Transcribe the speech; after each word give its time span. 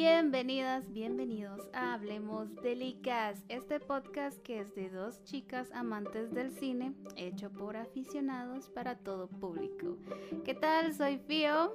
Bienvenidas, 0.00 0.92
bienvenidos 0.92 1.68
a 1.72 1.94
Hablemos 1.94 2.54
de 2.62 2.76
Licas, 2.76 3.42
este 3.48 3.80
podcast 3.80 4.40
que 4.44 4.60
es 4.60 4.72
de 4.76 4.90
dos 4.90 5.24
chicas 5.24 5.72
amantes 5.72 6.32
del 6.32 6.52
cine, 6.52 6.94
hecho 7.16 7.50
por 7.50 7.76
aficionados 7.76 8.68
para 8.70 8.96
todo 8.98 9.26
público. 9.26 9.96
¿Qué 10.44 10.54
tal? 10.54 10.94
Soy 10.94 11.18
Fío. 11.26 11.74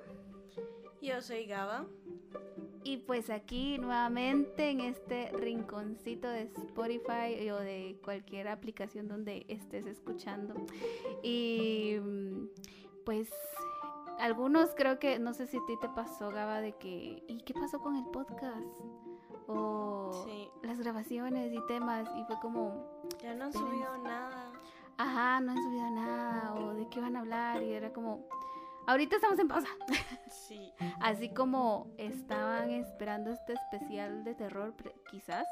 Yo 1.02 1.22
soy 1.22 1.48
Gaba. 1.48 1.86
Y 2.86 2.96
pues 3.00 3.30
aquí 3.30 3.78
nuevamente 3.78 4.70
en 4.70 4.80
este 4.80 5.30
rinconcito 5.34 6.30
de 6.30 6.44
Spotify 6.44 7.50
o 7.52 7.58
de 7.58 8.00
cualquier 8.06 8.48
aplicación 8.48 9.10
donde 9.10 9.46
estés 9.50 9.86
escuchando. 9.86 10.56
Y 11.24 11.98
pues 13.04 13.28
algunos 14.24 14.74
creo 14.74 15.00
que, 15.00 15.20
no 15.20 15.34
sé 15.34 15.48
si 15.48 15.58
a 15.58 15.66
ti 15.68 15.76
te 15.82 15.90
pasó, 15.90 16.30
Gaba, 16.30 16.62
de 16.62 16.72
que, 16.78 17.26
¿y 17.28 17.42
qué 17.42 17.54
pasó 17.54 17.82
con 17.82 17.98
el 17.98 18.06
podcast? 18.06 18.80
O 19.48 20.26
las 20.62 20.80
grabaciones 20.80 21.52
y 21.52 21.60
temas, 21.68 22.08
y 22.18 22.24
fue 22.24 22.40
como... 22.42 23.04
Ya 23.22 23.34
no 23.34 23.46
han 23.46 23.54
subido 23.54 23.98
nada. 23.98 24.50
Ajá, 24.98 25.42
no 25.42 25.52
han 25.52 25.62
subido 25.62 25.90
nada, 25.90 26.54
o 26.56 26.74
de 26.74 26.88
qué 26.88 27.02
van 27.02 27.18
a 27.18 27.20
hablar, 27.20 27.64
y 27.64 27.74
era 27.74 27.92
como... 27.92 28.26
Ahorita 28.88 29.18
estamos 29.18 29.38
en 29.40 29.48
pausa. 29.50 29.68
Sí. 30.30 30.74
Así 31.02 31.30
como 31.30 31.94
estaban 31.98 32.70
esperando 32.70 33.32
este 33.32 33.54
especial 33.54 34.24
de 34.24 34.36
terror, 34.36 34.74
quizás. 35.10 35.48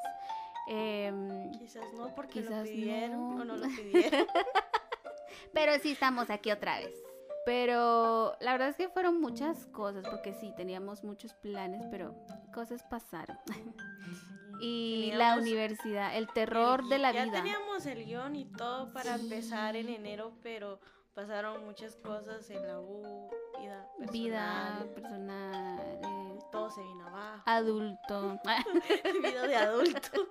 Em, 0.67 1.51
quizás 1.51 1.93
no, 1.93 2.13
porque 2.15 2.41
quizás 2.41 2.65
lo 2.67 2.71
pidieron 2.71 3.41
o 3.41 3.45
no 3.45 3.55
lo 3.57 3.67
pidieron. 3.67 4.27
Pero 5.53 5.77
sí 5.79 5.91
estamos 5.91 6.29
aquí 6.29 6.51
otra 6.51 6.79
vez. 6.79 7.10
Pero 7.45 8.35
la 8.39 8.51
verdad 8.51 8.69
es 8.69 8.75
que 8.75 8.89
fueron 8.89 9.19
muchas 9.19 9.65
cosas, 9.67 10.05
porque 10.07 10.33
sí, 10.33 10.53
teníamos 10.55 11.03
muchos 11.03 11.33
planes, 11.33 11.85
pero 11.89 12.15
cosas 12.53 12.83
pasaron. 12.83 13.37
y 14.61 15.11
la 15.13 15.37
universidad, 15.37 16.15
el 16.15 16.27
terror 16.27 16.87
de 16.87 16.99
la 16.99 17.11
vida. 17.11 17.25
Ya 17.25 17.31
teníamos 17.31 17.85
el 17.85 18.05
guion 18.05 18.35
y 18.35 18.45
todo 18.45 18.93
para 18.93 19.15
empezar 19.15 19.75
en 19.75 19.89
enero, 19.89 20.33
pero 20.43 20.79
pasaron 21.15 21.65
muchas 21.65 21.95
cosas 21.95 22.47
en 22.51 22.67
la 22.67 22.79
U, 22.79 23.29
vida 23.57 23.87
personal. 23.97 24.11
Vida 24.11 24.93
personal. 24.93 25.79
Eh, 26.03 26.39
todo 26.51 26.69
se 26.69 26.81
vino 26.83 27.07
abajo. 27.07 27.43
Adulto. 27.45 28.39
vida 29.23 29.47
de 29.47 29.55
adulto. 29.55 30.27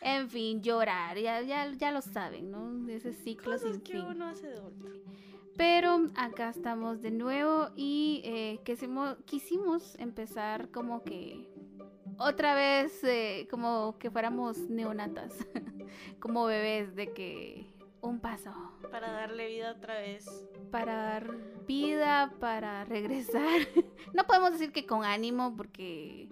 En 0.00 0.28
fin, 0.28 0.62
llorar, 0.62 1.18
ya, 1.18 1.40
ya, 1.40 1.72
ya 1.72 1.90
lo 1.90 2.02
saben, 2.02 2.50
¿no? 2.50 2.88
Ese 2.88 3.12
ciclo 3.12 3.52
Cosas 3.52 3.72
sin 3.72 3.80
que 3.80 3.94
fin. 3.94 4.02
uno 4.02 4.28
hace 4.28 4.46
de 4.46 4.58
adulto. 4.58 4.88
Pero 5.58 6.06
acá 6.14 6.50
estamos 6.50 7.02
de 7.02 7.10
nuevo 7.10 7.70
y 7.74 8.22
eh, 8.24 8.60
quisimos, 8.64 9.16
quisimos 9.26 9.96
empezar 9.98 10.70
como 10.70 11.02
que 11.02 11.50
otra 12.16 12.54
vez, 12.54 13.02
eh, 13.02 13.48
como 13.50 13.98
que 13.98 14.08
fuéramos 14.08 14.56
neonatas, 14.70 15.32
como 16.20 16.44
bebés, 16.44 16.94
de 16.94 17.12
que 17.12 17.66
un 18.00 18.20
paso. 18.20 18.52
Para 18.92 19.10
darle 19.10 19.48
vida 19.48 19.72
otra 19.72 19.98
vez. 19.98 20.26
Para 20.70 20.94
dar 20.94 21.34
vida, 21.66 22.32
para 22.38 22.84
regresar. 22.84 23.60
no 24.14 24.28
podemos 24.28 24.52
decir 24.52 24.70
que 24.70 24.86
con 24.86 25.04
ánimo 25.04 25.56
porque 25.56 26.28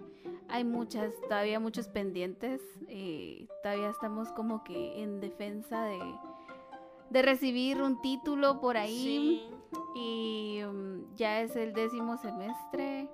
hay 0.47 0.63
muchas, 0.63 1.11
todavía 1.27 1.59
muchos 1.59 1.89
pendientes. 1.89 2.61
Eh, 2.87 3.45
todavía 3.61 3.89
estamos 3.89 4.31
como 4.31 4.63
que 4.63 5.01
en 5.03 5.19
defensa 5.19 5.83
de 5.83 5.99
de 7.09 7.21
recibir 7.21 7.81
un 7.81 8.01
título 8.01 8.59
por 8.59 8.77
ahí. 8.77 9.49
Y 9.95 10.61
um, 10.63 11.13
ya 11.15 11.41
es 11.41 11.55
el 11.55 11.73
décimo 11.73 12.17
semestre, 12.17 13.09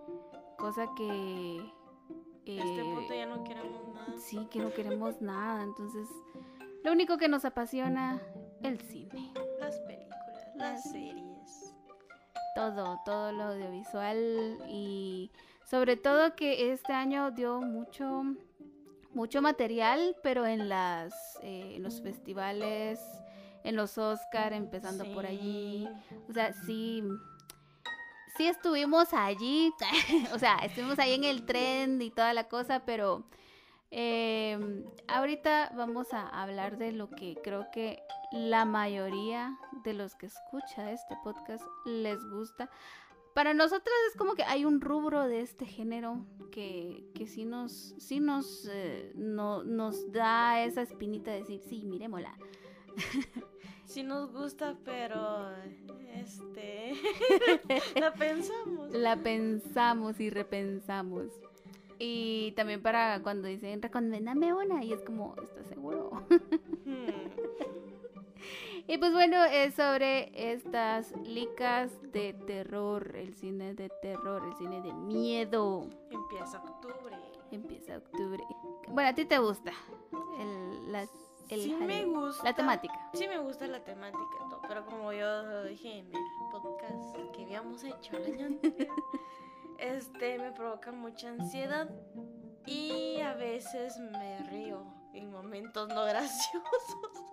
cosa 0.58 0.90
que... 0.96 1.58
este 2.46 2.84
punto 2.84 3.14
ya 3.14 3.26
no 3.26 3.44
queremos 3.44 3.88
nada. 3.94 4.14
Sí, 4.18 4.48
que 4.52 4.60
no 4.60 4.74
queremos 4.74 5.22
nada. 5.22 5.64
Entonces, 5.64 6.08
lo 6.84 6.92
único 6.92 7.18
que 7.18 7.28
nos 7.30 7.46
apasiona, 7.46 8.22
el 8.62 8.80
cine. 8.82 9.32
Las 9.60 9.80
películas, 9.82 10.56
las 10.56 10.84
series. 10.92 11.76
Todo, 12.56 13.00
todo 13.04 13.32
lo 13.32 13.44
audiovisual 13.46 14.60
y 14.70 15.32
sobre 15.66 15.98
todo 15.98 16.36
que 16.36 16.72
este 16.72 16.94
año 16.94 17.32
dio 17.32 17.62
mucho, 17.62 18.24
mucho 19.12 19.42
material, 19.42 20.16
pero 20.22 20.46
en 20.46 20.70
las, 20.70 21.40
eh, 21.42 21.74
en 21.78 21.82
los 21.82 22.02
festivales 22.04 23.00
en 23.64 23.76
los 23.76 23.98
Oscar, 23.98 24.54
empezando 24.54 25.06
por 25.14 25.26
allí. 25.26 25.88
O 26.30 26.34
sea, 26.34 26.54
sí, 26.54 27.04
sí 28.38 28.48
estuvimos 28.48 29.14
allí, 29.14 29.72
o 30.34 30.40
sea, 30.40 30.58
estuvimos 30.58 31.00
ahí 31.00 31.14
en 31.14 31.24
el 31.24 31.46
tren 31.46 32.02
y 32.02 32.12
toda 32.12 32.34
la 32.34 32.48
cosa, 32.48 32.84
pero 32.86 33.26
em, 33.92 34.84
ahorita 35.08 35.72
vamos 35.76 36.14
a 36.14 36.28
hablar 36.28 36.78
de 36.78 36.92
lo 36.92 37.10
que 37.10 37.38
creo 37.44 37.68
que 37.72 38.04
la 38.32 38.66
mayoría 38.66 39.58
de 39.84 39.94
los 39.94 40.16
que 40.16 40.26
escucha 40.26 40.92
este 40.92 41.16
podcast 41.24 41.64
les 41.86 42.24
gusta. 42.30 42.70
Para 43.36 43.56
nosotros 43.56 43.96
es 44.12 44.18
como 44.18 44.36
que 44.36 44.44
hay 44.44 44.64
un 44.64 44.80
rubro 44.80 45.28
de 45.28 45.42
este 45.42 45.66
género 45.66 46.24
que, 46.52 47.10
que 47.16 47.26
sí 47.26 47.46
nos, 47.46 47.96
sí 47.98 48.20
nos, 48.20 48.68
eh, 48.72 49.12
no, 49.16 49.64
nos 49.64 50.12
da 50.12 50.64
esa 50.64 50.84
espinita 50.84 51.32
de 51.32 51.40
decir, 51.40 51.60
sí, 51.68 51.84
miremosla. 51.84 52.38
sí 53.94 54.02
nos 54.02 54.34
gusta, 54.34 54.76
pero 54.84 55.52
este 56.16 56.94
la 58.00 58.12
pensamos. 58.12 58.92
La 58.92 59.18
pensamos 59.18 60.20
y 60.20 60.32
repensamos. 60.32 61.28
Y 62.00 62.54
también 62.54 62.82
para 62.82 63.22
cuando 63.22 63.48
dicen 63.48 63.84
recomiéndame 63.84 64.52
una 64.52 64.84
y 64.84 64.94
es 64.94 65.02
como, 65.04 65.36
¿estás 65.44 65.68
seguro? 65.68 66.24
Hmm. 66.86 67.06
y 68.88 68.98
pues 68.98 69.14
bueno, 69.14 69.44
es 69.46 69.76
sobre 69.76 70.32
estas 70.52 71.16
licas 71.24 71.92
de 72.12 72.34
terror, 72.34 73.16
el 73.16 73.36
cine 73.36 73.76
de 73.76 73.90
terror, 74.02 74.44
el 74.48 74.56
cine 74.56 74.82
de 74.82 74.92
miedo. 74.92 75.88
Empieza 76.10 76.64
octubre. 76.64 77.16
Empieza 77.52 77.98
octubre. 77.98 78.44
Bueno, 78.88 79.10
a 79.12 79.14
ti 79.14 79.26
te 79.26 79.38
gusta 79.38 79.72
el, 80.40 80.92
las 80.92 81.10
sí 81.50 81.76
me 81.80 82.06
gusta. 82.06 82.44
La 82.44 82.54
temática. 82.54 83.10
Sí 83.14 83.28
me 83.28 83.40
gusta 83.40 83.68
la 83.68 83.84
temática, 83.84 84.38
todo, 84.50 84.62
pero 84.68 84.86
como 84.86 85.12
yo 85.14 85.64
dije 85.64 86.00
en 86.00 86.08
el 86.08 86.22
podcast 86.52 87.16
que 87.34 87.44
habíamos 87.44 87.84
hecho 87.84 88.18
el 88.18 88.34
año 88.34 88.60
este 89.78 90.38
me 90.40 90.52
provoca 90.52 90.92
mucha 90.92 91.30
ansiedad 91.30 91.90
y 92.66 93.20
a 93.22 93.34
veces 93.34 93.98
me 94.00 94.40
río 94.50 94.86
en 95.14 95.32
momentos 95.32 95.90
no 95.90 96.06
graciosos. 96.06 97.33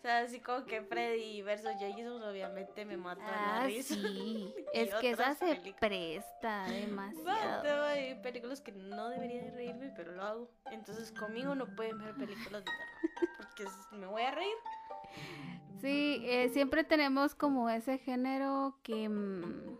O 0.00 0.02
sea, 0.02 0.20
así 0.20 0.40
como 0.40 0.64
que 0.64 0.80
Freddy 0.80 1.42
versus 1.42 1.72
Jason 1.78 2.22
obviamente 2.22 2.86
me 2.86 2.96
mata 2.96 3.20
ah, 3.26 3.58
la 3.58 3.66
risa. 3.66 3.94
Sí, 3.94 4.54
es 4.72 4.94
que 4.94 5.10
esa 5.10 5.34
se 5.34 5.74
presta 5.78 6.64
demasiado. 6.70 7.84
hay 7.84 8.14
películas 8.22 8.62
que 8.62 8.72
no 8.72 9.10
debería 9.10 9.44
de 9.44 9.50
reírme, 9.50 9.92
pero 9.94 10.12
lo 10.12 10.22
hago. 10.22 10.50
Entonces 10.70 11.12
conmigo 11.12 11.54
no 11.54 11.66
pueden 11.76 11.98
ver 11.98 12.14
películas 12.14 12.64
de 12.64 12.70
terror, 12.70 13.28
porque 13.36 13.64
me 13.94 14.06
voy 14.06 14.22
a 14.22 14.30
reír. 14.30 14.56
Sí, 15.82 16.22
eh, 16.24 16.48
siempre 16.48 16.82
tenemos 16.82 17.34
como 17.34 17.68
ese 17.68 17.98
género 17.98 18.78
que... 18.82 19.06
Mm, 19.06 19.76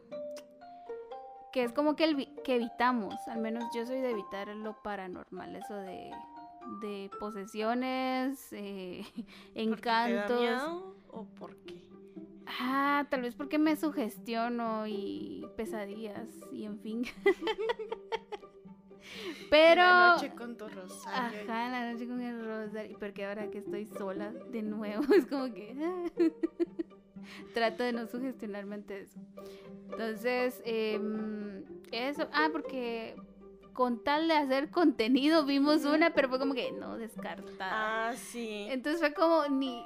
que 1.51 1.65
es 1.65 1.73
como 1.73 1.97
que, 1.97 2.05
el, 2.05 2.43
que 2.45 2.57
evitamos, 2.57 3.15
al 3.27 3.39
menos 3.39 3.65
yo 3.75 3.87
soy 3.87 4.03
de 4.03 4.11
evitar 4.11 4.49
lo 4.49 4.83
paranormal, 4.83 5.57
eso 5.57 5.77
de 5.77 6.13
de 6.81 7.11
posesiones, 7.19 8.53
eh, 8.53 9.05
encantos. 9.55 10.95
¿O 11.09 11.25
por 11.25 11.57
qué? 11.57 11.91
Ah, 12.47 13.07
tal 13.11 13.23
vez 13.23 13.35
porque 13.35 13.59
me 13.59 13.77
sugestiono 13.77 14.87
y 14.87 15.47
pesadillas 15.57 16.29
y 16.53 16.65
en 16.65 16.79
fin. 16.81 17.05
Pero. 19.51 19.83
la 19.83 20.15
noche 20.15 20.35
con 20.35 20.57
tu 20.57 20.69
rosario. 20.69 21.41
Ajá, 21.43 21.69
la 21.69 21.93
noche 21.93 22.07
con 22.07 22.21
el 22.21 22.45
rosario. 22.45 22.97
Porque 22.99 23.25
ahora 23.25 23.51
que 23.51 23.59
estoy 23.59 23.87
sola 23.87 24.33
de 24.33 24.63
nuevo, 24.63 25.03
es 25.15 25.27
como 25.27 25.53
que. 25.53 25.75
Trato 27.55 27.83
de 27.83 27.93
no 27.93 28.07
sugestionarme 28.07 28.77
ante 28.77 29.01
eso. 29.01 29.21
Entonces, 29.91 30.61
em, 30.65 31.65
eso. 31.93 32.29
Ah, 32.33 32.49
porque 32.53 33.17
con 33.73 34.03
tal 34.03 34.29
de 34.29 34.35
hacer 34.35 34.71
contenido 34.71 35.45
vimos 35.45 35.85
una, 35.85 36.13
pero 36.13 36.29
fue 36.29 36.39
como 36.39 36.55
que 36.55 36.73
no 36.73 36.97
descartada. 36.97 38.09
Ah, 38.11 38.13
sí. 38.17 38.67
Entonces 38.71 39.01
fue 39.01 39.15
como 39.15 39.47
ni, 39.49 39.85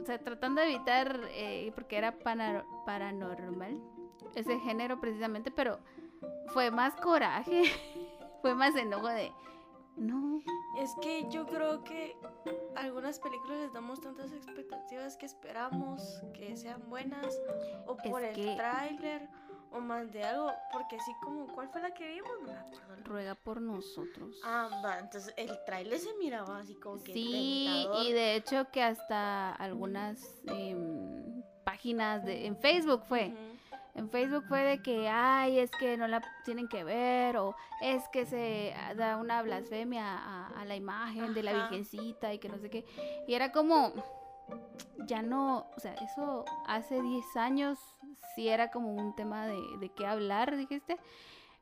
o 0.00 0.04
sea, 0.04 0.18
tratando 0.18 0.60
de 0.60 0.68
evitar, 0.74 1.20
eh, 1.30 1.72
porque 1.74 1.96
era 1.96 2.18
paranormal, 2.18 3.80
ese 4.34 4.58
género 4.60 5.00
precisamente, 5.00 5.50
pero 5.50 5.78
fue 6.48 6.70
más 6.70 6.94
coraje, 6.96 7.64
fue 8.42 8.54
más 8.54 8.74
enojo 8.76 9.08
de, 9.08 9.32
no. 9.96 10.40
Es 10.78 10.94
que 11.02 11.28
yo 11.28 11.46
creo 11.46 11.84
que 11.84 12.16
algunas 12.76 13.18
películas 13.18 13.58
les 13.58 13.72
damos 13.72 14.00
tantas 14.00 14.32
expectativas 14.32 15.16
que 15.16 15.26
esperamos 15.26 16.22
que 16.32 16.56
sean 16.56 16.88
buenas, 16.88 17.38
o 17.86 17.96
por 17.96 18.22
el 18.22 18.56
tráiler 18.56 19.28
o 19.74 19.80
más 19.80 20.12
de 20.12 20.22
algo, 20.24 20.50
porque 20.72 20.96
así 20.96 21.12
como, 21.22 21.46
¿cuál 21.54 21.68
fue 21.70 21.80
la 21.80 21.92
que 21.94 22.06
vimos? 22.08 22.30
No 22.40 22.46
me 22.52 22.58
acuerdo. 22.58 23.04
Ruega 23.04 23.34
por 23.34 23.60
nosotros. 23.60 24.40
Ah, 24.44 24.68
va, 24.84 24.98
entonces 24.98 25.32
el 25.36 25.50
trailer 25.64 25.98
se 25.98 26.12
miraba 26.18 26.58
así 26.58 26.74
como 26.74 27.02
que 27.02 27.12
Sí, 27.12 27.66
tentador. 27.84 28.06
y 28.06 28.12
de 28.12 28.34
hecho 28.36 28.70
que 28.70 28.82
hasta 28.82 29.52
algunas 29.54 30.42
em, 30.46 31.42
páginas 31.64 32.24
de, 32.24 32.46
en 32.46 32.56
Facebook 32.56 33.02
fue. 33.08 33.34
En 33.94 34.08
Facebook 34.08 34.44
fue 34.48 34.62
de 34.62 34.82
que, 34.82 35.06
ay, 35.10 35.58
es 35.58 35.70
que 35.72 35.98
no 35.98 36.08
la 36.08 36.22
tienen 36.46 36.66
que 36.66 36.82
ver, 36.82 37.36
o 37.36 37.54
es 37.82 38.08
que 38.08 38.24
se 38.24 38.74
da 38.96 39.18
una 39.18 39.42
blasfemia 39.42 40.16
a, 40.16 40.46
a 40.48 40.64
la 40.64 40.76
imagen 40.76 41.34
de 41.34 41.42
la. 41.42 41.52
Virgencita 41.52 42.32
y 42.32 42.38
que 42.38 42.48
no 42.48 42.56
sé 42.58 42.70
qué. 42.70 42.86
Y 43.28 43.34
era 43.34 43.52
como, 43.52 43.92
ya 45.06 45.20
no, 45.20 45.66
o 45.76 45.80
sea, 45.80 45.92
eso 45.94 46.46
hace 46.66 47.02
10 47.02 47.36
años 47.36 47.78
sí 48.34 48.48
era 48.48 48.70
como 48.70 48.94
un 48.94 49.14
tema 49.14 49.46
de, 49.46 49.60
de 49.80 49.88
qué 49.90 50.06
hablar, 50.06 50.56
dijiste. 50.56 50.96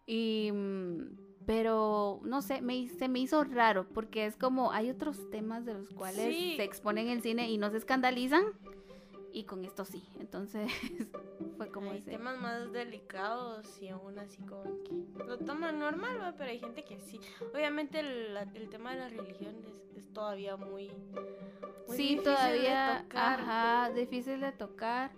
Y, 0.06 0.50
mm, 0.52 1.16
pero, 1.46 2.20
no 2.24 2.42
sé, 2.42 2.60
me, 2.62 2.88
se 2.88 3.08
me 3.08 3.18
hizo 3.20 3.44
raro, 3.44 3.88
porque 3.88 4.26
es 4.26 4.36
como, 4.36 4.72
hay 4.72 4.90
otros 4.90 5.30
temas 5.30 5.64
de 5.64 5.74
los 5.74 5.88
cuales 5.90 6.34
Sí. 6.34 6.54
se 6.56 6.64
exponen 6.64 7.06
en 7.06 7.12
el 7.18 7.22
cine 7.22 7.48
y 7.50 7.58
no 7.58 7.70
se 7.70 7.76
escandalizan. 7.78 8.44
Y 9.32 9.44
con 9.44 9.64
esto 9.64 9.84
sí. 9.84 10.02
Entonces 10.18 10.68
fue 11.56 11.70
como 11.70 11.92
hay 11.92 11.98
ese. 11.98 12.10
temas 12.10 12.36
más 12.40 12.72
delicados 12.72 13.80
y 13.80 13.88
aún 13.88 14.18
así 14.18 14.42
como 14.42 14.64
que 14.82 15.24
lo 15.24 15.38
toman 15.38 15.78
normal, 15.78 16.18
¿va? 16.20 16.32
pero 16.36 16.50
hay 16.50 16.58
gente 16.58 16.82
que 16.84 16.98
sí. 16.98 17.20
Obviamente 17.54 18.00
el, 18.00 18.36
el 18.54 18.68
tema 18.70 18.92
de 18.92 18.98
la 18.98 19.08
religión 19.08 19.54
es, 19.96 20.12
todavía 20.12 20.56
muy, 20.56 20.90
muy 21.86 21.96
sí, 21.96 22.02
difícil 22.16 22.16
de 22.16 22.22
todavía, 22.24 23.02
tocar. 23.08 23.40
ajá, 23.40 23.90
difícil 23.94 24.40
de 24.40 24.50
tocar. 24.52 25.12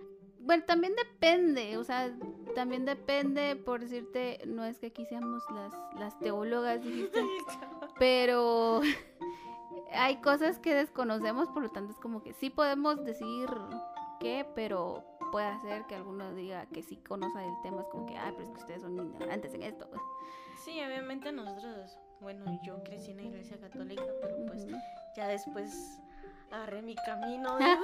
Bueno, 0.44 0.64
también 0.64 0.94
depende, 0.96 1.76
o 1.78 1.84
sea, 1.84 2.12
también 2.54 2.84
depende, 2.84 3.56
por 3.56 3.80
decirte, 3.80 4.40
no 4.46 4.64
es 4.64 4.78
que 4.78 4.86
aquí 4.88 5.06
seamos 5.06 5.42
las, 5.54 5.72
las 5.98 6.18
teólogas, 6.18 6.82
dijiste, 6.82 7.20
pero 7.98 8.80
hay 9.92 10.16
cosas 10.20 10.58
que 10.58 10.74
desconocemos, 10.74 11.48
por 11.50 11.62
lo 11.62 11.70
tanto 11.70 11.92
es 11.92 11.98
como 12.00 12.22
que 12.22 12.32
sí 12.34 12.50
podemos 12.50 13.04
decir 13.04 13.48
qué, 14.20 14.46
pero 14.54 15.04
puede 15.30 15.58
ser 15.60 15.86
que 15.86 15.94
alguno 15.94 16.34
diga 16.34 16.66
que 16.66 16.82
sí 16.82 16.96
conoce 16.96 17.38
el 17.44 17.54
tema, 17.62 17.82
es 17.82 17.88
como 17.88 18.06
que, 18.06 18.16
ay, 18.16 18.32
pero 18.32 18.42
es 18.44 18.50
que 18.50 18.58
ustedes 18.60 18.82
son 18.82 18.96
ignorantes 18.98 19.54
en 19.54 19.62
esto. 19.62 19.88
Sí, 20.64 20.80
obviamente 20.84 21.32
nosotros, 21.32 21.98
bueno, 22.20 22.44
yo 22.64 22.82
crecí 22.84 23.12
en 23.12 23.16
la 23.18 23.22
iglesia 23.24 23.58
católica, 23.58 24.04
pero 24.20 24.36
pues 24.46 24.66
ya 25.16 25.28
después 25.28 26.00
agarré 26.50 26.82
mi 26.82 26.94
camino. 26.96 27.56
de- 27.58 27.76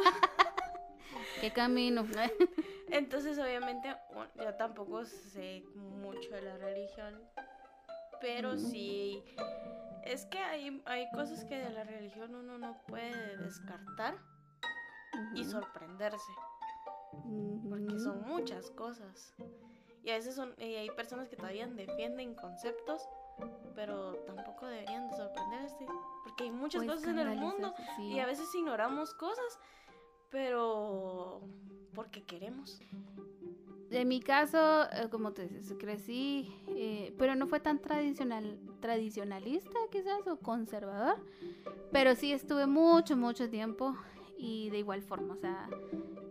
¿Qué 1.41 1.53
camino? 1.53 2.07
Entonces, 2.91 3.39
obviamente, 3.39 3.95
bueno, 4.13 4.31
yo 4.37 4.55
tampoco 4.55 5.05
sé 5.05 5.65
mucho 5.75 6.31
de 6.31 6.43
la 6.43 6.57
religión, 6.57 7.21
pero 8.21 8.57
sí, 8.57 9.23
es 10.05 10.27
que 10.27 10.39
hay, 10.39 10.83
hay 10.87 11.09
cosas 11.11 11.45
que 11.45 11.59
de 11.59 11.71
la 11.71 11.85
religión 11.85 12.35
uno 12.35 12.59
no 12.59 12.81
puede 12.87 13.37
descartar 13.37 14.17
y 15.35 15.45
sorprenderse, 15.45 16.33
porque 17.69 17.99
son 17.99 18.27
muchas 18.27 18.71
cosas. 18.71 19.35
Y 20.03 20.11
a 20.11 20.15
veces 20.15 20.35
son, 20.35 20.55
y 20.59 20.75
hay 20.77 20.91
personas 20.91 21.29
que 21.29 21.37
todavía 21.37 21.67
defienden 21.67 22.35
conceptos, 22.35 23.07
pero 23.75 24.15
tampoco 24.27 24.67
deberían 24.67 25.11
de 25.11 25.17
sorprenderse, 25.17 25.87
porque 26.25 26.45
hay 26.45 26.51
muchas 26.51 26.83
O 26.83 26.87
cosas 26.87 27.09
en 27.09 27.19
el 27.19 27.37
mundo 27.37 27.75
sí. 27.97 28.13
y 28.15 28.21
a 28.21 28.27
veces 28.27 28.53
ignoramos 28.55 29.13
cosas, 29.15 29.59
pero 30.31 31.41
porque 31.95 32.23
queremos. 32.23 32.81
En 33.91 34.07
mi 34.07 34.21
caso, 34.21 34.85
eh, 34.93 35.09
como 35.11 35.33
tú 35.33 35.43
dices, 35.43 35.75
crecí, 35.79 36.55
eh, 36.69 37.15
pero 37.19 37.35
no 37.35 37.47
fue 37.47 37.59
tan 37.59 37.81
tradicional, 37.81 38.59
tradicionalista 38.81 39.79
quizás 39.91 40.27
o 40.27 40.39
conservador, 40.39 41.17
pero 41.91 42.15
sí 42.15 42.33
estuve 42.33 42.67
mucho, 42.67 43.17
mucho 43.17 43.49
tiempo 43.49 43.97
y 44.37 44.69
de 44.71 44.79
igual 44.79 45.01
forma, 45.03 45.35
o 45.35 45.37
sea, 45.39 45.71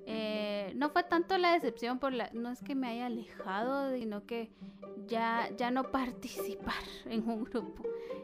eh, 0.06 0.72
no 0.76 0.90
fue 0.90 1.04
tanto 1.04 1.38
la 1.38 1.54
decepción 1.54 2.00
por 2.00 2.14
la, 2.14 2.30
no 2.32 2.52
es 2.52 2.62
que 2.62 2.76
me 2.76 2.88
haya 2.88 3.08
alejado, 3.08 3.94
sino 3.98 4.26
que 4.26 4.52
ya, 5.08 5.50
ya 5.58 5.72
no 5.72 5.84
participar 5.92 6.84
en 7.06 7.28
un 7.28 7.44
grupo 7.44 7.84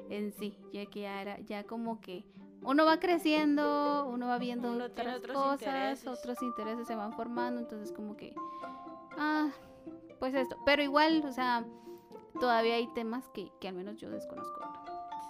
en 0.10 0.32
sí, 0.32 0.56
ya 0.72 0.86
que 0.86 1.02
ya 1.02 1.22
era, 1.22 1.40
ya 1.42 1.64
como 1.64 2.00
que 2.00 2.24
uno 2.66 2.86
va 2.86 3.00
creciendo, 3.00 4.06
uno 4.10 4.28
va 4.28 4.38
viendo 4.38 4.72
Uno 4.72 4.86
otras 4.86 5.18
otros 5.18 5.36
cosas, 5.38 5.62
intereses. 5.62 6.08
otros 6.08 6.42
intereses 6.42 6.88
se 6.88 6.96
van 6.96 7.14
formando, 7.14 7.60
entonces 7.62 7.92
como 7.96 8.16
que 8.18 8.34
Ah, 9.18 9.50
pues 10.20 10.34
esto. 10.34 10.58
Pero 10.66 10.82
igual, 10.82 11.24
o 11.26 11.32
sea, 11.32 11.66
todavía 12.40 12.76
hay 12.76 12.88
temas 12.94 13.30
que, 13.30 13.52
que 13.60 13.68
al 13.68 13.76
menos 13.76 13.98
yo 13.98 14.10
desconozco. 14.10 14.60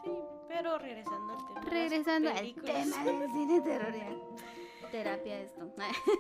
Sí, 0.03 0.12
pero 0.47 0.77
regresando 0.77 1.33
al 1.33 1.38
tema. 1.45 1.59
de 1.59 1.65
las 1.65 1.74
Regresando 1.74 2.30
al 2.30 2.53
tema 2.56 3.03
del 3.03 3.31
cine 3.33 3.62
terror. 3.62 3.94
Terapia 4.91 5.39
esto. 5.41 5.74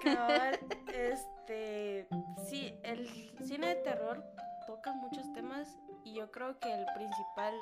Cabal, 0.03 0.59
este, 0.93 2.07
sí, 2.49 2.73
el 2.83 3.07
cine 3.45 3.67
de 3.67 3.75
terror 3.75 4.23
toca 4.65 4.93
muchos 4.93 5.31
temas 5.33 5.77
y 6.03 6.15
yo 6.15 6.31
creo 6.31 6.57
que 6.59 6.73
el 6.73 6.85
principal 6.95 7.53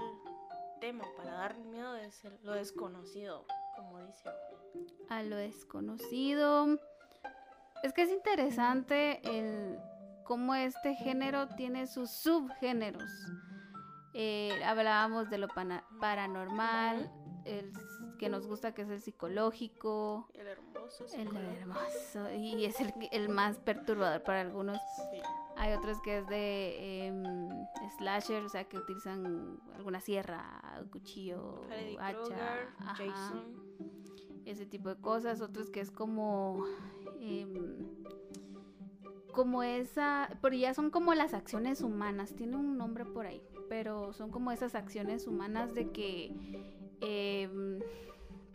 tema 0.82 1.06
para 1.16 1.34
dar 1.34 1.58
miedo 1.58 1.96
es 1.96 2.24
lo 2.44 2.54
desconocido, 2.54 3.46
como 3.78 4.00
dice. 4.00 4.30
A 5.10 5.22
lo 5.22 5.38
desconocido. 5.38 6.80
Es 7.84 7.94
que 7.94 8.02
es 8.02 8.10
interesante 8.10 9.22
el 9.24 9.80
cómo 10.24 10.56
este 10.56 10.96
género 10.96 11.48
tiene 11.56 11.86
sus 11.88 12.10
subgéneros. 12.10 13.10
Eh, 14.14 14.60
hablábamos 14.66 15.30
de 15.30 15.38
lo 15.38 15.48
paranormal, 16.00 17.12
el 17.46 17.72
que 18.22 18.30
nos 18.30 18.46
gusta 18.46 18.72
que 18.76 18.84
es 18.84 18.90
el 18.92 19.02
psicológico, 19.02 20.28
El 20.36 20.46
hermoso. 20.46 21.06
el 21.18 21.36
hermoso 21.36 22.32
y 22.32 22.66
es 22.66 22.80
el, 22.80 22.94
el 23.12 23.30
más 23.30 23.58
perturbador 23.58 24.22
para 24.22 24.42
algunos. 24.42 24.78
Sí. 25.12 25.20
Hay 25.58 25.74
otros 25.74 26.00
que 26.04 26.20
es 26.20 26.28
de 26.28 27.08
em, 27.08 27.50
slasher, 27.98 28.44
o 28.44 28.50
sea, 28.50 28.66
que 28.66 28.78
utilizan 28.78 29.60
alguna 29.76 30.00
sierra, 30.02 30.62
cuchillo, 30.92 31.64
Freddy 31.68 31.98
hacha, 32.00 32.70
Jason. 32.96 33.44
ese 34.46 34.68
tipo 34.68 34.90
de 34.90 35.02
cosas. 35.02 35.42
Otros 35.42 35.72
que 35.72 35.80
es 35.80 35.90
como, 35.90 36.64
em, 37.20 37.88
como 39.34 39.64
esa, 39.64 40.30
pero 40.44 40.56
ya 40.56 40.76
son 40.76 40.92
como 40.92 41.16
las 41.16 41.34
acciones 41.34 41.82
humanas. 41.82 42.36
Tiene 42.36 42.56
un 42.56 42.78
nombre 42.78 43.04
por 43.04 43.26
ahí, 43.26 43.42
pero 43.68 44.14
son 44.14 44.30
como 44.30 44.52
esas 44.52 44.76
acciones 44.76 45.26
humanas 45.26 45.74
de 45.74 45.90
que 45.90 46.72
em, 47.02 47.80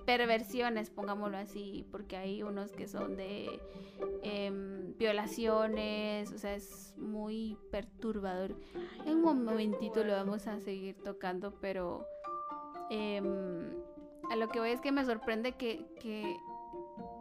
perversiones, 0.06 0.88
pongámoslo 0.88 1.36
así, 1.36 1.84
porque 1.90 2.16
hay 2.16 2.42
unos 2.42 2.72
que 2.72 2.86
son 2.86 3.16
de 3.16 3.60
em, 4.22 4.96
violaciones, 4.96 6.32
o 6.32 6.38
sea, 6.38 6.54
es 6.54 6.94
muy 6.96 7.58
perturbador. 7.70 8.56
En 9.04 9.24
un 9.24 9.44
momentito 9.44 10.04
lo 10.04 10.12
vamos 10.12 10.46
a 10.46 10.60
seguir 10.60 10.96
tocando, 11.02 11.52
pero 11.60 12.06
em, 12.88 13.74
a 14.30 14.36
lo 14.36 14.48
que 14.48 14.60
voy 14.60 14.70
es 14.70 14.80
que 14.80 14.92
me 14.92 15.04
sorprende 15.04 15.52
que, 15.52 15.84
que 16.00 16.36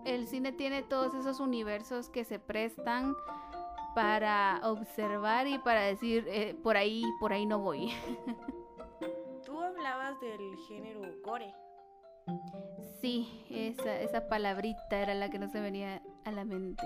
el 0.06 0.28
cine 0.28 0.52
tiene 0.52 0.84
todos 0.84 1.16
esos 1.16 1.40
universos 1.40 2.10
que 2.10 2.24
se 2.24 2.38
prestan 2.38 3.16
para 3.96 4.62
observar 4.64 5.48
y 5.48 5.58
para 5.58 5.82
decir 5.82 6.26
eh, 6.28 6.56
por 6.62 6.78
ahí, 6.78 7.04
por 7.20 7.34
ahí 7.34 7.48
no 7.48 7.60
voy. 7.60 7.92
Tú 9.46 9.60
hablabas 9.60 10.20
del 10.20 10.56
género 10.68 11.02
gore. 11.24 11.65
Sí, 13.02 13.46
esa, 13.50 14.00
esa 14.00 14.28
palabrita 14.28 15.00
era 15.00 15.14
la 15.14 15.30
que 15.30 15.40
no 15.40 15.48
se 15.50 15.60
venía 15.60 16.02
a 16.24 16.32
la 16.32 16.44
mente. 16.44 16.84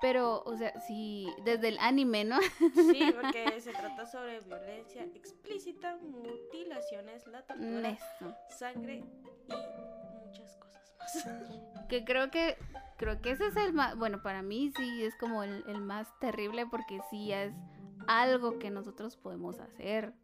Pero, 0.00 0.42
o 0.44 0.56
sea, 0.56 0.78
sí, 0.80 1.28
desde 1.44 1.68
el 1.68 1.78
anime, 1.78 2.24
¿no? 2.24 2.40
Sí, 2.40 3.00
porque 3.20 3.60
se 3.60 3.72
trata 3.72 4.04
sobre 4.04 4.40
violencia 4.40 5.04
explícita, 5.14 5.96
mutilaciones, 5.98 7.26
la 7.28 7.42
tortura, 7.42 7.90
Eso. 7.90 8.34
sangre 8.48 8.96
y 8.96 10.24
muchas 10.26 10.56
cosas 10.56 10.92
más. 10.98 11.28
Que 11.88 12.04
creo 12.04 12.30
que 12.30 12.56
creo 12.96 13.20
que 13.20 13.32
ese 13.32 13.48
es 13.48 13.56
el 13.56 13.74
más, 13.74 13.96
bueno, 13.96 14.22
para 14.22 14.42
mí 14.42 14.72
sí 14.76 15.04
es 15.04 15.14
como 15.16 15.42
el, 15.42 15.64
el 15.68 15.80
más 15.80 16.08
terrible 16.20 16.66
porque 16.66 17.00
sí 17.10 17.32
es 17.32 17.52
algo 18.06 18.58
que 18.58 18.70
nosotros 18.70 19.16
podemos 19.16 19.60
hacer. 19.60 20.14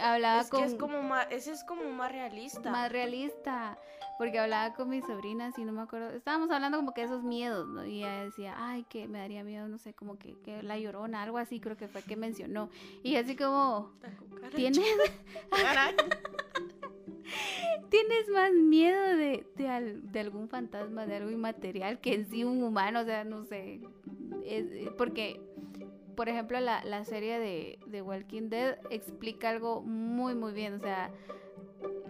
Hablaba 0.00 0.40
es 0.40 0.48
con 0.48 0.60
que 0.60 0.66
es 0.66 0.74
como 0.74 1.02
más, 1.02 1.26
ese 1.30 1.52
es 1.52 1.62
como 1.64 1.84
más 1.90 2.10
realista. 2.10 2.70
más 2.70 2.90
realista, 2.90 3.76
porque 4.16 4.38
hablaba 4.38 4.74
con 4.74 4.88
mis 4.88 5.04
sobrinas 5.04 5.58
y 5.58 5.64
no 5.64 5.72
me 5.72 5.82
acuerdo, 5.82 6.08
estábamos 6.10 6.50
hablando 6.50 6.78
como 6.78 6.94
que 6.94 7.02
de 7.02 7.08
esos 7.08 7.22
miedos, 7.22 7.68
¿no? 7.68 7.84
Y 7.84 7.98
ella 7.98 8.24
decía, 8.24 8.54
ay, 8.56 8.84
que 8.88 9.06
me 9.08 9.18
daría 9.18 9.44
miedo, 9.44 9.68
no 9.68 9.76
sé, 9.78 9.92
como 9.92 10.18
que, 10.18 10.36
que 10.42 10.62
la 10.62 10.78
llorona, 10.78 11.22
algo 11.22 11.36
así 11.36 11.60
creo 11.60 11.76
que 11.76 11.88
fue 11.88 12.02
que 12.02 12.16
mencionó. 12.16 12.70
Y 13.02 13.16
así 13.16 13.36
como. 13.36 13.92
¿tienes. 14.54 14.80
¿tienes 17.90 18.28
más 18.32 18.52
miedo 18.52 19.16
de, 19.16 19.46
de, 19.56 19.68
al- 19.68 20.12
de 20.12 20.20
algún 20.20 20.48
fantasma, 20.48 21.06
de 21.06 21.16
algo 21.16 21.30
inmaterial 21.30 22.00
que 22.00 22.14
en 22.14 22.26
sí 22.26 22.44
un 22.44 22.62
humano? 22.62 23.00
O 23.00 23.04
sea, 23.04 23.24
no 23.24 23.44
sé, 23.44 23.80
es- 24.44 24.88
porque 24.96 25.40
por 26.16 26.28
ejemplo, 26.28 26.60
la, 26.60 26.84
la 26.84 27.04
serie 27.04 27.38
de, 27.38 27.78
de 27.86 28.02
Walking 28.02 28.48
Dead 28.48 28.78
explica 28.90 29.50
algo 29.50 29.82
muy, 29.82 30.34
muy 30.34 30.52
bien. 30.52 30.74
O 30.74 30.78
sea, 30.78 31.10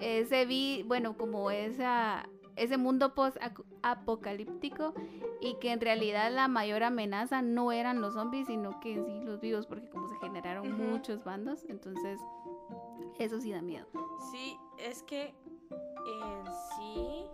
ese 0.00 0.46
vi, 0.46 0.82
bueno, 0.86 1.16
como 1.16 1.50
esa, 1.50 2.28
ese 2.56 2.76
mundo 2.76 3.14
post-apocalíptico 3.14 4.94
y 5.40 5.54
que 5.56 5.72
en 5.72 5.80
realidad 5.80 6.32
la 6.32 6.48
mayor 6.48 6.82
amenaza 6.82 7.42
no 7.42 7.72
eran 7.72 8.00
los 8.00 8.14
zombies, 8.14 8.46
sino 8.46 8.80
que 8.80 9.02
sí 9.02 9.20
los 9.24 9.40
vivos, 9.40 9.66
porque 9.66 9.88
como 9.88 10.08
se 10.08 10.16
generaron 10.16 10.72
muchos 10.72 11.24
bandos, 11.24 11.64
entonces 11.68 12.20
eso 13.18 13.40
sí 13.40 13.52
da 13.52 13.62
miedo. 13.62 13.86
Sí, 14.30 14.58
es 14.78 15.02
que 15.02 15.34
en 16.06 16.46
sí, 16.76 17.26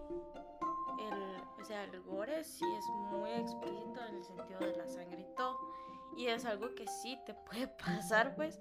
el, 1.01 1.61
o 1.61 1.65
sea, 1.65 1.85
el 1.85 2.01
gore 2.03 2.45
sí 2.45 2.65
es 2.79 2.85
muy 3.11 3.31
explícito 3.31 4.01
en 4.09 4.17
el 4.17 4.25
sentido 4.25 4.61
de 4.61 4.77
la 4.77 4.87
sangre 4.87 5.21
y 5.21 5.37
todo. 5.37 5.59
Y 6.17 6.27
es 6.27 6.45
algo 6.45 6.75
que 6.75 6.87
sí 6.87 7.19
te 7.27 7.35
puede 7.35 7.67
pasar, 7.85 8.35
pues. 8.37 8.59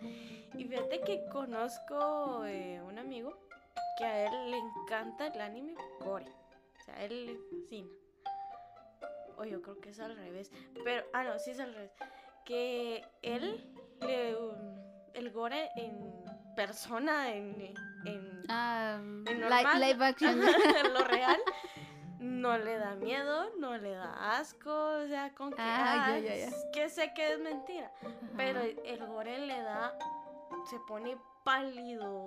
Y 0.58 0.66
fíjate 0.66 1.02
que 1.02 1.26
conozco 1.32 2.46
eh, 2.46 2.82
un 2.86 2.98
amigo 3.00 3.38
que 3.98 4.06
a 4.06 4.26
él 4.26 4.52
le 4.52 4.58
encanta 4.58 5.28
el 5.28 5.42
anime 5.42 5.76
gore. 6.00 6.26
O 6.80 6.84
sea, 6.86 6.96
a 6.96 7.04
él 7.04 7.26
le 7.26 7.38
fascina. 7.38 7.90
O 9.38 9.44
yo 9.46 9.62
creo 9.62 9.80
que 9.80 9.90
es 9.90 10.00
al 10.00 10.16
revés. 10.16 10.52
Pero, 10.84 11.06
ah, 11.14 11.24
no, 11.24 11.40
sí 11.40 11.52
es 11.52 11.60
al 11.60 11.74
revés. 11.74 11.92
Que 12.46 13.06
él, 13.22 13.64
le, 14.02 14.36
um, 14.36 14.76
el 15.14 15.32
gore 15.32 15.70
en 15.76 15.98
persona, 16.56 17.34
en, 17.34 17.74
en 18.06 18.44
Ah, 18.50 18.98
En 19.00 19.40
normal. 19.40 19.80
live 19.80 20.04
action. 20.06 20.40
lo 20.94 21.04
real 21.06 21.40
no 22.20 22.58
le 22.58 22.78
da 22.78 22.96
miedo, 22.96 23.50
no 23.60 23.78
le 23.78 23.92
da 23.92 24.38
asco, 24.38 24.72
o 24.72 25.08
sea, 25.08 25.34
con 25.34 25.52
que, 25.52 25.62
Ah, 25.62 26.20
ya, 26.22 26.36
ya, 26.36 26.36
ya. 26.36 26.52
que 26.74 26.90
sé 26.90 27.14
que 27.14 27.34
es 27.34 27.40
mentira, 27.40 27.92
pero 28.38 28.60
el 28.62 29.06
gore 29.08 29.40
le 29.40 29.62
da, 29.62 29.98
se 30.70 30.78
pone 30.88 31.18
pálido, 31.44 32.26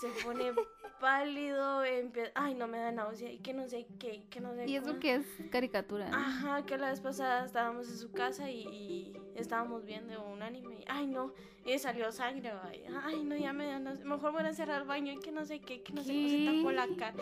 se 0.00 0.08
pone 0.24 0.52
pálido, 1.00 1.84
empie- 1.84 2.30
ay, 2.36 2.54
no 2.54 2.68
me 2.68 2.78
da 2.78 2.92
náusea, 2.92 3.30
y 3.32 3.38
que 3.38 3.52
no 3.52 3.66
sé 3.68 3.88
qué, 3.98 4.24
que 4.30 4.40
no 4.40 4.54
sé 4.54 4.66
Y 4.68 4.76
eso 4.76 4.98
que 5.00 5.16
es 5.16 5.26
caricatura. 5.50 6.08
¿no? 6.08 6.16
Ajá, 6.16 6.64
que 6.64 6.78
la 6.78 6.90
vez 6.90 7.00
pasada 7.00 7.44
estábamos 7.44 7.88
en 7.88 7.98
su 7.98 8.12
casa 8.12 8.48
y, 8.50 8.60
y 8.68 9.12
estábamos 9.34 9.84
viendo 9.84 10.24
un 10.24 10.42
anime. 10.42 10.76
Y, 10.80 10.84
ay, 10.86 11.08
no, 11.08 11.32
y 11.64 11.76
salió 11.80 12.12
sangre. 12.12 12.52
Ay, 12.62 12.84
ay, 13.02 13.24
no, 13.24 13.34
ya 13.36 13.52
me 13.52 13.66
da 13.66 13.80
náusea, 13.80 14.04
Mejor 14.04 14.30
voy 14.30 14.44
a 14.44 14.48
encerrar 14.48 14.82
al 14.82 14.86
baño 14.86 15.12
y 15.12 15.18
que 15.18 15.32
no 15.32 15.44
sé 15.44 15.58
qué, 15.60 15.82
que 15.82 15.92
no 15.92 16.02
sé 16.04 16.12
qué, 16.12 16.28
se 16.28 16.56
tapó 16.56 16.70
la 16.70 16.86
cara. 16.96 17.14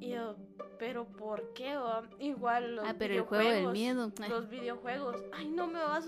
Y 0.00 0.08
yo, 0.12 0.34
¿pero 0.78 1.06
por 1.06 1.52
qué? 1.52 1.76
va? 1.76 2.02
Igual 2.18 2.76
los 2.76 2.88
Ah, 2.88 2.94
pero 2.98 3.14
el 3.14 3.20
juego 3.20 3.44
del 3.44 3.66
videojuegos, 3.70 3.72
miedo. 3.72 4.12
Ay. 4.22 4.28
Los 4.30 4.48
videojuegos. 4.48 5.22
Ay, 5.32 5.48
no, 5.48 5.66
me 5.66 5.78
va 5.78 5.96
a... 5.96 6.00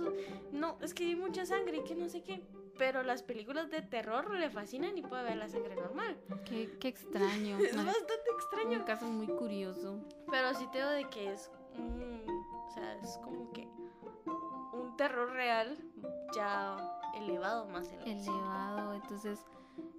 No, 0.50 0.78
es 0.80 0.94
que 0.94 1.04
hay 1.04 1.14
mucha 1.14 1.44
sangre 1.44 1.76
y 1.76 1.84
que 1.84 1.94
no 1.94 2.08
sé 2.08 2.22
qué. 2.22 2.42
Pero 2.78 3.02
las 3.02 3.22
películas 3.22 3.70
de 3.70 3.82
terror 3.82 4.30
le 4.34 4.48
fascinan 4.48 4.96
y 4.96 5.02
puede 5.02 5.24
ver 5.24 5.36
la 5.36 5.46
sangre 5.48 5.76
normal. 5.76 6.16
Qué, 6.46 6.74
qué 6.80 6.88
extraño. 6.88 7.58
Es 7.60 7.76
Ay, 7.76 7.84
bastante 7.84 8.30
extraño. 8.34 8.78
Un 8.78 8.84
caso 8.84 9.04
muy 9.06 9.26
curioso. 9.26 10.00
Pero 10.30 10.54
sí 10.54 10.66
te 10.72 10.78
digo 10.78 10.90
de 10.90 11.04
que 11.10 11.30
es 11.30 11.50
un, 11.76 12.24
o 12.66 12.70
sea, 12.72 12.96
es 12.96 13.18
como 13.22 13.52
que 13.52 13.68
un 14.72 14.96
terror 14.96 15.30
real 15.32 15.76
ya 16.34 16.78
elevado 17.14 17.66
más 17.68 17.92
la 17.92 18.02
elevado. 18.04 18.94
Entonces, 18.94 19.44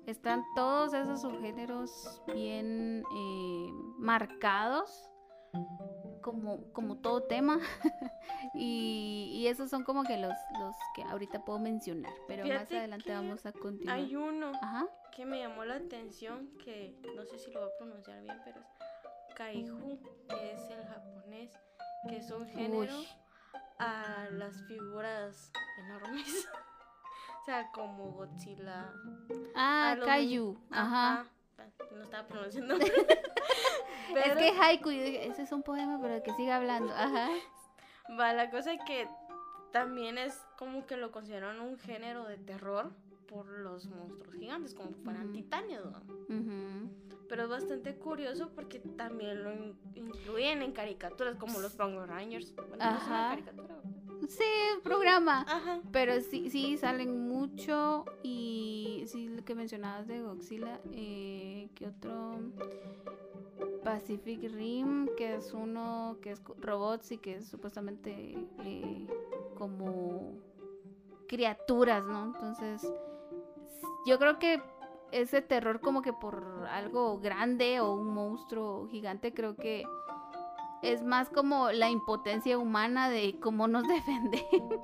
están 0.06 0.44
todos 0.56 0.94
esos 0.94 1.22
subgéneros 1.22 2.22
bien 2.34 3.04
eh, 3.16 3.72
marcados 3.98 5.10
como, 6.22 6.72
como 6.74 6.98
todo 6.98 7.24
tema. 7.24 7.60
y, 8.56 9.32
y 9.36 9.48
esos 9.48 9.70
son 9.70 9.84
como 9.84 10.04
que 10.04 10.18
los, 10.18 10.34
los 10.60 10.76
que 10.96 11.04
ahorita 11.04 11.46
puedo 11.46 11.60
mencionar. 11.60 12.14
Pero 12.28 12.48
más 12.48 12.72
adelante 12.72 13.12
vamos 13.12 13.46
a 13.46 13.52
continuar. 13.52 13.98
Hay 13.98 14.16
uno 14.16 14.52
Ajá. 14.62 14.88
que 15.16 15.26
me 15.26 15.40
llamó 15.40 15.66
la 15.66 15.76
atención 15.76 16.50
que 16.64 17.00
no 17.16 17.26
sé 17.26 17.38
si 17.38 17.52
lo 17.52 17.62
voy 17.62 17.70
a 17.70 17.78
pronunciar 17.78 18.22
bien, 18.22 18.42
pero 18.44 18.60
es 19.30 19.36
Kaiju, 19.36 20.00
que 20.30 20.54
es 20.54 20.70
el 20.70 20.86
japonés, 20.86 21.52
que 22.08 22.18
es 22.18 22.32
un 22.32 22.48
género 22.48 22.98
Uy. 22.98 23.08
a 23.80 24.28
las 24.32 24.66
figuras 24.68 25.52
enormes. 25.80 26.48
o 27.44 27.46
sea, 27.46 27.70
como 27.74 28.12
Godzilla. 28.14 28.90
Ah, 29.54 29.92
a 29.92 29.96
los- 29.96 30.06
Kaiju. 30.06 30.58
Ajá. 30.72 31.26
No 31.94 32.02
estaba 32.04 32.26
pronunciando. 32.28 32.76
Es 34.16 34.36
que 34.38 34.50
haiku, 34.62 34.92
yo 34.92 35.02
dije, 35.04 35.28
ese 35.28 35.42
es 35.44 35.52
un 35.52 35.64
poema, 35.64 36.00
pero 36.00 36.22
que 36.22 36.34
siga 36.34 36.58
hablando. 36.58 36.94
Ajá. 36.94 37.30
Va, 38.20 38.32
la 38.34 38.52
cosa 38.52 38.74
es 38.74 38.80
que 38.86 39.08
también 39.72 40.18
es 40.20 40.40
como 40.60 40.86
que 40.86 40.98
lo 40.98 41.12
consideran 41.12 41.60
un 41.62 41.80
género 41.80 42.26
de 42.26 42.38
terror 42.38 42.92
por 43.28 43.48
los 43.48 43.88
monstruos 43.88 44.36
gigantes, 44.36 44.76
como 44.76 44.92
fueran 45.04 45.34
¿no? 45.34 46.00
Ujú. 46.36 46.92
Pero 47.28 47.44
es 47.44 47.50
bastante 47.50 47.96
curioso 47.96 48.52
porque 48.54 48.80
también 48.80 49.44
lo 49.44 49.52
in- 49.52 49.76
incluyen 49.96 50.62
en 50.62 50.74
caricaturas 50.74 51.36
como 51.38 51.60
los 51.60 51.74
Power 51.74 52.08
Rangers. 52.08 52.54
Bueno, 52.56 52.76
no 52.76 52.76
es 52.76 53.08
una 53.08 53.32
Ajá. 53.32 53.40
Sí, 54.30 54.44
programa. 54.84 55.42
Ajá. 55.48 55.80
Pero 55.92 56.20
sí, 56.22 56.50
sí 56.52 56.78
salen 56.78 57.28
y 58.24 59.04
sí 59.08 59.30
lo 59.30 59.44
que 59.46 59.56
mencionabas 59.56 60.08
de 60.08 60.22
Godzilla, 60.22 60.80
eh, 60.92 61.70
¿qué 61.76 61.88
otro? 61.88 62.40
Pacific 63.84 64.52
Rim, 64.52 65.10
que 65.18 65.36
es 65.36 65.54
uno 65.54 66.18
que 66.22 66.32
es 66.32 66.42
robots 66.60 67.12
y 67.12 67.18
que 67.18 67.36
es 67.36 67.48
supuestamente 67.48 68.36
eh, 68.64 69.08
como 69.56 70.34
criaturas, 71.28 72.04
¿no? 72.06 72.26
Entonces, 72.26 72.92
yo 74.06 74.18
creo 74.20 74.40
que 74.40 74.62
ese 75.12 75.42
terror 75.42 75.80
como 75.80 76.02
que 76.02 76.14
por 76.14 76.66
algo 76.70 77.20
grande 77.20 77.80
o 77.80 77.94
un 77.94 78.14
monstruo 78.14 78.88
gigante, 78.88 79.34
creo 79.34 79.56
que 79.56 79.84
es 80.82 81.04
más 81.04 81.30
como 81.30 81.72
la 81.72 81.90
impotencia 81.90 82.58
humana 82.58 83.10
de 83.10 83.40
cómo 83.40 83.68
nos 83.68 83.84
defendemos. 83.88 84.82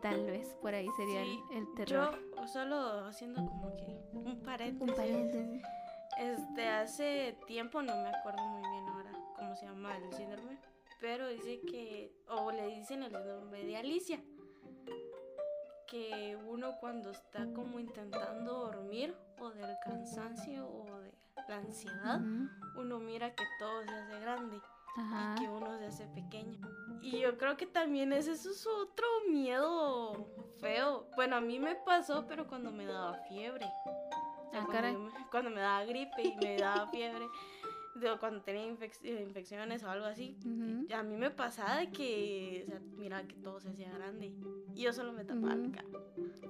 Tal 0.00 0.24
vez 0.26 0.48
por 0.60 0.74
ahí 0.74 0.88
sería 0.96 1.22
el- 1.22 1.28
Sí, 1.28 1.42
el, 1.52 1.64
Yo 1.66 1.74
terror. 1.74 2.18
solo 2.52 3.06
haciendo 3.06 3.44
como 3.46 3.76
que 3.76 4.00
un 4.12 4.40
paréntesis. 4.42 4.88
Un 4.90 4.96
paréntesis. 4.96 5.62
Este, 6.18 6.68
hace 6.68 7.38
tiempo, 7.46 7.80
no 7.82 7.94
me 8.02 8.08
acuerdo 8.08 8.42
muy 8.48 8.60
bien 8.60 8.88
ahora 8.88 9.12
cómo 9.36 9.54
se 9.56 9.64
llama 9.66 9.96
el 9.96 10.12
síndrome, 10.12 10.58
pero 11.00 11.28
dice 11.28 11.60
que, 11.62 12.12
o 12.28 12.50
le 12.52 12.66
dicen 12.68 13.02
el 13.02 13.10
síndrome 13.12 13.64
de 13.64 13.76
Alicia, 13.76 14.20
que 15.86 16.36
uno 16.46 16.76
cuando 16.80 17.10
está 17.10 17.46
como 17.54 17.78
intentando 17.78 18.52
dormir, 18.66 19.14
o 19.40 19.50
del 19.50 19.74
cansancio, 19.84 20.66
o 20.68 21.00
de 21.00 21.12
la 21.48 21.56
ansiedad, 21.56 22.20
uno 22.76 22.98
mira 22.98 23.34
que 23.34 23.44
todo 23.58 23.82
se 23.84 23.90
hace 23.94 24.20
grande 24.20 24.60
Ajá. 24.96 25.34
y 25.36 25.40
que 25.40 25.48
uno 25.50 25.78
se 25.78 25.86
hace 25.86 26.06
pequeño. 26.08 26.58
Y 27.02 27.18
yo 27.20 27.36
creo 27.38 27.56
que 27.56 27.66
también 27.66 28.12
es, 28.12 28.26
eso 28.28 28.50
es 28.50 28.66
otro 28.66 29.06
miedo 29.30 30.26
feo. 30.60 31.06
Bueno, 31.16 31.36
a 31.36 31.40
mí 31.40 31.58
me 31.58 31.74
pasó, 31.74 32.26
pero 32.26 32.46
cuando 32.46 32.70
me 32.70 32.86
daba 32.86 33.14
fiebre. 33.28 33.66
O 33.66 34.50
sea, 34.50 34.62
Ah, 34.62 34.66
cuando, 34.70 34.98
me- 35.00 35.26
cuando 35.30 35.50
me 35.50 35.60
daba 35.60 35.84
gripe 35.84 36.22
y 36.22 36.36
me 36.36 36.56
daba 36.58 36.86
fiebre, 36.88 37.24
de- 38.02 38.18
cuando 38.18 38.42
tenía 38.42 38.66
infec- 38.66 38.98
eh, 39.02 39.22
infecciones 39.26 39.82
o 39.84 39.90
algo 39.90 40.04
así, 40.06 40.36
Ujú. 40.44 40.86
a 40.94 41.02
mí 41.02 41.16
me 41.16 41.30
pasaba 41.30 41.78
de 41.78 41.90
que, 41.90 42.64
o 42.66 42.70
sea, 42.70 42.80
mira 42.96 43.26
que 43.26 43.34
todo 43.36 43.60
se 43.60 43.70
hacía 43.70 43.90
grande. 43.92 44.32
Y 44.74 44.82
yo 44.82 44.92
solo 44.92 45.12
me 45.12 45.24
tapaba 45.24 45.54
Ujú. 45.54 45.64
la 45.64 45.70
cara. 45.72 45.88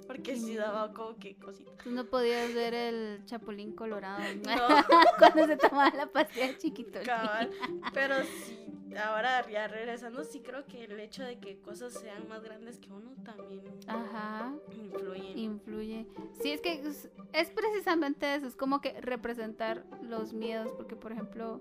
Porque 0.07 0.37
sí 0.37 0.55
daba 0.57 0.93
como 0.93 1.17
que 1.17 1.37
cositas. 1.37 1.77
Tú 1.85 1.91
no 1.91 2.05
podías 2.07 2.53
ver 2.55 2.75
el 2.75 3.25
chapulín 3.25 3.73
colorado 3.75 4.23
No. 4.47 4.53
cuando 5.19 5.47
se 5.47 5.57
tomaba 5.57 5.91
la 5.97 6.07
pastilla 6.07 6.57
chiquito. 6.59 7.01
Cabal, 7.05 7.51
pero 7.95 8.17
sí, 8.45 8.67
ahora 8.97 9.49
ya 9.49 9.69
regresando, 9.69 10.25
sí 10.25 10.41
creo 10.41 10.67
que 10.67 10.85
el 10.85 10.99
hecho 11.01 11.23
de 11.23 11.39
que 11.39 11.59
cosas 11.61 11.93
sean 11.95 12.29
más 12.29 12.43
grandes 12.43 12.79
que 12.79 12.91
uno 12.91 13.13
también 13.25 13.63
Ajá. 13.87 14.53
influye. 14.71 15.33
Influye. 15.35 16.07
Sí, 16.41 16.53
es 16.53 16.61
que 16.61 16.75
es, 16.75 17.11
es 17.33 17.51
precisamente 17.51 18.35
eso, 18.35 18.47
es 18.47 18.57
como 18.57 18.81
que 18.81 19.01
representar 19.01 19.85
los 20.03 20.33
miedos, 20.33 20.71
porque 20.77 20.97
por 20.97 21.13
ejemplo, 21.13 21.61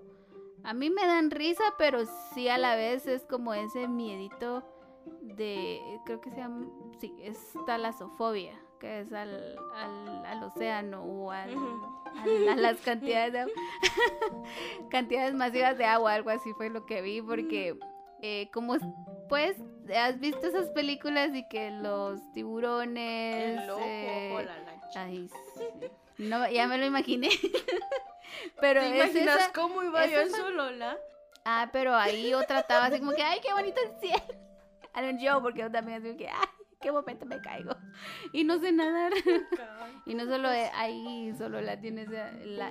a 0.62 0.74
mí 0.74 0.90
me 0.90 1.06
dan 1.06 1.30
risa, 1.30 1.64
pero 1.78 2.00
sí 2.34 2.48
a 2.48 2.58
la 2.58 2.76
vez 2.76 3.06
es 3.06 3.24
como 3.24 3.54
ese 3.54 3.88
miedito 3.88 4.62
de, 5.20 5.80
creo 6.04 6.20
que 6.20 6.30
se 6.30 6.36
llama, 6.36 6.66
sí, 7.00 7.12
es 7.20 7.36
talasofobia, 7.66 8.61
que 8.82 9.00
es 9.00 9.12
al, 9.12 9.56
al, 9.76 10.26
al 10.26 10.42
océano 10.42 11.02
o 11.04 11.30
al, 11.30 11.50
al- 12.20 12.48
a 12.48 12.56
las 12.56 12.76
cantidades 12.80 13.32
de 13.32 13.38
agua- 13.40 13.52
cantidades 14.90 15.34
masivas 15.34 15.78
de 15.78 15.84
agua, 15.86 16.12
algo 16.14 16.30
así 16.30 16.52
fue 16.54 16.68
lo 16.68 16.84
que 16.84 17.00
vi, 17.00 17.22
porque 17.22 17.78
eh, 18.20 18.50
como 18.52 18.74
es- 18.74 18.82
pues 19.28 19.56
has 19.96 20.18
visto 20.20 20.46
esas 20.48 20.68
películas 20.70 21.30
y 21.34 21.46
que 21.48 21.70
los 21.70 22.20
tiburones 22.32 23.60
El 23.60 23.66
loco 23.68 23.80
eh, 23.84 24.32
o 24.36 24.42
la 24.42 24.58
lancha. 24.58 25.02
ay, 25.04 25.28
sí. 25.56 25.86
no 26.18 26.48
ya 26.50 26.66
me 26.66 26.76
lo 26.78 26.84
imaginé 26.86 27.28
pero 28.60 28.80
¿Te 28.80 28.88
es 28.90 28.94
imaginas 28.96 29.40
esa- 29.42 29.52
cómo 29.52 29.82
iba 29.82 30.06
yo 30.06 30.20
es 30.20 30.28
esa- 30.28 30.36
su 30.38 30.50
Lola? 30.50 30.98
ah 31.44 31.70
pero 31.72 31.94
ahí 31.94 32.30
yo 32.30 32.42
trataba 32.44 32.86
así 32.86 32.98
como 32.98 33.12
que 33.12 33.22
ay 33.22 33.40
qué 33.42 33.52
bonito 33.52 33.80
el 33.80 33.98
cielo 34.00 34.22
I 34.94 35.00
don't 35.00 35.18
know, 35.20 35.40
porque 35.40 35.60
yo 35.60 35.70
también 35.70 36.04
así 36.04 36.16
que 36.16 36.28
ay 36.28 36.48
qué 36.82 36.92
momento 36.92 37.24
me 37.24 37.40
caigo 37.40 37.74
y 38.32 38.44
no 38.44 38.58
sé 38.58 38.72
nadar. 38.72 39.12
y 40.06 40.14
no 40.14 40.26
solo 40.26 40.48
ahí, 40.48 41.32
solo 41.38 41.60
la 41.60 41.80
tiene 41.80 42.06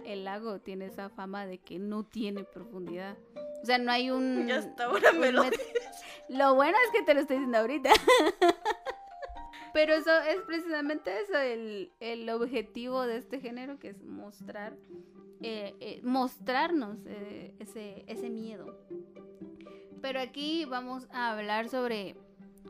el 0.05 0.23
lago 0.23 0.59
tiene 0.59 0.85
esa 0.85 1.09
fama 1.09 1.45
de 1.45 1.57
que 1.57 1.79
no 1.79 2.03
tiene 2.03 2.43
profundidad. 2.43 3.17
O 3.61 3.65
sea, 3.65 3.77
no 3.77 3.91
hay 3.91 4.11
un... 4.11 4.45
Ya 4.51 4.57
está, 4.57 4.85
ahora 4.85 5.11
me 5.13 5.31
lo 5.31 5.43
Lo 6.29 6.55
bueno 6.55 6.77
es 6.85 6.91
que 6.91 7.05
te 7.05 7.13
lo 7.13 7.21
estoy 7.21 7.37
diciendo 7.37 7.59
ahorita. 7.59 7.91
Pero 9.73 9.93
eso 9.93 10.11
es 10.21 10.41
precisamente 10.41 11.11
eso, 11.21 11.37
el, 11.37 12.29
objetivo 12.29 13.03
de 13.03 13.17
este 13.17 13.39
género, 13.39 13.79
que 13.79 13.89
es 13.89 14.03
mostrar, 14.03 14.75
eh, 15.41 15.75
eh, 15.79 16.01
mostrarnos 16.03 16.97
eh, 17.05 17.55
ese, 17.59 18.03
ese 18.07 18.29
miedo. 18.29 18.77
Pero 20.01 20.19
aquí 20.19 20.65
vamos 20.65 21.07
a 21.11 21.31
hablar 21.31 21.69
sobre 21.69 22.17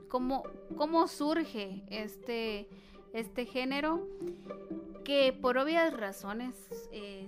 cómo, 0.07 0.43
cómo 0.77 1.07
surge 1.07 1.83
este, 1.89 2.67
este 3.13 3.45
género, 3.45 4.07
que 5.03 5.33
por 5.33 5.57
obvias 5.57 5.93
razones 5.93 6.55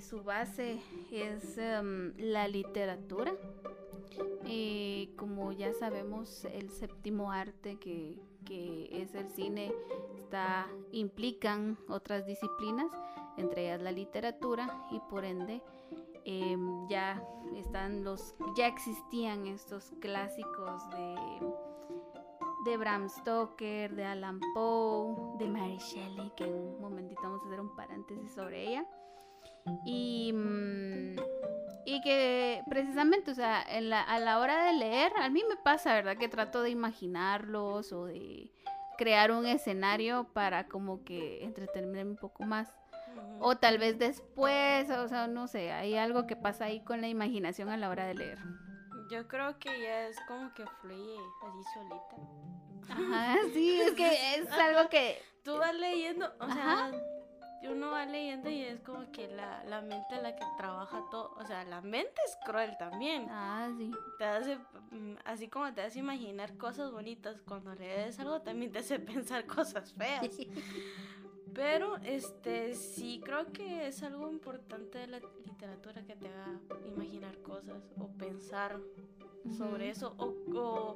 su 0.01 0.23
base 0.23 0.79
es 1.11 1.57
em, 1.57 2.13
la 2.17 2.47
literatura. 2.47 3.33
Y 4.45 5.09
como 5.17 5.51
ya 5.51 5.73
sabemos, 5.73 6.45
el 6.45 6.69
séptimo 6.69 7.31
arte 7.31 7.77
que, 7.77 8.19
que 8.45 8.89
es 9.01 9.15
el 9.15 9.29
cine, 9.29 9.73
está, 10.19 10.67
implican 10.91 11.77
otras 11.87 12.25
disciplinas, 12.25 12.91
entre 13.37 13.65
ellas 13.65 13.81
la 13.81 13.91
literatura, 13.91 14.85
y 14.91 14.99
por 15.09 15.25
ende 15.25 15.61
em, 16.25 16.87
ya 16.89 17.23
están 17.55 18.03
los, 18.03 18.35
ya 18.55 18.67
existían 18.67 19.47
estos 19.47 19.91
clásicos 19.99 20.89
de 20.91 21.15
de 22.63 22.77
Bram 22.77 23.09
Stoker, 23.09 23.93
de 23.95 24.05
Alan 24.05 24.39
Poe, 24.53 25.37
de 25.37 25.47
Mary 25.47 25.77
Shelley, 25.77 26.31
que 26.35 26.45
en 26.45 26.53
un 26.53 26.81
momentito 26.81 27.21
vamos 27.21 27.41
a 27.43 27.47
hacer 27.47 27.59
un 27.59 27.75
paréntesis 27.75 28.33
sobre 28.33 28.67
ella. 28.67 28.85
Y, 29.85 30.31
mm, 30.33 31.15
y 31.85 32.01
que 32.01 32.63
precisamente, 32.69 33.31
o 33.31 33.35
sea, 33.35 33.61
a 33.61 34.19
la 34.19 34.39
hora 34.39 34.65
de 34.65 34.73
leer, 34.73 35.11
a 35.17 35.29
mí 35.29 35.43
me 35.47 35.55
pasa, 35.57 35.93
¿verdad? 35.93 36.17
Que 36.17 36.29
trato 36.29 36.61
de 36.61 36.69
imaginarlos 36.69 37.91
o 37.91 38.05
de 38.05 38.51
crear 38.97 39.31
un 39.31 39.45
escenario 39.45 40.25
para 40.33 40.67
como 40.67 41.03
que 41.03 41.43
entretenerme 41.43 42.11
un 42.11 42.17
poco 42.17 42.43
más. 42.43 42.73
O 43.39 43.57
tal 43.57 43.77
vez 43.77 43.99
después, 43.99 44.89
o 44.89 45.07
sea, 45.07 45.27
no 45.27 45.47
sé, 45.47 45.71
hay 45.71 45.95
algo 45.95 46.25
que 46.25 46.35
pasa 46.35 46.65
ahí 46.65 46.83
con 46.83 47.01
la 47.01 47.07
imaginación 47.07 47.69
a 47.69 47.77
la 47.77 47.89
hora 47.89 48.05
de 48.05 48.15
leer. 48.15 48.39
Yo 49.11 49.27
creo 49.27 49.59
que 49.59 49.69
ya 49.81 50.07
es 50.07 50.17
como 50.27 50.53
que 50.53 50.65
fluye 50.81 51.19
así 51.41 51.63
solita. 51.73 52.52
Ajá, 52.89 53.37
sí, 53.53 53.81
es 53.81 53.93
que 53.93 54.35
es 54.35 54.51
algo 54.51 54.89
que... 54.89 55.21
Tú 55.43 55.57
vas 55.57 55.75
leyendo, 55.75 56.31
o 56.39 56.47
sea, 56.47 56.91
uno 57.69 57.91
va 57.91 58.05
leyendo 58.05 58.49
y 58.49 58.61
es 58.61 58.79
como 58.81 59.11
que 59.11 59.27
la, 59.27 59.63
la 59.65 59.81
mente 59.81 60.21
la 60.21 60.35
que 60.35 60.45
trabaja 60.57 61.03
todo, 61.11 61.33
o 61.37 61.45
sea, 61.45 61.63
la 61.65 61.81
mente 61.81 62.21
es 62.25 62.37
cruel 62.45 62.75
también. 62.77 63.27
Ah, 63.29 63.69
sí. 63.77 63.91
Te 64.17 64.25
hace, 64.25 64.57
mm, 64.91 65.15
así 65.25 65.49
como 65.49 65.73
te 65.73 65.81
hace 65.81 65.99
imaginar 65.99 66.57
cosas 66.57 66.91
bonitas, 66.91 67.41
cuando 67.41 67.73
lees 67.75 68.19
algo 68.19 68.41
también 68.41 68.71
te 68.71 68.79
hace 68.79 68.99
pensar 68.99 69.45
cosas 69.45 69.93
feas. 69.93 70.37
Pero, 71.53 71.97
este, 71.97 72.73
sí 72.73 73.21
creo 73.23 73.51
que 73.51 73.87
es 73.87 74.01
algo 74.03 74.29
importante 74.31 74.97
de 74.97 75.07
la 75.07 75.19
literatura 75.45 76.03
que 76.03 76.15
te 76.15 76.27
haga 76.27 76.59
imaginar 76.87 77.37
cosas 77.39 77.83
o 77.99 78.07
pensar 78.07 78.79
sobre 79.57 79.89
eso 79.89 80.15
o, 80.17 80.95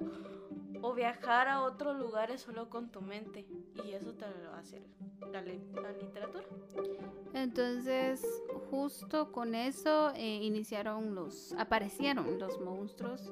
o, 0.82 0.94
viajar 0.94 1.48
a 1.48 1.62
otros 1.62 1.98
lugares 1.98 2.42
solo 2.42 2.70
con 2.70 2.90
tu 2.90 3.02
mente 3.02 3.46
y 3.86 3.92
eso 3.92 4.14
te 4.14 4.26
lo 4.28 4.52
va 4.52 4.58
a 4.58 4.60
hacer 4.60 4.82
la, 5.32 5.42
literatura. 5.42 6.46
Entonces, 7.34 8.25
justo 8.72 9.31
con 9.31 9.53
eso 9.53 10.12
eh, 10.16 10.40
iniciaron 10.42 11.14
los, 11.14 11.53
aparecieron 11.53 12.40
los 12.40 12.60
monstruos, 12.62 13.31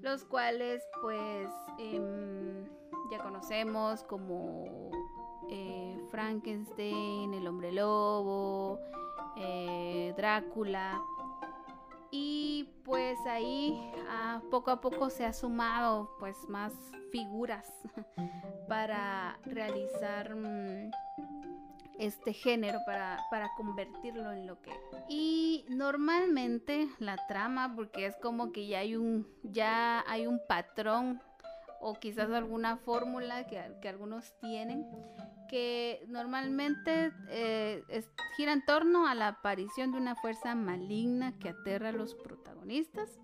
los 0.00 0.24
cuales 0.24 0.82
pues 1.02 1.48
em, 1.78 2.64
ya 3.10 3.18
conocemos 3.22 4.02
como 4.04 4.90
eh, 5.50 5.79
Frankenstein, 6.10 7.32
el 7.34 7.46
hombre 7.46 7.72
lobo, 7.72 8.78
eh, 9.36 10.12
Drácula. 10.16 11.00
Y 12.10 12.68
pues 12.84 13.18
ahí 13.26 13.80
ah, 14.08 14.42
poco 14.50 14.70
a 14.70 14.80
poco 14.80 15.10
se 15.10 15.24
ha 15.24 15.32
sumado 15.32 16.16
pues 16.18 16.36
más 16.48 16.72
figuras 17.12 17.72
para 18.68 19.38
realizar 19.44 20.34
mm, 20.34 20.90
este 21.98 22.32
género, 22.32 22.80
para, 22.84 23.18
para 23.30 23.50
convertirlo 23.56 24.32
en 24.32 24.46
lo 24.46 24.60
que... 24.60 24.72
Y 25.08 25.64
normalmente 25.68 26.88
la 26.98 27.16
trama, 27.28 27.72
porque 27.76 28.06
es 28.06 28.16
como 28.16 28.52
que 28.52 28.66
ya 28.66 28.80
hay 28.80 28.96
un, 28.96 29.28
ya 29.42 30.04
hay 30.08 30.26
un 30.26 30.40
patrón 30.48 31.20
o 31.80 31.94
quizás 31.94 32.30
alguna 32.30 32.76
fórmula 32.78 33.46
que, 33.46 33.62
que 33.80 33.88
algunos 33.88 34.32
tienen 34.40 34.86
que 35.50 36.04
normalmente 36.06 37.12
eh, 37.28 37.82
gira 38.36 38.52
en 38.52 38.64
torno 38.64 39.08
a 39.08 39.16
la 39.16 39.26
aparición 39.26 39.90
de 39.90 39.98
una 39.98 40.14
fuerza 40.14 40.54
maligna 40.54 41.36
que 41.40 41.48
aterra 41.48 41.88
a 41.88 41.92
los 41.92 42.14
protagonistas 42.14 43.18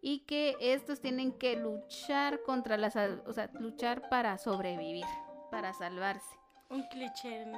y 0.00 0.20
que 0.20 0.56
estos 0.58 1.02
tienen 1.02 1.32
que 1.32 1.56
luchar 1.56 2.42
contra 2.44 2.78
las, 2.78 2.96
o 2.96 3.32
sea, 3.34 3.50
luchar 3.60 4.08
para 4.08 4.38
sobrevivir, 4.38 5.04
para 5.50 5.74
salvarse. 5.74 6.34
Un 6.70 6.84
cliché 6.84 7.42
en, 7.42 7.52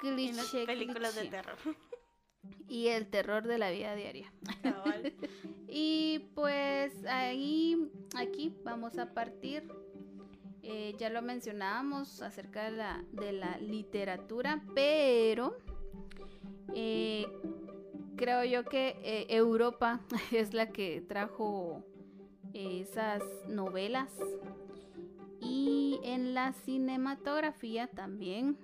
cliché, 0.00 0.32
las 0.32 0.66
películas 0.66 1.14
de 1.14 1.26
terror. 1.26 1.56
Y 2.68 2.88
el 2.88 3.08
terror 3.08 3.46
de 3.46 3.58
la 3.58 3.70
vida 3.70 3.94
diaria. 3.94 4.32
y 5.68 6.30
pues 6.34 7.04
ahí, 7.06 7.92
aquí 8.16 8.56
vamos 8.64 8.98
a 8.98 9.14
partir 9.14 9.68
eh, 10.68 10.96
ya 10.98 11.10
lo 11.10 11.22
mencionábamos 11.22 12.22
acerca 12.22 12.64
de 12.64 12.76
la, 12.76 13.04
de 13.12 13.30
la 13.30 13.56
literatura, 13.58 14.60
pero 14.74 15.56
eh, 16.74 17.24
creo 18.16 18.42
yo 18.42 18.64
que 18.64 18.98
eh, 19.04 19.26
Europa 19.28 20.00
es 20.32 20.54
la 20.54 20.72
que 20.72 21.02
trajo 21.02 21.84
esas 22.52 23.22
novelas 23.46 24.10
y 25.40 26.00
en 26.02 26.34
la 26.34 26.52
cinematografía 26.52 27.86
también. 27.86 28.58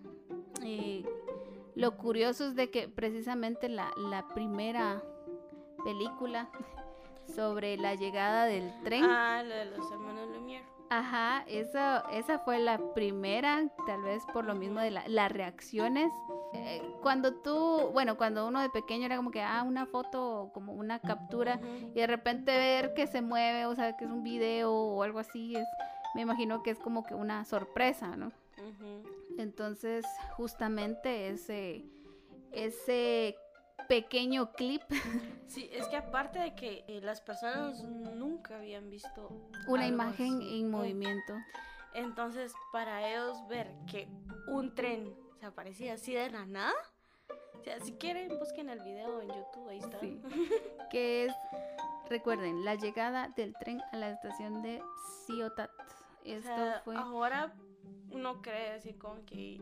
lo 1.77 1.97
curioso 1.97 2.49
es 2.49 2.57
de 2.57 2.71
que 2.71 2.89
precisamente 2.89 3.69
la, 3.69 3.93
la 3.97 4.27
primera 4.35 5.05
película 5.85 6.51
sobre 7.33 7.77
la 7.77 7.95
llegada 7.95 8.47
del 8.47 8.73
tren. 8.83 9.05
Ah, 9.05 9.45
de 9.45 9.67
los 9.67 9.89
hermanos 9.93 10.29
Lumière. 10.31 10.72
Ajá, 10.95 11.43
esa, 11.47 12.05
esa 12.13 12.39
fue 12.41 12.59
la 12.59 12.77
primera, 12.93 13.67
tal 13.87 14.03
vez 14.03 14.23
por 14.31 14.45
lo 14.45 14.55
mismo 14.55 14.79
de 14.79 14.91
las 14.91 15.33
reacciones. 15.33 16.13
Eh, 16.53 16.83
cuando 17.01 17.33
tú, 17.37 17.89
bueno, 17.95 18.19
cuando 18.19 18.47
uno 18.47 18.61
de 18.61 18.69
pequeño 18.69 19.07
era 19.07 19.17
como 19.17 19.31
que, 19.31 19.41
ah, 19.41 19.63
una 19.63 19.87
foto, 19.87 20.51
como 20.53 20.75
una 20.75 20.99
captura, 20.99 21.59
y 21.95 21.95
de 21.95 22.07
repente 22.07 22.55
ver 22.59 22.93
que 22.93 23.07
se 23.07 23.23
mueve, 23.23 23.65
o 23.65 23.75
sea, 23.75 23.97
que 23.97 24.05
es 24.05 24.11
un 24.11 24.23
video 24.23 24.71
o 24.71 25.03
algo 25.03 25.19
así, 25.19 25.57
es, 25.57 25.67
me 26.15 26.21
imagino 26.21 26.63
que 26.63 26.73
es 26.73 26.79
como 26.79 27.05
que 27.05 27.15
una 27.15 27.47
sorpresa, 27.47 28.15
¿no? 28.15 28.31
Entonces, 29.39 30.05
justamente 30.37 31.31
ese, 31.31 31.87
ese 32.53 33.35
pequeño 33.89 34.53
clip. 34.53 34.83
Sí, 35.47 35.69
es 35.73 35.87
que 35.89 35.97
aparte 35.97 36.39
de 36.39 36.55
que 36.55 36.85
eh, 36.89 37.01
las 37.03 37.21
personas 37.21 37.83
nunca 37.85 38.57
habían 38.57 38.89
visto 38.89 39.51
una 39.67 39.87
imagen 39.87 40.41
en 40.41 40.71
movimiento. 40.71 41.35
Entonces, 41.95 42.55
para 42.73 43.07
ellos 43.07 43.37
ver 43.49 43.71
que 43.87 44.09
un 44.49 44.75
tren 44.75 45.15
se 45.39 45.47
aparecía 45.47 45.95
así 45.95 46.15
de 46.15 46.31
la 46.31 46.47
nada, 46.47 46.73
o 47.63 47.65
sea, 47.65 47.79
si 47.81 47.93
quieren, 47.93 48.39
busquen 48.39 48.71
el 48.71 48.81
video 48.81 49.21
en 49.21 49.29
YouTube, 49.29 49.69
ahí 49.69 49.79
está. 49.79 49.99
que 50.91 51.27
es, 51.27 51.35
recuerden, 52.09 52.65
la 52.65 52.75
llegada 52.75 53.29
del 53.37 53.55
tren 53.55 53.83
a 53.93 53.97
la 53.97 54.11
estación 54.11 54.63
de 54.63 54.83
Ciotat. 55.27 55.71
Esto 56.25 56.81
fue... 56.85 56.97
Ahora 56.97 57.53
uno 58.11 58.43
cree 58.43 58.73
así 58.73 58.95
como 58.95 59.25
que 59.25 59.61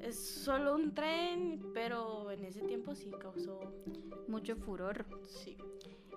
es 0.00 0.18
solo 0.18 0.74
un 0.74 0.94
tren, 0.94 1.62
pero 1.72 2.30
en 2.30 2.44
ese 2.44 2.62
tiempo 2.62 2.94
sí 2.94 3.10
causó 3.18 3.60
mucho 4.28 4.56
furor. 4.56 5.06
Sí. 5.26 5.56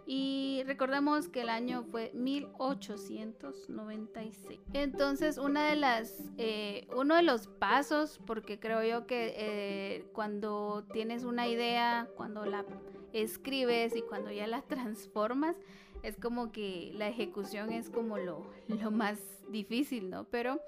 Y 0.09 0.63
recordamos 0.65 1.27
que 1.27 1.41
el 1.41 1.49
año 1.49 1.83
fue 1.83 2.11
1896. 2.13 4.61
Entonces, 4.71 5.37
una 5.37 5.67
de 5.67 5.75
las, 5.75 6.23
eh, 6.37 6.87
uno 6.95 7.17
de 7.17 7.23
los 7.23 7.47
pasos, 7.47 8.21
porque 8.25 8.57
creo 8.57 8.81
yo 8.83 9.05
que 9.05 9.33
eh, 9.35 10.05
cuando 10.13 10.85
tienes 10.93 11.25
una 11.25 11.49
idea, 11.49 12.07
cuando 12.15 12.45
la 12.45 12.63
escribes 13.11 13.97
y 13.97 14.01
cuando 14.01 14.31
ya 14.31 14.47
la 14.47 14.61
transformas, 14.67 15.57
es 16.03 16.15
como 16.15 16.53
que 16.53 16.93
la 16.95 17.09
ejecución 17.09 17.73
es 17.73 17.89
como 17.89 18.17
lo, 18.17 18.49
lo 18.69 18.91
más 18.91 19.19
difícil, 19.49 20.09
¿no? 20.09 20.23
Pero 20.25 20.61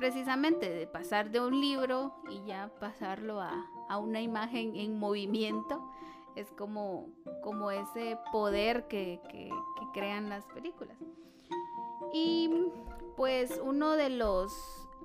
precisamente 0.00 0.70
de 0.70 0.86
pasar 0.86 1.30
de 1.30 1.40
un 1.40 1.60
libro 1.60 2.14
y 2.30 2.42
ya 2.46 2.72
pasarlo 2.80 3.42
a, 3.42 3.52
a 3.90 3.98
una 3.98 4.22
imagen 4.22 4.74
en 4.74 4.98
movimiento. 4.98 5.92
Es 6.36 6.50
como, 6.52 7.08
como 7.42 7.70
ese 7.70 8.16
poder 8.32 8.88
que, 8.88 9.20
que, 9.28 9.50
crean 9.92 10.30
las 10.30 10.46
películas. 10.46 10.96
Y 12.14 12.48
pues 13.16 13.60
uno 13.62 13.92
de 13.96 14.08
los 14.08 14.52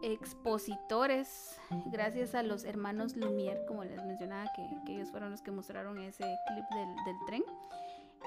expositores, 0.02 1.60
gracias 1.88 2.34
a 2.36 2.44
los 2.44 2.64
hermanos 2.64 3.18
Lumière, 3.18 3.66
como 3.66 3.84
les 3.84 4.04
mencionaba, 4.06 4.50
que, 4.56 4.64
que 4.86 4.94
ellos 4.96 5.12
fueron 5.12 5.32
los 5.32 5.42
que 5.42 5.52
mostraron 5.52 6.00
ese 6.00 6.24
clip 6.48 6.66
del, 6.70 6.96
del 7.06 7.26
tren. 7.26 7.44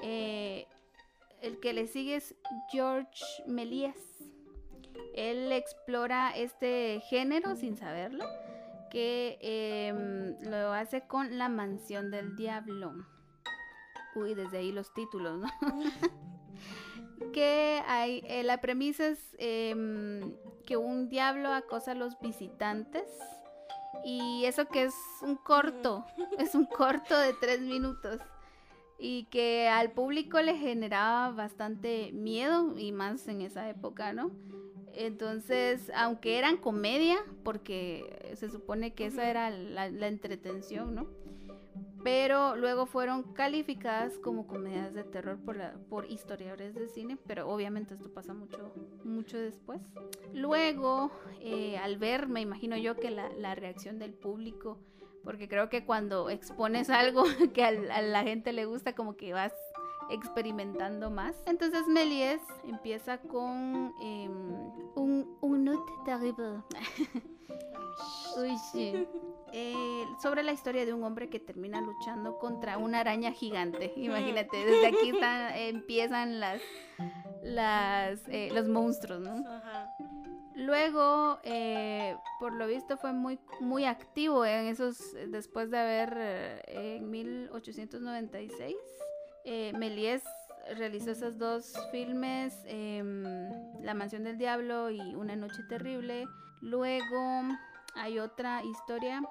Eh, 0.03 0.67
el 1.41 1.59
que 1.59 1.73
le 1.73 1.87
sigue 1.87 2.17
es 2.17 2.35
George 2.71 3.23
Méliès. 3.47 3.95
Él 5.13 5.51
explora 5.51 6.31
este 6.35 7.01
género 7.09 7.55
sin 7.55 7.77
saberlo, 7.77 8.25
que 8.89 9.37
eh, 9.41 10.35
lo 10.41 10.73
hace 10.73 11.01
con 11.01 11.37
La 11.37 11.49
Mansión 11.49 12.11
del 12.11 12.35
Diablo. 12.35 12.93
Uy, 14.15 14.33
desde 14.33 14.57
ahí 14.59 14.71
los 14.71 14.93
títulos, 14.93 15.39
¿no? 15.39 15.47
que 17.33 17.83
hay, 17.87 18.23
eh, 18.25 18.43
la 18.43 18.61
premisa 18.61 19.07
es 19.07 19.19
eh, 19.37 20.35
que 20.65 20.77
un 20.77 21.09
diablo 21.09 21.53
acosa 21.53 21.91
a 21.91 21.95
los 21.95 22.19
visitantes 22.19 23.07
y 24.03 24.45
eso 24.45 24.67
que 24.67 24.83
es 24.83 24.95
un 25.21 25.35
corto, 25.35 26.05
es 26.39 26.55
un 26.55 26.65
corto 26.65 27.17
de 27.17 27.33
tres 27.33 27.61
minutos 27.61 28.21
y 28.97 29.25
que 29.25 29.69
al 29.69 29.91
público 29.91 30.41
le 30.41 30.57
generaba 30.57 31.31
bastante 31.31 32.11
miedo 32.11 32.77
y 32.77 32.91
más 32.91 33.27
en 33.27 33.41
esa 33.41 33.69
época, 33.69 34.13
¿no? 34.13 34.31
Entonces, 34.93 35.91
aunque 35.95 36.37
eran 36.37 36.57
comedia, 36.57 37.17
porque 37.43 38.33
se 38.35 38.49
supone 38.49 38.93
que 38.93 39.05
esa 39.07 39.29
era 39.29 39.49
la, 39.49 39.89
la 39.89 40.07
entretención, 40.07 40.95
¿no? 40.95 41.07
pero 42.03 42.55
luego 42.55 42.85
fueron 42.85 43.23
calificadas 43.33 44.17
como 44.19 44.47
comedias 44.47 44.93
de 44.93 45.03
terror 45.03 45.37
por, 45.39 45.57
la, 45.57 45.73
por 45.89 46.09
historiadores 46.09 46.73
de 46.75 46.87
cine, 46.87 47.17
pero 47.27 47.49
obviamente 47.49 47.93
esto 47.93 48.09
pasa 48.13 48.33
mucho, 48.33 48.73
mucho 49.03 49.37
después. 49.37 49.81
Luego, 50.33 51.11
eh, 51.41 51.77
al 51.77 51.97
ver, 51.97 52.27
me 52.27 52.41
imagino 52.41 52.77
yo 52.77 52.95
que 52.95 53.11
la, 53.11 53.29
la, 53.33 53.55
reacción 53.55 53.99
del 53.99 54.13
público, 54.13 54.77
porque 55.23 55.49
creo 55.49 55.69
que 55.69 55.85
cuando 55.85 56.29
expones 56.29 56.89
algo 56.89 57.23
que 57.53 57.63
a, 57.63 57.69
a 57.69 58.01
la 58.01 58.23
gente 58.23 58.53
le 58.53 58.65
gusta, 58.65 58.95
como 58.95 59.17
que 59.17 59.33
vas 59.33 59.53
experimentando 60.09 61.09
más. 61.09 61.35
Entonces 61.45 61.87
Méliès 61.87 62.41
empieza 62.65 63.17
con 63.19 63.93
eh, 64.01 64.29
un, 64.95 65.37
un 65.41 65.65
note 65.65 65.91
terrible. 66.05 66.61
Uy, 68.37 68.57
sí. 68.71 69.07
Eh, 69.51 70.05
sobre 70.21 70.43
la 70.43 70.51
historia 70.51 70.85
de 70.85 70.93
un 70.93 71.03
hombre 71.03 71.29
que 71.29 71.39
termina 71.39 71.81
luchando 71.81 72.37
contra 72.37 72.77
una 72.77 72.99
araña 72.99 73.31
gigante. 73.31 73.93
Imagínate, 73.95 74.57
desde 74.57 74.87
aquí 74.87 75.09
están, 75.09 75.55
empiezan 75.55 76.39
las, 76.39 76.61
las 77.41 78.19
eh, 78.27 78.49
los 78.53 78.67
monstruos, 78.67 79.21
¿no? 79.21 79.47
Ajá. 79.49 79.89
Luego, 80.59 81.39
eh, 81.43 82.17
por 82.37 82.53
lo 82.53 82.67
visto, 82.67 82.97
fue 82.97 83.13
muy, 83.13 83.39
muy 83.61 83.85
activo 83.85 84.45
en 84.45 84.65
esos, 84.65 85.15
después 85.29 85.71
de 85.71 85.79
haber, 85.79 86.13
eh, 86.17 86.97
en 86.97 87.09
1896, 87.09 88.75
eh, 89.45 89.73
Méliès 89.77 90.23
realizó 90.75 91.11
esos 91.11 91.37
dos 91.37 91.73
filmes, 91.91 92.53
em, 92.65 93.23
La 93.81 93.93
Mansión 93.93 94.23
del 94.23 94.37
Diablo 94.37 94.89
y 94.89 95.15
Una 95.15 95.35
Noche 95.35 95.63
Terrible. 95.67 96.27
Luego 96.61 97.43
hay 97.95 98.19
otra 98.19 98.63
historia, 98.63 99.21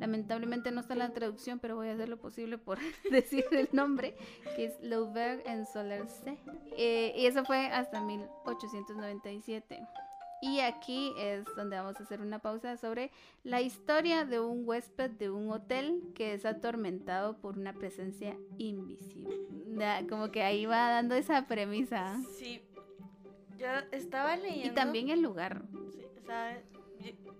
lamentablemente 0.00 0.70
no 0.70 0.80
está 0.80 0.94
la 0.94 1.12
traducción, 1.12 1.58
pero 1.58 1.76
voy 1.76 1.88
a 1.88 1.92
hacer 1.92 2.08
lo 2.08 2.18
posible 2.18 2.58
por 2.58 2.78
decir 3.10 3.44
el 3.52 3.68
nombre, 3.72 4.16
que 4.56 4.66
es 4.66 4.80
L'Auberge 4.80 5.48
en 5.50 5.66
Solerse. 5.66 6.38
Eh, 6.76 7.14
y 7.16 7.26
eso 7.26 7.44
fue 7.44 7.66
hasta 7.66 8.00
1897. 8.00 9.86
Y 10.42 10.60
aquí 10.60 11.12
es 11.18 11.44
donde 11.54 11.76
vamos 11.76 12.00
a 12.00 12.02
hacer 12.02 12.20
una 12.20 12.38
pausa 12.38 12.76
sobre 12.76 13.10
la 13.44 13.60
historia 13.60 14.24
de 14.24 14.40
un 14.40 14.66
huésped 14.66 15.10
de 15.10 15.28
un 15.28 15.50
hotel 15.50 16.02
que 16.14 16.32
es 16.32 16.46
atormentado 16.46 17.36
por 17.38 17.58
una 17.58 17.74
presencia 17.74 18.36
invisible. 18.56 19.36
Como 20.08 20.30
que 20.30 20.42
ahí 20.42 20.64
va 20.64 20.90
dando 20.90 21.14
esa 21.14 21.46
premisa. 21.46 22.18
Sí, 22.38 22.62
yo 23.58 23.66
estaba 23.92 24.36
leyendo. 24.36 24.68
Y 24.68 24.74
también 24.74 25.10
el 25.10 25.20
lugar. 25.20 25.62
Sí, 25.92 26.02
o 26.18 26.26
sea, 26.26 26.62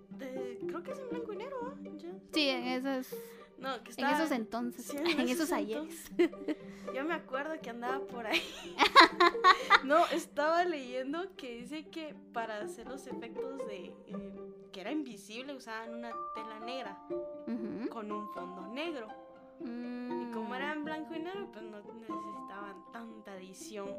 de, 0.09 0.59
creo 0.67 0.83
que 0.83 0.91
es 0.91 0.99
en 0.99 1.09
blanco 1.09 1.33
y 1.33 1.37
negro, 1.37 1.73
¿eh? 1.83 2.13
Sí, 2.31 2.49
en 2.49 2.67
esos. 2.67 3.15
No, 3.61 3.83
que 3.83 3.91
estaba, 3.91 4.09
en 4.09 4.15
esos 4.15 4.31
entonces, 4.31 4.85
sí, 4.85 4.97
en, 4.97 5.05
en, 5.05 5.19
esos, 5.19 5.31
esos 5.31 5.51
ayeres. 5.51 6.11
Yo 6.95 7.05
me 7.05 7.13
acuerdo 7.13 7.53
que 7.61 7.69
andaba 7.69 7.99
por 8.07 8.25
ahí. 8.25 8.41
no, 9.83 10.05
estaba 10.07 10.65
leyendo 10.65 11.35
que 11.37 11.57
dice 11.57 11.87
que 11.87 12.15
para 12.33 12.57
hacer 12.61 12.87
los 12.87 13.05
efectos 13.05 13.59
de 13.67 13.93
eh, 14.07 14.41
que 14.71 14.81
era 14.81 14.91
invisible 14.91 15.53
usaban 15.53 15.93
una 15.93 16.11
tela 16.33 16.59
negra 16.59 16.97
uh 17.09 17.51
-huh. 17.51 17.89
con 17.89 18.11
un 18.11 18.27
fondo 18.33 18.67
negro. 18.67 19.07
Mm. 19.59 20.29
Y 20.29 20.31
como 20.31 20.55
era 20.55 20.73
en 20.73 20.83
blanco 20.83 21.13
y 21.13 21.19
negro, 21.19 21.47
pues 21.51 21.63
no 21.63 21.77
necesitaban 21.77 22.91
tanta 22.91 23.35
edición 23.37 23.89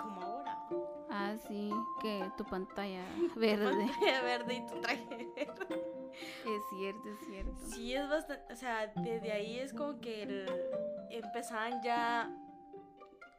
como 0.00 0.20
ahora. 0.20 0.66
Ah, 1.10 1.36
sí, 1.46 1.70
que 2.00 2.28
tu 2.36 2.44
pantalla 2.44 3.04
verde. 3.36 3.70
tu 3.70 3.92
pantalla 3.92 4.22
verde 4.22 4.54
y 4.54 4.66
tu 4.66 4.80
traje 4.80 5.32
verde. 5.36 6.01
Es 6.12 6.62
cierto, 6.70 7.08
es 7.08 7.26
cierto. 7.26 7.56
Sí, 7.66 7.94
es 7.94 8.08
bastante, 8.08 8.52
o 8.52 8.56
sea, 8.56 8.92
desde 8.96 9.32
ahí 9.32 9.58
es 9.58 9.72
como 9.72 10.00
que 10.00 10.22
el, 10.22 10.46
empezaban 11.10 11.82
ya 11.82 12.30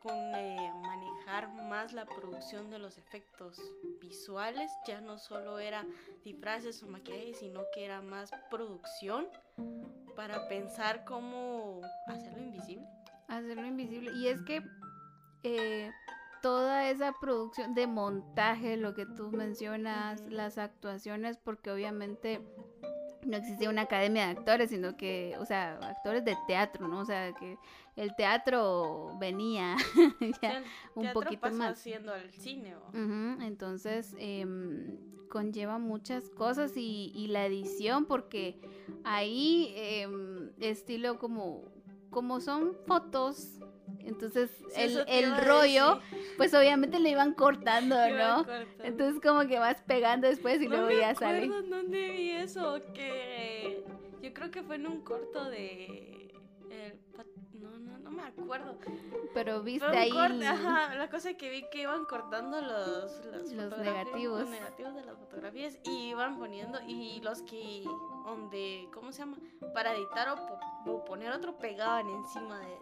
con 0.04 0.16
eh, 0.36 0.72
manejar 0.82 1.50
más 1.70 1.94
la 1.94 2.06
producción 2.06 2.70
de 2.70 2.78
los 2.78 2.98
efectos 2.98 3.58
visuales, 4.02 4.70
ya 4.86 5.00
no 5.00 5.18
solo 5.18 5.60
era 5.60 5.86
disfraces 6.26 6.84
o 6.84 6.88
maquillaje, 6.88 7.34
sino 7.34 7.62
que 7.74 7.86
era 7.86 8.02
más 8.02 8.30
producción 8.52 9.28
para 10.16 10.48
pensar 10.50 11.06
cómo 11.06 11.82
hacerlo 12.08 12.44
invisible. 12.44 12.86
Hacerlo 13.30 13.66
invisible. 13.66 14.12
Y 14.14 14.28
es 14.28 14.42
que 14.42 14.62
eh, 15.44 15.90
toda 16.42 16.90
esa 16.90 17.14
producción 17.14 17.74
de 17.74 17.88
montaje, 17.88 18.76
lo 18.76 18.94
que 18.94 19.06
tú 19.06 19.32
mencionas, 19.32 20.20
uh 20.20 20.26
-huh. 20.26 20.30
las 20.32 20.58
actuaciones, 20.58 21.38
porque 21.38 21.72
obviamente 21.72 22.42
no 23.26 23.38
existía 23.38 23.70
una 23.70 23.84
academia 23.84 24.26
de 24.26 24.32
actores, 24.32 24.70
sino 24.70 24.96
que, 24.98 25.36
o 25.40 25.46
sea, 25.46 25.76
actores 25.82 26.24
de 26.26 26.38
teatro, 26.48 26.88
¿no? 26.88 27.00
O 27.00 27.06
sea, 27.06 27.34
que 27.34 27.58
el 27.96 28.16
teatro 28.16 29.16
venía 29.20 29.76
ya 30.42 30.58
el 30.58 30.64
un 30.96 31.14
poquito 31.14 31.42
pasó 31.42 31.56
más. 31.58 31.80
haciendo 31.80 32.14
el 32.16 32.32
cine. 32.32 32.76
Uh 32.76 32.98
-huh. 32.98 33.44
Entonces, 33.46 34.16
eh, 34.18 34.46
conlleva 35.30 35.80
muchas 35.80 36.30
cosas 36.30 36.78
y, 36.78 37.12
y, 37.16 37.28
la 37.28 37.46
edición, 37.46 38.06
porque 38.06 38.60
ahí, 39.04 39.74
eh, 39.76 40.08
estilo 40.60 41.18
como, 41.18 41.64
como 42.12 42.40
son 42.40 42.76
fotos 42.86 43.60
entonces 44.06 44.50
Sí, 44.70 44.82
el, 44.82 45.04
el 45.08 45.38
rollo, 45.38 46.00
pues 46.38 46.54
obviamente 46.54 47.00
le 47.00 47.10
iban 47.10 47.34
cortando, 47.34 47.96
¿no? 48.10 48.38
cortando. 48.46 48.84
Entonces 48.84 49.22
como 49.22 49.48
que 49.48 49.60
vas 49.60 49.82
pegando 49.82 50.28
después 50.28 50.62
y 50.62 50.66
no 50.68 50.72
luego 50.76 50.88
me 50.88 50.98
ya 50.98 51.16
sale. 51.16 51.48
dónde 51.48 52.10
vi 52.12 52.32
eso, 52.32 52.82
que 52.94 53.84
yo 54.22 54.34
creo 54.34 54.52
que 54.52 54.64
fue 54.64 54.76
en 54.76 54.88
un 54.88 55.02
corto 55.02 55.46
de... 55.50 56.34
el 56.70 57.00
no, 57.62 57.70
no, 57.80 57.98
no 58.00 58.12
me 58.12 58.24
acuerdo. 58.24 58.78
Pero 59.34 59.62
viste 59.64 59.88
un 59.88 59.96
ahí. 59.96 60.10
corte, 60.12 60.46
ajá, 60.48 60.96
la 60.96 61.10
cosa 61.10 61.34
que 61.36 61.50
vi 61.50 61.66
que 61.72 61.82
iban 61.84 62.04
cortando 62.06 62.60
los, 62.62 63.26
los, 63.26 63.78
negativos. 63.78 64.42
los 64.42 64.50
negativos 64.50 64.96
de 64.96 65.04
las 65.06 65.18
fotografías 65.18 65.80
y 65.86 66.10
iban 66.10 66.38
poniendo 66.38 66.80
y 66.88 67.22
los 67.22 67.42
que 67.44 67.84
donde 68.26 68.90
¿cómo 68.94 69.12
se 69.12 69.20
llama? 69.20 69.38
para 69.74 69.94
editar 69.94 70.30
o, 70.30 70.36
po- 70.36 70.92
o 70.92 71.06
poner 71.06 71.32
otro 71.32 71.58
pegaban 71.58 72.10
encima 72.10 72.60
de 72.60 72.78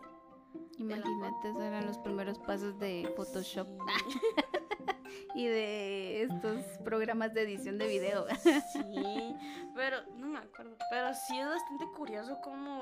Imagínate, 0.78 1.50
esos 1.50 1.62
eran 1.62 1.86
los 1.86 1.98
primeros 2.00 2.40
pasos 2.40 2.78
de 2.80 3.12
Photoshop 3.16 3.68
Sí. 3.68 4.20
y 5.36 5.46
de 5.48 6.24
estos 6.24 6.64
programas 6.84 7.34
de 7.34 7.44
edición 7.44 7.78
de 7.78 7.88
video. 7.88 8.26
Sí, 8.74 9.36
pero 9.76 9.98
no 10.18 10.28
me 10.28 10.40
acuerdo. 10.40 10.76
Pero 10.90 11.14
sí 11.14 11.38
es 11.40 11.48
bastante 11.48 11.86
curioso 11.96 12.40
cómo 12.44 12.82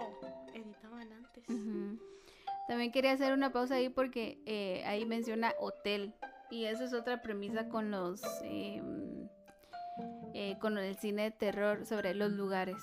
editaban 0.54 1.12
antes. 1.12 1.46
También 2.68 2.92
quería 2.92 3.14
hacer 3.14 3.34
una 3.34 3.52
pausa 3.52 3.76
ahí 3.76 3.90
porque 3.90 4.42
eh, 4.46 4.84
ahí 4.86 5.06
menciona 5.06 5.54
hotel 5.60 6.14
y 6.52 6.66
eso 6.66 6.84
es 6.84 6.94
otra 6.94 7.22
premisa 7.22 7.68
con 7.68 7.92
los 7.92 8.22
eh, 8.44 8.82
eh, 10.34 10.58
con 10.60 10.78
el 10.78 10.96
cine 10.98 11.24
de 11.24 11.32
terror 11.32 11.86
sobre 11.86 12.14
los 12.14 12.32
lugares. 12.32 12.78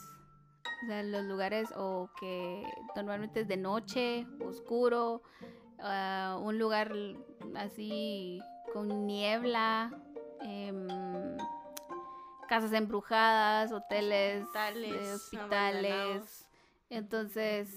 O 0.86 0.88
sea, 0.88 1.02
los 1.02 1.24
lugares 1.24 1.68
o 1.76 2.08
que 2.20 2.62
normalmente 2.94 3.40
es 3.40 3.48
de 3.48 3.56
noche, 3.56 4.24
oscuro, 4.38 5.20
ah, 5.80 6.38
un 6.40 6.60
lugar 6.60 6.92
así 7.56 8.38
con 8.72 9.04
niebla, 9.04 9.90
em, 10.42 10.86
casas 12.46 12.72
embrujadas, 12.72 13.72
hoteles, 13.72 14.44
Hospitales 14.44 15.02
eh, 15.02 15.12
hospitales. 15.12 16.48
Entonces 16.88 17.68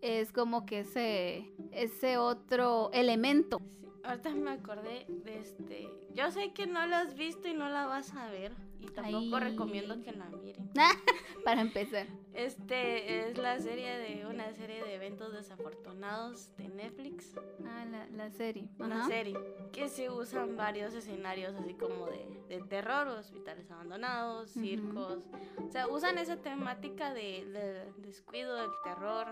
es 0.00 0.32
como 0.32 0.66
que 0.66 0.80
ese, 0.80 1.48
ese 1.70 2.18
otro 2.18 2.90
elemento. 2.92 3.60
Ahorita 4.04 4.30
me 4.30 4.50
acordé 4.52 5.06
de 5.08 5.38
este. 5.40 5.88
Yo 6.14 6.30
sé 6.30 6.52
que 6.52 6.66
no 6.66 6.84
la 6.86 7.00
has 7.00 7.14
visto 7.14 7.48
y 7.48 7.54
no 7.54 7.68
la 7.68 7.86
vas 7.86 8.14
a 8.14 8.30
ver. 8.30 8.52
Y 8.80 8.86
tampoco 8.86 9.36
Ay. 9.36 9.50
recomiendo 9.50 10.02
que 10.02 10.12
la 10.12 10.24
miren. 10.30 10.70
Para 11.44 11.60
empezar. 11.60 12.06
Este 12.32 13.28
es 13.28 13.36
la 13.36 13.58
serie 13.60 13.98
de 13.98 14.26
una 14.26 14.52
serie 14.54 14.82
de 14.82 14.94
eventos 14.94 15.32
desafortunados 15.34 16.56
de 16.56 16.68
Netflix. 16.68 17.34
Ah, 17.66 17.84
la, 17.84 18.06
la 18.08 18.30
serie. 18.30 18.68
Una 18.78 19.00
Ajá. 19.00 19.08
serie 19.08 19.36
que 19.72 19.88
se 19.88 20.08
usan 20.10 20.56
varios 20.56 20.94
escenarios 20.94 21.54
así 21.56 21.74
como 21.74 22.06
de, 22.06 22.26
de 22.48 22.60
terror, 22.62 23.08
hospitales 23.08 23.70
abandonados, 23.70 24.56
Ujú. 24.56 24.60
circos. 24.64 25.24
O 25.66 25.70
sea, 25.70 25.88
usan 25.88 26.16
esa 26.18 26.36
temática 26.36 27.12
de, 27.12 27.44
de 27.46 27.92
descuido, 27.98 28.54
del 28.56 28.70
terror. 28.84 29.26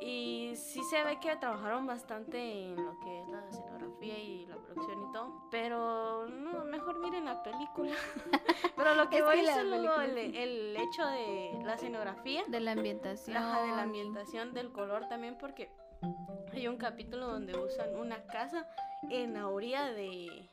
Y 0.00 0.52
sí 0.56 0.80
se 0.90 1.04
ve 1.04 1.18
que 1.20 1.34
trabajaron 1.36 1.86
bastante 1.86 2.38
en 2.64 2.76
lo 2.76 2.98
que 3.00 3.20
es 3.20 3.28
la 3.28 3.40
y 4.06 4.46
la 4.46 4.56
producción 4.56 5.08
y 5.08 5.12
todo. 5.12 5.48
Pero 5.50 6.26
no, 6.26 6.64
mejor 6.64 6.98
miren 7.00 7.24
la 7.26 7.42
película. 7.42 7.92
Pero 8.76 8.94
lo 8.94 9.08
que 9.10 9.16
Es 9.18 9.22
que 9.22 9.28
voy 9.28 9.42
la 9.42 9.50
es 9.52 9.56
solo 9.58 10.00
el, 10.00 10.18
el 10.18 10.76
hecho 10.76 11.06
de 11.06 11.60
la 11.64 11.74
escenografía. 11.74 12.42
De 12.48 12.60
la 12.60 12.72
ambientación. 12.72 13.36
Ajá, 13.36 13.62
de 13.62 13.68
la 13.76 13.82
ambientación, 13.82 14.54
del 14.54 14.72
color 14.72 15.08
también, 15.08 15.36
porque 15.38 15.70
hay 16.52 16.66
un 16.68 16.76
capítulo 16.76 17.26
donde 17.26 17.58
usan 17.58 17.94
una 17.96 18.22
casa 18.26 18.66
en 19.10 19.34
la 19.34 19.48
orilla 19.48 19.86
de, 19.92 20.48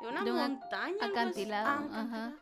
de 0.00 0.08
una 0.08 0.24
De 0.24 0.32
un 0.32 0.38
montaña. 0.38 0.96
así. 1.00 1.10
acantilado, 1.10 1.88
Ah, 1.92 2.00
ajá. 2.02 2.32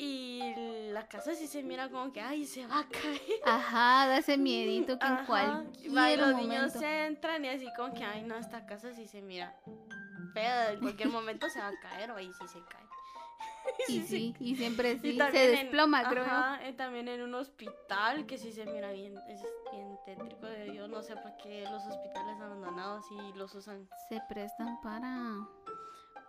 Y 0.00 0.54
la 0.92 1.08
casa 1.08 1.34
sí 1.34 1.48
se 1.48 1.64
mira 1.64 1.88
como 1.88 2.12
que, 2.12 2.20
ay, 2.20 2.44
se 2.44 2.64
va 2.68 2.78
a 2.80 2.88
caer. 2.88 3.20
Ajá, 3.44 4.06
da 4.06 4.18
ese 4.18 4.38
miedito 4.38 4.96
que 4.96 5.06
en 5.06 5.12
Ajá, 5.14 5.26
cualquier 5.26 5.96
va, 5.96 6.12
y 6.12 6.16
los 6.16 6.30
momento. 6.36 6.48
niños 6.54 6.74
entran 6.82 7.44
y 7.44 7.48
así 7.48 7.66
como 7.76 7.92
que, 7.94 8.04
ay, 8.04 8.22
no, 8.22 8.36
esta 8.36 8.64
casa 8.64 8.92
sí 8.94 9.08
se 9.08 9.20
mira 9.22 9.56
fea. 10.34 10.72
En 10.72 10.78
cualquier 10.80 11.08
momento 11.08 11.48
se 11.50 11.58
va 11.58 11.68
a 11.68 11.80
caer 11.80 12.12
o 12.12 12.16
ahí 12.16 12.30
sí 12.32 12.46
se 12.46 12.60
cae. 12.60 12.86
Y 13.88 14.00
sí, 14.02 14.34
y 14.38 14.56
siempre 14.56 14.92
Y 14.92 14.98
sí, 14.98 15.12
se 15.12 15.18
también 15.18 15.44
en- 15.44 15.50
desploma, 15.66 16.08
creo 16.08 16.24
ajá, 16.24 16.60
también 16.76 17.08
en 17.08 17.20
un 17.22 17.34
hospital 17.34 18.24
que 18.26 18.38
sí 18.38 18.52
se 18.52 18.64
mira 18.66 18.92
bien, 18.92 19.16
es 19.28 19.42
bien 19.72 19.98
tétrico. 20.06 20.46
Yo 20.72 20.86
no 20.88 21.02
sé 21.02 21.16
por 21.16 21.36
qué 21.38 21.64
los 21.64 21.84
hospitales 21.86 22.40
abandonados 22.40 23.04
y 23.10 23.36
los 23.36 23.54
usan. 23.54 23.88
Se 24.08 24.20
prestan 24.28 24.80
para... 24.80 25.34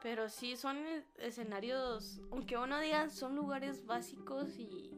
Pero 0.01 0.29
sí 0.29 0.55
son 0.55 0.77
escenarios, 1.17 2.21
aunque 2.31 2.57
uno 2.57 2.79
diga 2.79 3.09
son 3.09 3.35
lugares 3.35 3.85
básicos 3.85 4.57
y. 4.57 4.95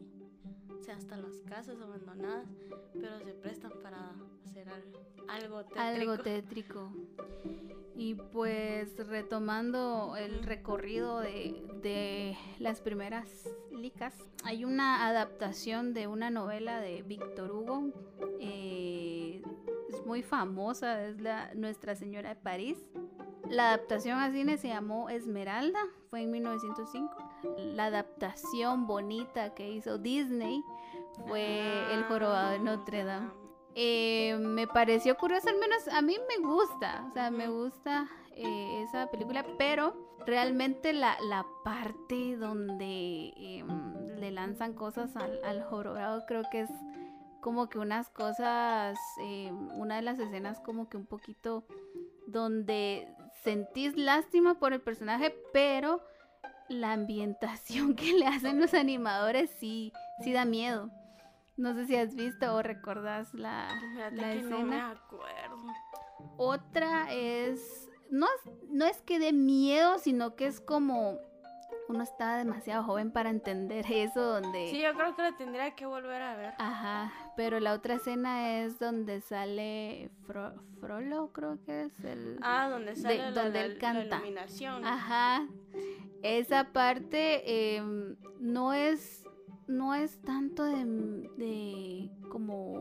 O 0.78 0.84
sea, 0.84 0.96
hasta 0.96 1.16
las 1.16 1.38
casas 1.42 1.80
abandonadas, 1.80 2.48
pero 2.92 3.20
se 3.20 3.32
prestan 3.34 3.72
para 3.82 4.14
hacer 4.44 4.68
al- 4.68 4.82
algo 5.28 5.62
tétrico. 5.64 5.80
Algo 5.80 6.18
tétrico. 6.18 6.92
Y 7.94 8.14
pues 8.14 8.96
retomando 9.06 10.16
el 10.16 10.42
recorrido 10.42 11.20
de, 11.20 11.62
de 11.82 12.36
las 12.58 12.80
primeras 12.80 13.28
licas, 13.70 14.14
hay 14.44 14.64
una 14.64 15.06
adaptación 15.06 15.94
de 15.94 16.08
una 16.08 16.30
novela 16.30 16.80
de 16.80 17.02
Víctor 17.02 17.52
Hugo. 17.52 17.92
eh, 18.40 19.42
es 19.88 20.04
muy 20.06 20.22
famosa, 20.22 21.04
es 21.06 21.20
la 21.20 21.54
Nuestra 21.54 21.94
Señora 21.94 22.30
de 22.30 22.36
París. 22.36 22.78
La 23.48 23.68
adaptación 23.68 24.18
a 24.18 24.30
cine 24.30 24.56
se 24.56 24.68
llamó 24.68 25.08
Esmeralda, 25.10 25.80
fue 26.10 26.22
en 26.22 26.30
1905. 26.30 27.16
La 27.58 27.86
adaptación 27.86 28.86
bonita 28.86 29.54
que 29.54 29.70
hizo 29.70 29.98
Disney 29.98 30.62
fue 31.26 31.92
El 31.92 32.04
Jorobado 32.04 32.52
de 32.52 32.58
Notre 32.60 33.04
Dame. 33.04 33.30
Eh, 33.74 34.36
me 34.38 34.66
pareció 34.66 35.16
curioso, 35.16 35.48
al 35.48 35.58
menos 35.58 35.88
a 35.88 36.02
mí 36.02 36.16
me 36.28 36.46
gusta, 36.46 37.06
o 37.08 37.12
sea, 37.14 37.30
me 37.30 37.48
gusta 37.48 38.06
eh, 38.32 38.82
esa 38.82 39.10
película, 39.10 39.46
pero 39.56 40.18
realmente 40.26 40.92
la, 40.92 41.16
la 41.22 41.46
parte 41.64 42.36
donde 42.36 43.32
em, 43.34 44.06
le 44.18 44.30
lanzan 44.30 44.74
cosas 44.74 45.16
al, 45.16 45.42
al 45.42 45.64
jorobado 45.64 46.24
creo 46.26 46.42
que 46.50 46.60
es 46.60 46.70
como 47.40 47.68
que 47.68 47.78
unas 47.78 48.08
cosas, 48.10 48.98
em, 49.18 49.68
una 49.72 49.96
de 49.96 50.02
las 50.02 50.18
escenas 50.18 50.60
como 50.60 50.88
que 50.88 50.96
un 50.96 51.06
poquito 51.06 51.64
donde 52.26 53.08
sentís 53.42 53.96
lástima 53.96 54.58
por 54.58 54.72
el 54.72 54.80
personaje, 54.80 55.34
pero 55.52 56.02
la 56.68 56.92
ambientación 56.92 57.94
que 57.96 58.12
le 58.12 58.26
hacen 58.26 58.60
los 58.60 58.74
animadores 58.74 59.50
sí, 59.58 59.92
sí 60.22 60.32
da 60.32 60.44
miedo. 60.44 60.90
No 61.56 61.74
sé 61.74 61.86
si 61.86 61.96
has 61.96 62.14
visto 62.14 62.54
o 62.54 62.62
recordás 62.62 63.32
la, 63.34 63.68
la 63.94 64.10
que 64.10 64.42
no 64.42 64.48
me 64.48 64.56
escena. 64.56 64.90
acuerdo. 64.90 65.56
Otra 66.38 67.12
es 67.12 67.88
no, 68.12 68.26
es. 68.26 68.52
no 68.70 68.84
es 68.84 69.00
que 69.02 69.18
dé 69.18 69.32
miedo, 69.32 69.98
sino 69.98 70.36
que 70.36 70.46
es 70.46 70.60
como. 70.60 71.18
Uno 71.88 72.02
está 72.04 72.36
demasiado 72.36 72.84
joven 72.84 73.10
para 73.10 73.30
entender 73.30 73.84
eso, 73.90 74.20
donde. 74.20 74.68
Sí, 74.70 74.80
yo 74.80 74.94
creo 74.94 75.16
que 75.16 75.22
lo 75.22 75.34
tendría 75.36 75.74
que 75.74 75.86
volver 75.86 76.22
a 76.22 76.36
ver. 76.36 76.54
Ajá, 76.58 77.12
pero 77.36 77.60
la 77.60 77.72
otra 77.74 77.94
escena 77.94 78.58
es 78.60 78.78
donde 78.78 79.20
sale 79.20 80.10
Fro- 80.26 80.54
Frollo, 80.80 81.28
creo 81.32 81.58
que 81.64 81.82
es 81.82 82.04
el. 82.04 82.38
Ah, 82.42 82.68
donde 82.70 82.96
sale 82.96 83.18
la, 83.18 83.30
donde 83.32 83.58
la- 83.60 83.64
él 83.66 83.74
la 83.74 83.78
canta. 83.80 84.16
iluminación. 84.18 84.84
Ajá. 84.84 85.46
Esa 86.22 86.72
parte 86.72 87.76
em, 87.76 88.16
no 88.40 88.72
es 88.72 89.24
no 89.68 89.94
es 89.94 90.18
tanto 90.22 90.64
de, 90.64 90.84
de 91.36 92.10
como 92.28 92.72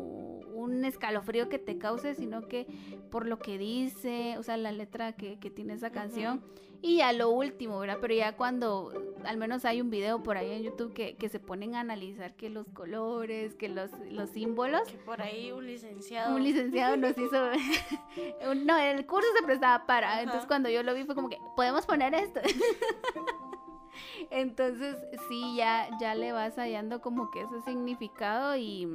un 0.54 0.84
escalofrío 0.84 1.48
que 1.48 1.58
te 1.60 1.78
cause, 1.78 2.16
sino 2.16 2.48
que 2.48 2.68
por 3.12 3.28
lo 3.28 3.40
que 3.40 3.58
dice, 3.58 4.36
o 4.38 4.44
sea, 4.44 4.58
la 4.58 4.72
letra 4.72 5.14
que, 5.14 5.40
que 5.40 5.50
tiene 5.50 5.74
esa 5.74 5.92
canción. 5.92 6.42
Y 6.84 6.98
ya 6.98 7.14
lo 7.14 7.30
último, 7.30 7.78
¿verdad? 7.80 8.00
Pero 8.02 8.16
ya 8.16 8.36
cuando, 8.36 8.92
al 9.24 9.38
menos 9.38 9.66
hay 9.66 9.82
un 9.82 9.92
video 9.92 10.24
por 10.24 10.38
ahí 10.38 10.50
en 10.52 10.64
YouTube 10.64 10.94
que, 10.94 11.16
que 11.16 11.30
se 11.30 11.40
ponen 11.40 11.76
a 11.76 11.82
analizar 11.82 12.36
que 12.36 12.50
los 12.50 12.68
colores, 12.70 13.54
que 13.54 13.70
los, 13.70 13.92
los 14.10 14.32
símbolos. 14.32 14.82
Que 14.88 14.98
por 14.98 15.22
ahí 15.22 15.52
un 15.52 15.68
licenciado. 15.68 16.36
Un 16.36 16.44
licenciado 16.44 16.98
nos 16.98 17.16
hizo... 17.18 17.38
un- 18.50 18.66
no, 18.66 18.78
el 18.80 19.06
curso 19.06 19.28
se 19.38 19.44
prestaba 19.46 19.86
para. 19.86 20.12
Ajá. 20.14 20.22
Entonces 20.24 20.48
cuando 20.48 20.70
yo 20.70 20.82
lo 20.82 20.96
vi 20.96 21.04
fue 21.04 21.14
como 21.14 21.30
que, 21.30 21.38
podemos 21.56 21.86
poner 21.86 22.16
esto. 22.16 22.40
Entonces 24.32 24.96
sí, 25.28 25.56
ya, 25.58 25.88
ya 26.00 26.16
le 26.16 26.32
vas 26.32 26.56
hallando 26.56 27.02
como 27.02 27.30
que 27.32 27.42
ese 27.42 27.62
significado 27.62 28.56
y 28.56 28.88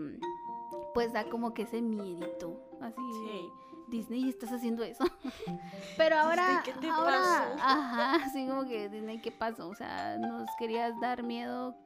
pues 0.94 1.12
da 1.12 1.25
como 1.25 1.53
que 1.55 1.62
ese 1.62 1.83
miedito. 1.83 2.61
Así, 2.81 2.96
Sí. 3.27 3.51
Disney, 3.88 4.29
estás 4.29 4.53
haciendo 4.53 4.83
eso. 4.83 5.05
Pero 5.96 6.16
ahora, 6.16 6.62
¿qué 6.64 6.72
te 6.72 6.88
ahora, 6.88 7.18
pasó? 7.18 7.62
ajá, 7.62 8.14
así 8.25 8.46
como 8.46 8.64
que 8.66 8.88
Disney, 8.88 9.20
¿qué 9.20 9.31
pasó? 9.33 9.68
O 9.68 9.75
sea, 9.75 10.18
nos 10.18 10.49
querías 10.59 10.99
dar 11.01 11.22
miedo 11.22 11.77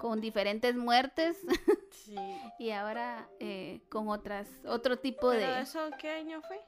con 0.00 0.20
diferentes 0.20 0.76
muertes 0.76 1.38
Sí. 2.04 2.14
y 2.58 2.70
ahora 2.70 3.28
eh, 3.40 3.80
con 3.90 4.08
otras, 4.08 4.48
otro 4.66 4.98
tipo 4.98 5.30
¿Pero 5.30 5.54
de... 5.54 5.60
eso 5.62 5.80
qué 5.98 6.10
año 6.10 6.40
fue? 6.42 6.60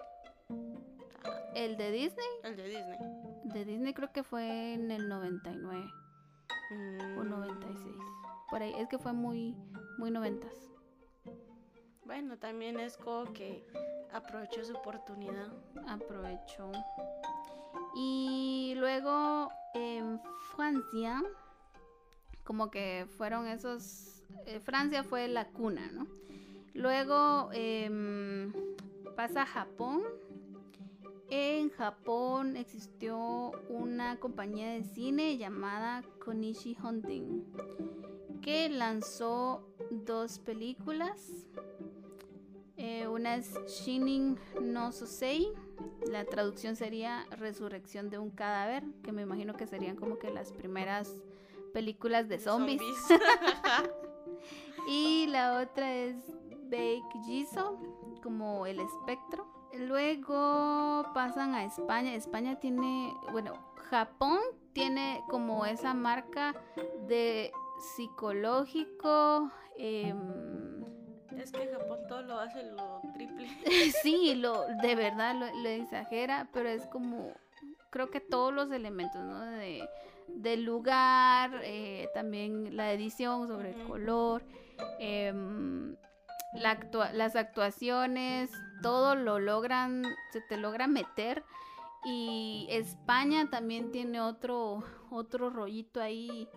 El 1.55 1.77
de 1.77 1.90
Disney, 1.90 2.27
El 2.42 2.57
de 2.57 2.64
Disney. 2.64 2.98
de 3.44 3.64
Disney 3.64 3.94
creo 3.94 4.12
que 4.12 4.22
fue 4.22 4.72
en 4.74 4.90
el 4.90 5.09
99 5.09 5.85
o 7.18 7.24
Mm, 7.24 7.29
96. 7.31 7.96
Por 8.51 8.62
ahí, 8.62 8.74
es 8.79 8.88
que 8.88 8.98
fue 8.98 9.12
muy, 9.14 9.55
muy 9.98 10.11
noventas. 10.11 10.53
Bueno, 12.09 12.38
también 12.38 12.81
es 12.81 12.97
como 12.97 13.31
que 13.35 13.62
aprovechó 14.14 14.64
su 14.64 14.75
oportunidad. 14.75 15.53
Aprovechó. 15.87 16.73
Y 17.94 18.73
luego 18.79 19.51
en 19.75 20.18
Francia, 20.57 21.23
como 22.44 22.71
que 22.71 23.07
fueron 23.18 23.47
esos. 23.47 24.23
eh, 24.47 24.59
Francia 24.59 25.05
fue 25.05 25.29
la 25.29 25.49
cuna, 25.49 25.90
¿no? 25.92 26.07
Luego 26.73 27.51
em, 27.53 28.55
pasa 29.14 29.42
a 29.42 29.47
Japón. 29.47 30.03
En 31.29 31.68
Japón 31.68 32.57
existió 32.57 33.51
una 33.68 34.18
compañía 34.18 34.71
de 34.73 34.83
cine 34.83 35.37
llamada 35.37 36.03
Konishi 36.25 36.75
Hunting 36.83 37.44
que 38.40 38.71
lanzó 38.71 39.68
dos 39.90 40.38
películas. 40.38 41.47
Eh, 42.90 43.07
una 43.07 43.35
es 43.35 43.53
Shinin 43.66 44.38
no 44.62 44.92
Sosei. 44.92 45.53
La 46.11 46.24
traducción 46.24 46.74
sería 46.74 47.27
Resurrección 47.33 48.09
de 48.09 48.18
un 48.18 48.31
cadáver, 48.31 48.83
que 49.03 49.12
me 49.12 49.20
imagino 49.20 49.53
que 49.53 49.66
serían 49.66 49.94
como 49.94 50.18
que 50.18 50.31
las 50.31 50.53
primeras 50.53 51.12
películas 51.74 52.29
de 52.29 52.38
zombies. 52.38 52.81
Y 54.90 55.27
la 55.27 55.61
otra 55.61 55.92
es 55.92 56.16
Bake 56.70 57.20
Jiso, 57.27 57.79
como 58.22 58.64
el 58.64 58.81
espectro. 58.81 59.46
Luego 59.74 61.05
pasan 61.12 61.55
a 61.55 61.64
España. 61.64 62.14
España 62.14 62.59
tiene, 62.59 63.12
bueno, 63.33 63.53
Japón 63.90 64.38
tiene 64.72 65.22
como 65.29 65.66
esa 65.66 65.92
marca 65.92 66.55
de 67.07 67.53
psicológico. 67.96 69.51
em, 69.77 70.58
Es 71.38 71.53
que 71.53 71.66
Japón 71.68 72.01
todo 72.09 72.22
lo 72.22 72.38
hace 72.40 72.62
lo 72.64 73.01
triple. 73.14 73.48
sí, 74.03 74.35
lo, 74.35 74.66
de 74.83 74.94
verdad 74.94 75.35
lo, 75.35 75.46
lo 75.62 75.68
exagera, 75.68 76.48
pero 76.53 76.68
es 76.68 76.87
como, 76.87 77.33
creo 77.90 78.11
que 78.11 78.20
todos 78.20 78.53
los 78.53 78.70
elementos, 78.72 79.22
¿no? 79.24 79.40
De, 79.42 79.88
del 80.29 80.64
lugar, 80.64 81.61
eh, 81.62 82.09
también 82.14 82.77
la 82.77 82.92
edición 82.92 83.46
sobre 83.48 83.70
el 83.70 83.87
color, 83.87 84.42
em, 84.98 85.96
la 86.55 86.72
actua- 86.79 87.12
las 87.12 87.37
actuaciones, 87.37 88.51
todo 88.83 89.14
lo 89.14 89.38
logran, 89.38 90.05
se 90.33 90.40
te 90.40 90.57
logra 90.57 90.87
meter. 90.87 91.44
Y 92.05 92.66
España 92.70 93.51
también 93.51 93.90
tiene 93.90 94.20
otro, 94.20 94.83
otro 95.11 95.51
rollito 95.51 96.01
ahí 96.01 96.48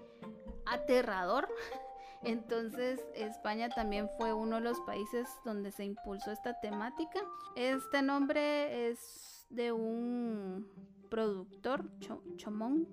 aterrador. 0.65 1.48
Entonces 2.24 3.00
España 3.16 3.70
también 3.70 4.10
fue 4.18 4.34
uno 4.34 4.58
de 4.58 4.62
los 4.62 4.80
países 4.82 5.28
donde 5.44 5.72
se 5.72 5.86
impulsó 5.86 6.32
esta 6.32 6.60
temática. 6.60 7.20
Este 7.56 8.02
nombre 8.02 8.90
es 8.90 9.46
de 9.50 9.72
un 9.72 10.68
productor, 11.10 11.84
Cho- 12.00 12.24
Chomón. 12.38 12.88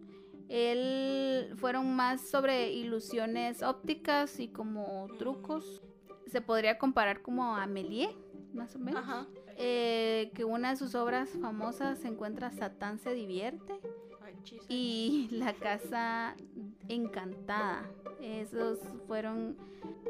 Él 0.49 1.53
fueron 1.57 1.95
más 1.95 2.23
sobre 2.31 2.73
ilusiones 2.73 3.63
ópticas 3.63 4.41
y 4.41 4.49
como 4.49 5.07
trucos. 5.19 5.83
Se 6.27 6.41
podría 6.41 6.79
comparar 6.79 7.21
como 7.23 7.55
a 7.55 7.67
Méliès, 7.67 8.15
más 8.55 8.75
o 8.75 8.79
menos. 8.79 9.03
Ajá. 9.03 9.27
Eh, 9.59 10.31
que 10.35 10.45
una 10.45 10.71
de 10.71 10.77
sus 10.77 10.95
obras 10.95 11.29
famosas 11.41 11.99
se 11.99 12.09
encuentra 12.09 12.51
Satán 12.51 12.99
se 12.99 13.13
divierte. 13.13 13.79
Y 14.69 15.29
La 15.33 15.53
Casa 15.55 16.35
Encantada. 16.89 17.89
Esos 18.21 18.81
fueron 19.07 19.57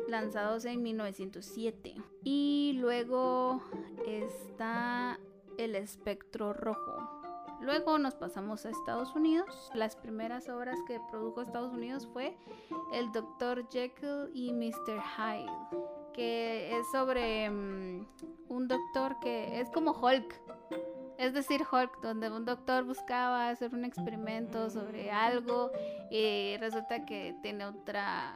lanzados 0.08 0.64
en 0.64 0.82
1907. 0.82 1.94
Y 2.24 2.76
luego 2.80 3.62
está 4.06 5.18
El 5.58 5.74
Espectro 5.74 6.52
Rojo. 6.52 7.18
Luego 7.60 7.98
nos 7.98 8.14
pasamos 8.14 8.64
a 8.64 8.70
Estados 8.70 9.14
Unidos. 9.16 9.70
Las 9.74 9.96
primeras 9.96 10.48
obras 10.48 10.78
que 10.86 11.00
produjo 11.10 11.42
Estados 11.42 11.72
Unidos 11.72 12.08
fue 12.12 12.36
El 12.92 13.10
Dr. 13.10 13.68
Jekyll 13.68 14.30
y 14.32 14.52
Mr. 14.52 15.02
Hyde, 15.16 15.50
que 16.14 16.78
es 16.78 16.86
sobre 16.92 17.50
mm, 17.50 18.06
un 18.48 18.68
doctor 18.68 19.18
que 19.20 19.60
es 19.60 19.68
como 19.70 19.90
Hulk. 19.90 20.40
Es 21.18 21.34
decir, 21.34 21.66
Hulk, 21.70 22.00
donde 22.00 22.30
un 22.30 22.44
doctor 22.44 22.84
buscaba 22.84 23.50
hacer 23.50 23.74
un 23.74 23.84
experimento 23.84 24.70
sobre 24.70 25.10
algo 25.10 25.72
y 26.10 26.56
resulta 26.58 27.04
que 27.04 27.34
tiene 27.42 27.66
otra, 27.66 28.32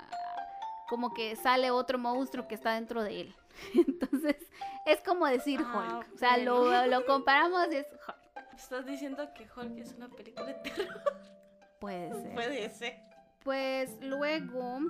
como 0.89 1.15
que 1.15 1.37
sale 1.37 1.71
otro 1.71 1.97
monstruo 1.99 2.49
que 2.49 2.57
está 2.57 2.75
dentro 2.75 3.05
de 3.05 3.21
él. 3.21 3.35
Entonces, 3.75 4.37
es 4.85 5.01
como 5.01 5.27
decir 5.27 5.61
Ah, 5.65 6.01
Hulk. 6.01 6.15
O 6.15 6.19
sea, 6.19 6.37
lo, 6.39 6.87
lo 6.87 7.07
comparamos 7.07 7.73
y 7.73 7.77
es 7.77 7.87
Hulk. 7.93 8.53
Estás 8.57 8.85
diciendo 8.85 9.33
que 9.33 9.49
Hulk 9.57 9.79
es 9.79 9.93
una 9.95 10.09
película 10.09 10.47
de 10.47 10.55
terror. 10.55 11.03
Puede 11.79 12.11
ser. 12.21 12.35
Puede 12.35 12.71
ser. 12.71 13.01
Pues 13.45 13.97
luego 14.01 14.81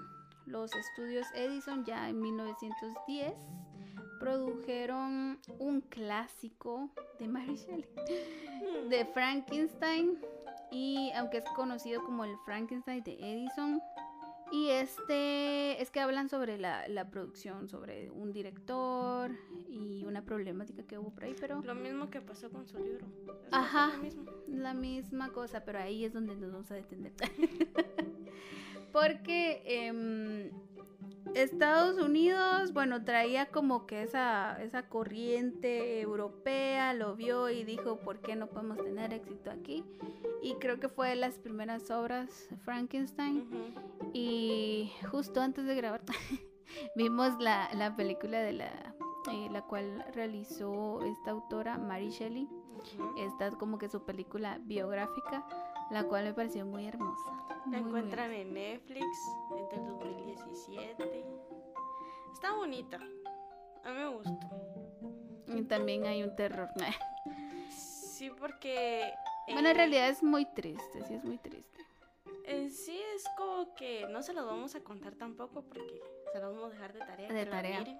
los 0.46 0.74
estudios 0.74 1.26
Edison 1.34 1.84
ya 1.84 2.08
en 2.08 2.20
1910 2.20 3.34
produjeron 4.22 5.40
un 5.58 5.80
clásico 5.80 6.90
de 7.18 7.26
Mary 7.26 7.56
Shelley, 7.56 7.88
de 8.88 9.04
Frankenstein 9.06 10.16
y 10.70 11.10
aunque 11.16 11.38
es 11.38 11.44
conocido 11.56 12.04
como 12.04 12.24
el 12.24 12.36
Frankenstein 12.44 13.02
de 13.02 13.14
Edison 13.14 13.82
y 14.52 14.68
este 14.68 15.82
es 15.82 15.90
que 15.90 15.98
hablan 15.98 16.28
sobre 16.28 16.56
la, 16.56 16.86
la 16.86 17.10
producción, 17.10 17.68
sobre 17.68 18.10
un 18.10 18.32
director 18.32 19.32
y 19.68 20.04
una 20.04 20.24
problemática 20.24 20.84
que 20.84 20.98
hubo 20.98 21.10
por 21.10 21.24
ahí, 21.24 21.34
pero 21.40 21.60
Lo 21.60 21.74
mismo 21.74 22.08
que 22.08 22.20
pasó 22.20 22.48
con 22.48 22.68
su 22.68 22.78
libro. 22.78 23.04
Es 23.26 23.48
Ajá. 23.50 23.90
La 24.46 24.72
misma 24.72 25.32
cosa, 25.32 25.64
pero 25.64 25.80
ahí 25.80 26.04
es 26.04 26.12
donde 26.12 26.36
nos 26.36 26.52
vamos 26.52 26.70
a 26.70 26.74
detener. 26.74 27.12
Porque 28.92 29.62
em, 29.64 30.50
Estados 31.34 31.98
Unidos, 31.98 32.72
bueno, 32.72 33.04
traía 33.04 33.46
como 33.46 33.86
que 33.86 34.02
esa, 34.02 34.62
esa 34.62 34.88
corriente 34.88 36.00
europea, 36.00 36.92
lo 36.92 37.16
vio 37.16 37.48
y 37.48 37.64
dijo, 37.64 38.00
¿por 38.00 38.20
qué 38.20 38.36
no 38.36 38.48
podemos 38.48 38.78
tener 38.78 39.14
éxito 39.14 39.50
aquí? 39.50 39.84
Y 40.42 40.54
creo 40.56 40.78
que 40.78 40.88
fue 40.88 41.10
de 41.10 41.16
las 41.16 41.38
primeras 41.38 41.90
obras, 41.90 42.48
Frankenstein. 42.64 43.48
Ujú. 43.48 44.10
Y 44.12 44.92
justo 45.10 45.40
antes 45.40 45.64
de 45.64 45.74
grabar, 45.74 46.02
vimos 46.96 47.38
la, 47.40 47.70
la 47.74 47.96
película 47.96 48.38
de 48.40 48.52
la, 48.52 48.94
eh, 49.32 49.48
la 49.50 49.62
cual 49.62 50.04
realizó 50.12 51.00
esta 51.02 51.30
autora, 51.30 51.78
Mary 51.78 52.10
Shelley. 52.10 52.44
Ujú. 52.44 53.18
Esta 53.18 53.46
es 53.46 53.56
como 53.56 53.78
que 53.78 53.88
su 53.88 54.04
película 54.04 54.58
biográfica, 54.64 55.46
la 55.92 56.04
cual 56.04 56.24
me 56.24 56.32
pareció 56.32 56.64
muy 56.64 56.86
hermosa. 56.86 57.30
La 57.48 57.78
muy, 57.78 57.80
muy 57.80 57.88
encuentran 57.88 58.32
en 58.32 58.54
Netflix 58.54 59.06
entre 59.56 59.78
el 59.78 59.86
2017. 59.86 61.24
Está 62.32 62.54
bonita. 62.54 62.96
A 63.84 63.90
mí 63.90 63.98
me 63.98 64.08
gustó. 64.08 64.38
Y 65.46 65.62
también 65.62 66.06
hay 66.06 66.22
un 66.22 66.34
terror. 66.34 66.68
Sí, 67.70 68.30
porque. 68.38 69.12
bueno, 69.48 69.70
en 69.70 69.74
eh, 69.74 69.74
realidad 69.74 70.08
es 70.08 70.22
muy 70.22 70.44
triste, 70.44 71.02
sí 71.08 71.14
es 71.14 71.24
muy 71.24 71.38
triste. 71.38 71.84
En 72.44 72.70
sí 72.70 73.00
es 73.16 73.24
como 73.36 73.74
que 73.74 74.06
no 74.08 74.22
se 74.22 74.32
los 74.32 74.46
vamos 74.46 74.76
a 74.76 74.80
contar 74.84 75.16
tampoco 75.16 75.62
porque 75.62 76.00
se 76.32 76.38
los 76.38 76.54
vamos 76.54 76.70
a 76.70 76.74
dejar 76.74 76.92
de 76.92 76.98
tarea. 77.00 77.32
De 77.32 77.46
tarea. 77.46 77.78
miren. 77.80 77.98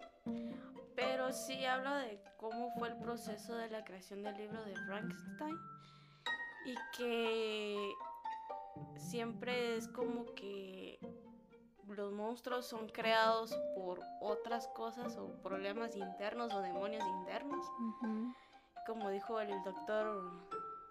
Pero 0.94 1.32
sí 1.32 1.64
habla 1.64 1.98
de 1.98 2.22
cómo 2.36 2.70
fue 2.78 2.90
el 2.90 2.98
proceso 2.98 3.56
de 3.56 3.68
la 3.70 3.82
creación 3.82 4.22
del 4.22 4.36
libro 4.36 4.62
de 4.64 4.76
Frankenstein. 4.86 5.56
Y 6.64 6.74
que 6.96 7.92
siempre 8.96 9.76
es 9.76 9.88
como 9.88 10.24
que 10.34 10.98
los 11.88 12.12
monstruos 12.12 12.66
son 12.66 12.88
creados 12.88 13.54
por 13.74 14.00
otras 14.20 14.68
cosas 14.68 15.16
o 15.16 15.28
problemas 15.42 15.96
internos 15.96 16.52
o 16.54 16.60
demonios 16.60 17.04
internos. 17.20 17.66
Como 18.86 19.10
dijo 19.10 19.40
el 19.40 19.62
doctor... 19.64 20.30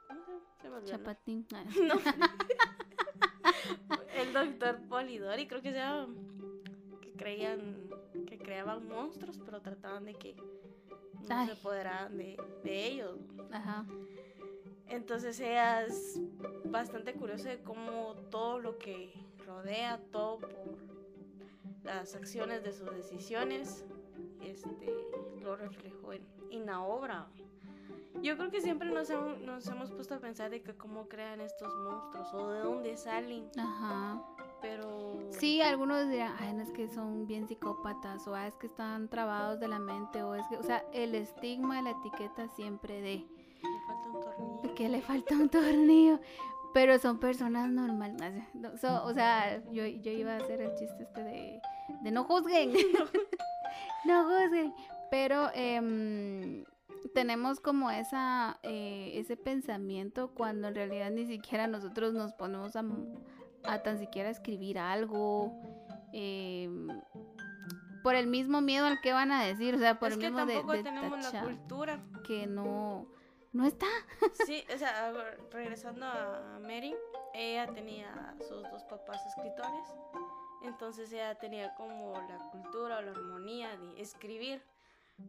¿Cómo 0.09 0.25
se 0.61 0.69
me. 0.69 0.83
Chapatín. 0.83 1.47
Ah, 1.53 1.63
No. 1.81 1.95
el 4.15 4.33
doctor 4.33 4.79
Polidori, 4.87 5.47
creo 5.47 5.61
que 5.61 5.71
se 5.71 5.77
llama. 5.77 6.13
Que 7.01 7.11
creían 7.13 7.89
que 8.27 8.37
creaban 8.37 8.87
monstruos, 8.87 9.39
pero 9.43 9.61
trataban 9.61 10.05
de 10.05 10.13
que 10.13 10.35
no 10.35 11.27
Ay. 11.29 11.47
se 11.47 11.53
apoderaran 11.53 12.17
de, 12.17 12.37
de 12.63 12.87
ellos. 12.87 13.17
Ajá. 13.51 13.85
Entonces 14.91 15.39
ella 15.39 15.83
es 15.85 16.19
bastante 16.65 17.13
curiosa 17.13 17.49
de 17.49 17.61
cómo 17.63 18.13
todo 18.29 18.59
lo 18.59 18.77
que 18.77 19.13
rodea, 19.45 19.99
todo 20.11 20.39
por 20.39 20.51
las 21.83 22.13
acciones 22.15 22.63
de 22.63 22.73
sus 22.73 22.91
decisiones, 22.91 23.85
este, 24.41 24.93
lo 25.41 25.55
reflejó 25.55 26.13
en, 26.13 26.25
en 26.51 26.65
la 26.65 26.81
obra. 26.81 27.27
Yo 28.21 28.37
creo 28.37 28.51
que 28.51 28.61
siempre 28.61 28.89
nos, 28.91 29.09
hemos- 29.09 29.39
nos 29.39 29.65
hemos 29.67 29.89
puesto 29.91 30.15
a 30.15 30.19
pensar 30.19 30.51
de 30.51 30.61
que 30.61 30.75
cómo 30.75 31.07
crean 31.07 31.39
estos 31.41 31.73
monstruos 31.75 32.33
o 32.33 32.51
de 32.51 32.59
dónde 32.59 32.97
salen, 32.97 33.49
Ajá. 33.57 34.21
pero 34.61 35.17
Sí, 35.31 35.61
algunos 35.61 36.07
dirán, 36.09 36.35
ay, 36.39 36.53
no 36.53 36.61
es 36.61 36.71
que 36.71 36.87
son 36.89 37.25
bien 37.25 37.47
psicópatas, 37.47 38.27
o 38.27 38.35
ah, 38.35 38.45
es 38.47 38.55
que 38.57 38.67
están 38.67 39.07
trabados 39.07 39.59
de 39.61 39.69
la 39.69 39.79
mente, 39.79 40.21
o 40.21 40.35
es 40.35 40.45
que, 40.49 40.57
o 40.57 40.63
sea, 40.63 40.85
el 40.93 41.15
estigma 41.15 41.81
la 41.81 41.91
etiqueta 41.91 42.47
siempre 42.49 43.01
de 43.01 43.25
tornillo. 44.21 44.75
que 44.75 44.89
le 44.89 45.01
falta 45.01 45.35
un 45.35 45.49
tornillo, 45.49 46.19
pero 46.73 46.97
son 46.99 47.19
personas 47.19 47.69
normales. 47.69 48.43
So- 48.79 49.03
o 49.05 49.13
sea, 49.13 49.61
yo, 49.71 49.85
yo 49.85 50.11
iba 50.11 50.33
a 50.33 50.37
hacer 50.37 50.61
el 50.61 50.73
chiste 50.75 51.03
este 51.03 51.23
de, 51.23 51.61
de 52.01 52.11
no 52.11 52.23
juzguen, 52.23 52.71
no 54.05 54.23
juzguen, 54.23 54.73
pero 55.09 55.49
em, 55.53 56.63
tenemos 57.13 57.59
como 57.59 57.91
esa, 57.91 58.59
eh, 58.63 59.11
ese 59.15 59.35
pensamiento 59.37 60.31
cuando 60.33 60.69
en 60.69 60.75
realidad 60.75 61.11
ni 61.11 61.25
siquiera 61.25 61.67
nosotros 61.67 62.13
nos 62.13 62.33
ponemos 62.33 62.75
a, 62.75 62.83
a 63.65 63.83
tan 63.83 63.99
siquiera 63.99 64.29
escribir 64.29 64.79
algo. 64.79 65.51
em, 66.13 66.87
por 68.03 68.15
el 68.15 68.25
mismo 68.25 68.61
miedo 68.61 68.87
al 68.87 68.99
que 68.99 69.13
van 69.13 69.31
a 69.31 69.43
decir, 69.43 69.75
o 69.75 69.77
sea, 69.77 69.99
por 69.99 70.07
es 70.09 70.15
el 70.15 70.21
que 70.21 70.31
mismo 70.31 70.47
tampoco 70.47 70.71
de 70.73 70.83
tenemos 70.83 71.33
la 71.33 71.43
cultura. 71.43 72.03
que 72.25 72.47
no, 72.47 73.05
no 73.53 73.65
está. 73.65 73.87
Sí, 74.45 74.63
o 74.73 74.77
sea, 74.77 75.11
regresando 75.51 76.05
a 76.05 76.59
Mary, 76.61 76.95
ella 77.33 77.67
tenía 77.73 78.35
sus 78.39 78.61
dos 78.71 78.83
papás 78.83 79.25
escritores, 79.27 79.87
entonces 80.63 81.11
ella 81.11 81.35
tenía 81.35 81.73
como 81.75 82.13
la 82.13 82.37
cultura 82.51 82.99
o 82.99 83.01
la 83.01 83.11
armonía 83.11 83.75
de 83.77 84.01
escribir, 84.01 84.61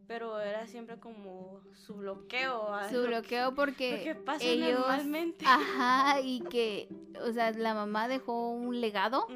pero 0.06 0.38
era 0.40 0.66
siempre 0.66 0.98
como 0.98 1.60
su 1.74 1.94
bloqueo. 1.94 2.68
Su 2.88 2.94
lo 2.96 3.02
que- 3.02 3.08
bloqueo 3.08 3.54
porque 3.54 3.98
lo 3.98 4.04
que 4.04 4.14
pasa 4.14 4.44
ellos... 4.44 4.78
normalmente. 4.78 5.44
Ajá, 5.46 6.20
y 6.20 6.40
que, 6.42 6.88
o 7.26 7.32
sea, 7.32 7.50
la 7.52 7.74
mamá 7.74 8.08
dejó 8.08 8.50
un 8.50 8.80
legado, 8.80 9.26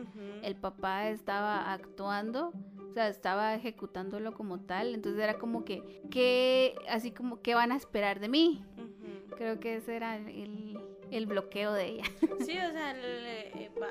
el 0.43 0.57
papá 0.57 1.09
estaba 1.09 1.72
actuando, 1.72 2.53
o 2.89 2.93
sea, 2.95 3.09
estaba 3.09 3.55
ejecutándolo 3.55 4.32
como 4.32 4.61
tal, 4.61 4.95
entonces 4.95 5.20
era 5.22 5.39
como 5.39 5.64
que, 5.64 6.03
¿qué, 6.11 6.74
así 6.89 7.11
como, 7.11 7.43
¿qué 7.43 7.55
van 7.55 7.72
a 7.72 7.76
esperar 7.76 8.20
de 8.20 8.28
mí? 8.28 8.64
Creo 9.37 9.61
que 9.61 9.76
ese 9.76 9.97
era 9.97 10.16
el, 10.16 10.78
el 11.11 11.26
bloqueo 11.26 11.72
de 11.72 11.87
ella. 11.87 12.05
Sí, 12.47 12.53
o 12.59 12.70
sea, 12.70 12.93
eh, 12.97 13.70
va- 13.80 13.89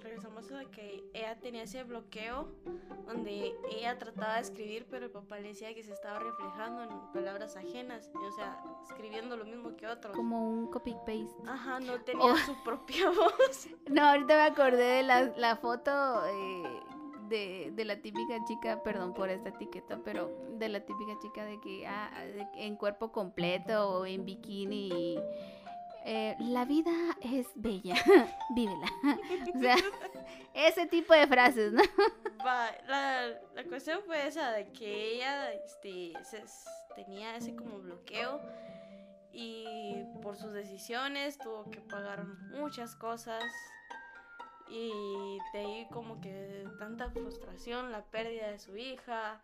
regresamos 0.00 0.50
a 0.52 0.64
que 0.70 1.04
ella 1.12 1.38
tenía 1.40 1.64
ese 1.64 1.82
bloqueo 1.84 2.48
donde 3.06 3.52
ella 3.70 3.98
trataba 3.98 4.36
de 4.36 4.40
escribir, 4.42 4.86
pero 4.90 5.06
el 5.06 5.10
papá 5.10 5.38
le 5.40 5.48
decía 5.48 5.74
que 5.74 5.82
se 5.82 5.92
estaba 5.92 6.18
reflejando 6.20 6.82
en 6.84 7.12
palabras 7.12 7.56
ajenas, 7.56 8.10
o 8.14 8.32
sea, 8.32 8.62
escribiendo 8.88 9.36
lo 9.36 9.44
mismo 9.44 9.76
que 9.76 9.86
otros. 9.86 10.14
Como 10.16 10.48
un 10.48 10.70
copy-paste. 10.70 11.28
Ajá, 11.46 11.80
no 11.80 12.00
tenía 12.02 12.24
Oh. 12.32 12.36
su 12.36 12.62
propia 12.64 13.10
voz. 13.10 13.68
No, 13.90 14.02
ahorita 14.06 14.34
me 14.34 14.42
acordé 14.42 14.84
de 14.84 15.02
la, 15.02 15.22
la 15.36 15.56
foto 15.56 15.90
eh, 16.26 16.80
de, 17.28 17.72
la 17.84 17.96
típica 18.00 18.42
chica, 18.46 18.82
perdón 18.82 19.14
por 19.14 19.28
esta 19.30 19.50
etiqueta, 19.50 19.98
pero 20.04 20.30
de 20.58 20.68
la 20.68 20.80
típica 20.80 21.12
chica 21.20 21.44
de 21.44 21.60
que 21.60 21.86
ah, 21.86 22.10
de- 22.24 22.48
en 22.54 22.76
cuerpo 22.76 23.12
completo 23.12 23.90
o 24.00 24.06
en 24.06 24.24
bikini. 24.24 25.18
eh, 26.04 26.36
la 26.40 26.64
vida 26.64 26.90
es 27.20 27.46
bella, 27.54 27.94
vívela. 28.54 28.86
o 29.54 29.58
sea, 29.58 29.76
ese 30.54 30.86
tipo 30.86 31.12
de 31.14 31.26
frases, 31.26 31.72
¿no? 31.72 31.82
La, 32.44 33.26
la 33.54 33.64
cuestión 33.64 34.00
fue 34.06 34.26
esa, 34.26 34.52
de 34.52 34.70
que 34.72 35.16
ella 35.16 35.52
este, 35.52 36.12
se- 36.24 36.44
tenía 36.94 37.36
ese 37.36 37.54
como 37.54 37.80
bloqueo 37.80 38.40
y 39.32 40.04
por 40.22 40.36
sus 40.36 40.52
decisiones 40.52 41.36
tuvo 41.36 41.68
que 41.70 41.80
pagar 41.80 42.24
muchas 42.52 42.94
cosas 42.94 43.44
y 44.70 45.38
de 45.52 45.58
ahí 45.58 45.88
como 45.92 46.20
que 46.20 46.64
tanta 46.78 47.10
frustración, 47.10 47.90
la 47.92 48.04
pérdida 48.04 48.48
de 48.50 48.58
su 48.58 48.76
hija, 48.76 49.40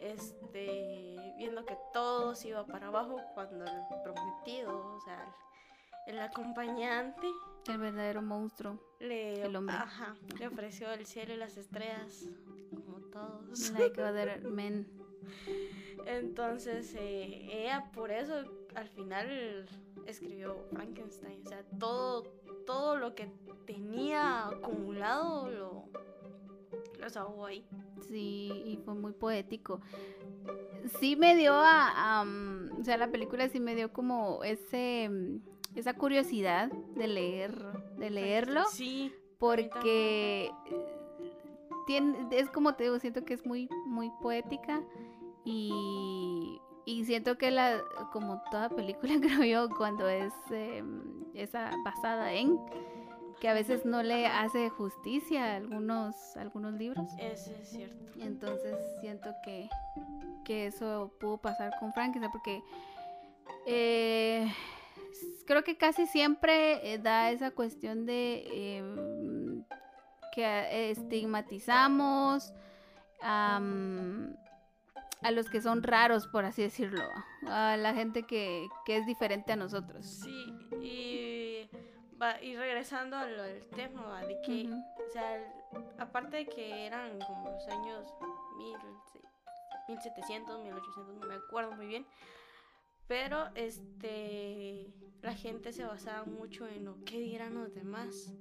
este, 0.00 1.34
viendo 1.38 1.64
que 1.64 1.76
todo 1.92 2.34
se 2.34 2.48
iba 2.48 2.64
para 2.66 2.88
abajo 2.88 3.20
cuando 3.34 3.64
el 3.64 4.02
prometido, 4.02 4.96
o 4.96 5.00
sea, 5.00 5.34
el, 6.06 6.14
el 6.14 6.20
acompañante 6.22 7.26
El 7.68 7.78
verdadero 7.78 8.22
monstruo. 8.22 8.78
le, 9.00 9.42
El 9.42 9.56
hombre. 9.56 9.76
ajá, 9.76 10.14
le 10.38 10.46
ofreció 10.46 10.90
el 10.92 11.06
cielo 11.06 11.34
y 11.34 11.36
las 11.36 11.56
estrellas, 11.56 12.24
como 12.70 12.98
todos. 13.10 13.70
Like 13.70 14.00
other 14.00 14.42
men. 14.44 14.86
Entonces, 16.06 16.94
eh, 16.94 17.48
ella 17.52 17.90
por 17.92 18.10
eso 18.10 18.42
al 18.74 18.88
final 18.88 19.68
escribió 20.06 20.56
Frankenstein. 20.72 21.42
O 21.44 21.48
sea, 21.48 21.64
todo, 21.78 22.22
todo 22.66 22.96
lo 22.96 23.14
que 23.14 23.30
tenía 23.66 24.48
acumulado 24.48 25.50
lo, 25.50 25.84
lo 26.98 27.04
desahogó 27.04 27.46
ahí. 27.46 27.64
Sí, 28.08 28.50
y 28.64 28.76
fue 28.84 28.94
muy 28.94 29.12
poético. 29.12 29.80
Sí 30.98 31.16
me 31.16 31.36
dio 31.36 31.52
a, 31.54 32.20
am, 32.20 32.70
o 32.80 32.84
sea, 32.84 32.96
la 32.96 33.10
película 33.10 33.48
sí 33.48 33.60
me 33.60 33.74
dio 33.74 33.92
como 33.92 34.42
ese, 34.42 35.08
mm, 35.10 35.78
esa 35.78 35.94
curiosidad 35.94 36.70
de 36.72 37.06
leer, 37.06 37.54
de 37.98 38.10
leerlo, 38.10 38.64
Sí. 38.70 39.12
porque 39.38 40.50
tiene, 41.86 42.26
es 42.32 42.48
como 42.50 42.74
te 42.74 42.84
digo, 42.84 42.98
siento 42.98 43.24
que 43.24 43.34
es 43.34 43.44
muy, 43.46 43.68
muy 43.86 44.10
poética 44.22 44.82
y, 45.44 46.60
y 46.84 47.04
siento 47.04 47.36
que 47.38 47.50
la, 47.50 47.82
como 48.12 48.42
toda 48.50 48.68
película 48.68 49.14
creo 49.20 49.44
yo, 49.44 49.74
cuando 49.76 50.08
es 50.08 50.32
em, 50.50 51.24
esa 51.34 51.70
basada 51.84 52.32
en, 52.32 52.58
que 53.40 53.48
a 53.48 53.54
veces 53.54 53.84
no 53.84 54.02
le 54.02 54.26
hace 54.26 54.68
justicia 54.68 55.44
a 55.44 55.56
algunos, 55.56 56.36
algunos 56.36 56.74
libros. 56.74 57.08
Eso 57.18 57.52
es 57.52 57.68
cierto. 57.70 58.12
Entonces 58.20 58.76
siento 59.00 59.30
que, 59.44 59.68
que 60.44 60.66
eso 60.66 61.12
pudo 61.18 61.38
pasar 61.38 61.72
con 61.80 61.92
Frankenstein 61.92 62.32
porque 62.32 62.62
eh, 63.66 64.52
creo 65.46 65.64
que 65.64 65.76
casi 65.76 66.06
siempre 66.06 66.92
eh, 66.92 66.98
da 66.98 67.30
esa 67.30 67.50
cuestión 67.50 68.06
de 68.06 68.76
em, 68.78 69.64
que 70.32 70.44
eh, 70.44 70.90
estigmatizamos 70.90 72.52
am, 73.20 74.36
a 75.22 75.30
los 75.30 75.50
que 75.50 75.60
son 75.60 75.82
raros, 75.82 76.26
por 76.26 76.44
así 76.44 76.62
decirlo, 76.62 77.08
a 77.46 77.76
la 77.76 77.92
gente 77.94 78.22
que, 78.24 78.68
que 78.84 78.96
es 78.96 79.06
diferente 79.06 79.52
a 79.52 79.56
nosotros. 79.56 80.06
Sí, 80.06 80.54
y, 80.82 81.68
va, 82.20 82.40
y 82.42 82.56
regresando 82.56 83.16
al, 83.16 83.66
tema, 83.76 84.02
va, 84.02 84.24
de 84.24 84.40
que, 84.42 84.68
o 84.68 85.10
sea, 85.12 85.52
aparte 85.98 86.38
de 86.38 86.46
que 86.46 86.86
eran 86.86 87.18
como 87.20 87.50
los 87.50 87.68
años 87.68 88.12
mil, 88.56 88.76
se- 89.12 89.20
1700, 89.88 90.62
1800, 90.62 91.14
no 91.16 91.26
me 91.26 91.34
acuerdo 91.34 91.72
muy 91.72 91.86
bien, 91.86 92.06
pero 93.06 93.48
este, 93.56 94.86
la 95.20 95.34
gente 95.34 95.72
se 95.72 95.84
basaba 95.84 96.24
mucho 96.24 96.66
en 96.68 96.84
lo 96.84 97.02
que 97.04 97.18
dirán 97.18 97.54
los 97.54 97.74
demás. 97.74 98.32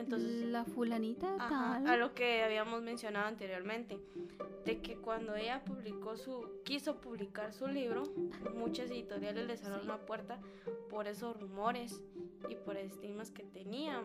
Entonces, 0.00 0.42
la 0.46 0.64
fulanita 0.64 1.34
Ajá, 1.38 1.48
tal. 1.82 1.86
a 1.86 1.96
lo 1.96 2.14
que 2.14 2.42
habíamos 2.42 2.82
mencionado 2.82 3.26
anteriormente, 3.28 3.98
de 4.64 4.80
que 4.80 4.96
cuando 4.96 5.34
ella 5.36 5.62
publicó 5.64 6.16
su, 6.16 6.60
quiso 6.64 7.00
publicar 7.00 7.52
su 7.52 7.66
libro, 7.68 8.02
muchas 8.54 8.90
editoriales 8.90 9.46
le 9.46 9.56
cerraron 9.56 9.82
Sí. 9.82 9.88
la 9.88 9.98
puerta 10.06 10.38
por 10.88 11.06
esos 11.06 11.38
rumores 11.40 12.02
y 12.48 12.54
por 12.56 12.76
estigmas 12.76 13.30
que 13.30 13.44
tenían, 13.44 14.04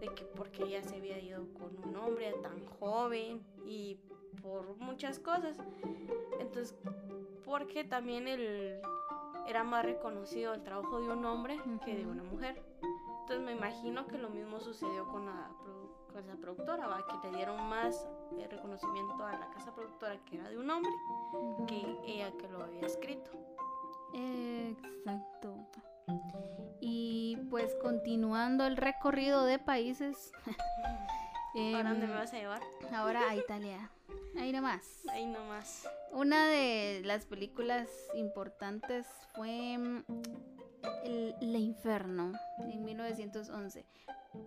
de 0.00 0.06
que 0.14 0.24
porque 0.24 0.64
ella 0.64 0.82
se 0.82 0.96
había 0.96 1.18
ido 1.20 1.46
con 1.54 1.76
un 1.84 1.96
hombre 1.96 2.32
tan 2.42 2.64
joven 2.66 3.42
y 3.66 3.98
por 4.42 4.76
muchas 4.78 5.18
cosas. 5.18 5.56
Entonces, 6.40 6.74
porque 7.44 7.84
también 7.84 8.28
el, 8.28 8.80
era 9.46 9.64
más 9.64 9.84
reconocido 9.84 10.54
el 10.54 10.62
trabajo 10.62 11.00
de 11.00 11.08
un 11.08 11.24
hombre 11.24 11.58
que 11.84 11.96
de 11.96 12.06
una 12.06 12.22
mujer. 12.22 12.62
Entonces 13.28 13.44
me 13.44 13.52
imagino 13.52 14.06
que 14.06 14.16
lo 14.16 14.30
mismo 14.30 14.58
sucedió 14.58 15.06
con 15.06 15.26
la, 15.26 15.50
la 16.26 16.36
productora, 16.36 16.86
¿va? 16.86 17.04
que 17.06 17.28
le 17.28 17.36
dieron 17.36 17.62
más 17.68 18.08
eh, 18.38 18.48
reconocimiento 18.50 19.22
a 19.22 19.32
la 19.32 19.50
casa 19.50 19.74
productora 19.74 20.16
que 20.24 20.36
era 20.36 20.48
de 20.48 20.56
un 20.56 20.70
hombre 20.70 20.90
que 21.66 21.98
ella 22.06 22.32
que 22.38 22.48
lo 22.48 22.62
había 22.62 22.86
escrito. 22.86 23.30
Exacto. 24.14 25.54
Y 26.80 27.36
pues 27.50 27.74
continuando 27.82 28.64
el 28.64 28.78
recorrido 28.78 29.44
de 29.44 29.58
países. 29.58 30.32
¿Ahora 31.74 31.90
dónde 31.90 32.06
me 32.06 32.14
vas 32.14 32.32
a 32.32 32.38
llevar? 32.38 32.62
ahora 32.94 33.28
a 33.28 33.36
Italia. 33.36 33.90
Ahí 34.38 34.52
nomás. 34.52 35.02
Ahí 35.10 35.26
nomás. 35.26 35.86
Una 36.12 36.46
de 36.46 37.02
las 37.04 37.26
películas 37.26 37.90
importantes 38.14 39.06
fue 39.34 40.02
el, 41.04 41.34
El 41.40 41.56
Inferno 41.56 42.32
en 42.58 42.84
1911. 42.84 43.86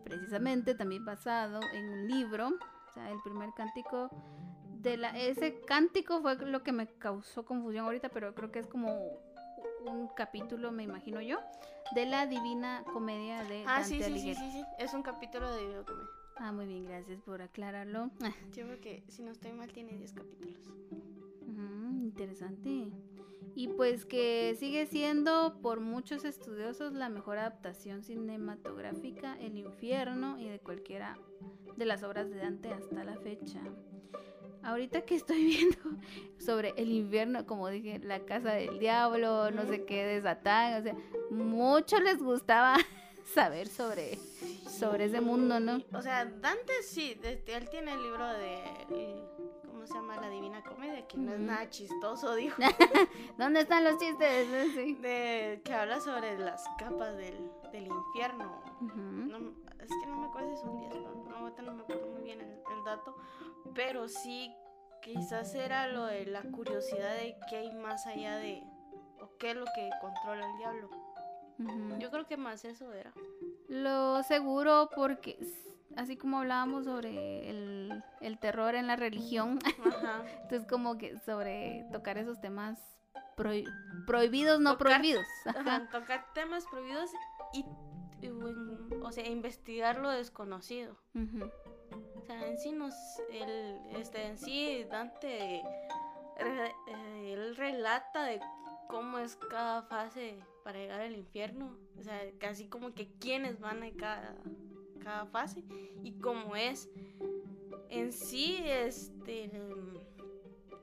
Precisamente 0.03 0.75
también 0.75 1.05
basado 1.05 1.59
en 1.73 1.89
un 1.89 2.07
libro. 2.07 2.47
O 2.47 2.93
sea, 2.93 3.09
el 3.09 3.19
primer 3.23 3.49
cántico 3.55 4.09
de 4.79 4.97
la... 4.97 5.09
Ese 5.17 5.61
cántico 5.61 6.21
fue 6.21 6.35
lo 6.35 6.63
que 6.63 6.71
me 6.71 6.87
causó 6.87 7.45
confusión 7.45 7.85
ahorita, 7.85 8.09
pero 8.09 8.33
creo 8.35 8.51
que 8.51 8.59
es 8.59 8.67
como 8.67 8.91
un 9.85 10.07
capítulo, 10.15 10.71
me 10.71 10.83
imagino 10.83 11.21
yo, 11.21 11.39
de 11.95 12.05
la 12.05 12.27
Divina 12.27 12.83
Comedia 12.91 13.43
de 13.43 13.63
Ah, 13.65 13.81
Dante 13.81 13.89
sí, 13.89 14.03
sí, 14.03 14.19
sí, 14.19 14.35
sí, 14.35 14.51
sí. 14.51 14.63
Es 14.77 14.93
un 14.93 15.03
capítulo 15.03 15.53
de 15.55 15.65
videocomedia. 15.65 16.09
Ah, 16.37 16.51
muy 16.51 16.65
bien, 16.65 16.85
gracias 16.85 17.21
por 17.21 17.41
aclararlo. 17.41 18.09
Yo 18.51 18.65
creo 18.65 18.81
que, 18.81 19.03
si 19.09 19.21
no 19.23 19.31
estoy 19.31 19.53
mal, 19.53 19.71
tiene 19.71 19.97
10 19.97 20.13
capítulos. 20.13 20.71
Interesante. 22.01 22.91
Y 23.55 23.67
pues 23.67 24.05
que 24.05 24.55
sigue 24.57 24.85
siendo 24.85 25.59
por 25.61 25.79
muchos 25.79 26.23
estudiosos 26.23 26.93
la 26.93 27.09
mejor 27.09 27.37
adaptación 27.37 28.03
cinematográfica, 28.03 29.37
El 29.39 29.57
infierno 29.57 30.39
y 30.39 30.47
de 30.47 30.59
cualquiera 30.59 31.17
de 31.75 31.85
las 31.85 32.03
obras 32.03 32.29
de 32.29 32.37
Dante 32.37 32.69
hasta 32.69 33.03
la 33.03 33.17
fecha. 33.17 33.59
Ahorita 34.63 35.01
que 35.01 35.15
estoy 35.15 35.43
viendo 35.45 35.77
sobre 36.37 36.73
el 36.77 36.91
infierno, 36.91 37.45
como 37.45 37.67
dije, 37.69 37.99
la 37.99 38.19
casa 38.25 38.53
del 38.53 38.79
diablo, 38.79 39.51
no 39.51 39.65
sé 39.65 39.85
qué 39.85 40.05
de 40.05 40.21
Satán, 40.21 40.79
o 40.79 40.83
sea, 40.83 40.95
mucho 41.29 41.99
les 41.99 42.21
gustaba 42.21 42.75
saber 43.33 43.67
sobre, 43.67 44.17
sobre 44.69 45.05
ese 45.05 45.21
mundo, 45.21 45.59
¿no? 45.59 45.81
O 45.93 46.01
sea, 46.01 46.25
Dante 46.25 46.73
sí, 46.83 47.19
él 47.23 47.69
tiene 47.69 47.93
el 47.93 48.03
libro 48.03 48.27
de. 48.27 49.40
¿Cómo 49.81 49.87
se 49.87 49.93
llama? 49.95 50.15
La 50.17 50.29
Divina 50.29 50.61
Comedia, 50.61 51.07
que 51.07 51.17
no 51.17 51.33
es 51.33 51.39
nada 51.39 51.67
chistoso, 51.71 52.35
dijo. 52.35 52.55
¿Dónde 53.39 53.61
están 53.61 53.83
los 53.83 53.97
chistes? 53.97 54.47
Sí. 54.75 54.93
de, 54.93 55.59
que 55.65 55.73
habla 55.73 55.99
sobre 55.99 56.37
las 56.37 56.63
capas 56.77 57.17
del, 57.17 57.49
del 57.71 57.87
infierno. 57.87 58.61
Ujú. 58.79 58.99
No, 58.99 59.37
es 59.79 59.89
que 59.89 60.05
no 60.07 60.17
me 60.17 60.27
acuerdo 60.27 60.55
si 60.55 60.61
son 60.61 60.77
10, 60.77 60.93
no, 60.97 61.49
no, 61.49 61.49
no 61.49 61.73
me 61.73 61.81
acuerdo 61.81 62.05
muy 62.11 62.21
bien 62.21 62.41
el, 62.41 62.51
el 62.51 62.83
dato, 62.85 63.15
pero 63.73 64.07
sí 64.07 64.53
quizás 65.01 65.55
era 65.55 65.87
lo 65.87 66.05
de 66.05 66.27
la 66.27 66.43
curiosidad 66.43 67.15
de 67.15 67.35
qué 67.49 67.57
hay 67.57 67.71
más 67.71 68.05
allá 68.05 68.35
de, 68.35 68.61
o 69.19 69.35
qué 69.39 69.49
es 69.49 69.55
lo 69.55 69.65
que 69.65 69.89
controla 69.99 70.45
el 70.47 70.57
diablo. 70.59 70.89
Yo 71.97 72.11
creo 72.11 72.27
que 72.27 72.37
más 72.37 72.65
eso 72.65 72.93
era. 72.93 73.11
Lo 73.67 74.21
seguro 74.21 74.91
porque, 74.95 75.39
así 75.97 76.17
como 76.17 76.39
hablábamos 76.39 76.85
sobre 76.85 77.49
el, 77.49 78.03
el 78.21 78.39
terror 78.39 78.75
en 78.75 78.87
la 78.87 78.95
religión, 78.95 79.59
Ajá. 79.85 80.23
entonces 80.43 80.67
como 80.67 80.97
que 80.97 81.17
sobre 81.19 81.85
tocar 81.91 82.17
esos 82.17 82.39
temas 82.41 82.79
prohi- 83.37 83.67
prohibidos, 84.05 84.59
no 84.59 84.77
Tocar- 84.77 84.97
prohibidos. 84.99 85.25
Ajá, 85.45 85.89
tocar 85.91 86.25
temas 86.33 86.65
prohibidos 86.69 87.09
y, 87.53 87.65
o 89.01 89.11
sea, 89.11 89.27
investigar 89.27 89.97
lo 89.99 90.09
desconocido. 90.09 90.95
O 92.15 92.21
sea, 92.25 92.47
en 92.47 92.57
sí 92.59 92.71
nos, 92.71 92.93
el, 93.31 93.79
este, 93.97 94.27
en 94.27 94.37
sí 94.37 94.85
Dante, 94.89 95.61
re- 96.37 96.75
eh, 96.87 97.33
él 97.33 97.55
relata 97.55 98.23
de 98.25 98.39
cómo 98.87 99.17
es 99.19 99.35
cada 99.49 99.81
fase 99.83 100.39
para 100.63 100.77
llegar 100.79 101.01
al 101.01 101.15
infierno. 101.15 101.75
O 101.99 102.03
sea, 102.03 102.19
casi 102.39 102.67
como 102.69 102.93
que 102.93 103.11
quiénes 103.19 103.59
van 103.59 103.81
a 103.83 103.91
cada, 103.97 104.35
cada 105.01 105.25
fase 105.25 105.63
y 106.03 106.13
cómo 106.13 106.55
es. 106.55 106.89
En 107.89 108.11
sí, 108.13 108.57
este, 108.65 109.51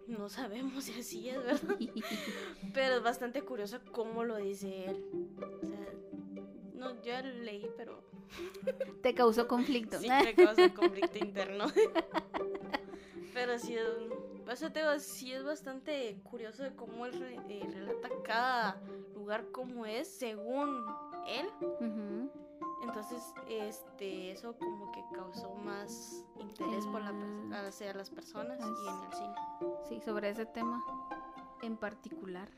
no 0.07 0.29
sabemos 0.29 0.85
si 0.85 1.01
así 1.01 1.29
es, 1.29 1.43
¿verdad? 1.43 1.77
Pero 2.75 2.97
es 2.97 3.03
bastante 3.03 3.43
curioso 3.43 3.79
cómo 3.93 4.25
lo 4.25 4.37
dice 4.37 4.87
él. 4.87 5.05
O 5.62 5.66
sea, 5.66 5.93
no, 6.75 7.03
yo 7.03 7.12
lo 7.23 7.43
leí, 7.45 7.66
pero 7.77 8.03
Te 9.03 9.14
causó 9.14 9.49
conflicto. 9.49 9.99
sí 9.99 10.09
me 10.09 10.35
causa 10.35 10.73
conflicto 10.75 11.19
interno. 11.19 11.64
pero 13.35 13.59
sí, 13.59 13.75
es- 13.75 13.83
por 14.45 14.55
eso 14.55 14.71
te 14.73 14.81
digo, 14.81 14.99
sí 14.99 15.33
es 15.33 15.45
bastante 15.45 16.19
curioso 16.23 16.62
de 16.62 16.75
cómo 16.75 17.05
él 17.07 17.12
re- 17.21 17.37
eh, 17.51 17.66
relata 17.71 18.09
cada 18.25 18.81
lugar 19.14 19.51
como 19.51 19.85
es 19.87 20.09
según 20.09 20.85
él. 21.27 22.31
Entonces, 22.83 23.35
este, 23.49 24.31
eso 24.33 24.57
como 24.57 24.91
que 24.93 25.05
causó 25.12 25.55
más 25.57 26.24
interés 26.39 26.87
por 26.87 27.03
la, 27.03 27.12
per- 27.12 27.66
hacia 27.66 27.93
las 27.95 28.09
personas 28.11 28.61
As- 28.61 28.66
y 28.85 28.89
en 28.89 29.05
el 29.05 29.12
cine. 29.12 29.35
Sí, 29.89 30.01
sobre 30.01 30.31
ese 30.31 30.47
tema 30.47 30.83
en 31.62 31.76
particular. 31.76 32.49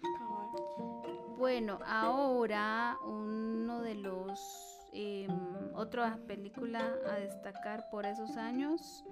Bueno, 1.39 1.79
ahora 1.87 2.99
uno 3.05 3.81
de 3.81 3.95
los 3.95 4.39
em, 4.93 5.31
otra 5.75 6.18
película 6.27 6.81
a 7.07 7.14
destacar 7.14 7.89
por 7.91 8.05
esos 8.05 8.37
años 8.37 9.05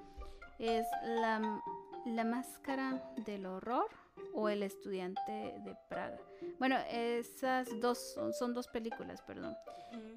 es 0.58 0.86
la, 1.02 1.62
la 2.04 2.24
máscara 2.24 3.02
del 3.24 3.46
horror 3.46 3.88
o 4.34 4.48
el 4.48 4.62
estudiante 4.62 5.32
de 5.64 5.76
Praga. 5.88 6.18
Bueno, 6.58 6.76
esas 6.90 7.68
dos 7.80 7.98
son, 8.14 8.32
son 8.32 8.54
dos 8.54 8.68
películas, 8.68 9.20
perdón. 9.22 9.56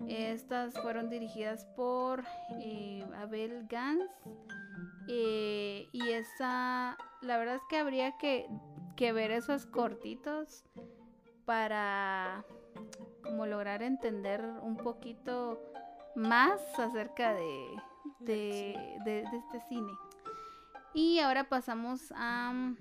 Estas 0.08 0.74
fueron 0.82 1.10
dirigidas 1.10 1.66
por 1.76 2.24
eh, 2.60 3.06
Abel 3.18 3.66
Gans. 3.70 4.10
eh, 5.08 5.88
y 5.92 6.10
esa, 6.12 6.98
la 7.22 7.38
verdad 7.38 7.56
es 7.56 7.62
que 7.70 7.78
habría 7.78 8.18
que, 8.18 8.48
que 8.96 9.14
ver 9.14 9.32
esos 9.32 9.66
cortitos 9.66 10.64
para 11.46 12.46
como 13.24 13.46
lograr 13.46 13.82
entender 13.82 14.44
un 14.62 14.78
poquito 14.78 15.60
más 16.16 16.60
acerca 16.78 17.34
de, 17.34 17.66
de, 18.20 18.98
de- 19.06 19.24
de 19.32 19.38
este 19.38 19.62
cine. 19.70 19.92
Y 20.94 21.20
ahora 21.20 21.46
pasamos 21.48 22.12
a, 22.16 22.74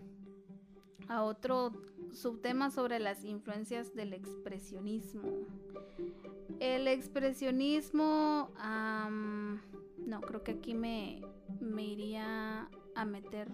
a 1.10 1.24
otro 1.24 1.72
subtema 2.12 2.70
sobre 2.70 3.00
las 3.00 3.24
influencias 3.24 3.94
del 3.96 4.12
expresionismo. 4.12 5.28
El 6.60 6.86
expresionismo, 6.86 8.50
am, 8.56 9.60
no, 9.98 10.20
creo 10.20 10.44
que 10.44 10.52
aquí 10.52 10.72
me, 10.72 11.20
me 11.60 11.82
iría 11.82 12.70
a 12.94 13.04
meter 13.04 13.48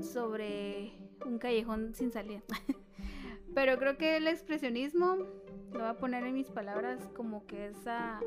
sobre 0.00 0.92
un 1.24 1.38
callejón 1.38 1.94
sin 1.94 2.12
salida. 2.12 2.42
Pero 3.54 3.78
creo 3.78 3.96
que 3.96 4.18
el 4.18 4.28
expresionismo, 4.28 5.16
lo 5.72 5.78
voy 5.78 5.88
a 5.88 5.96
poner 5.96 6.24
en 6.24 6.34
mis 6.34 6.50
palabras, 6.50 7.08
como 7.16 7.46
que 7.46 7.68
esa 7.68 8.20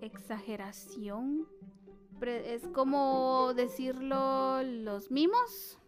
exageración, 0.00 1.48
es 2.22 2.68
como 2.68 3.52
decirlo 3.54 4.62
los 4.62 5.10
mimos, 5.10 5.78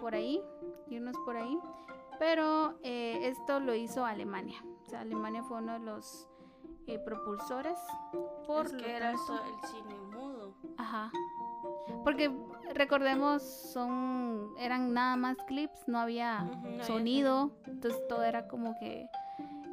por 0.00 0.14
ahí, 0.14 0.40
irnos 0.88 1.16
por 1.24 1.36
ahí. 1.36 1.58
Pero 2.18 2.78
eh, 2.82 3.28
esto 3.28 3.60
lo 3.60 3.74
hizo 3.74 4.04
Alemania. 4.04 4.62
O 4.86 4.88
sea, 4.88 5.00
Alemania 5.00 5.42
fue 5.42 5.58
uno 5.58 5.74
de 5.74 5.80
los 5.80 6.28
eh, 6.86 6.98
propulsores. 6.98 7.78
Por 8.46 8.66
es 8.66 8.72
lo 8.72 8.78
que 8.78 8.96
era 8.96 9.12
tanto- 9.12 9.40
el 9.44 9.68
cine 9.68 9.94
mudo. 10.14 10.54
Ajá. 10.78 11.10
Porque 12.04 12.30
recordemos, 12.74 13.42
son 13.42 14.54
eran 14.58 14.94
nada 14.94 15.16
más 15.16 15.36
clips, 15.46 15.86
no 15.88 15.98
había 15.98 16.42
Ujú, 16.48 16.60
no 16.62 16.68
había 16.68 16.84
sonido, 16.84 17.50
entonces 17.66 18.00
todo 18.08 18.22
era 18.22 18.46
como 18.48 18.78
que 18.78 19.08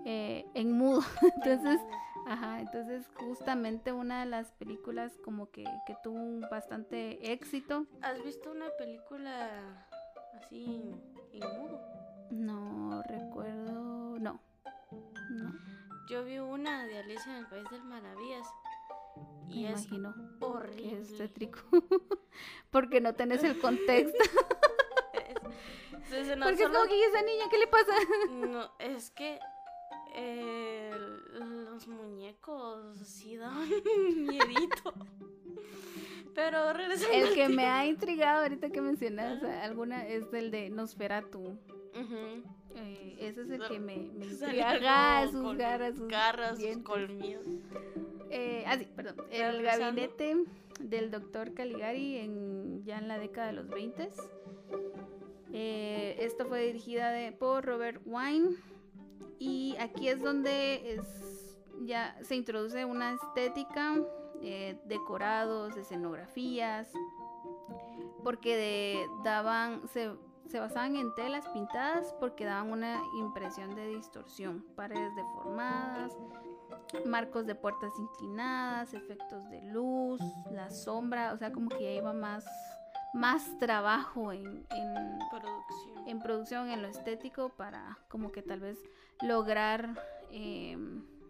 eh, 0.05 0.45
en 0.55 0.71
mudo. 0.77 1.01
Entonces, 1.35 1.79
ajá, 2.27 2.59
entonces 2.61 3.05
justamente 3.15 3.91
una 3.93 4.21
de 4.21 4.25
las 4.25 4.51
películas 4.53 5.13
como 5.23 5.49
que, 5.51 5.63
que 5.85 5.95
tuvo 6.03 6.17
un 6.17 6.41
bastante 6.51 7.31
éxito. 7.31 7.85
¿Has 8.01 8.21
visto 8.23 8.51
una 8.51 8.65
película 8.77 9.87
así 10.37 10.95
en 11.33 11.39
mudo? 11.59 11.81
No 12.31 13.03
recuerdo, 13.03 14.17
no. 14.19 14.39
No, 15.31 15.53
Yo 16.09 16.23
vi 16.23 16.37
una 16.39 16.85
de 16.85 16.99
Alicia 16.99 17.31
en 17.31 17.37
el 17.39 17.47
País 17.47 17.63
de 17.69 17.77
las 17.77 17.85
Maravillas. 17.85 18.47
me 19.47 19.53
Y 19.55 19.65
es 19.65 19.71
imagino 19.85 20.13
horrible. 20.41 20.99
es 21.01 21.17
tétrico. 21.17 21.59
Porque 22.71 23.01
no 23.01 23.13
tenés 23.15 23.43
el 23.43 23.59
contexto. 23.59 24.17
Entonces, 25.91 26.37
no 26.37 26.45
Porque 26.45 26.63
es 26.63 26.67
solo- 26.67 26.73
como 26.79 26.89
que 26.89 26.97
"¿Y 26.97 27.03
esa 27.03 27.21
niña, 27.23 27.45
¿qué 27.49 27.57
le 27.57 27.67
pasa? 27.67 27.91
No, 28.31 28.71
es 28.79 29.09
que 29.11 29.39
eh, 30.15 30.91
los 31.33 31.87
muñecos 31.87 32.97
sí 32.99 33.35
dan 33.37 33.67
miedito. 34.27 34.93
Pero 36.33 36.73
regresando 36.73 37.15
El 37.15 37.33
que 37.33 37.49
me 37.49 37.65
ha 37.65 37.85
intrigado 37.85 38.43
ahorita 38.43 38.69
que 38.69 38.81
mencionas 38.81 39.43
alguna 39.43 40.07
es 40.07 40.31
el 40.33 40.51
de 40.51 40.69
Nosferatu. 40.69 41.39
Ujú. 41.39 42.43
Eh, 42.75 43.17
ese 43.19 43.41
es 43.43 43.49
el 43.51 43.67
que 43.67 43.79
me, 43.79 43.95
intriga. 43.95 45.27
sus 45.29 45.55
garras, 45.55 45.95
sus 45.95 46.07
garras, 46.07 46.59
sus 46.59 46.77
colmillos. 46.77 47.45
Eh, 48.31 48.63
ah, 48.65 48.77
sí, 48.77 48.87
perdón. 48.95 49.27
El 49.29 49.57
Regresando. 49.57 49.85
gabinete 49.85 50.43
del 50.79 51.11
doctor 51.11 51.53
Caligari 51.53 52.17
en, 52.17 52.83
ya 52.83 52.97
en 52.97 53.07
la 53.07 53.19
década 53.19 53.47
de 53.47 53.53
los 53.53 53.69
20. 53.69 54.09
Eh, 55.53 56.15
esta 56.19 56.45
fue 56.45 56.65
dirigida 56.65 57.11
de, 57.11 57.31
por 57.31 57.63
Robert 57.63 58.01
Wine. 58.05 58.55
Y 59.37 59.75
aquí 59.79 60.07
es 60.07 60.19
donde 60.19 60.93
es, 60.93 61.57
ya 61.81 62.17
se 62.23 62.35
introduce 62.35 62.85
una 62.85 63.13
estética, 63.13 63.97
eh, 64.43 64.79
decorados, 64.85 65.75
escenografías, 65.77 66.91
porque 68.23 68.55
de- 68.55 69.07
daban, 69.23 69.87
se, 69.87 70.11
se 70.47 70.59
basaban 70.59 70.95
en 70.95 71.13
telas 71.15 71.47
pintadas 71.49 72.13
porque 72.19 72.45
daban 72.45 72.71
una 72.71 73.01
impresión 73.17 73.73
de 73.75 73.87
distorsión, 73.87 74.65
paredes 74.75 75.15
deformadas, 75.15 76.15
marcos 77.05 77.45
de 77.47 77.55
puertas 77.55 77.91
inclinadas, 77.97 78.93
efectos 78.93 79.49
de 79.49 79.61
luz, 79.63 80.21
la 80.51 80.69
sombra, 80.69 81.33
o 81.33 81.37
sea, 81.37 81.51
como 81.51 81.69
que 81.69 81.81
ya 81.83 81.91
iba 81.91 82.13
más, 82.13 82.45
más 83.13 83.57
trabajo 83.59 84.31
en, 84.31 84.65
en, 84.69 85.19
Producción. 85.31 86.07
en 86.07 86.19
producción, 86.19 86.69
en 86.69 86.81
lo 86.81 86.87
estético, 86.87 87.49
para 87.49 87.97
como 88.09 88.31
que 88.31 88.41
tal 88.43 88.59
vez 88.59 88.77
lograr 89.21 89.89
eh, 90.31 90.77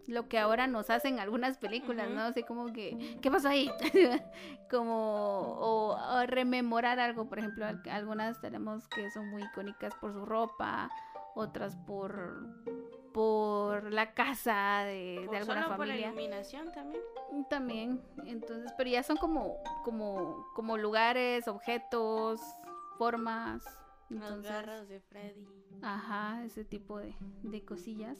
lo 0.06 0.28
que 0.28 0.38
ahora 0.38 0.66
nos 0.66 0.90
hacen 0.90 1.18
algunas 1.20 1.58
películas. 1.58 2.10
¿no? 2.10 2.20
Así 2.22 2.42
como 2.42 2.72
que, 2.72 3.18
¿qué 3.22 3.30
pasó 3.30 3.48
ahí? 3.48 3.70
como, 4.70 5.56
o, 5.58 5.96
o 5.96 6.26
rememorar 6.26 6.98
algo, 7.00 7.28
por 7.28 7.38
ejemplo, 7.38 7.66
al- 7.66 7.82
algunas 7.90 8.40
tenemos 8.40 8.86
que 8.88 9.10
son 9.10 9.28
muy 9.30 9.42
icónicas 9.42 9.94
por 9.96 10.12
su 10.12 10.24
ropa, 10.24 10.90
otras 11.34 11.76
por 11.86 12.46
por 13.12 13.92
la 13.92 14.12
casa 14.12 14.82
de, 14.86 15.28
alguna 15.36 15.62
solo 15.62 15.76
por 15.76 15.86
la 15.86 15.94
familia 15.94 16.08
iluminación 16.08 16.72
también. 16.72 17.02
también 17.48 18.00
entonces 18.26 18.72
pero 18.76 18.90
ya 18.90 19.04
son 19.04 19.16
como 19.18 19.56
como 19.84 20.44
como 20.56 20.76
lugares 20.76 21.46
objetos 21.46 22.40
formas 22.98 23.62
entonces 24.10 24.50
garras 24.50 24.88
de 24.88 24.98
Freddy. 25.00 25.46
Ajá, 25.80 26.42
ese 26.44 26.64
tipo 26.64 26.98
de, 26.98 27.14
de 27.42 27.64
cosillas. 27.64 28.18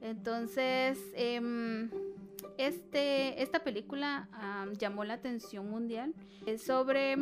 Entonces, 0.00 0.98
em, 1.14 1.90
este, 2.56 3.42
esta 3.42 3.62
película 3.64 4.28
am, 4.32 4.74
llamó 4.74 5.04
la 5.04 5.14
atención 5.14 5.68
mundial. 5.68 6.14
Sobre 6.58 7.16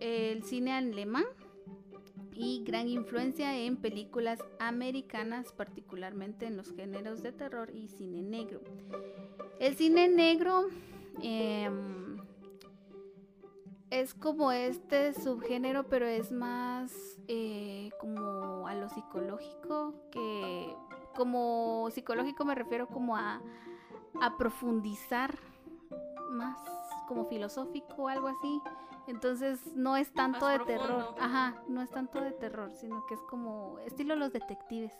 el 0.00 0.42
cine 0.44 0.72
alemán 0.72 1.24
y 2.34 2.64
gran 2.64 2.88
influencia 2.88 3.56
en 3.58 3.76
películas 3.76 4.38
americanas, 4.58 5.52
particularmente 5.52 6.46
en 6.46 6.56
los 6.56 6.72
géneros 6.74 7.22
de 7.22 7.32
terror 7.32 7.70
y 7.74 7.88
cine 7.88 8.22
negro. 8.22 8.62
El 9.58 9.76
cine 9.76 10.08
negro 10.08 10.68
em, 11.22 12.16
es 13.90 14.14
como 14.14 14.52
este 14.52 15.12
subgénero, 15.12 15.88
pero 15.88 16.06
es 16.06 16.32
más 16.32 16.92
eh, 17.28 17.90
como 18.00 18.66
a 18.66 18.74
lo 18.74 18.88
psicológico, 18.88 19.94
que 20.10 20.74
como 21.16 21.88
psicológico 21.90 22.44
me 22.44 22.54
refiero 22.54 22.86
como 22.88 23.16
a, 23.16 23.40
a 24.20 24.36
profundizar 24.36 25.36
más 26.30 26.56
como 27.08 27.24
filosófico 27.26 28.04
o 28.04 28.08
algo 28.08 28.28
así. 28.28 28.60
Entonces 29.06 29.66
no 29.74 29.96
es 29.96 30.12
tanto 30.12 30.46
de 30.46 30.60
terror. 30.60 31.14
Ajá, 31.20 31.54
no 31.68 31.82
es 31.82 31.90
tanto 31.90 32.20
de 32.20 32.30
terror, 32.32 32.70
sino 32.72 33.04
que 33.06 33.14
es 33.14 33.20
como 33.28 33.78
estilo 33.80 34.14
los 34.14 34.32
detectives, 34.32 34.92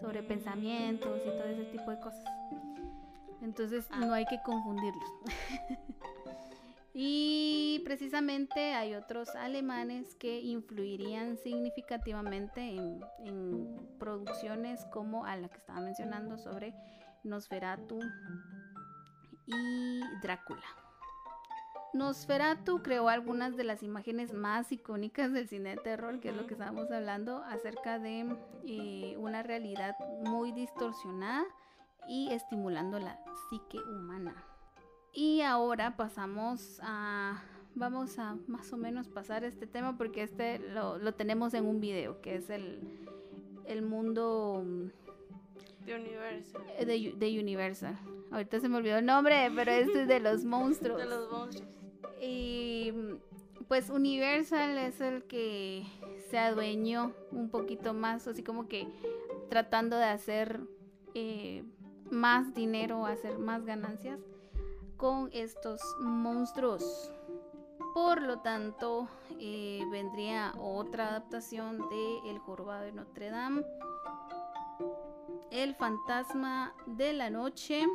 sobre 0.00 0.22
pensamientos 0.22 1.20
y 1.26 1.28
todo 1.30 1.44
ese 1.44 1.64
tipo 1.66 1.90
de 1.90 2.00
cosas. 2.00 2.24
Entonces 3.42 3.86
Ah. 3.90 3.98
no 4.00 4.12
hay 4.14 4.24
que 4.26 4.40
confundirlos. 4.42 5.10
y 6.92 7.82
precisamente 7.84 8.74
hay 8.74 8.94
otros 8.94 9.34
alemanes 9.36 10.14
que 10.16 10.40
influirían 10.40 11.36
significativamente 11.36 12.60
en, 12.60 13.00
en 13.20 13.88
producciones 13.98 14.84
como 14.86 15.24
a 15.24 15.36
la 15.36 15.48
que 15.48 15.58
estaba 15.58 15.80
mencionando 15.80 16.38
sobre 16.38 16.74
Nosferatu 17.22 18.00
y 19.46 20.00
Drácula. 20.22 20.64
Nosferatu 21.92 22.82
creó 22.82 23.08
algunas 23.08 23.56
de 23.56 23.64
las 23.64 23.82
imágenes 23.82 24.32
más 24.32 24.70
icónicas 24.70 25.32
del 25.32 25.48
cine 25.48 25.70
de 25.70 25.82
terror, 25.82 26.20
que 26.20 26.28
es 26.28 26.36
lo 26.36 26.46
que 26.46 26.54
estábamos 26.54 26.90
hablando, 26.90 27.42
acerca 27.44 27.98
de 27.98 28.36
eh, 28.64 29.16
una 29.18 29.42
realidad 29.42 29.96
muy 30.24 30.52
distorsionada 30.52 31.44
y 32.08 32.32
estimulando 32.32 33.00
la 33.00 33.18
psique 33.48 33.78
humana. 33.78 34.49
Y 35.12 35.40
ahora 35.42 35.96
pasamos 35.96 36.80
a... 36.82 37.42
Vamos 37.76 38.18
a 38.18 38.36
más 38.48 38.72
o 38.72 38.76
menos 38.76 39.08
pasar 39.08 39.44
este 39.44 39.64
tema 39.66 39.96
porque 39.96 40.24
este 40.24 40.58
lo, 40.58 40.98
lo 40.98 41.14
tenemos 41.14 41.54
en 41.54 41.66
un 41.66 41.80
video, 41.80 42.20
que 42.20 42.34
es 42.34 42.50
el, 42.50 42.80
el 43.64 43.82
mundo 43.82 44.64
mm, 44.66 45.86
De 45.86 45.94
Universal. 45.94 46.62
eh, 46.78 46.84
de, 46.84 47.14
de 47.16 47.40
Universal. 47.40 47.96
Ahorita 48.32 48.58
se 48.58 48.68
me 48.68 48.76
olvidó 48.78 48.98
el 48.98 49.06
nombre, 49.06 49.50
pero 49.54 49.70
este 49.70 50.02
es 50.02 50.08
de 50.08 50.18
los 50.18 50.44
monstruos. 50.56 50.98
De 50.98 51.06
los 51.08 51.30
monstruos. 51.30 51.70
Y 52.20 52.92
pues 53.68 53.88
Universal 53.88 54.76
es 54.76 55.00
el 55.00 55.22
que 55.22 55.84
se 56.28 56.38
adueñó 56.38 57.12
un 57.30 57.50
poquito 57.50 57.94
más, 57.94 58.26
así 58.26 58.42
como 58.42 58.66
que 58.66 58.88
tratando 59.48 59.96
de 59.96 60.06
hacer 60.06 60.60
eh, 61.14 61.62
más 62.10 62.52
dinero, 62.52 63.06
hacer 63.06 63.38
más 63.38 63.64
ganancias 63.64 64.18
con 65.00 65.30
estos 65.32 65.80
monstruos. 66.00 67.10
Por 67.94 68.20
lo 68.20 68.40
tanto, 68.40 69.08
eh, 69.40 69.82
vendría 69.90 70.52
otra 70.60 71.08
adaptación 71.08 71.88
de 71.88 72.30
El 72.30 72.38
Jorobado 72.38 72.82
de 72.82 72.92
Notre 72.92 73.30
Dame, 73.30 73.64
El 75.50 75.74
Fantasma 75.74 76.74
de 76.84 77.14
la 77.14 77.30
Noche, 77.30 77.86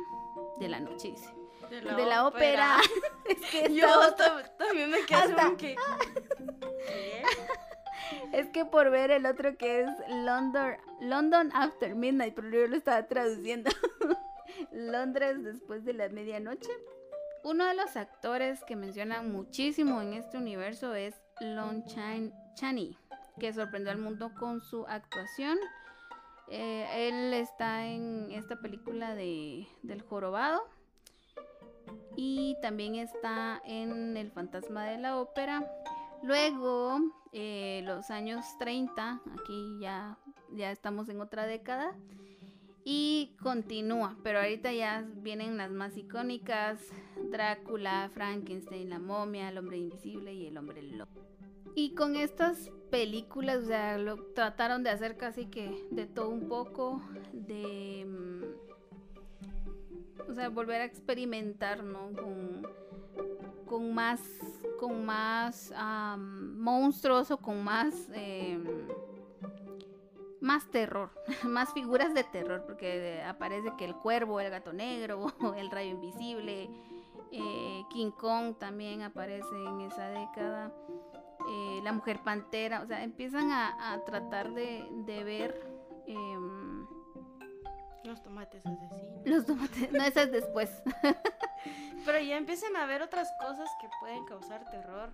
de 0.58 0.68
la 0.68 0.80
noche 0.80 1.12
dice, 1.12 1.32
De 1.70 1.80
de 1.80 2.06
la 2.06 2.26
ópera. 2.26 2.78
es 3.24 3.40
que 3.52 3.72
Yo 3.72 3.86
también 4.58 4.90
me 4.90 5.06
quedé 5.06 5.16
Hasta- 5.16 5.56
que. 5.56 5.76
Es 8.32 8.48
que 8.48 8.64
por 8.64 8.90
ver 8.90 9.10
el 9.10 9.26
otro 9.26 9.56
que 9.56 9.80
es 9.80 9.88
London, 10.08 10.76
London 11.00 11.50
After 11.54 11.94
Midnight, 11.94 12.34
pero 12.34 12.48
yo 12.50 12.66
lo 12.66 12.76
estaba 12.76 13.06
traduciendo. 13.06 13.70
Londres 14.72 15.42
después 15.42 15.84
de 15.84 15.92
la 15.92 16.08
medianoche. 16.08 16.70
Uno 17.44 17.64
de 17.64 17.74
los 17.74 17.96
actores 17.96 18.64
que 18.64 18.76
mencionan 18.76 19.30
muchísimo 19.32 20.02
en 20.02 20.14
este 20.14 20.36
universo 20.36 20.94
es 20.94 21.14
Lon 21.40 21.84
Chan 21.84 22.32
Chaney, 22.54 22.96
que 23.38 23.52
sorprendió 23.52 23.92
al 23.92 23.98
mundo 23.98 24.32
con 24.38 24.60
su 24.60 24.84
actuación. 24.86 25.58
Eh, 26.48 27.08
él 27.08 27.34
está 27.34 27.86
en 27.86 28.30
esta 28.32 28.56
película 28.60 29.14
de, 29.14 29.66
del 29.82 30.02
jorobado. 30.02 30.68
Y 32.16 32.56
también 32.62 32.94
está 32.94 33.60
en 33.64 34.16
El 34.16 34.30
fantasma 34.30 34.84
de 34.86 34.98
la 34.98 35.18
ópera. 35.18 35.70
Luego, 36.22 36.98
eh, 37.32 37.82
los 37.84 38.10
años 38.10 38.44
30, 38.58 39.20
aquí 39.38 39.78
ya, 39.80 40.18
ya 40.52 40.70
estamos 40.70 41.08
en 41.08 41.20
otra 41.20 41.46
década. 41.46 41.94
Y 42.88 43.34
continúa, 43.42 44.16
pero 44.22 44.38
ahorita 44.38 44.72
ya 44.72 45.04
vienen 45.16 45.56
las 45.56 45.72
más 45.72 45.96
icónicas, 45.96 46.78
Drácula, 47.32 48.08
Frankenstein, 48.14 48.90
la 48.90 49.00
momia, 49.00 49.48
el 49.48 49.58
hombre 49.58 49.78
invisible 49.78 50.32
y 50.32 50.46
el 50.46 50.56
hombre 50.56 50.82
lobo. 50.82 51.10
Y 51.74 51.96
con 51.96 52.14
estas 52.14 52.70
películas, 52.92 53.64
o 53.64 53.66
sea, 53.66 53.98
lo 53.98 54.22
trataron 54.34 54.84
de 54.84 54.90
hacer 54.90 55.16
casi 55.16 55.46
que 55.46 55.84
de 55.90 56.06
todo 56.06 56.28
un 56.28 56.46
poco, 56.46 57.02
de... 57.32 58.06
mm, 58.06 58.44
o 60.30 60.34
sea, 60.34 60.48
volver 60.48 60.82
a 60.82 60.84
experimentar, 60.84 61.82
¿no? 61.82 62.12
Con, 62.12 62.68
con 63.66 63.94
más, 63.94 64.22
con 64.78 65.04
más 65.04 65.72
am, 65.74 66.56
monstruos 66.56 67.32
o 67.32 67.38
con 67.38 67.64
más... 67.64 68.08
em, 68.14 68.64
más 70.40 70.70
terror, 70.70 71.10
más 71.44 71.72
figuras 71.72 72.14
de 72.14 72.24
terror, 72.24 72.64
porque 72.66 73.22
aparece 73.26 73.72
que 73.78 73.84
el 73.84 73.94
cuervo, 73.96 74.40
el 74.40 74.50
gato 74.50 74.72
negro, 74.72 75.32
el 75.56 75.70
rayo 75.70 75.90
invisible, 75.90 76.70
eh, 77.32 77.82
King 77.90 78.10
Kong 78.12 78.56
también 78.58 79.02
aparece 79.02 79.48
en 79.66 79.80
esa 79.82 80.08
década, 80.10 80.72
eh, 81.48 81.80
la 81.82 81.92
mujer 81.92 82.20
pantera, 82.22 82.82
o 82.82 82.86
sea, 82.86 83.02
empiezan 83.02 83.50
a, 83.50 83.92
a 83.92 84.04
tratar 84.04 84.52
de, 84.52 84.86
de 85.06 85.24
ver 85.24 85.60
em, 86.06 86.86
Los 88.04 88.22
tomates 88.22 88.64
asesinos. 88.64 89.26
los 89.26 89.46
tomates, 89.46 89.92
no, 89.92 90.02
esas 90.04 90.30
después. 90.30 90.70
Pero 92.04 92.20
ya 92.20 92.36
empiezan 92.36 92.76
a 92.76 92.86
ver 92.86 93.02
otras 93.02 93.28
cosas 93.40 93.68
que 93.80 93.88
pueden 94.00 94.24
causar 94.26 94.64
terror. 94.70 95.12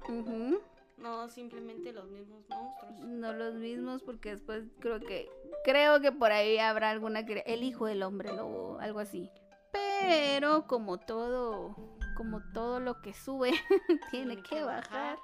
No 0.97 1.28
simplemente 1.28 1.93
los 1.93 2.09
mismos 2.09 2.45
monstruos. 2.49 3.01
No 3.01 3.32
los 3.32 3.55
mismos, 3.55 4.03
porque 4.03 4.30
después 4.30 4.64
creo 4.80 5.01
que 5.01 5.28
creo 5.64 6.01
que 6.01 6.12
por 6.12 6.32
ahí 6.32 6.59
habrá 6.59 6.90
alguna 6.90 7.24
que 7.24 7.43
el 7.47 7.62
hijo 7.62 7.86
del 7.86 8.03
hombre 8.03 8.32
lobo, 8.32 8.78
algo 8.78 9.01
así. 9.01 9.30
Pero 9.72 10.66
como 10.66 10.99
todo, 10.99 11.76
como 12.16 12.43
todo 12.53 12.80
lo 12.80 13.01
que 13.01 13.14
sube 13.14 13.53
tiene 14.11 14.43
que 14.43 14.62
bajar. 14.62 15.18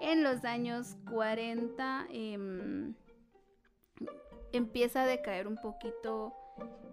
En 0.00 0.22
los 0.24 0.44
años 0.44 0.96
40 1.10 2.06
em, 2.10 2.94
empieza 4.52 5.02
a 5.02 5.06
decaer 5.06 5.46
un 5.46 5.56
poquito 5.56 6.34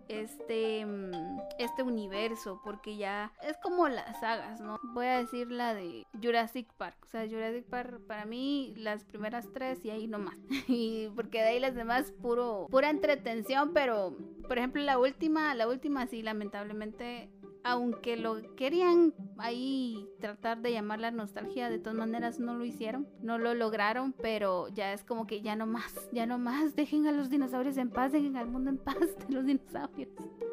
este, 0.09 0.85
mm, 0.85 1.39
este 1.59 1.83
universo, 1.83 2.59
porque 2.63 2.97
ya 2.97 3.31
es 3.41 3.57
como 3.57 3.87
las 3.87 4.19
sagas, 4.19 4.59
¿no? 4.59 4.79
Voy 4.93 5.05
a 5.05 5.19
decir 5.19 5.49
la 5.51 5.73
de 5.73 6.05
Jurassic 6.21 6.67
Park. 6.73 6.97
O 7.03 7.07
sea, 7.07 7.27
Jurassic 7.27 7.65
Park 7.65 8.01
para 8.07 8.25
mí 8.25 8.73
las 8.75 9.05
primeras 9.05 9.47
tres 9.53 9.83
y 9.85 9.91
ahí 9.91 10.07
nomás. 10.07 10.37
y 10.67 11.09
porque 11.15 11.39
de 11.39 11.49
ahí 11.49 11.59
las 11.59 11.75
demás 11.75 12.11
puro, 12.21 12.67
pura 12.69 12.89
entretención, 12.89 13.71
pero 13.73 14.15
por 14.47 14.57
ejemplo 14.57 14.81
la 14.81 14.97
última, 14.97 15.53
la 15.55 15.67
última 15.67 16.07
sí, 16.07 16.21
lamentablemente 16.21 17.29
aunque 17.63 18.17
lo 18.17 18.55
querían 18.55 19.13
ahí 19.37 20.07
tratar 20.19 20.61
de 20.61 20.71
llamar 20.71 20.99
la 20.99 21.11
nostalgia, 21.11 21.69
de 21.69 21.79
todas 21.79 21.97
maneras 21.97 22.39
no 22.39 22.53
lo 22.55 22.65
hicieron, 22.65 23.07
no 23.21 23.37
lo 23.37 23.53
lograron, 23.53 24.13
pero 24.13 24.69
ya 24.69 24.93
es 24.93 25.03
como 25.03 25.27
que 25.27 25.41
ya 25.41 25.55
no 25.55 25.65
más, 25.65 26.09
ya 26.11 26.25
no 26.25 26.37
más, 26.37 26.75
dejen 26.75 27.07
a 27.07 27.11
los 27.11 27.29
dinosaurios 27.29 27.77
en 27.77 27.89
paz, 27.89 28.11
dejen 28.11 28.37
al 28.37 28.47
mundo 28.47 28.69
en 28.69 28.77
paz 28.77 28.97
de 29.27 29.33
los 29.33 29.45
dinosaurios. 29.45 30.09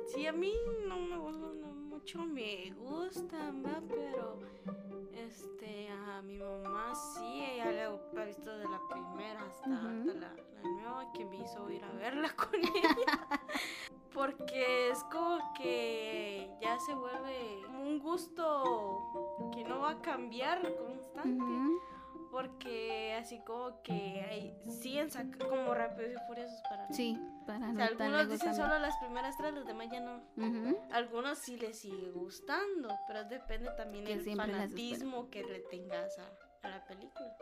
Sí, 0.07 0.27
a 0.27 0.33
mí 0.33 0.53
no 0.89 0.97
me 0.99 1.17
no 1.17 1.67
mucho 1.97 2.25
me 2.25 2.73
gustan, 2.79 3.65
¿va? 3.65 3.83
pero 3.89 4.39
este 5.13 5.89
a 5.89 6.23
mi 6.23 6.39
mamá 6.39 6.95
sí, 6.95 7.43
ella 7.43 7.73
le 7.73 7.83
ha 7.83 8.25
visto 8.25 8.57
de 8.59 8.65
la 8.65 8.81
primera 8.89 9.41
hasta, 9.45 9.69
la 9.69 10.37
nueva 10.69 11.13
que 11.13 11.25
me 11.25 11.37
hizo 11.37 11.71
ir 11.71 11.85
a 11.85 11.93
verla 11.93 12.29
con 12.37 12.55
ella. 12.57 13.29
Porque 14.13 14.91
es 14.91 15.03
como 15.05 15.39
que 15.55 16.51
ya 16.61 16.79
se 16.79 16.95
vuelve 16.95 17.67
un 17.69 17.99
gusto 17.99 19.51
que 19.55 19.63
no 19.65 19.81
va 19.81 19.91
a 19.93 20.01
cambiar 20.03 20.63
constante. 20.77 21.45
Porque 22.31 23.15
así 23.19 23.39
como 23.47 23.83
que 23.83 23.93
hay, 24.29 24.59
siguen 24.69 25.11
sacando 25.11 25.49
como 25.49 25.73
rápidos 25.75 26.13
y 26.13 26.27
furiosos 26.27 26.61
para. 26.69 26.93
Sí, 26.93 27.19
para 27.47 27.71
O 27.71 27.75
sea, 27.75 27.87
algunos 27.87 28.29
dicen 28.29 28.49
también. 28.49 28.55
solo 28.67 28.79
las 28.79 28.97
primeras 28.99 29.37
tres, 29.39 29.55
los 29.55 29.67
demás 29.67 29.89
ya 29.91 30.01
no. 30.01 30.23
Algunos 30.91 31.39
sí 31.39 31.57
les 31.57 31.79
sigue 31.79 32.11
gustando, 32.11 32.89
pero 33.07 33.25
depende 33.25 33.71
también 33.77 34.05
del 34.05 34.21
fanatismo 34.37 35.31
que 35.31 35.45
le 35.45 35.61
tengas 35.61 36.19
a, 36.19 36.67
a 36.67 36.69
la 36.71 36.85
película. 36.85 37.37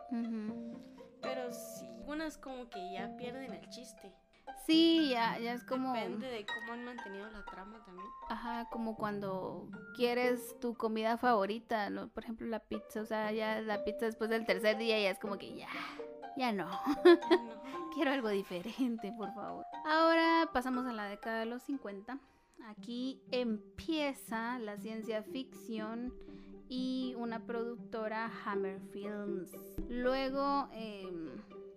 Ujú. 1.25 1.87
algunas 2.05 2.39
como 2.39 2.68
que 2.68 2.93
ya 2.93 3.16
pierden 3.16 3.53
el 3.53 3.68
chiste. 3.70 4.12
Sí, 4.66 5.11
ya, 5.11 5.39
ya 5.39 5.55
es 5.55 5.64
como... 5.64 5.95
Depende 5.95 6.29
de 6.29 6.47
cómo 6.47 6.72
han 6.72 6.85
mantenido 6.85 7.31
la 7.31 7.45
trama 7.45 7.83
también. 7.85 8.07
Ajá, 8.29 8.68
como 8.70 8.97
cuando 8.97 9.68
quieres 9.97 10.59
tu 10.61 10.75
comida 10.75 11.16
favorita, 11.16 11.91
¿no? 11.91 12.09
Por 12.09 12.25
ejemplo, 12.25 12.47
la 12.47 12.61
pizza, 12.61 13.01
o 13.01 13.07
sea, 13.07 13.33
ya 13.33 13.61
la 13.61 13.85
pizza 13.85 14.07
después 14.07 14.31
del 14.31 14.47
tercer 14.47 14.79
día 14.79 15.01
ya 15.01 15.11
es 15.11 15.18
como 15.18 15.39
que 15.39 15.55
ya, 15.55 15.68
ya 16.37 16.53
no. 16.53 16.68
Ya 16.68 17.33
no. 17.43 17.61
Quiero 17.95 18.11
algo 18.11 18.29
diferente, 18.29 19.12
por 19.16 19.33
favor. 19.35 19.64
Ahora 19.87 20.49
pasamos 20.53 20.87
a 20.87 20.93
la 20.93 21.07
década 21.07 21.41
de 21.41 21.47
los 21.47 21.62
50. 21.62 22.18
Aquí 22.66 23.22
empieza 23.31 24.59
la 24.59 24.79
ciencia 24.79 25.22
ficción 25.22 26.12
y 26.69 27.15
una 27.19 27.45
productora 27.47 28.31
Hammer 28.45 28.81
Films. 28.91 29.51
Luego, 29.89 30.69
em, 30.73 31.31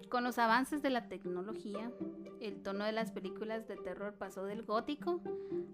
con 0.10 0.24
los 0.24 0.38
avances 0.40 0.82
de 0.82 0.90
la 0.90 1.10
tecnología, 1.10 1.92
el 2.40 2.62
tono 2.62 2.86
de 2.86 2.92
las 2.94 3.12
películas 3.12 3.68
de 3.68 3.76
terror 3.76 4.14
pasó 4.14 4.46
del 4.46 4.64
gótico 4.64 5.20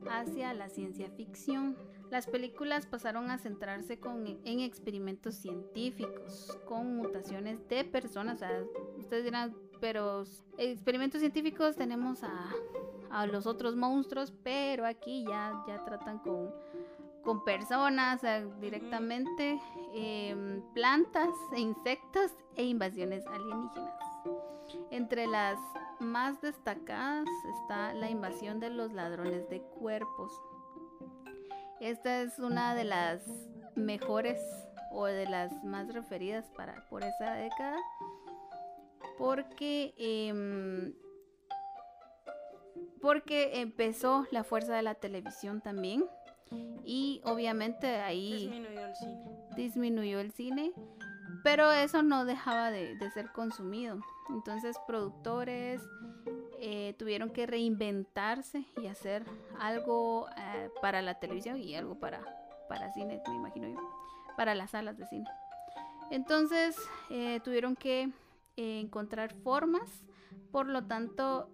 hacia 0.09 0.53
la 0.53 0.69
ciencia 0.69 1.09
ficción. 1.11 1.75
Las 2.09 2.27
películas 2.27 2.85
pasaron 2.85 3.29
a 3.31 3.37
centrarse 3.37 3.99
con- 3.99 4.25
en 4.43 4.59
experimentos 4.59 5.35
científicos, 5.35 6.57
con 6.65 6.95
mutaciones 6.97 7.67
de 7.67 7.83
personas. 7.83 8.35
O 8.35 8.39
sea, 8.39 8.63
ustedes 8.97 9.23
dirán, 9.25 9.55
pero 9.79 10.23
experimentos 10.57 11.19
científicos 11.19 11.75
tenemos 11.75 12.23
a, 12.23 12.49
a 13.11 13.27
los 13.27 13.45
otros 13.45 13.75
monstruos, 13.75 14.33
pero 14.43 14.85
aquí 14.85 15.25
ya, 15.27 15.63
ya 15.67 15.83
tratan 15.85 16.19
con, 16.19 16.49
con 17.23 17.43
personas 17.43 18.21
directamente, 18.59 19.59
em, 19.93 20.61
plantas, 20.73 21.29
e 21.55 21.61
insectos 21.61 22.31
e 22.55 22.65
invasiones 22.65 23.25
alienígenas. 23.27 23.93
Entre 24.91 25.27
las 25.27 25.57
más 25.99 26.41
destacadas 26.41 27.27
está 27.61 27.93
la 27.93 28.09
invasión 28.09 28.59
de 28.59 28.69
los 28.69 28.91
ladrones 28.91 29.49
de 29.49 29.61
cuerpos. 29.61 30.31
Esta 31.79 32.21
es 32.21 32.39
una 32.39 32.75
de 32.75 32.83
las 32.83 33.25
mejores 33.75 34.39
o 34.91 35.05
de 35.05 35.27
las 35.27 35.63
más 35.63 35.93
referidas 35.93 36.49
para, 36.55 36.87
por 36.89 37.03
esa 37.03 37.33
década. 37.33 37.77
Porque, 39.17 39.93
em, 39.97 40.93
porque 43.01 43.61
empezó 43.61 44.25
la 44.31 44.43
fuerza 44.43 44.75
de 44.75 44.81
la 44.81 44.95
televisión 44.95 45.61
también. 45.61 46.05
Y 46.85 47.21
obviamente 47.23 47.87
ahí 48.01 48.47
Disminuyó 48.47 48.85
el 48.85 48.95
cine. 48.95 49.23
disminuyó 49.55 50.19
el 50.19 50.31
cine, 50.31 50.73
pero 51.43 51.71
eso 51.71 52.03
no 52.03 52.25
dejaba 52.25 52.71
de, 52.71 52.95
de 52.97 53.11
ser 53.11 53.31
consumido. 53.31 53.99
Entonces 54.29 54.77
productores 54.87 55.81
eh, 56.65 56.95
tuvieron 56.97 57.29
que 57.29 57.45
reinventarse 57.45 58.65
y 58.81 58.87
hacer 58.87 59.25
algo 59.59 60.27
eh, 60.37 60.69
para 60.81 61.01
la 61.01 61.19
televisión 61.19 61.57
y 61.59 61.75
algo 61.75 61.95
para, 61.99 62.21
para 62.69 62.91
cine, 62.93 63.21
me 63.27 63.35
imagino 63.35 63.67
yo, 63.67 63.79
para 64.37 64.55
las 64.55 64.71
salas 64.71 64.97
de 64.97 65.05
cine. 65.07 65.25
Entonces 66.09 66.77
eh, 67.09 67.41
tuvieron 67.43 67.75
que 67.75 68.11
encontrar 68.55 69.33
formas, 69.33 70.05
por 70.51 70.67
lo 70.67 70.85
tanto 70.85 71.49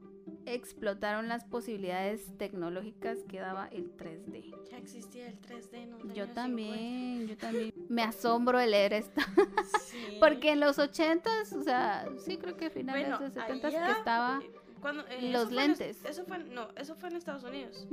explotaron 0.45 1.27
las 1.27 1.43
posibilidades 1.45 2.35
tecnológicas 2.37 3.19
que 3.27 3.39
daba 3.39 3.67
el 3.67 3.95
3D. 3.95 4.53
Ya 4.69 4.77
existía 4.77 5.27
el 5.27 5.39
3D 5.41 5.73
en 5.73 5.91
los 5.91 6.13
Yo 6.13 6.27
también, 6.29 7.27
yo 7.27 7.37
también. 7.37 7.73
Me 7.89 8.03
asombro 8.03 8.57
de 8.59 8.67
leer 8.67 8.93
esto. 8.93 9.21
50. 9.21 9.63
Sí. 9.85 9.97
Porque 10.19 10.51
en 10.51 10.59
los 10.59 10.77
80s, 10.79 11.53
o 11.59 11.63
sea, 11.63 12.07
sí 12.17 12.37
creo 12.37 12.55
que 12.57 12.69
finales 12.69 13.09
Bueno, 13.09 13.19
de 13.19 13.39
70s 13.41 13.65
allá, 13.65 13.85
que 13.85 13.91
estaba. 13.91 14.39
eh, 14.43 14.51
cuando, 14.81 15.05
eh, 15.07 15.31
los 15.31 15.49
en 15.49 15.55
lentes. 15.57 15.97
eso 16.05 16.23
fue, 16.25 16.39
no, 16.39 16.69
eso 16.77 16.95
fue 16.95 17.09
en 17.09 17.17
Estados 17.17 17.43
Unidos. 17.43 17.85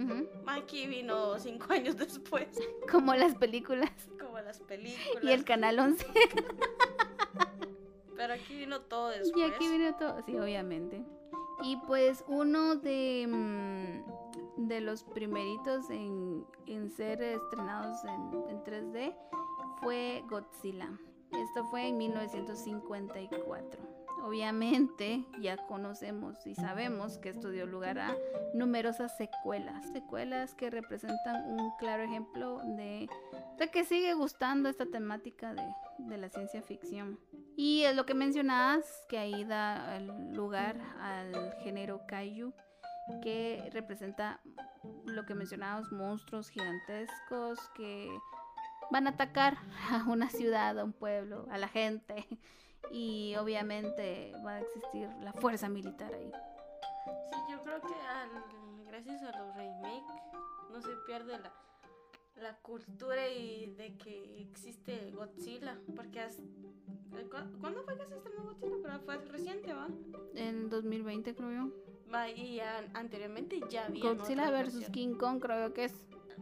Aquí 0.47 0.87
vino 0.87 1.37
cinco 1.39 1.73
años 1.73 1.97
después, 1.97 2.47
Como 2.91 3.15
las 3.15 3.35
películas. 3.35 3.91
como 4.21 4.39
las 4.41 4.61
películas. 4.61 5.23
Y 5.25 5.33
el 5.33 5.45
canal 5.45 5.79
11. 5.81 6.07
Pero 8.17 8.33
aquí 8.35 8.57
vino 8.57 8.81
todo 8.83 9.09
después. 9.11 9.33
Y 9.37 9.43
aquí 9.43 9.69
vino 9.69 9.95
todo. 9.97 10.23
Sí, 10.25 10.37
obviamente. 10.39 11.05
Y 11.63 11.77
pues 11.87 12.25
uno 12.29 12.77
de, 12.77 13.27
mm, 13.29 14.67
de 14.69 14.81
los 14.81 15.05
primeritos 15.05 15.91
en, 15.91 16.45
en 16.67 16.91
ser 16.91 17.23
estrenados 17.23 18.05
en, 18.05 18.51
en 18.51 18.65
3D 18.65 19.15
fue 19.81 20.23
Godzilla. 20.29 20.91
Esto 21.33 21.65
fue 21.67 21.89
en 21.89 21.99
1954. 21.99 23.97
Obviamente 24.25 25.25
ya 25.41 25.57
conocemos 25.69 26.47
y 26.47 26.55
sabemos 26.55 27.19
que 27.19 27.29
esto 27.29 27.51
dio 27.51 27.67
lugar 27.67 27.99
a 27.99 28.17
numerosas 28.55 29.17
secuelas. 29.17 29.87
Secuelas 29.93 30.55
que 30.55 30.71
representan 30.71 31.49
un 31.49 31.71
claro 31.79 32.03
ejemplo 32.03 32.59
de, 32.77 33.09
de 33.59 33.71
que 33.71 33.85
sigue 33.85 34.15
gustando 34.15 34.69
esta 34.69 34.87
temática 34.87 35.55
de, 35.55 35.63
de 35.99 36.19
la 36.19 36.29
ciencia 36.29 36.63
ficción. 36.63 37.19
Y 37.57 37.83
es 37.83 37.97
lo 37.97 38.07
que 38.07 38.15
mencionabas, 38.15 38.85
que 39.09 39.19
ahí 39.19 39.45
da 39.45 39.99
lugar 40.01 40.77
al 41.01 41.55
género 41.63 42.07
kaiju, 42.07 42.53
que 43.23 43.69
representa 43.73 44.41
lo 45.07 45.25
que 45.25 45.35
mencionábamos, 45.35 45.93
monstruos 45.93 46.51
gigantescos 46.51 47.59
que 47.75 48.09
van 48.91 49.07
a 49.07 49.11
atacar 49.11 49.57
a 49.91 50.05
una 50.09 50.29
ciudad, 50.31 50.79
a 50.79 50.85
un 50.85 50.93
pueblo, 50.93 51.47
a 51.51 51.59
la 51.59 51.69
gente. 51.69 52.27
Y 52.93 53.35
obviamente 53.37 54.33
va 54.45 54.53
a 54.53 54.61
existir 54.61 55.09
la 55.21 55.33
fuerza 55.33 55.69
militar 55.69 56.15
ahí. 56.15 56.31
Sí, 57.31 57.37
yo 57.51 57.63
creo 57.63 57.81
que 57.81 57.95
gracias 58.87 59.23
a 59.23 59.37
los 59.39 59.57
remakes 59.57 60.23
no 60.71 60.81
se 60.81 60.95
pierde 61.07 61.39
la, 61.39 61.53
la 62.37 62.57
cultura 62.59 63.29
y 63.31 63.75
de 63.77 63.97
que 63.97 64.41
existe 64.43 65.11
Godzilla. 65.13 65.79
Porque 65.95 66.21
as- 66.21 66.39
eh, 66.39 67.27
¿cu- 67.31 67.59
¿cuándo 67.61 67.83
fue 67.85 67.97
que 67.97 68.07
se 68.07 68.17
estrenó 68.17 68.45
Godzilla? 68.45 68.77
Pero 68.83 69.01
fue 69.01 69.17
reciente, 69.27 69.73
¿va? 69.73 69.89
En 70.35 70.69
2020 70.69 71.35
creo 71.35 71.53
yo. 71.53 71.73
Va, 72.13 72.29
y 72.31 72.61
anteriormente 72.95 73.61
ya 73.69 73.87
había. 73.87 74.03
Godzilla 74.13 74.51
vs. 74.51 74.91
King 74.91 75.15
Kong 75.17 75.41
creo 75.41 75.73
que 75.73 75.85
es. 75.85 75.95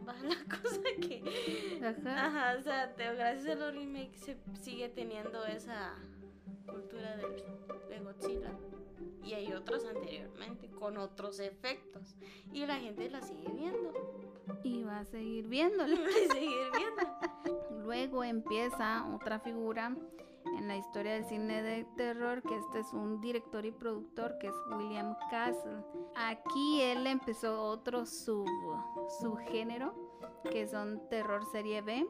Va, 0.07 0.13
la 0.23 0.35
cosa 0.45 0.81
que. 1.01 1.79
Ajá. 1.81 2.25
Ajá, 2.27 2.57
o 2.59 2.61
sea, 2.61 2.93
te- 2.95 3.15
gracias 3.15 3.47
a 3.47 3.55
los 3.59 3.73
remakes 3.73 4.19
se 4.19 4.37
sigue 4.61 4.89
teniendo 4.89 5.45
esa 5.45 5.95
cultura 6.67 7.15
del- 7.17 7.43
de 7.89 7.99
Godzilla. 7.99 8.51
Y 9.23 9.33
hay 9.33 9.53
otros 9.53 9.85
anteriormente 9.85 10.69
con 10.69 10.97
otros 10.97 11.39
efectos. 11.39 12.15
Y 12.53 12.63
la 12.67 12.75
gente 12.77 13.09
la 13.09 13.21
sigue 13.21 13.49
viendo. 13.53 13.91
Y 14.63 14.83
va 14.83 14.99
a 14.99 15.05
seguir 15.05 15.47
viéndolo. 15.47 15.95
Va 16.01 16.07
a 16.07 16.33
seguir 16.33 16.71
viendo. 16.77 17.81
Luego 17.83 18.23
empieza 18.23 19.05
otra 19.13 19.39
figura 19.39 19.95
en 20.57 20.67
la 20.67 20.77
historia 20.77 21.13
del 21.13 21.25
cine 21.25 21.61
de 21.61 21.85
terror, 21.97 22.41
que 22.41 22.55
este 22.55 22.79
es 22.79 22.93
un 22.93 23.19
director 23.21 23.65
y 23.65 23.71
productor, 23.71 24.37
que 24.39 24.47
es 24.47 24.53
William 24.75 25.15
Castle. 25.29 25.83
Aquí 26.15 26.81
él 26.81 27.05
empezó 27.07 27.63
otro 27.63 28.05
sub, 28.05 28.47
subgénero, 29.19 29.93
que 30.51 30.67
son 30.67 31.01
terror 31.09 31.43
serie 31.51 31.81
B. 31.81 32.07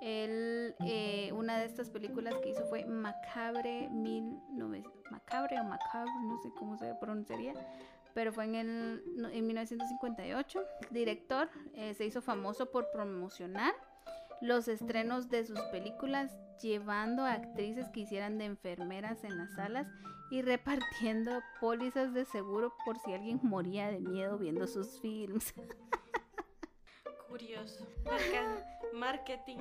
Él, 0.00 0.74
eh, 0.84 1.32
una 1.32 1.58
de 1.58 1.64
estas 1.64 1.88
películas 1.88 2.34
que 2.42 2.50
hizo 2.50 2.66
fue 2.66 2.84
Macabre 2.84 3.88
1900, 3.88 4.92
Macabre 5.10 5.58
o 5.60 5.64
Macabre, 5.64 6.10
no 6.24 6.38
sé 6.38 6.50
cómo 6.58 6.76
se 6.76 6.94
pronunciaría, 6.96 7.54
pero 8.14 8.32
fue 8.32 8.44
en, 8.44 8.54
el, 8.54 9.02
en 9.32 9.46
1958. 9.46 10.64
Director, 10.90 11.48
eh, 11.74 11.94
se 11.94 12.04
hizo 12.04 12.22
famoso 12.22 12.70
por 12.70 12.90
promocionar 12.90 13.74
los 14.40 14.68
estrenos 14.68 15.28
de 15.30 15.44
sus 15.44 15.60
películas, 15.72 16.36
llevando 16.62 17.22
a 17.24 17.32
actrices 17.32 17.88
que 17.90 18.00
hicieran 18.00 18.38
de 18.38 18.44
enfermeras 18.46 19.24
en 19.24 19.36
las 19.38 19.52
salas 19.54 19.88
y 20.30 20.42
repartiendo 20.42 21.42
pólizas 21.60 22.12
de 22.14 22.24
seguro 22.24 22.72
por 22.84 22.98
si 22.98 23.12
alguien 23.12 23.40
moría 23.42 23.88
de 23.90 24.00
miedo 24.00 24.38
viendo 24.38 24.66
sus 24.66 25.00
films. 25.00 25.52
Curioso. 27.28 27.86
Marca- 28.04 28.64
marketing. 28.92 29.58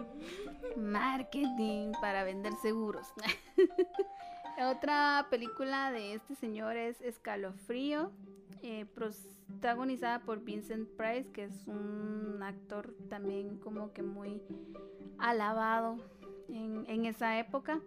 Marketing 0.77 1.91
para 2.01 2.23
vender 2.23 2.53
seguros. 2.61 3.07
Otra 4.71 5.25
película 5.31 5.91
de 5.91 6.13
este 6.13 6.35
señor 6.35 6.77
es 6.77 7.01
Escalofrío, 7.01 8.11
eh, 8.63 8.85
protagonizada 8.85 10.23
por 10.23 10.43
Vincent 10.43 10.87
Price, 10.97 11.29
que 11.31 11.43
es 11.43 11.67
un 11.67 12.41
actor 12.41 12.95
también 13.09 13.57
como 13.57 13.91
que 13.91 14.01
muy 14.01 14.41
alabado 15.17 15.97
en, 16.47 16.85
en 16.87 17.05
esa 17.05 17.37
época. 17.39 17.81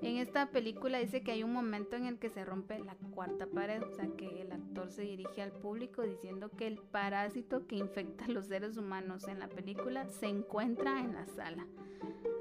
En 0.00 0.16
esta 0.16 0.50
película 0.50 0.98
dice 0.98 1.22
que 1.22 1.32
hay 1.32 1.42
un 1.42 1.52
momento 1.52 1.96
en 1.96 2.06
el 2.06 2.18
que 2.18 2.30
se 2.30 2.44
rompe 2.44 2.78
la 2.78 2.94
cuarta 3.14 3.46
pared, 3.46 3.82
o 3.82 3.90
sea 3.90 4.08
que 4.16 4.42
el 4.42 4.52
actor 4.52 4.90
se 4.90 5.02
dirige 5.02 5.42
al 5.42 5.52
público 5.52 6.02
diciendo 6.02 6.50
que 6.50 6.66
el 6.66 6.78
parásito 6.78 7.66
que 7.66 7.76
infecta 7.76 8.24
a 8.24 8.28
los 8.28 8.46
seres 8.46 8.76
humanos 8.76 9.28
en 9.28 9.38
la 9.38 9.48
película 9.48 10.06
se 10.08 10.26
encuentra 10.26 11.00
en 11.00 11.14
la 11.14 11.26
sala. 11.26 11.66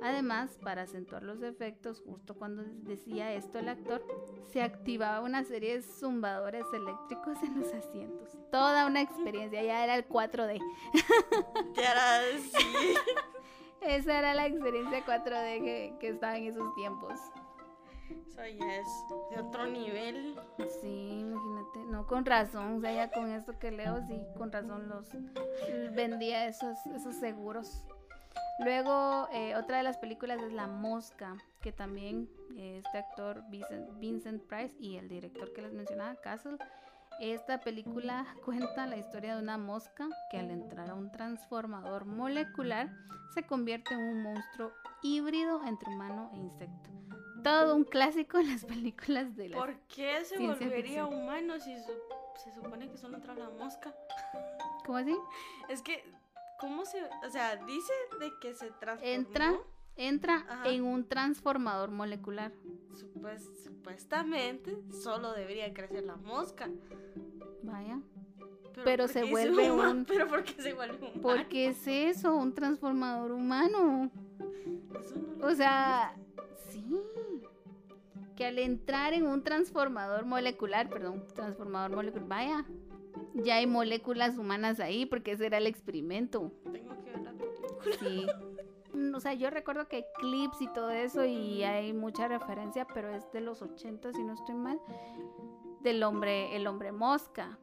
Además, 0.06 0.60
para 0.62 0.84
acentuar 0.84 1.24
los 1.24 1.42
efectos, 1.42 2.00
justo 2.06 2.36
cuando 2.36 2.62
decía 2.84 3.34
esto 3.34 3.58
el 3.58 3.70
actor, 3.70 4.06
se 4.54 4.62
activaba 4.62 5.22
una 5.22 5.44
serie 5.44 5.78
de 5.78 5.82
zumbadores 5.82 6.64
eléctricos 6.76 7.42
en 7.42 7.60
los 7.60 7.74
asientos. 7.74 8.38
Toda 8.52 8.86
una 8.86 9.02
experiencia, 9.02 9.64
ya 9.64 9.84
era 9.84 9.96
el 9.96 10.08
4D. 10.08 10.62
Ya 11.76 11.92
era 11.92 12.40
sí. 12.40 12.94
Esa 13.82 14.20
era 14.20 14.36
la 14.36 14.46
experiencia 14.46 15.04
4D 15.04 15.64
que, 15.64 15.96
que 16.00 16.10
estaba 16.10 16.38
en 16.38 16.44
esos 16.44 16.76
tiempos. 16.76 17.20
Eso 18.28 18.46
ya 18.46 18.76
es 18.76 18.88
de 19.32 19.42
otro 19.42 19.66
nivel. 19.66 20.40
Sí, 20.82 21.20
imagínate, 21.20 21.80
no, 21.88 22.06
con 22.06 22.26
razón, 22.26 22.76
o 22.78 22.80
sea, 22.80 22.94
ya 22.94 23.10
con 23.10 23.32
esto 23.32 23.58
que 23.58 23.72
leo, 23.72 24.06
sí, 24.08 24.22
con 24.38 24.52
razón 24.52 24.88
los 24.88 25.10
vendía 25.96 26.48
esos, 26.48 26.78
esos 26.96 27.16
seguros. 27.16 27.84
Luego, 28.60 29.28
eh, 29.34 29.56
otra 29.56 29.78
de 29.78 29.84
las 29.84 29.98
películas 29.98 30.42
es 30.42 30.54
La 30.54 30.68
Mosca, 30.68 31.36
que 31.62 31.72
también 31.74 32.30
eh, 32.56 32.82
este 32.84 32.98
actor 33.00 33.44
Vincent, 33.50 34.00
Vincent 34.00 34.42
Price 34.44 34.74
y 34.80 34.96
el 34.98 35.10
director 35.10 35.52
que 35.54 35.62
les 35.62 35.74
mencionaba, 35.74 36.16
Castle, 36.16 36.58
esta 37.20 37.60
película 37.60 38.26
cuenta 38.46 38.88
la 38.88 38.98
historia 38.98 39.36
de 39.36 39.42
una 39.42 39.58
mosca 39.58 40.08
que 40.32 40.38
al 40.40 40.52
entrar 40.52 40.90
a 40.90 40.94
un 40.96 41.12
transformador 41.12 42.06
molecular 42.06 42.90
se 43.34 43.44
convierte 43.44 43.94
en 43.94 44.00
un 44.00 44.24
monstruo 44.24 44.72
híbrido 45.04 45.62
entre 45.66 45.90
humano 45.94 46.30
e 46.34 46.38
insecto. 46.38 46.90
Todo 47.44 47.76
un 47.76 47.84
clásico 47.84 48.40
en 48.40 48.48
las 48.52 48.66
películas 48.66 49.36
de 49.36 49.50
la 49.50 49.58
¿Por 49.58 49.76
qué 49.88 50.24
se 50.26 50.38
volvería 50.40 51.06
humano 51.06 51.60
si 51.60 51.78
su- 51.78 51.92
se 52.44 52.52
supone 52.54 52.90
que 52.90 52.98
solo 52.98 53.18
entra 53.18 53.36
la 53.36 53.50
mosca? 53.50 53.94
¿Cómo 54.86 54.98
así? 54.98 55.16
Es 55.70 55.82
que, 55.82 56.04
¿cómo 56.60 56.86
se...? 56.86 57.02
O 57.26 57.30
sea, 57.30 57.56
dice 57.66 57.94
de 58.20 58.32
que 58.42 58.54
se 58.54 58.72
transformó. 58.72 59.14
Entra, 59.14 59.54
entra 59.96 60.36
Ajá. 60.48 60.70
en 60.70 60.84
un 60.84 61.08
transformador 61.08 61.92
molecular. 61.92 62.52
Supues- 62.94 63.64
supuestamente 63.64 64.78
solo 64.92 65.34
debería 65.34 65.74
crecer 65.74 66.04
la 66.04 66.16
mosca. 66.16 66.70
Vaya. 67.64 68.00
Pero, 68.74 68.84
Pero 68.84 69.04
¿por 69.06 69.14
se 69.14 69.24
vuelve 69.24 69.72
un- 69.72 70.06
Pero 70.08 70.28
¿por 70.28 70.44
qué 70.44 70.62
se 70.62 70.74
vuelve 70.74 70.98
humano? 70.98 71.22
¿Por 71.22 71.46
qué 71.48 71.68
es 71.70 71.88
eso? 71.88 72.36
Un 72.36 72.54
transformador 72.54 73.32
humano. 73.32 74.12
Eso 75.00 75.16
no 75.16 75.38
lo- 75.38 75.48
O 75.48 75.56
sea, 75.56 76.16
sí. 76.70 76.84
Que 78.36 78.46
al 78.48 78.60
entrar 78.60 79.14
en 79.14 79.26
un 79.28 79.44
transformador 79.44 80.26
molecular, 80.26 80.90
perdón, 80.90 81.26
transformador 81.34 81.92
molecular, 81.96 82.28
vaya, 82.28 82.66
ya 83.34 83.56
hay 83.56 83.68
moléculas 83.68 84.38
humanas 84.38 84.80
ahí 84.80 85.06
porque 85.06 85.32
ese 85.34 85.46
era 85.48 85.58
el 85.58 85.68
experimento. 85.68 86.52
Tengo 86.72 86.96
que 87.04 87.12
ver 87.12 87.22
la 87.22 87.32
película. 87.32 87.98
Sí. 88.00 88.26
Mm, 88.94 89.14
O 89.16 89.20
sea, 89.20 89.34
yo 89.34 89.50
recuerdo 89.50 89.88
que 89.88 89.98
hay 89.98 90.06
clips 90.20 90.62
y 90.62 90.68
todo 90.74 90.90
eso 90.90 91.26
y 91.26 91.64
hay 91.64 91.92
mucha 91.94 92.28
referencia, 92.28 92.86
pero 92.94 93.10
es 93.14 93.30
de 93.32 93.42
los 93.42 93.62
80 93.62 94.14
si 94.14 94.24
no 94.24 94.34
estoy 94.34 94.56
mal, 94.56 94.80
del 95.82 96.02
hombre, 96.04 96.56
el 96.56 96.66
hombre 96.68 96.92
mosca. 96.92 97.58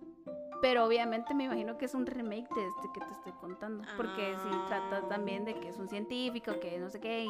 Pero 0.60 0.84
obviamente 0.84 1.34
me 1.34 1.44
imagino 1.44 1.76
que 1.76 1.86
es 1.86 1.94
un 1.94 2.06
remake 2.06 2.48
de 2.54 2.66
este 2.68 2.88
que 2.94 3.00
te 3.00 3.10
estoy 3.12 3.32
contando, 3.32 3.82
porque 3.96 4.36
sí 4.44 4.48
trata 4.68 4.98
Ah. 4.98 5.08
también 5.08 5.44
de 5.44 5.54
que 5.54 5.68
es 5.70 5.76
un 5.76 5.88
científico, 5.88 6.52
que 6.60 6.78
no 6.78 6.88
sé 6.88 7.00
qué, 7.00 7.24
y, 7.24 7.28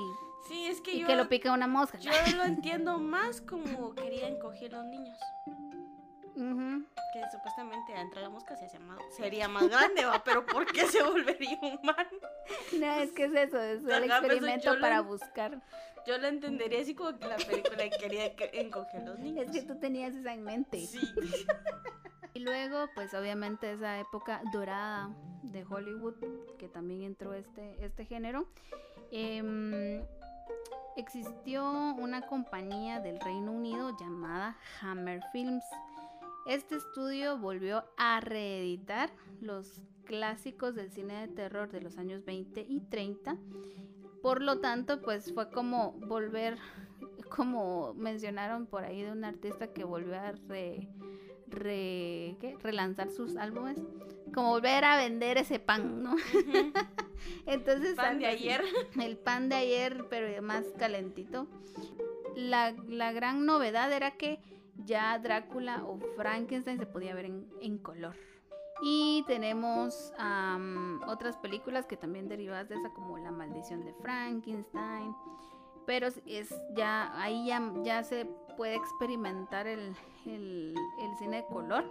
Sí, 0.48 0.66
es 0.66 0.80
que 0.82 0.92
y 0.94 1.00
yo... 1.00 1.06
que 1.06 1.16
lo 1.16 1.28
pica 1.30 1.50
una 1.52 1.66
mosca. 1.66 1.96
Yo 1.98 2.10
lo 2.36 2.42
entiendo 2.44 2.98
más 2.98 3.40
como 3.40 3.94
querían 3.94 4.38
coger 4.38 4.72
los 4.72 4.84
niños. 4.84 5.16
Que 6.34 7.22
supuestamente 7.30 7.94
entre 7.94 8.22
la 8.22 8.30
mosca 8.30 8.56
se 8.56 8.64
hacía 8.66 8.80
más- 8.80 8.98
sería 9.14 9.48
más 9.48 9.68
grande, 9.68 10.04
¿va? 10.04 10.22
Pero 10.24 10.46
¿por 10.46 10.66
qué 10.66 10.86
se 10.86 11.02
volvería 11.02 11.58
humano? 11.60 12.08
No, 12.78 12.92
es 12.94 13.12
que 13.12 13.24
es 13.24 13.34
eso, 13.34 13.60
es 13.60 13.84
el 13.84 13.90
Ajá, 14.10 14.20
pues, 14.20 14.32
experimento 14.32 14.74
lo 14.74 14.80
para 14.80 15.00
buscar. 15.02 15.60
Yo 16.06 16.18
lo 16.18 16.26
entendería 16.28 16.80
así 16.80 16.94
como 16.94 17.16
que 17.18 17.28
la 17.28 17.36
película 17.36 17.88
quería 18.00 18.34
que- 18.34 18.50
encoger 18.60 19.02
los 19.04 19.18
niños. 19.18 19.46
Es 19.46 19.52
que 19.52 19.62
tú 19.62 19.78
tenías 19.78 20.14
esa 20.14 20.32
en 20.32 20.42
mente. 20.42 20.80
Sí. 20.86 21.00
Y 22.34 22.40
luego, 22.40 22.88
pues 22.94 23.12
obviamente 23.14 23.72
esa 23.72 24.00
época 24.00 24.40
dorada 24.52 25.10
de 25.42 25.64
Hollywood, 25.64 26.14
que 26.58 26.66
también 26.68 27.02
entró 27.02 27.34
este, 27.34 27.84
este 27.84 28.06
género, 28.06 28.48
em, 29.10 30.02
existió 30.96 31.64
una 31.98 32.22
compañía 32.26 33.00
del 33.00 33.20
Reino 33.20 33.52
Unido 33.52 33.94
llamada 34.00 34.56
Hammer 34.80 35.20
Films. 35.30 35.64
Este 36.46 36.76
estudio 36.76 37.38
volvió 37.38 37.84
a 37.96 38.20
reeditar 38.20 39.10
los 39.40 39.80
clásicos 40.04 40.74
del 40.74 40.90
cine 40.90 41.26
de 41.26 41.28
terror 41.28 41.70
de 41.70 41.80
los 41.80 41.98
años 41.98 42.24
20 42.24 42.66
y 42.68 42.80
30. 42.80 43.36
Por 44.22 44.42
lo 44.42 44.58
tanto, 44.60 45.00
pues 45.00 45.32
fue 45.32 45.50
como 45.50 45.92
volver, 45.92 46.58
como 47.28 47.94
mencionaron 47.94 48.66
por 48.66 48.84
ahí 48.84 49.02
de 49.02 49.12
un 49.12 49.24
artista 49.24 49.68
que 49.72 49.84
volvió 49.84 50.14
a 50.16 50.32
re, 50.48 50.88
re- 51.48 52.36
¿qué? 52.40 52.56
relanzar 52.62 53.10
sus 53.10 53.36
álbumes, 53.36 53.78
como 54.34 54.50
volver 54.50 54.84
a 54.84 54.96
vender 54.96 55.38
ese 55.38 55.58
pan, 55.58 56.02
¿no? 56.02 56.16
Entonces, 57.46 57.94
Pan 57.94 58.18
de 58.18 58.26
ayer. 58.26 58.62
El 59.00 59.16
pan 59.16 59.48
de 59.48 59.54
ayer, 59.56 60.06
pero 60.10 60.42
más 60.42 60.64
calentito. 60.76 61.46
La, 62.34 62.74
la 62.88 63.12
gran 63.12 63.44
novedad 63.46 63.92
era 63.92 64.12
que 64.12 64.40
ya 64.76 65.18
Drácula 65.18 65.84
o 65.84 65.98
Frankenstein 66.16 66.78
se 66.78 66.86
podía 66.86 67.14
ver 67.14 67.26
en, 67.26 67.46
en 67.60 67.78
color. 67.78 68.16
Y 68.84 69.22
tenemos 69.28 70.12
am, 70.18 71.00
otras 71.06 71.36
películas 71.36 71.86
que 71.86 71.96
también 71.96 72.28
derivadas 72.28 72.68
de 72.68 72.74
esa, 72.74 72.90
como 72.90 73.16
La 73.18 73.30
maldición 73.30 73.84
de 73.84 73.92
Frankenstein. 73.94 75.14
Pero 75.86 76.08
es- 76.26 76.54
ya, 76.74 77.12
ahí 77.22 77.46
ya, 77.46 77.60
ya 77.84 78.02
se 78.02 78.26
puede 78.56 78.74
experimentar 78.74 79.66
el, 79.66 79.94
el- 80.26 80.74
el 81.00 81.16
cine 81.18 81.36
de 81.38 81.46
color. 81.46 81.84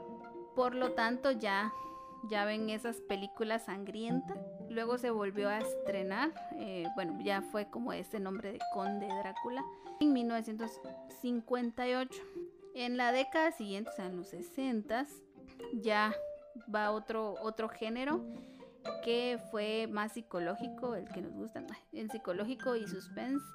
Por 0.55 0.75
lo 0.75 0.91
tanto, 0.93 1.31
ya, 1.31 1.71
ya 2.29 2.45
ven 2.45 2.69
esas 2.69 2.97
películas 3.01 3.63
sangrientas. 3.65 4.37
Luego 4.69 4.97
se 4.97 5.11
volvió 5.11 5.49
a 5.49 5.59
estrenar, 5.59 6.31
eh, 6.55 6.85
bueno, 6.95 7.17
ya 7.21 7.41
fue 7.41 7.69
como 7.69 7.93
este 7.93 8.19
nombre 8.19 8.51
de 8.53 8.59
Conde 8.73 9.07
Drácula, 9.07 9.63
en 10.01 10.11
1958. 10.13 12.21
En 12.73 12.97
la 12.97 13.11
década 13.11 13.51
siguiente, 13.51 13.89
o 13.91 13.93
sea, 13.93 14.05
en 14.07 14.17
los 14.17 14.29
60, 14.29 15.05
ya 15.73 16.13
va 16.73 16.91
otro, 16.91 17.35
otro 17.41 17.69
género 17.69 18.23
que 19.03 19.39
fue 19.51 19.87
más 19.87 20.13
psicológico, 20.13 20.95
el 20.95 21.07
que 21.09 21.21
nos 21.21 21.33
gusta, 21.33 21.63
el 21.91 22.09
psicológico 22.09 22.75
y 22.75 22.87
suspense, 22.87 23.45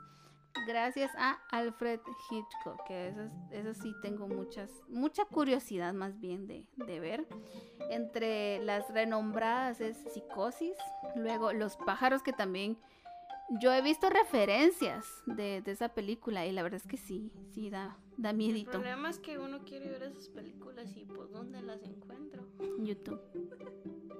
gracias 0.66 1.10
a 1.16 1.38
Alfred 1.50 2.00
Hitchcock, 2.30 2.86
que 2.86 3.08
eso, 3.08 3.30
eso 3.50 3.74
sí 3.74 3.94
tengo 4.02 4.28
muchas, 4.28 4.70
mucha 4.88 5.24
curiosidad 5.24 5.92
más 5.92 6.18
bien 6.20 6.46
de, 6.46 6.66
de 6.76 7.00
ver. 7.00 7.26
Entre 7.90 8.58
las 8.64 8.88
renombradas 8.92 9.80
es 9.80 9.96
Psicosis, 10.12 10.76
luego 11.14 11.52
Los 11.52 11.76
pájaros 11.76 12.22
que 12.22 12.32
también 12.32 12.78
yo 13.60 13.72
he 13.72 13.82
visto 13.82 14.10
referencias 14.10 15.06
de, 15.26 15.62
de 15.62 15.70
esa 15.72 15.90
película 15.90 16.46
y 16.46 16.52
la 16.52 16.62
verdad 16.62 16.80
es 16.82 16.86
que 16.86 16.96
sí, 16.96 17.30
sí 17.52 17.70
da, 17.70 17.98
da 18.16 18.30
El 18.30 18.36
miedito. 18.36 18.72
problema 18.72 19.10
es 19.10 19.18
que 19.18 19.38
uno 19.38 19.60
quiere 19.64 19.88
ver 19.90 20.02
esas 20.02 20.28
películas 20.28 20.96
y 20.96 21.04
pues 21.04 21.30
¿dónde 21.30 21.62
las 21.62 21.82
encuentro? 21.84 22.44
YouTube. 22.78 23.20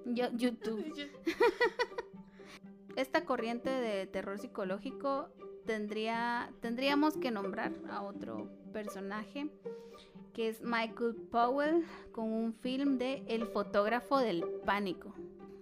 Yo, 0.07 0.31
YouTube. 0.33 0.85
Esta 2.97 3.25
corriente 3.25 3.69
de 3.69 4.07
terror 4.07 4.39
psicológico 4.39 5.29
tendría, 5.67 6.53
tendríamos 6.61 7.17
que 7.17 7.31
nombrar 7.31 7.73
a 7.91 8.03
otro 8.03 8.49
personaje 8.73 9.51
que 10.33 10.49
es 10.49 10.63
Michael 10.63 11.15
Powell 11.31 11.85
con 12.13 12.31
un 12.33 12.53
film 12.55 12.99
de 12.99 13.25
El 13.27 13.47
fotógrafo 13.47 14.19
del 14.19 14.45
pánico. 14.65 15.15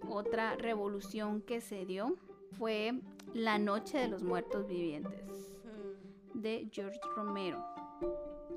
Otra 0.08 0.56
revolución 0.56 1.40
que 1.40 1.60
se 1.60 1.86
dio 1.86 2.16
fue 2.58 3.00
La 3.34 3.58
noche 3.58 3.98
de 3.98 4.08
los 4.08 4.22
muertos 4.22 4.66
vivientes 4.66 5.54
Mm, 5.64 6.40
de 6.40 6.68
George 6.72 7.00
Romero. 7.16 7.64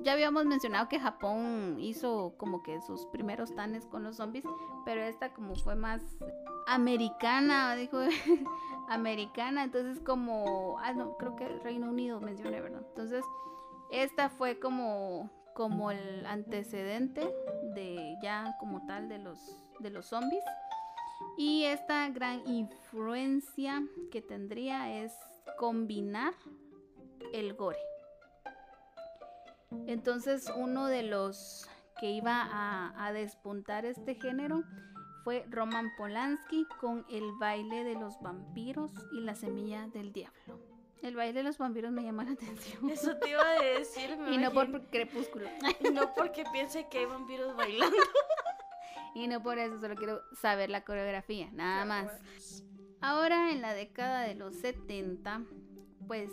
Ya 0.02 0.12
habíamos 0.12 0.44
mencionado 0.46 0.88
que 0.88 1.00
Japón 1.00 1.76
hizo 1.80 2.34
como 2.36 2.62
que 2.62 2.80
sus 2.82 3.06
primeros 3.06 3.54
tanes 3.54 3.86
con 3.86 4.04
los 4.04 4.16
zombies, 4.16 4.44
pero 4.84 5.02
esta 5.02 5.32
como 5.32 5.56
fue 5.56 5.74
más 5.74 6.02
americana, 6.66 7.74
dijo 7.74 7.98
americana, 8.88 9.64
entonces 9.64 10.00
como, 10.00 10.78
ah 10.80 10.92
no, 10.92 11.16
creo 11.16 11.34
que 11.34 11.48
Reino 11.48 11.88
Unido 11.88 12.20
mencioné, 12.20 12.60
¿verdad? 12.60 12.82
Entonces, 12.88 13.24
esta 13.90 14.28
fue 14.28 14.58
como 14.58 15.30
como 15.54 15.90
el 15.90 16.24
antecedente 16.26 17.34
de 17.74 18.14
ya 18.22 18.54
como 18.60 18.86
tal 18.86 19.08
de 19.08 19.18
los 19.18 19.38
de 19.80 19.90
los 19.90 20.06
zombies. 20.06 20.44
Y 21.36 21.64
esta 21.64 22.08
gran 22.10 22.46
influencia 22.46 23.82
que 24.10 24.22
tendría 24.22 25.02
es 25.02 25.12
combinar 25.58 26.34
el 27.32 27.54
gore. 27.54 27.78
Entonces 29.86 30.50
uno 30.56 30.86
de 30.86 31.02
los 31.02 31.68
que 32.00 32.10
iba 32.10 32.42
a, 32.42 33.06
a 33.06 33.12
despuntar 33.12 33.84
este 33.84 34.14
género 34.14 34.62
fue 35.24 35.44
Roman 35.50 35.90
Polanski 35.96 36.66
con 36.80 37.04
El 37.10 37.32
baile 37.38 37.84
de 37.84 37.94
los 37.94 38.20
vampiros 38.20 38.92
y 39.12 39.20
la 39.20 39.34
semilla 39.34 39.86
del 39.88 40.12
diablo. 40.12 40.58
El 41.02 41.14
baile 41.14 41.34
de 41.34 41.42
los 41.44 41.58
vampiros 41.58 41.92
me 41.92 42.02
llama 42.02 42.24
la 42.24 42.32
atención. 42.32 42.90
Eso 42.90 43.16
te 43.16 43.30
iba 43.30 43.42
a 43.42 43.62
decir. 43.62 44.16
me 44.18 44.34
Y 44.34 44.38
no 44.38 44.50
por 44.52 44.86
crepúsculo. 44.88 45.48
no 45.92 46.12
porque 46.14 46.44
piense 46.52 46.88
que 46.88 46.98
hay 46.98 47.06
vampiros 47.06 47.56
bailando. 47.56 47.96
Y 49.14 49.28
no 49.28 49.42
por 49.42 49.58
eso, 49.58 49.80
solo 49.80 49.94
quiero 49.94 50.20
saber 50.32 50.70
la 50.70 50.84
coreografía, 50.84 51.50
nada 51.52 51.84
más. 51.84 52.64
Ahora 53.00 53.52
en 53.52 53.60
la 53.60 53.74
década 53.74 54.22
de 54.22 54.34
los 54.34 54.56
70, 54.56 55.42
pues 56.06 56.30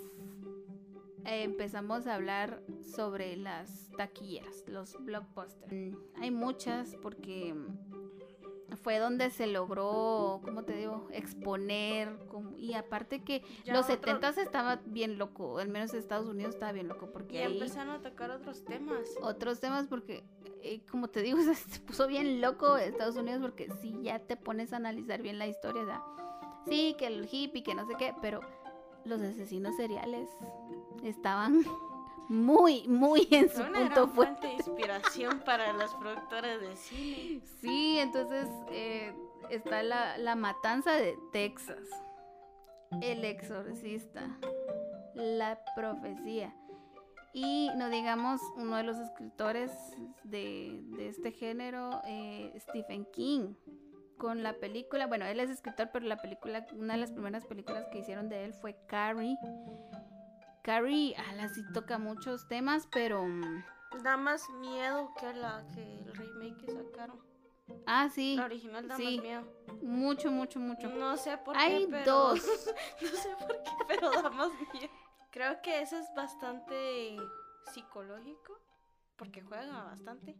eh, 1.25 1.43
empezamos 1.43 2.07
a 2.07 2.15
hablar 2.15 2.61
sobre 2.95 3.35
las 3.35 3.89
taquilleras, 3.97 4.63
los 4.67 4.95
blockbusters. 5.03 5.95
Hay 6.19 6.31
muchas 6.31 6.95
porque 7.01 7.55
fue 8.75 8.97
donde 8.99 9.29
se 9.29 9.47
logró, 9.47 10.41
¿cómo 10.43 10.63
te 10.63 10.73
digo?, 10.75 11.07
exponer. 11.11 12.17
como- 12.27 12.55
y 12.57 12.73
aparte 12.73 13.23
que 13.23 13.41
Ya 13.65 13.73
los 13.73 13.85
otro- 13.89 13.95
70 14.13 14.41
estaba 14.41 14.81
bien 14.85 15.17
loco, 15.17 15.57
al 15.59 15.69
menos 15.69 15.93
Estados 15.93 16.27
Unidos 16.27 16.53
estaba 16.55 16.71
bien 16.71 16.87
loco, 16.87 17.09
porque 17.11 17.35
Y 17.35 17.37
ahí 17.39 17.53
empezaron 17.53 17.93
a 17.95 18.01
tocar 18.01 18.31
otros 18.31 18.63
temas. 18.65 19.09
otros 19.21 19.59
temas 19.59 19.87
porque 19.87 20.23
eh, 20.63 20.81
como 20.89 21.07
te 21.09 21.21
digo, 21.21 21.37
se 21.55 21.79
puso 21.81 22.07
bien 22.07 22.41
loco 22.41 22.75
Estados 22.77 23.15
Unidos 23.17 23.39
porque 23.41 23.69
si 23.81 24.01
ya 24.01 24.17
te 24.19 24.35
pones 24.35 24.73
a 24.73 24.77
analizar 24.77 25.21
bien 25.21 25.37
la 25.37 25.45
historia, 25.47 25.83
o 25.83 25.85
sea, 25.85 26.03
sí, 26.67 26.95
que 26.97 27.05
el 27.07 27.27
hippie, 27.31 27.61
que 27.63 27.75
no 27.75 27.85
sé 27.85 27.93
qué, 27.99 28.13
pero 28.21 28.39
los 29.03 29.21
asesinos 29.21 29.75
seriales 29.75 30.27
estaban 31.03 31.63
muy, 32.29 32.87
muy 32.87 33.27
en 33.31 33.49
su 33.49 33.61
una 33.61 33.79
punto 33.79 33.93
gran 33.93 34.09
fuerte. 34.09 34.15
fuente 34.15 34.47
de 34.47 34.53
inspiración 34.53 35.41
para 35.45 35.73
las 35.73 35.93
productoras 35.95 36.59
de 36.61 36.75
cine. 36.75 37.41
Sí, 37.61 37.97
entonces 37.99 38.47
eh, 38.71 39.13
está 39.49 39.83
la, 39.83 40.17
la 40.17 40.35
matanza 40.35 40.93
de 40.93 41.17
Texas, 41.31 41.87
el 43.01 43.23
exorcista, 43.25 44.37
la 45.13 45.59
profecía. 45.75 46.55
Y 47.33 47.69
no 47.75 47.89
digamos 47.89 48.39
uno 48.55 48.77
de 48.77 48.83
los 48.83 48.97
escritores 48.97 49.71
de, 50.23 50.81
de 50.97 51.09
este 51.09 51.31
género, 51.33 52.01
eh, 52.05 52.53
Stephen 52.59 53.05
King, 53.11 53.55
con 54.17 54.41
la 54.43 54.53
película, 54.53 55.07
bueno, 55.07 55.25
él 55.25 55.41
es 55.41 55.49
escritor, 55.49 55.89
pero 55.91 56.05
la 56.05 56.15
película, 56.15 56.65
una 56.73 56.93
de 56.93 57.01
las 57.01 57.11
primeras 57.11 57.45
películas 57.45 57.85
que 57.91 57.99
hicieron 57.99 58.29
de 58.29 58.45
él 58.45 58.53
fue 58.53 58.77
Carrie. 58.87 59.37
Carrie, 60.65 61.15
ala, 61.15 61.47
sí 61.47 61.63
toca 61.73 61.99
muchos 61.99 62.47
temas, 62.47 62.87
pero... 62.91 63.23
mm, 63.23 63.63
Da 64.03 64.17
más 64.17 64.49
miedo 64.59 65.13
que 65.19 65.31
la 65.31 65.63
que 65.75 65.99
el 65.99 66.11
remake 66.15 66.57
que 66.65 66.71
sacaron. 66.71 67.19
Ah, 67.85 68.09
sí, 68.09 68.35
La 68.35 68.45
original 68.45 68.87
da 68.87 68.97
sí. 68.97 69.17
más 69.17 69.23
miedo. 69.23 69.43
mucho, 69.83 70.31
mucho, 70.31 70.59
mucho. 70.59 70.89
No 70.89 71.17
sé 71.17 71.37
por 71.37 71.55
Hay 71.55 71.85
qué, 71.85 71.87
pero... 71.91 72.11
dos. 72.11 72.39
no 73.01 73.07
sé 73.09 73.29
por 73.39 73.61
qué, 73.61 73.71
pero 73.87 74.09
da 74.09 74.29
más 74.31 74.49
miedo. 74.73 74.91
Creo 75.29 75.61
que 75.61 75.81
eso 75.81 75.97
es 75.97 76.07
bastante 76.15 77.15
psicológico. 77.71 78.59
Porque 79.17 79.43
juega 79.43 79.83
bastante. 79.83 80.35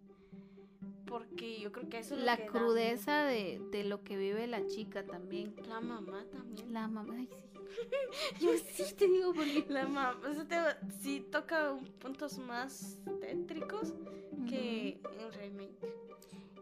Porque 1.06 1.60
yo 1.62 1.72
creo 1.72 1.88
que 1.88 2.00
eso 2.00 2.16
es 2.16 2.22
lo 2.22 2.26
La 2.26 2.36
que 2.38 2.46
da 2.46 2.50
crudeza 2.50 3.24
de, 3.26 3.62
de 3.72 3.84
lo 3.84 4.04
que 4.04 4.18
vive 4.18 4.48
la 4.48 4.66
chica 4.66 5.06
también. 5.06 5.56
La 5.68 5.82
mamá 5.82 6.26
también. 6.32 6.74
La 6.74 6.88
mamá, 6.88 7.14
ay, 7.16 7.28
sí. 7.28 7.55
Yo 8.39 8.49
sí 8.57 8.93
te 8.95 9.07
digo 9.07 9.34
porque... 9.34 9.66
La 9.70 9.84
mamá, 9.88 10.20
te, 10.47 10.55
sí 11.01 11.26
toca 11.32 11.72
un- 11.74 11.86
puntos 11.99 12.38
más 12.38 12.99
tétricos 13.22 13.93
que 14.47 14.99
en 15.20 15.32
remake. 15.34 15.95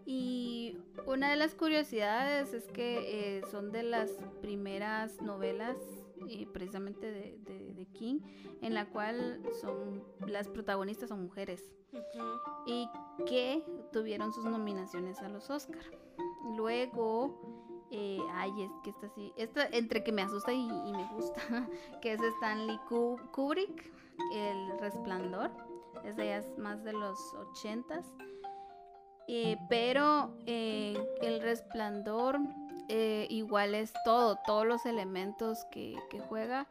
Y 0.05 0.77
una 1.05 1.29
de 1.31 1.37
las 1.37 1.55
curiosidades 1.55 2.53
es 2.53 2.65
que 2.67 3.37
eh, 3.37 3.41
son 3.51 3.71
de 3.71 3.83
las 3.83 4.09
primeras 4.41 5.21
novelas, 5.21 5.77
eh, 6.27 6.45
precisamente 6.51 7.09
de, 7.11 7.37
de- 7.39 7.73
de 7.73 7.85
King, 7.87 8.19
en 8.61 8.73
la 8.73 8.85
cual 8.89 9.41
son 9.61 10.03
las 10.27 10.47
protagonistas 10.49 11.09
son 11.09 11.23
mujeres 11.23 11.63
y 12.65 12.89
que 13.25 13.63
tuvieron 13.91 14.33
sus 14.33 14.45
nominaciones 14.45 15.19
a 15.19 15.29
los 15.29 15.49
Oscar. 15.49 15.83
Luego, 16.57 17.62
eh, 17.93 18.19
ay, 18.33 18.51
es 18.63 18.71
que 18.83 18.89
esta 18.89 19.07
sí, 19.09 19.31
esta 19.37 19.65
entre 19.67 20.03
que 20.03 20.11
me 20.11 20.21
asusta 20.23 20.51
y, 20.51 20.67
me 20.67 21.07
gusta, 21.13 21.41
que 22.01 22.13
es 22.13 22.21
Stanley 22.21 22.77
Ku- 22.89 23.19
Kubrick, 23.31 23.91
El 24.33 24.79
Resplandor, 24.79 25.51
es 26.03 26.15
de 26.17 26.23
ellas 26.25 26.45
más 26.57 26.83
de 26.83 26.93
los 26.93 27.17
ochentas. 27.35 28.05
Eh, 29.29 29.57
pero 29.69 30.35
eh, 30.47 31.01
el 31.21 31.41
resplandor 31.41 32.39
eh, 32.89 33.25
igual 33.29 33.73
es 33.73 33.93
todo, 34.03 34.35
todos 34.45 34.65
los 34.67 34.85
elementos 34.85 35.63
que, 35.71 35.95
que 36.09 36.19
juega 36.19 36.67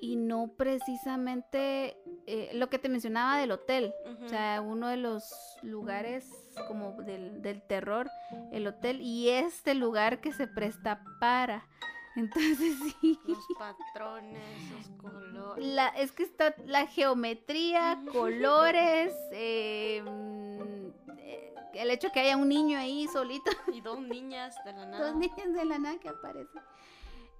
y 0.00 0.16
no 0.16 0.48
precisamente 0.56 1.96
eh, 2.26 2.50
lo 2.54 2.70
que 2.70 2.78
te 2.78 2.88
mencionaba 2.88 3.38
del 3.38 3.50
hotel, 3.52 3.92
o 4.24 4.28
sea, 4.28 4.60
uno 4.60 4.88
de 4.88 4.96
los 4.96 5.24
lugares 5.62 6.26
como 6.68 6.92
del, 7.02 7.42
del 7.42 7.62
terror, 7.62 8.10
el 8.52 8.66
hotel 8.66 9.00
y 9.00 9.28
este 9.28 9.74
lugar 9.74 10.20
que 10.20 10.32
se 10.32 10.46
presta 10.46 11.02
para. 11.20 11.66
Entonces 12.16 12.76
sí. 13.00 13.18
los 13.26 13.38
patrones, 13.58 14.42
los 14.72 14.88
colores. 15.00 15.64
La, 15.64 15.88
es 15.88 16.12
que 16.12 16.24
está 16.24 16.54
la 16.66 16.86
geometría, 16.86 18.02
colores, 18.10 19.14
eh, 19.32 20.02
mm, 20.04 21.18
eh, 21.18 21.54
el 21.74 21.90
hecho 21.90 22.10
que 22.10 22.20
haya 22.20 22.36
un 22.36 22.48
niño 22.48 22.78
ahí 22.78 23.06
solito, 23.08 23.50
Y 23.72 23.80
dos 23.80 24.00
niñas 24.00 24.56
de 24.64 24.72
la 24.72 24.86
nada. 24.90 25.06
dos 25.06 25.16
niños 25.16 25.52
de 25.54 25.64
la 25.64 25.78
nada 25.78 25.98
que 26.00 26.08
aparecen. 26.08 26.62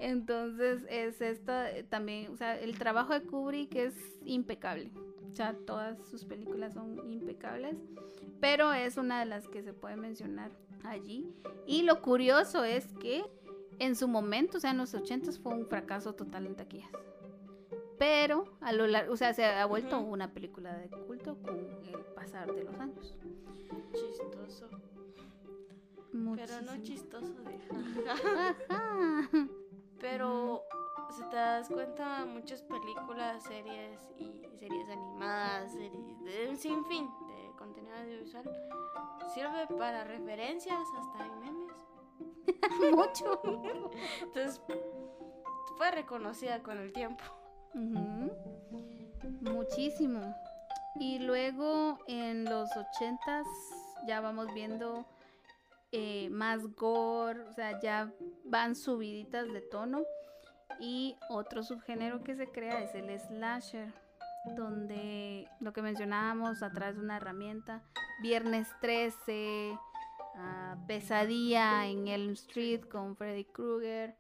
Entonces 0.01 0.83
es 0.89 1.21
esta 1.21 1.71
eh, 1.71 1.85
también, 1.85 2.33
o 2.33 2.37
sea, 2.37 2.59
el 2.59 2.79
trabajo 2.79 3.13
de 3.13 3.23
Kubrick 3.23 3.75
es 3.77 3.95
impecable. 4.25 4.91
O 5.31 5.33
sea, 5.33 5.55
todas 5.67 5.99
sus 6.09 6.25
películas 6.25 6.75
son 6.75 6.99
impecables, 7.09 7.77
pero 8.41 8.73
es 8.73 8.97
una 8.97 9.21
de 9.21 9.27
las 9.27 9.47
que 9.47 9.63
se 9.63 9.75
puede 9.75 9.97
mencionar 9.97 10.51
allí. 10.85 11.31
Y 11.67 11.83
lo 11.83 12.01
curioso 12.01 12.65
es 12.65 12.87
que 12.95 13.25
en 13.79 13.95
su 13.95 14.09
momento, 14.09 14.57
o 14.57 14.61
sea, 14.61 14.71
en 14.71 14.79
los 14.79 14.95
80 14.95 15.33
fue 15.33 15.55
un 15.55 15.67
fracaso 15.67 16.15
total 16.15 16.47
en 16.47 16.57
taquillas. 16.57 16.91
Pero 17.99 18.45
a 18.63 18.73
lo 18.73 18.87
largo, 18.87 19.13
o 19.13 19.17
sea, 19.19 19.35
se 19.35 19.45
ha 19.45 19.67
vuelto 19.67 20.01
una 20.01 20.33
película 20.33 20.75
de 20.79 20.89
culto 20.89 21.37
con 21.43 21.59
el 21.59 22.01
pasar 22.15 22.51
de 22.53 22.65
los 22.65 22.75
años. 22.81 23.15
Chistoso. 23.93 24.69
Pero 26.11 26.61
no 26.63 26.73
Muchísimo. 26.73 26.83
chistoso 26.83 27.35
de. 27.45 27.61
Cuenta, 31.31 32.27
muchas 32.27 32.61
películas, 32.63 33.45
series 33.45 34.01
y 34.19 34.43
series 34.59 34.89
animadas, 34.89 35.71
series 35.71 36.25
de 36.25 36.49
un 36.49 36.57
sinfín 36.57 37.09
de 37.29 37.57
contenido 37.57 37.95
audiovisual 37.97 38.51
sirve 39.33 39.69
para 39.79 40.03
referencias 40.03 40.81
hasta 40.99 41.27
en 41.27 41.39
memes. 41.39 41.77
Mucho. 42.97 43.41
Entonces 44.23 44.61
fue 45.79 45.93
reconocida 45.93 46.65
con 46.65 46.79
el 46.79 46.93
tiempo. 46.93 47.23
Muchísimo. 49.41 50.35
Y 50.97 51.21
luego 51.21 51.99
en 52.09 52.45
los 52.45 52.69
ochentas 52.77 53.47
ya 54.09 54.21
vamos 54.21 54.53
viendo 54.53 55.07
eh, 55.93 56.29
más 56.31 56.67
gore, 56.75 57.43
o 57.43 57.53
sea, 57.53 57.81
ya 57.81 58.13
van 58.45 58.75
subiditas 58.75 59.53
de 59.53 59.61
tono. 59.61 60.03
Y 60.79 61.17
otro 61.29 61.63
subgénero 61.63 62.23
que 62.23 62.37
se 62.37 62.49
crea 62.49 62.83
es 62.83 62.95
el 62.95 63.19
slasher, 63.19 63.93
donde 64.57 65.49
lo 65.61 65.73
que 65.73 65.83
mencionábamos 65.83 66.63
a 66.63 66.71
través 66.71 66.97
de 66.97 67.03
una 67.03 67.17
herramienta, 67.17 67.83
Viernes 68.23 68.69
13, 68.81 69.77
ah, 70.37 70.77
Pesadilla 70.87 71.87
en 71.87 72.09
Elm 72.09 72.33
Street 72.33 72.83
con 72.85 73.17
Freddy 73.17 73.45
Krueger, 73.45 74.17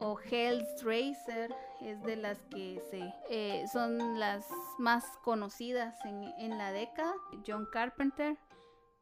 o 0.00 0.18
Hellraiser 0.18 1.54
es 1.82 2.02
de 2.02 2.16
las 2.16 2.38
que 2.50 2.82
se 2.90 3.12
eh, 3.28 3.66
son 3.70 4.18
las 4.18 4.46
más 4.78 5.04
conocidas 5.22 5.94
en, 6.04 6.24
en 6.38 6.56
la 6.58 6.72
década. 6.72 7.12
John 7.46 7.68
Carpenter, 7.70 8.38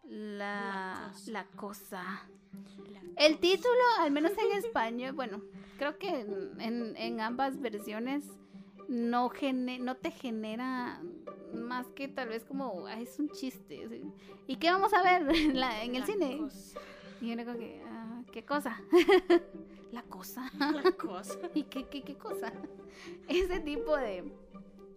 la, 0.04 1.12
La 1.28 1.44
cosa. 1.56 2.02
la 2.90 3.00
cosa. 3.00 3.14
El 3.16 3.38
título, 3.38 3.80
al 4.00 4.10
menos 4.10 4.32
en 4.32 4.58
español, 4.58 5.12
bueno, 5.12 5.40
creo 5.78 5.96
que 5.98 6.08
en, 6.20 6.60
en- 6.60 6.96
en 6.96 7.20
ambas 7.20 7.58
versiones 7.60 8.24
no, 8.88 9.28
gene- 9.30 9.78
no 9.78 9.96
te 9.96 10.10
genera 10.10 11.00
más 11.54 11.86
que 11.88 12.08
tal 12.08 12.28
vez 12.28 12.44
como, 12.44 12.86
"Ay, 12.86 13.04
es 13.04 13.18
un 13.18 13.30
chiste. 13.30 13.84
así. 13.86 14.02
¿Y 14.46 14.56
qué 14.56 14.70
vamos 14.70 14.92
a 14.92 15.02
ver 15.02 15.34
en, 15.34 15.58
la- 15.58 15.82
en 15.82 15.94
el 15.94 16.00
La 16.00 16.06
cine? 16.06 16.38
cosa. 16.38 16.80
Y 17.20 17.32
uno 17.32 17.44
como 17.44 17.58
que, 17.58 17.82
"Ah, 17.86 18.22
¿qué 18.32 18.44
cosa? 18.44 18.80
la 19.92 20.02
cosa. 20.02 20.50
La 20.58 20.92
cosa. 20.92 21.38
¿Y 21.54 21.64
qué, 21.64 21.86
qué, 21.88 22.02
qué 22.02 22.16
cosa? 22.16 22.52
Ese 23.28 23.60
tipo 23.60 23.96
de, 23.96 24.30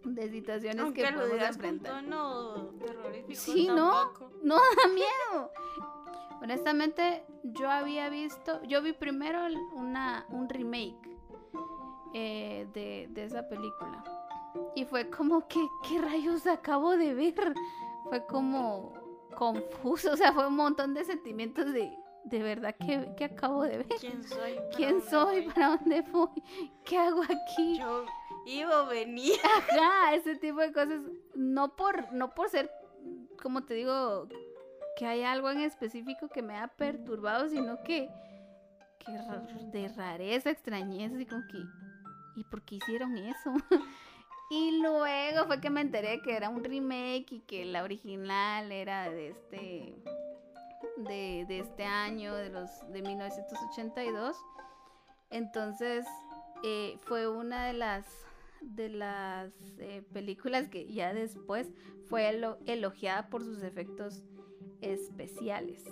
de 0.05 0.29
situaciones 0.29 0.79
Aunque 0.84 1.03
que 1.03 1.13
podemos 1.13 1.47
enfrentar. 1.49 2.03
tono 2.03 2.69
terrorífico. 2.79 3.39
Sí, 3.39 3.67
¿no? 3.67 3.91
tampoco. 3.91 4.32
No 4.43 4.55
da 4.55 4.88
miedo. 4.93 5.51
Honestamente, 6.41 7.23
yo 7.44 7.70
había 7.70 8.10
visto, 8.10 8.62
yo 8.64 8.82
vi 8.82 8.94
primero 8.94 9.39
una, 9.74 10.26
un 10.30 10.48
remake 10.50 11.18
eh, 12.14 12.68
de, 12.74 13.08
de 13.10 13.24
esa 13.24 13.48
película. 13.48 14.04
Y 14.76 14.86
fue 14.86 15.10
como 15.10 15.48
que, 15.48 15.60
¿qué 15.88 16.00
rayos 16.02 16.46
acabo 16.46 16.98
de 16.98 17.14
ver? 17.14 17.54
Fue 18.10 18.26
como 18.26 18.94
confuso, 19.36 20.12
o 20.14 20.18
sea, 20.18 20.34
fue 20.34 20.48
un 20.48 20.56
montón 20.56 20.94
de 20.94 21.06
sentimientos 21.06 21.72
de, 21.72 21.98
de 22.26 22.44
verdad, 22.44 22.76
¿qué, 22.86 23.14
qué 23.18 23.26
acabo 23.26 23.64
de 23.64 23.78
ver? 23.78 23.88
¿Quién 24.00 24.24
soy? 24.24 24.56
¿Para 24.56 24.70
¿Quién 24.76 24.92
dónde 24.92 25.10
soy? 25.10 25.42
voy? 25.46 25.54
¿Para 25.54 25.68
dónde 25.78 26.02
voy? 26.02 26.44
¿Qué 26.84 26.98
hago 26.98 27.22
aquí? 27.24 27.80
Yo 27.80 28.06
iba 28.46 28.80
a 28.82 28.84
venir. 28.89 29.36
Ajá, 29.44 30.14
ese 30.16 30.36
tipo 30.36 30.60
de 30.60 30.74
cosas. 30.74 31.00
No 31.36 31.76
por, 31.76 32.12
no 32.12 32.34
por 32.34 32.50
ser, 32.50 32.70
como 33.42 33.64
te 33.64 33.76
digo, 33.76 34.28
que 34.98 35.06
hay 35.06 35.24
algo 35.24 35.50
en 35.50 35.62
específico 35.62 36.28
que 36.30 36.42
me 36.42 36.58
ha 36.58 36.68
perturbado, 36.68 37.48
sino 37.50 37.82
que, 37.84 38.10
de 39.72 39.88
rareza, 39.89 40.50
extrañeza, 40.52 41.16
así 41.16 41.26
como 41.26 41.42
que, 41.48 41.58
¿y 42.36 42.44
por 42.46 42.62
qué 42.64 42.76
hicieron 42.76 43.18
eso? 43.18 43.54
y 44.52 44.82
luego 44.82 45.46
fue 45.48 45.60
que 45.62 45.70
me 45.70 45.82
enteré 45.82 46.22
que 46.22 46.36
era 46.36 46.50
un 46.50 46.64
remake 46.64 47.32
y 47.32 47.39
que 47.42 47.66
la 47.66 47.84
original 47.84 48.72
era 48.72 49.10
de 49.10 49.30
este, 49.30 49.96
de, 50.98 51.60
este 51.60 51.84
año, 51.84 52.36
de 52.36 52.50
los, 52.50 52.70
de 52.92 53.02
1982. 53.02 54.38
Entonces, 55.30 56.06
eh, 56.64 56.98
fue 57.04 57.28
una 57.28 57.66
de 57.66 57.74
las 57.74 58.06
de 58.62 58.89
las 58.89 59.52
eh, 59.80 60.04
películas 60.14 60.68
que 60.70 60.86
ya 60.94 61.16
después 61.16 61.74
fue 62.08 62.30
elo- 62.30 62.60
elogiada 62.68 63.28
por 63.28 63.44
sus 63.44 63.64
efectos 63.64 64.22
especiales. 64.82 65.84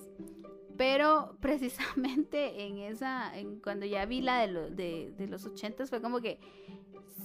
Pero 0.77 1.35
precisamente 1.41 2.63
en 2.63 2.77
esa, 2.77 3.37
en 3.37 3.59
cuando 3.59 3.85
ya 3.85 4.05
vi 4.05 4.21
la 4.21 4.39
de, 4.41 4.47
lo- 4.47 4.69
de, 4.69 5.13
de 5.17 5.27
los 5.27 5.45
ochentas 5.45 5.89
fue 5.89 6.01
como 6.01 6.21
que 6.21 6.39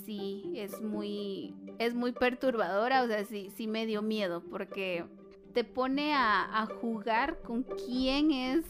sí, 0.05 0.53
es 0.57 0.81
muy, 0.81 1.55
es 1.79 1.95
muy 1.95 2.13
perturbadora, 2.13 3.03
o 3.03 3.07
sea, 3.07 3.25
sí, 3.25 3.51
sí 3.55 3.67
me 3.67 3.87
dio 3.87 4.03
miedo 4.03 4.43
porque 4.51 5.05
te 5.53 5.63
pone 5.65 6.15
a, 6.15 6.63
a 6.63 6.67
jugar 6.67 7.41
con 7.43 7.63
quién 7.63 8.33
es 8.33 8.65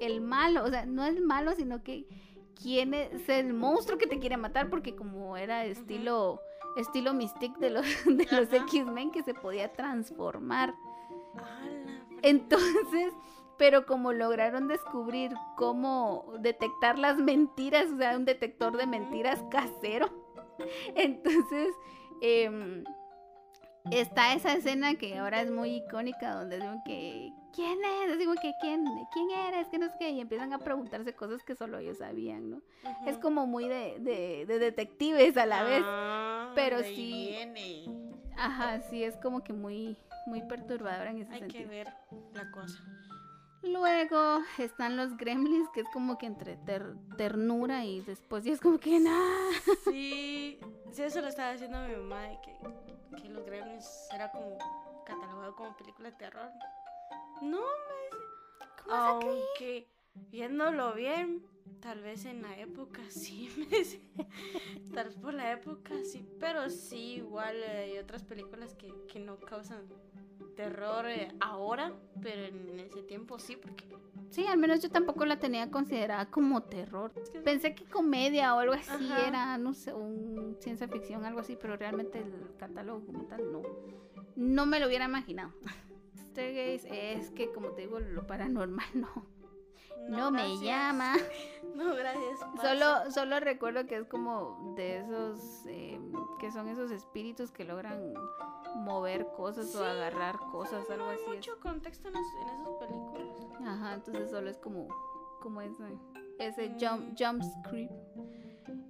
el 0.00 0.20
malo, 0.20 0.64
o 0.64 0.70
sea, 0.70 0.86
no 0.86 1.04
es 1.04 1.20
malo, 1.20 1.52
sino 1.56 1.82
que 1.82 2.06
quién 2.60 2.94
es 2.94 3.28
el 3.28 3.52
monstruo 3.54 3.98
que 3.98 4.06
te 4.06 4.20
quiere 4.20 4.36
matar, 4.36 4.70
porque 4.70 4.94
como 4.94 5.36
era 5.36 5.64
estilo, 5.64 6.40
estilo 6.76 7.12
Mystique 7.12 7.58
de 7.58 7.70
los, 7.70 7.84
de 8.06 8.26
los. 8.30 8.52
X-Men 8.52 9.10
que 9.10 9.24
se 9.24 9.34
podía 9.34 9.72
transformar. 9.72 10.74
¡Hala! 11.34 11.61
Entonces, 12.22 13.12
pero 13.58 13.86
como 13.86 14.12
lograron 14.12 14.68
descubrir 14.68 15.32
cómo 15.56 16.34
detectar 16.40 16.98
las 16.98 17.18
mentiras, 17.18 17.86
o 17.92 17.98
sea, 17.98 18.16
un 18.16 18.24
detector 18.24 18.76
de 18.76 18.86
mentiras 18.86 19.42
casero, 19.50 20.08
entonces 20.96 21.68
em, 22.20 22.84
está 23.90 24.34
esa 24.34 24.54
escena 24.54 24.94
que 24.94 25.18
ahora 25.18 25.42
es 25.42 25.50
muy 25.50 25.76
icónica 25.76 26.34
donde 26.34 26.56
dicen 26.56 26.80
que 26.84 27.32
¿quién 27.54 27.78
es? 27.84 28.16
Como 28.24 28.34
que 28.40 28.52
¿quién, 28.60 28.84
quién 29.12 29.30
eres? 29.30 29.68
Que 29.68 29.78
no 29.78 29.88
sé 29.88 29.94
qué, 29.98 30.10
y 30.10 30.20
empiezan 30.20 30.52
a 30.52 30.58
preguntarse 30.58 31.14
cosas 31.14 31.42
que 31.44 31.54
solo 31.54 31.78
ellos 31.78 31.98
sabían, 31.98 32.50
¿no? 32.50 32.62
Es 33.06 33.18
como 33.18 33.46
muy 33.46 33.68
de, 33.68 33.98
de, 34.00 34.46
de 34.46 34.58
detectives 34.58 35.36
a 35.36 35.46
la 35.46 35.62
vez. 35.62 35.82
Ah, 35.84 36.52
pero 36.54 36.82
sí- 36.82 37.26
viene. 37.28 37.84
Ajá, 38.36 38.80
sí, 38.88 39.04
es 39.04 39.16
como 39.18 39.44
que 39.44 39.52
muy, 39.52 39.98
muy 40.26 40.42
perturbadora 40.42 41.10
en 41.10 41.18
ese 41.18 41.32
Hay 41.32 41.38
sentido. 41.40 41.62
que 41.64 41.68
ver 41.68 41.94
la 42.34 42.50
cosa. 42.50 42.78
Luego 43.62 44.40
están 44.58 44.96
los 44.96 45.16
gremlins, 45.16 45.68
que 45.72 45.80
es 45.82 45.88
como 45.92 46.18
que 46.18 46.26
entre 46.26 46.56
ter- 46.56 46.96
ternura 47.16 47.84
y 47.84 48.00
después 48.00 48.42
ya 48.44 48.52
es 48.52 48.60
como 48.60 48.78
que 48.78 48.98
nada. 48.98 49.50
Sí, 49.84 50.58
sí, 50.90 51.02
eso 51.02 51.20
lo 51.20 51.28
estaba 51.28 51.52
diciendo 51.52 51.78
mi 51.86 51.94
mamá, 51.94 52.22
de 52.22 52.38
que, 52.42 52.56
que 53.22 53.28
los 53.28 53.44
Gremlins 53.46 54.08
era 54.12 54.32
como 54.32 54.58
catalogado 55.06 55.54
como 55.54 55.76
película 55.76 56.10
de 56.10 56.16
terror. 56.16 56.50
No, 57.40 57.60
me 57.60 58.16
dice. 58.16 58.72
¿Cómo? 58.84 58.94
Aunque 58.96 59.88
viéndolo 60.30 60.94
bien, 60.94 61.46
tal 61.80 62.00
vez 62.02 62.24
en 62.24 62.42
la 62.42 62.58
época 62.58 63.00
sí, 63.10 63.48
me 63.56 63.78
dice. 63.78 64.00
Tal 64.92 65.04
vez 65.06 65.14
por 65.16 65.34
la 65.34 65.52
época 65.52 65.94
sí, 66.04 66.26
pero 66.40 66.68
sí, 66.68 67.14
igual 67.18 67.54
eh, 67.62 67.92
hay 67.92 67.98
otras 67.98 68.24
películas 68.24 68.74
que, 68.74 68.92
que 69.06 69.20
no 69.20 69.38
causan 69.38 69.88
terror 70.56 71.06
eh, 71.08 71.32
ahora, 71.40 71.92
pero 72.22 72.44
en 72.44 72.80
ese 72.80 73.02
tiempo 73.02 73.38
sí, 73.38 73.56
porque 73.56 73.84
Sí, 74.32 74.46
al 74.46 74.56
menos 74.56 74.80
yo 74.80 74.90
tampoco 74.90 75.26
la 75.26 75.38
tenía 75.38 75.70
considerada 75.70 76.30
como 76.30 76.62
terror. 76.62 77.12
Pensé 77.44 77.74
que 77.74 77.84
comedia 77.84 78.54
o 78.54 78.60
algo 78.60 78.72
así 78.72 78.90
Ajá. 78.90 79.28
era, 79.28 79.58
no 79.58 79.74
sé, 79.74 79.92
un 79.92 80.56
ciencia 80.58 80.88
ficción, 80.88 81.26
algo 81.26 81.40
así, 81.40 81.54
pero 81.60 81.76
realmente 81.76 82.20
el 82.20 82.56
catálogo 82.58 83.04
como 83.04 83.26
tal 83.26 83.52
no. 83.52 83.60
No 84.34 84.64
me 84.64 84.80
lo 84.80 84.86
hubiera 84.86 85.04
imaginado. 85.04 85.52
Stargaze 86.30 87.12
es 87.12 87.30
que, 87.30 87.52
como 87.52 87.72
te 87.72 87.82
digo, 87.82 88.00
lo 88.00 88.26
paranormal 88.26 88.86
no. 88.94 89.26
No, 90.08 90.30
me 90.30 90.58
llama. 90.58 91.14
No, 91.74 91.94
gracias. 91.94 92.38
Solo, 92.60 93.10
solo 93.10 93.40
recuerdo 93.40 93.86
que 93.86 93.96
es 93.96 94.04
como 94.06 94.74
de 94.76 94.98
esos, 94.98 95.64
eh, 95.66 95.98
que 96.38 96.50
son 96.50 96.68
esos 96.68 96.90
espíritus 96.90 97.50
que 97.50 97.64
logran 97.64 98.12
mover 98.74 99.26
cosas 99.36 99.70
Sí, 99.70 99.78
o 99.78 99.84
agarrar 99.84 100.38
cosas, 100.50 100.88
algo 100.90 101.08
hay 101.08 101.16
así. 101.16 101.24
es. 101.30 101.34
mucho 101.36 101.60
contexto 101.60 102.08
en, 102.08 102.16
es- 102.16 102.34
en 102.40 102.48
esas 102.60 102.74
películas. 102.76 103.36
Ajá, 103.66 103.94
entonces 103.94 104.30
solo 104.30 104.50
es 104.50 104.58
como, 104.58 104.88
como 105.40 105.60
ese, 105.60 105.84
ese 106.38 106.68
Mm. 106.70 106.78
jump, 106.80 107.14
jump 107.18 107.42
script. 107.42 107.92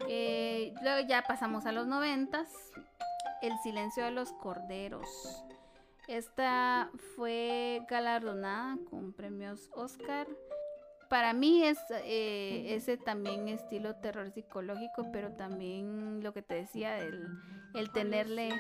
Eh, 0.09 0.73
luego 0.83 1.07
ya 1.07 1.23
pasamos 1.23 1.67
a 1.67 1.73
los 1.73 1.87
noventas. 1.87 2.49
El 3.41 3.59
silencio 3.59 4.05
de 4.05 4.13
los 4.13 4.33
corderos. 4.33 5.45
Esta 6.09 6.91
fue 7.17 7.85
galardonada 7.89 8.77
con 8.91 9.13
premios 9.13 9.69
Oscar. 9.75 10.27
Para 11.09 11.33
mí 11.33 11.63
es 11.65 11.79
eh, 12.05 12.75
ese 12.75 12.97
también 12.97 13.49
estilo 13.49 13.97
terror 13.97 14.31
psicológico, 14.31 15.11
pero 15.13 15.33
también 15.33 16.23
lo 16.23 16.33
que 16.33 16.43
te 16.43 16.55
decía, 16.55 16.99
el, 16.99 17.27
el 17.75 17.91
tenerle... 17.93 18.51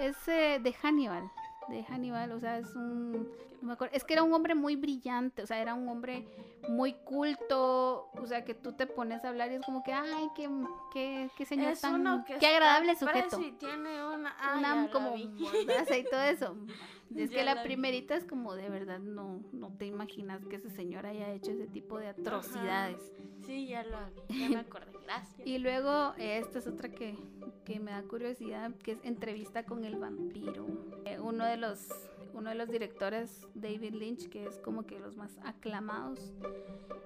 Es 0.00 0.16
eh, 0.28 0.58
de 0.62 0.72
Hannibal. 0.72 1.30
De 1.68 1.84
Hannibal, 1.84 2.32
o 2.32 2.40
sea, 2.40 2.56
es 2.56 2.74
un. 2.74 3.28
No 3.60 3.68
me 3.68 3.72
acuerdo, 3.74 3.94
es 3.94 4.04
que 4.04 4.14
era 4.14 4.22
un 4.22 4.32
hombre 4.32 4.54
muy 4.54 4.76
brillante, 4.76 5.42
o 5.42 5.46
sea, 5.46 5.60
era 5.60 5.74
un 5.74 5.88
hombre 5.88 6.26
muy 6.68 6.94
culto, 6.94 8.10
o 8.12 8.26
sea, 8.26 8.44
que 8.44 8.54
tú 8.54 8.72
te 8.72 8.86
pones 8.86 9.24
a 9.24 9.28
hablar 9.28 9.50
y 9.50 9.56
es 9.56 9.62
como 9.62 9.82
que, 9.82 9.92
ay, 9.92 10.28
qué, 10.34 10.48
qué, 10.92 11.30
qué 11.36 11.44
señor 11.44 11.72
Es 11.72 11.80
tan. 11.80 12.24
qué 12.24 12.46
agradable 12.46 12.96
sujeto. 12.96 13.40
y 13.40 13.52
tiene 13.52 14.04
una, 14.06 14.34
la 14.60 14.88
como 14.92 15.16
mordaza 15.16 15.96
y 15.96 16.04
todo 16.04 16.22
eso. 16.22 16.56
Es 17.10 17.28
Ya 17.30 17.38
que 17.38 17.44
la 17.44 17.56
la 17.56 17.62
vi. 17.62 17.66
primerita 17.70 18.14
es 18.14 18.24
como 18.24 18.54
de 18.54 18.68
verdad 18.68 19.00
no, 19.00 19.42
no 19.50 19.72
te 19.76 19.84
imaginas 19.86 20.46
que 20.46 20.54
ese 20.54 20.70
señor 20.70 21.06
haya 21.06 21.32
hecho 21.32 21.50
ese 21.50 21.66
tipo 21.66 21.98
de 21.98 22.06
atrocidades. 22.06 23.00
Sí, 23.44 23.66
ya 23.66 23.82
la 23.82 24.08
vi, 24.28 24.38
ya 24.42 24.48
me 24.50 24.56
acordé. 24.58 24.92
Gracias. 25.02 25.44
Y 25.44 25.58
luego, 25.58 26.14
eh, 26.18 26.38
esta 26.38 26.60
es 26.60 26.68
otra 26.68 26.88
que, 26.88 27.16
que 27.64 27.80
me 27.80 27.90
da 27.90 28.04
curiosidad, 28.04 28.70
que 28.84 28.92
es 28.92 28.98
Entrevista 29.02 29.64
con 29.64 29.84
el 29.84 29.96
vampiro. 29.96 30.66
Eh, 31.04 31.18
uno, 31.18 31.44
de 31.46 31.56
los, 31.56 31.88
uno 32.34 32.50
de 32.50 32.56
los 32.56 32.68
directores, 32.68 33.46
David 33.54 33.94
Lynch, 33.94 34.28
que 34.28 34.44
es 34.44 34.58
como 34.58 34.86
que 34.86 34.98
los 34.98 35.16
más 35.16 35.38
aclamados. 35.44 36.32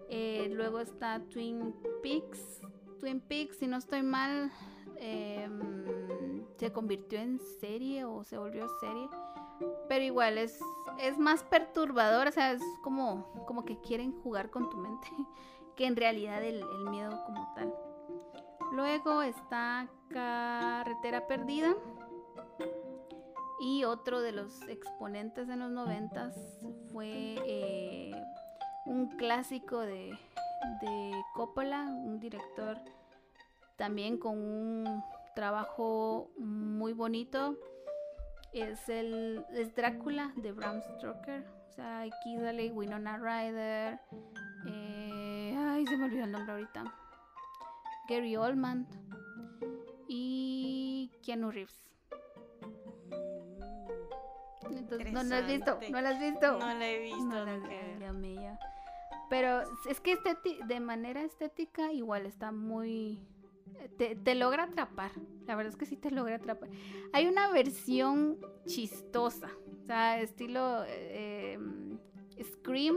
Eh, 0.08 0.48
luego 0.52 0.80
está 0.80 1.20
Twin 1.30 1.74
Peaks. 2.02 2.60
Twin 3.00 3.20
Peaks, 3.20 3.58
si 3.58 3.66
no 3.66 3.76
estoy 3.76 4.02
mal, 4.02 4.50
em, 4.96 6.44
se 6.56 6.72
convirtió 6.72 7.18
en 7.18 7.38
serie 7.60 8.04
o 8.04 8.24
se 8.24 8.38
volvió 8.38 8.66
serie. 8.80 9.08
Pero 9.88 10.04
igual 10.04 10.38
es, 10.38 10.60
es 10.98 11.18
más 11.18 11.42
perturbador, 11.44 12.28
o 12.28 12.32
sea, 12.32 12.52
es 12.52 12.62
como, 12.82 13.44
como 13.46 13.64
que 13.64 13.80
quieren 13.80 14.12
jugar 14.22 14.50
con 14.50 14.68
tu 14.70 14.76
mente 14.76 15.08
que 15.76 15.86
en 15.86 15.96
realidad 15.96 16.42
el, 16.42 16.62
el 16.62 16.90
miedo 16.90 17.22
como 17.26 17.52
tal. 17.54 17.74
Luego 18.72 19.22
está 19.22 19.88
Carretera 20.08 21.26
Perdida. 21.26 21.74
Y 23.60 23.84
otro 23.84 24.20
de 24.20 24.32
los 24.32 24.62
exponentes 24.68 25.48
en 25.48 25.60
los 25.60 25.70
noventas 25.70 26.34
fue 26.92 27.36
eh, 27.46 28.12
un 28.84 29.16
clásico 29.16 29.80
de, 29.80 30.18
de 30.80 31.12
Coppola, 31.34 31.82
un 31.84 32.18
director 32.18 32.78
también 33.76 34.18
con 34.18 34.38
un 34.38 35.02
trabajo 35.34 36.30
muy 36.36 36.92
bonito. 36.92 37.56
Es 38.52 38.88
el 38.88 39.44
Drácula 39.74 40.32
de 40.36 40.52
Bram 40.52 40.80
Stoker. 40.82 41.44
O 41.68 41.72
sea, 41.72 42.02
aquí 42.02 42.38
sale 42.38 42.70
Winona 42.70 43.18
Ryder. 43.18 44.00
eh, 44.68 45.56
ay, 45.58 45.86
se 45.86 45.96
me 45.96 46.04
olvidó 46.04 46.24
el 46.24 46.32
nombre 46.32 46.52
ahorita. 46.52 46.84
Gary 48.08 48.36
Oldman 48.36 48.86
y 50.06 51.10
Keanu 51.24 51.50
Reeves. 51.50 51.93
Entonces, 55.00 55.12
no 55.12 55.22
lo 55.22 55.36
has 55.36 55.46
visto, 55.46 55.78
no 55.90 56.00
lo 56.00 56.08
has 56.08 56.20
visto. 56.20 56.58
No 56.58 56.74
la 56.74 56.90
he 56.90 56.98
visto. 56.98 57.24
No, 57.24 57.46
no 57.46 58.06
no, 58.06 58.12
mío. 58.14 58.58
Pero 59.30 59.62
es 59.88 60.00
que 60.00 60.18
de 60.66 60.80
manera 60.80 61.22
estética 61.22 61.92
igual 61.92 62.26
está 62.26 62.52
muy 62.52 63.26
te, 63.96 64.16
te 64.16 64.34
logra 64.34 64.64
atrapar. 64.64 65.12
La 65.46 65.56
verdad 65.56 65.72
es 65.72 65.76
que 65.76 65.86
sí 65.86 65.96
te 65.96 66.10
logra 66.10 66.36
atrapar. 66.36 66.68
Hay 67.12 67.26
una 67.26 67.50
versión 67.50 68.38
chistosa, 68.66 69.50
o 69.82 69.86
sea, 69.86 70.20
estilo 70.20 70.84
eh, 70.86 71.58
Scream, 72.42 72.96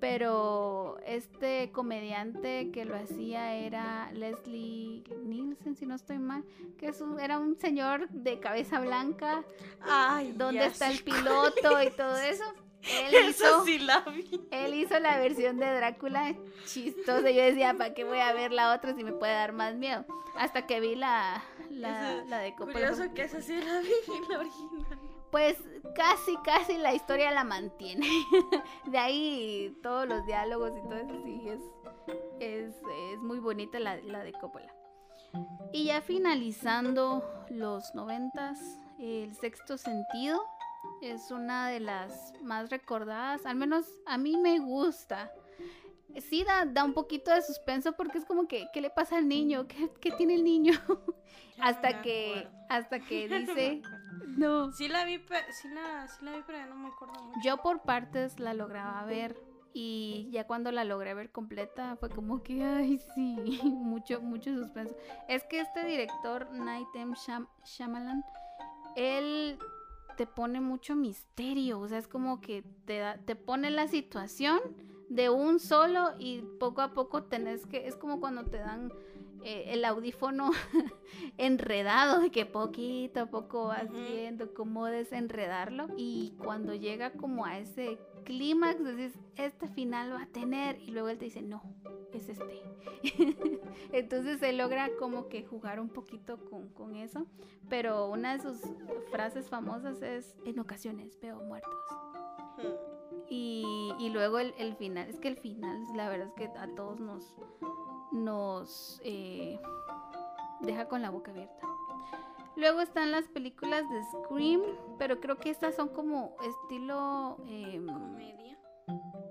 pero 0.00 0.98
este 1.06 1.70
comediante 1.72 2.70
que 2.72 2.84
lo 2.84 2.96
hacía 2.96 3.54
era 3.54 4.10
Leslie 4.12 5.02
Nielsen, 5.24 5.76
si 5.76 5.86
no 5.86 5.94
estoy 5.94 6.18
mal, 6.18 6.44
que 6.78 6.88
es 6.88 7.00
un- 7.00 7.18
era 7.20 7.38
un 7.38 7.56
señor 7.56 8.08
de 8.10 8.38
cabeza 8.40 8.80
blanca, 8.80 9.42
Ay, 9.80 10.32
donde 10.36 10.60
ya 10.60 10.66
está 10.66 10.90
el 10.90 11.02
piloto 11.02 11.82
y 11.82 11.90
todo 11.90 12.16
eso. 12.18 12.44
Él 12.82 13.14
Eso 13.28 13.44
hizo, 13.44 13.64
sí 13.64 13.78
la 13.80 14.00
vi. 14.00 14.40
él 14.52 14.74
hizo 14.74 14.98
la 15.00 15.18
versión 15.18 15.58
de 15.58 15.66
Drácula 15.66 16.34
chistosa. 16.64 17.28
Yo 17.30 17.42
decía, 17.42 17.74
¿para 17.74 17.92
qué 17.92 18.04
voy 18.04 18.20
a 18.20 18.32
ver 18.32 18.52
la 18.52 18.72
otra 18.72 18.94
si 18.94 19.02
me 19.02 19.12
puede 19.12 19.32
dar 19.32 19.52
más 19.52 19.74
miedo? 19.74 20.04
Hasta 20.36 20.64
que 20.66 20.78
vi 20.78 20.94
la, 20.94 21.42
la, 21.70 22.22
la 22.28 22.38
de 22.38 22.52
Coppola. 22.54 22.72
Curioso 22.90 23.12
que 23.12 23.22
esa 23.24 23.42
sí 23.42 23.60
la 23.60 23.80
vi, 23.80 23.90
la 24.30 24.38
original. 24.38 24.87
Pues 25.30 25.56
casi, 25.94 26.36
casi 26.44 26.78
la 26.78 26.94
historia 26.94 27.30
la 27.30 27.44
mantiene. 27.44 28.06
De 28.86 28.98
ahí 28.98 29.76
todos 29.82 30.08
los 30.08 30.24
diálogos 30.26 30.72
y 30.76 30.88
todo 30.88 30.96
eso 30.96 31.22
sí 31.24 31.48
es, 31.48 31.60
es, 32.40 32.74
es 33.12 33.18
muy 33.20 33.38
bonita 33.38 33.78
la, 33.78 33.96
la 33.96 34.22
de 34.24 34.32
Coppola. 34.32 34.72
Y 35.72 35.84
ya 35.84 36.00
finalizando 36.00 37.22
los 37.50 37.94
noventas, 37.94 38.58
el 38.98 39.34
sexto 39.34 39.76
sentido 39.76 40.40
es 41.02 41.30
una 41.30 41.68
de 41.68 41.80
las 41.80 42.32
más 42.42 42.70
recordadas, 42.70 43.44
al 43.46 43.56
menos 43.56 43.86
a 44.06 44.18
mí 44.18 44.36
me 44.36 44.58
gusta. 44.58 45.30
Sí 46.20 46.42
da, 46.44 46.64
da 46.64 46.84
un 46.84 46.94
poquito 46.94 47.30
de 47.32 47.42
suspenso 47.42 47.92
porque 47.92 48.18
es 48.18 48.24
como 48.24 48.48
que, 48.48 48.66
¿qué 48.72 48.80
le 48.80 48.90
pasa 48.90 49.18
al 49.18 49.28
niño? 49.28 49.66
¿Qué, 49.68 49.90
qué 50.00 50.10
tiene 50.12 50.34
el 50.34 50.44
niño? 50.44 50.72
Hasta 51.60 52.02
que, 52.02 52.46
acuerdo. 52.46 52.66
hasta 52.68 53.00
que 53.00 53.28
dice, 53.46 53.82
no. 54.26 54.72
Sí 54.72 54.88
la 54.88 55.04
vi, 55.04 55.18
pero, 55.18 55.44
sí 55.50 55.68
la, 55.68 56.06
sí 56.08 56.24
la 56.24 56.36
vi, 56.36 56.42
pero 56.46 56.58
ya 56.58 56.66
no 56.66 56.76
me 56.76 56.88
acuerdo 56.88 57.14
mucho. 57.24 57.40
Yo 57.42 57.56
por 57.58 57.82
partes 57.82 58.38
la 58.38 58.54
lograba 58.54 59.04
ver 59.04 59.36
y 59.74 60.28
ya 60.30 60.46
cuando 60.46 60.70
la 60.72 60.84
logré 60.84 61.14
ver 61.14 61.30
completa 61.30 61.96
fue 61.96 62.08
como 62.10 62.42
que, 62.42 62.62
ay, 62.64 62.98
sí, 63.14 63.36
mucho, 63.64 64.20
mucho 64.20 64.54
suspenso. 64.54 64.94
Es 65.28 65.44
que 65.44 65.60
este 65.60 65.84
director, 65.84 66.48
Night 66.52 66.88
M. 66.94 67.14
Shyam- 67.14 67.48
Shyamalan, 67.64 68.24
él 68.96 69.58
te 70.16 70.26
pone 70.26 70.60
mucho 70.60 70.96
misterio, 70.96 71.80
o 71.80 71.88
sea, 71.88 71.98
es 71.98 72.08
como 72.08 72.40
que 72.40 72.62
te, 72.86 72.98
da- 72.98 73.18
te 73.18 73.36
pone 73.36 73.70
la 73.70 73.86
situación 73.88 74.60
de 75.08 75.30
un 75.30 75.58
solo 75.58 76.10
y 76.18 76.42
poco 76.58 76.82
a 76.82 76.92
poco 76.92 77.24
tenés 77.24 77.66
que, 77.66 77.86
es 77.86 77.96
como 77.96 78.20
cuando 78.20 78.44
te 78.44 78.58
dan 78.58 78.92
eh, 79.44 79.64
el 79.68 79.84
audífono 79.84 80.50
enredado, 81.38 82.20
de 82.20 82.30
que 82.30 82.44
poquito 82.44 83.20
a 83.20 83.26
poco 83.26 83.66
vas 83.66 83.90
viendo 83.90 84.52
cómo 84.52 84.86
desenredarlo 84.86 85.88
y 85.96 86.34
cuando 86.44 86.74
llega 86.74 87.12
como 87.12 87.44
a 87.44 87.58
ese 87.58 87.98
clímax, 88.24 88.82
decís, 88.84 89.18
este 89.36 89.68
final 89.68 90.12
va 90.12 90.22
a 90.22 90.26
tener 90.26 90.80
y 90.82 90.90
luego 90.90 91.08
él 91.08 91.18
te 91.18 91.26
dice, 91.26 91.40
no, 91.40 91.62
es 92.12 92.28
este. 92.28 92.62
Entonces 93.92 94.40
se 94.40 94.52
logra 94.52 94.90
como 94.98 95.28
que 95.28 95.44
jugar 95.44 95.80
un 95.80 95.88
poquito 95.88 96.38
con, 96.50 96.68
con 96.68 96.96
eso, 96.96 97.26
pero 97.68 98.10
una 98.10 98.36
de 98.36 98.42
sus 98.42 98.60
frases 99.10 99.48
famosas 99.48 100.02
es, 100.02 100.36
en 100.44 100.58
ocasiones 100.58 101.18
veo 101.20 101.40
muertos. 101.40 101.72
Y, 103.28 103.94
y 103.98 104.10
luego 104.10 104.38
el, 104.38 104.54
el 104.58 104.74
final, 104.76 105.08
es 105.08 105.18
que 105.20 105.28
el 105.28 105.36
final, 105.36 105.84
la 105.94 106.08
verdad 106.08 106.28
es 106.28 106.34
que 106.34 106.44
a 106.58 106.66
todos 106.74 106.98
nos, 107.00 107.36
nos 108.12 109.00
eh, 109.04 109.58
deja 110.60 110.88
con 110.88 111.02
la 111.02 111.10
boca 111.10 111.30
abierta. 111.30 111.66
Luego 112.56 112.80
están 112.80 113.12
las 113.12 113.28
películas 113.28 113.84
de 113.88 114.02
Scream, 114.04 114.62
pero 114.98 115.20
creo 115.20 115.36
que 115.38 115.50
estas 115.50 115.74
son 115.76 115.88
como 115.88 116.34
estilo... 116.42 117.36
em, 117.46 117.86
Comedia. 117.86 118.58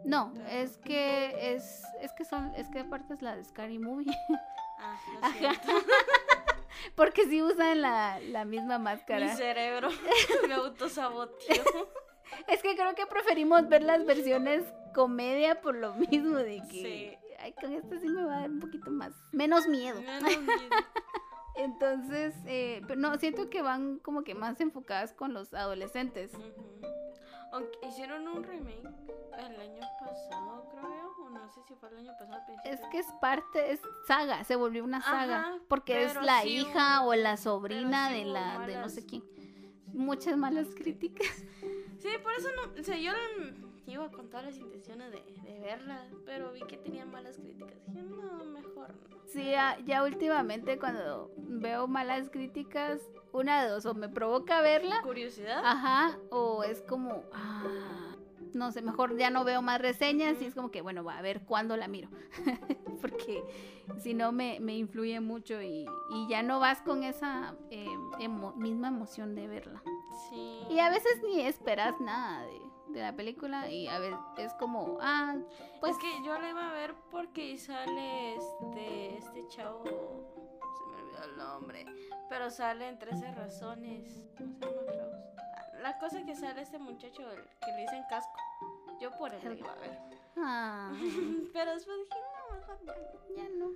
no, 0.06 0.32
es 0.50 0.78
que 0.78 1.54
es, 1.56 1.84
es 2.02 2.14
que 2.14 2.24
son, 2.24 2.54
es 2.56 2.70
que 2.70 2.80
aparte 2.80 3.14
es 3.16 3.22
la 3.22 3.36
de 3.36 3.44
Scary 3.44 3.80
Movie, 3.80 4.16
Ah, 4.80 4.96
Ajá. 5.24 5.54
porque 6.96 7.26
sí 7.26 7.42
usan 7.42 7.82
la, 7.82 8.20
la 8.20 8.46
misma 8.46 8.78
Mi 8.78 8.84
máscara. 8.86 9.36
cerebro 9.36 9.90
me 10.48 10.54
autosaboteó. 10.54 11.64
Es 12.48 12.62
que 12.62 12.76
creo 12.76 12.96
que 12.96 13.06
preferimos 13.06 13.68
ver 13.70 13.84
las 13.84 14.06
versiones 14.06 14.64
comedia 14.94 15.62
por 15.62 15.76
lo 15.76 15.94
mismo 15.96 16.38
de 16.38 16.62
que 16.70 17.20
Sí. 17.22 17.34
ay, 17.40 17.54
con 17.54 17.72
esta 17.74 18.00
sí 18.00 18.08
me 18.08 18.24
va 18.24 18.38
a 18.38 18.40
dar 18.42 18.50
un 18.52 18.60
poquito 18.60 18.90
más, 18.92 19.14
menos 19.32 19.68
miedo. 19.68 20.02
Menos 20.02 20.38
miedo. 20.42 20.60
Entonces, 21.56 22.36
eh, 22.46 22.82
pero 22.88 23.00
no, 23.00 23.18
siento 23.18 23.50
que 23.50 23.62
van 23.64 23.98
como 24.00 24.24
que 24.24 24.36
más 24.36 24.62
enfocadas 24.62 25.14
con 25.14 25.34
los 25.34 25.54
adolescentes. 25.54 26.32
Aunque 27.52 27.80
hicieron 27.88 28.28
un 28.28 28.44
remake 28.44 28.84
el 29.40 29.60
año 29.62 29.82
pasado, 30.00 30.68
creo, 30.70 31.26
o 31.26 31.30
no 31.30 31.50
sé 31.50 31.62
si 31.68 31.74
fue 31.76 31.90
el 31.90 31.98
año 31.98 32.12
pasado. 32.20 32.36
al 32.36 32.46
principio. 32.46 32.72
Es 32.74 32.80
que 32.92 33.00
es 33.00 33.08
parte, 33.22 33.72
es 33.72 33.80
saga, 34.08 34.44
se 34.44 34.56
volvió 34.56 34.84
una 34.84 35.02
saga, 35.02 35.40
Ajá, 35.40 35.58
porque 35.68 36.04
es 36.04 36.14
la 36.16 36.42
sí 36.42 36.58
hija 36.60 37.02
o 37.04 37.16
la 37.16 37.38
sobrina 37.38 38.10
sí 38.10 38.16
de 38.16 38.26
la 38.26 38.60
de 38.68 38.76
no 38.78 38.90
sé 38.90 39.06
quién. 39.06 39.24
Muchas 39.98 40.38
malas 40.38 40.68
críticas. 40.76 41.44
Sí, 41.98 42.10
por 42.22 42.32
eso 42.34 42.48
no. 42.56 42.80
O 42.80 42.84
sea, 42.84 42.98
yo 42.98 43.12
iba 43.88 44.10
con 44.12 44.30
todas 44.30 44.46
las 44.46 44.58
intenciones 44.58 45.12
de, 45.12 45.24
de 45.44 45.60
verla, 45.60 46.08
pero 46.26 46.52
vi 46.52 46.62
que 46.62 46.78
tenía 46.78 47.06
malas 47.06 47.38
críticas. 47.38 47.74
Dije, 47.88 48.04
no, 48.04 48.44
mejor 48.46 48.94
no. 49.10 49.18
Sí, 49.26 49.44
ya, 49.52 49.78
ya 49.86 50.04
últimamente 50.04 50.78
cuando 50.78 51.32
veo 51.38 51.88
malas 51.88 52.30
críticas, 52.30 53.02
una 53.34 53.64
de 53.64 53.70
dos, 53.70 53.86
o 53.86 53.94
me 53.94 54.08
provoca 54.10 54.62
verla, 54.62 55.02
Curiosidad. 55.02 55.62
ajá, 55.66 56.18
o 56.30 56.64
es 56.64 56.82
como, 56.84 57.24
ah, 57.34 57.97
no 58.58 58.72
sé, 58.72 58.82
mejor 58.82 59.18
ya 59.18 59.30
no 59.30 59.44
veo 59.44 59.62
más 59.62 59.80
reseñas 59.80 60.42
y 60.42 60.46
es 60.46 60.56
como 60.56 60.72
que, 60.72 60.82
bueno, 60.82 61.04
va 61.04 61.18
a 61.18 61.22
ver 61.22 61.42
cuándo 61.46 61.78
la 61.78 61.88
miro, 61.88 62.10
porque 63.02 63.44
si 64.00 64.14
no 64.14 64.32
me, 64.32 64.60
me 64.60 64.76
influye 64.78 65.20
mucho 65.20 65.62
y, 65.62 65.86
y 66.10 66.28
ya 66.30 66.44
no 66.44 66.60
vas 66.60 66.82
con 66.82 67.04
esa 67.04 67.56
eh, 67.72 67.88
emo- 68.20 68.56
misma 68.56 68.90
emoción 68.90 69.36
de 69.36 69.48
verla. 69.48 69.82
Sí. 70.30 70.62
Y 70.70 70.80
a 70.80 70.90
veces 70.90 71.22
ni 71.24 71.42
esperas 71.42 72.00
nada 72.02 72.44
de, 72.46 72.60
de 72.94 73.00
la 73.02 73.16
película 73.16 73.70
y 73.70 73.88
a 73.88 74.00
veces 74.00 74.18
es 74.38 74.54
como, 74.56 74.98
ah, 75.02 75.36
pues 75.80 75.94
es 75.94 75.98
que 76.00 76.10
yo 76.26 76.38
la 76.40 76.50
iba 76.50 76.70
a 76.70 76.74
ver 76.74 76.96
porque 77.12 77.58
sale 77.58 78.36
este, 78.36 79.18
este 79.18 79.48
chavo. 79.50 79.84
Se 79.86 80.86
me 80.92 81.02
olvidó 81.04 81.24
el 81.24 81.38
nombre. 81.38 81.86
Pero 82.30 82.50
sale 82.50 82.90
en 82.90 83.00
13 83.00 83.32
razones. 83.36 84.26
¿Cómo 84.38 84.54
se 84.60 84.66
llama 84.66 84.82
Klaus? 84.92 85.37
La 85.82 85.98
cosa 86.00 86.24
que 86.26 86.36
sale 86.36 86.62
este 86.62 86.80
muchacho 86.80 87.22
el 87.32 87.42
que 87.60 87.72
le 87.72 87.82
dicen 87.82 88.04
casco. 88.10 88.38
Yo 89.00 89.12
por 89.18 89.34
él 89.34 89.42
la 89.44 89.54
iba 89.54 89.72
a 89.72 89.76
ver. 89.76 90.00
ah, 90.38 90.92
Pero 91.54 91.74
después 91.74 91.98
dije, 91.98 92.20
no, 92.50 92.56
mejor 92.56 92.80
ya 92.86 92.94
no. 92.96 93.36
ya 93.36 93.50
no. 93.58 93.72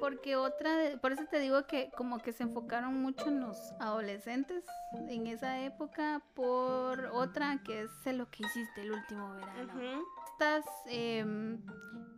Porque 0.00 0.36
otra, 0.36 0.76
de- 0.76 0.98
por 0.98 1.12
eso 1.12 1.24
te 1.30 1.38
digo 1.40 1.66
que 1.66 1.90
como 1.96 2.18
que 2.18 2.32
se 2.32 2.42
enfocaron 2.42 3.00
mucho 3.00 3.28
en 3.28 3.40
los 3.40 3.56
adolescentes 3.80 4.64
en 5.08 5.26
esa 5.26 5.60
época 5.62 6.20
por 6.34 7.06
otra 7.06 7.58
que 7.64 7.82
es 7.82 7.90
"Sé 8.04 8.12
lo 8.12 8.30
que 8.30 8.44
hiciste 8.44 8.82
el 8.82 8.92
último 8.92 9.32
verano. 9.32 10.04
Estas 10.32 10.66
em, 10.86 11.58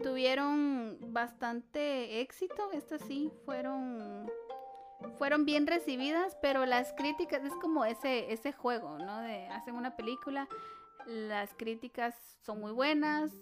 tuvieron 0.03 0.99
bastante 1.13 2.21
éxito, 2.21 2.71
estas 2.73 3.01
sí 3.03 3.33
fueron 3.47 4.31
fueron 5.19 5.45
bien 5.45 5.67
recibidas, 5.67 6.37
pero 6.43 6.67
las 6.67 6.93
críticas 6.93 7.43
es 7.45 7.53
como 7.55 7.85
ese 7.85 8.33
ese 8.33 8.53
juego, 8.53 8.99
¿no? 8.99 9.21
De 9.21 9.47
hacen 9.49 9.75
una 9.77 9.97
película, 9.97 10.49
las 11.07 11.55
críticas 11.55 12.15
son 12.43 12.61
muy 12.61 12.73
buenas, 12.73 13.33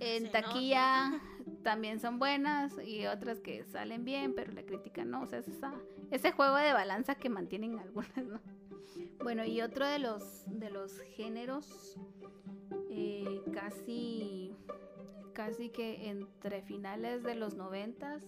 en 0.00 0.24
Se 0.24 0.28
taquilla 0.30 1.20
también 1.62 2.00
son 2.00 2.18
buenas 2.18 2.72
y 2.84 3.06
otras 3.06 3.40
que 3.40 3.64
salen 3.64 4.04
bien, 4.04 4.34
pero 4.34 4.52
la 4.52 4.62
crítica 4.64 5.04
no, 5.04 5.22
o 5.22 5.26
sea, 5.26 5.38
es 5.38 5.48
esa- 5.48 5.80
ese 6.10 6.32
juego 6.32 6.56
de 6.56 6.72
balanza 6.72 7.14
que 7.14 7.28
mantienen 7.28 7.78
algunas, 7.78 8.16
¿no? 8.16 8.40
Bueno, 9.22 9.44
y 9.44 9.60
otro 9.62 9.86
de 9.86 9.98
los 9.98 10.42
de 10.46 10.68
los 10.70 10.98
géneros 11.16 11.96
eh, 12.90 13.40
casi 13.52 14.54
casi 15.32 15.70
que 15.70 16.08
entre 16.10 16.60
finales 16.62 17.22
de 17.22 17.34
los 17.36 17.54
noventas 17.54 18.22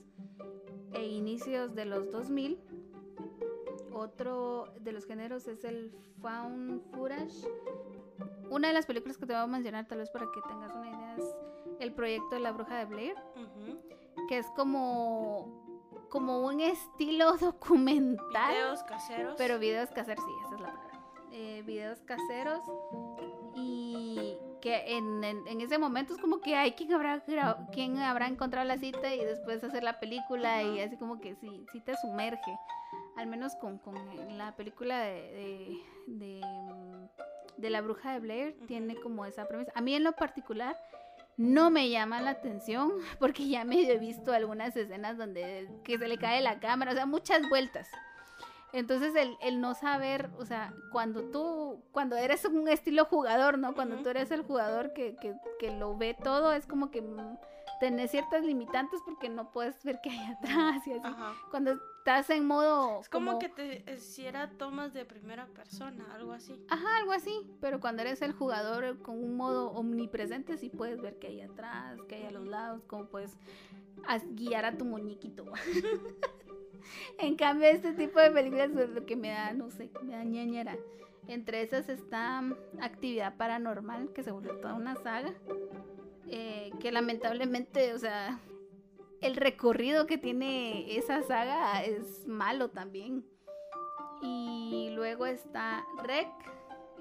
e 0.95 1.05
inicios 1.07 1.75
de 1.75 1.85
los 1.85 2.11
2000 2.11 2.59
otro 3.93 4.73
de 4.81 4.93
los 4.93 5.07
géneros 5.07 5.47
es 5.47 5.65
el 5.65 5.93
found 6.21 6.83
footage 6.93 7.47
una 8.51 8.69
de 8.69 8.75
las 8.75 8.87
películas 8.87 9.17
que 9.17 9.27
te 9.27 9.33
voy 9.33 9.43
a 9.43 9.47
mencionar 9.47 9.87
tal 9.87 9.99
vez 9.99 10.11
para 10.11 10.27
que 10.33 10.41
tengas 10.43 10.75
una 10.75 10.91
idea 10.91 11.17
es 11.17 11.25
el 11.81 11.93
proyecto 11.93 12.35
de 12.35 12.41
la 12.41 12.53
bruja 12.53 12.79
de 12.79 12.85
Blair 12.87 13.17
que 14.29 14.39
es 14.39 14.47
como 14.57 15.65
como 16.09 16.47
un 16.47 16.61
estilo 16.61 17.37
documental 17.41 18.53
Videos 18.53 18.83
caseros. 18.85 19.35
pero 19.37 19.59
videos 19.59 19.91
caseros, 19.91 20.25
sí, 20.25 20.31
esa 20.47 20.55
es 20.55 20.61
la 20.61 20.69
palabra. 20.69 21.01
Eh, 21.33 21.63
videos 21.67 22.01
caseros 22.03 22.63
que 24.65 24.97
en, 24.97 25.23
en, 25.23 25.47
en 25.47 25.61
ese 25.61 25.77
momento 25.77 26.15
es 26.15 26.19
como 26.19 26.41
que 26.41 26.57
hay 26.57 26.73
quien 26.73 26.95
habrá, 26.95 27.23
quien 27.71 27.99
habrá 27.99 28.29
encontrado 28.29 28.67
la 28.67 28.79
cita 28.79 29.15
y 29.15 29.23
después 29.23 29.63
hacer 29.63 29.83
la 29.83 30.01
película 30.01 30.63
y 30.63 30.81
así 30.81 30.97
como 30.97 31.21
que 31.21 31.35
sí, 31.35 31.67
sí 31.71 31.81
te 31.83 31.95
sumerge. 31.99 32.59
Al 33.15 33.27
menos 33.27 33.55
con, 33.57 33.77
con 33.77 33.95
la 34.39 34.57
película 34.57 35.01
de, 35.01 35.83
de, 36.07 36.41
de, 36.41 36.41
de 37.59 37.71
la 37.71 37.83
bruja 37.83 38.15
de 38.15 38.21
Blair 38.21 38.57
tiene 38.67 38.97
como 38.97 39.27
esa 39.27 39.47
premisa. 39.47 39.71
A 39.75 39.83
mí 39.83 39.95
en 39.95 40.03
lo 40.03 40.13
particular 40.13 40.79
no 41.37 41.71
me 41.71 41.91
llama 41.91 42.23
la 42.23 42.31
atención 42.31 42.91
porque 43.21 43.47
ya 43.47 43.65
medio 43.65 43.93
he 43.93 43.99
visto 43.99 44.33
algunas 44.33 44.75
escenas 44.75 45.19
donde 45.19 45.69
que 45.85 45.99
se 45.99 46.09
le 46.09 46.17
cae 46.17 46.41
la 46.41 46.59
cámara, 46.59 46.93
o 46.93 46.95
sea, 46.95 47.05
muchas 47.05 47.47
vueltas. 47.51 47.91
Entonces 48.75 49.15
el, 49.15 49.37
el 49.41 49.61
no 49.61 49.75
saber, 49.75 50.31
o 50.37 50.45
sea, 50.45 50.75
cuando 50.91 51.23
tú, 51.31 51.81
cuando 51.93 52.17
eres 52.17 52.45
un 52.45 52.67
estilo 52.67 53.05
jugador, 53.05 53.57
¿no? 53.57 53.73
Cuando 53.73 54.03
tú 54.03 54.09
eres 54.09 54.33
el 54.33 54.43
jugador 54.43 54.93
que, 54.93 55.15
que, 55.15 55.37
que 55.61 55.71
lo 55.71 55.97
ve 55.97 56.17
todo, 56.21 56.53
es 56.53 56.67
como 56.67 56.91
que 56.91 57.01
mm, 57.01 57.39
tenés 57.79 58.11
ciertas 58.11 58.45
limitantes 58.45 59.01
porque 59.05 59.29
no 59.29 59.53
puedes 59.53 59.81
ver 59.85 60.01
qué 60.03 60.11
hay 60.11 60.33
atrás 60.33 60.85
y 60.89 60.93
así. 60.93 61.01
Ajá. 61.05 61.35
Cuando 61.53 61.79
estás 61.99 62.29
en 62.31 62.49
modo... 62.49 62.99
Es 63.01 63.09
como, 63.09 63.39
que 63.39 63.49
te 63.49 63.85
hiciera 63.93 64.51
tomas 64.51 64.93
de 64.93 65.05
primera 65.05 65.47
persona, 65.47 66.13
algo 66.13 66.33
así. 66.33 66.61
Ajá, 66.69 66.97
algo 66.97 67.13
así, 67.13 67.49
pero 67.61 67.79
cuando 67.79 68.03
eres 68.03 68.23
el 68.23 68.33
jugador 68.33 69.01
con 69.03 69.23
un 69.23 69.37
modo 69.37 69.71
omnipresente 69.71 70.57
sí 70.59 70.69
puedes 70.69 71.01
ver 71.01 71.21
qué 71.21 71.29
hay 71.29 71.43
atrás, 71.43 72.01
qué 72.09 72.17
hay 72.17 72.25
a 72.25 72.31
los 72.33 72.49
lados, 72.49 72.83
cómo 72.89 73.07
puedes 73.07 73.37
guiar 74.31 74.65
a 74.65 74.77
tu 74.77 74.85
muñequito. 74.85 75.45
en 77.19 77.37
cambio, 77.37 77.69
este 77.69 77.93
tipo 77.93 78.21
de 78.21 78.31
películas 78.31 78.71
es 78.71 78.91
lo 78.91 79.05
que 79.07 79.17
me 79.17 79.31
da, 79.31 79.53
no 79.53 79.71
sé, 79.71 79.91
me 80.03 80.13
da 80.17 80.25
ñañera. 80.25 80.77
Entre 81.27 81.63
esas 81.63 81.89
está 81.89 82.41
mm, 82.43 82.55
Actividad 82.81 83.37
Paranormal, 83.37 84.13
que 84.13 84.23
se 84.23 84.31
volvió 84.31 84.57
toda 84.57 84.75
una 84.75 84.97
saga, 84.97 85.33
eh, 86.29 86.71
que 86.81 86.93
lamentablemente, 86.93 87.95
o 87.95 87.99
sea, 87.99 88.41
el 89.21 89.37
recorrido 89.37 90.07
que 90.07 90.19
tiene 90.19 90.97
esa 90.97 91.23
saga 91.23 91.83
es 91.83 92.27
malo 92.27 92.71
también. 92.71 93.25
Y 94.23 94.91
luego 94.95 95.27
está 95.27 95.85
Rec, 96.03 96.29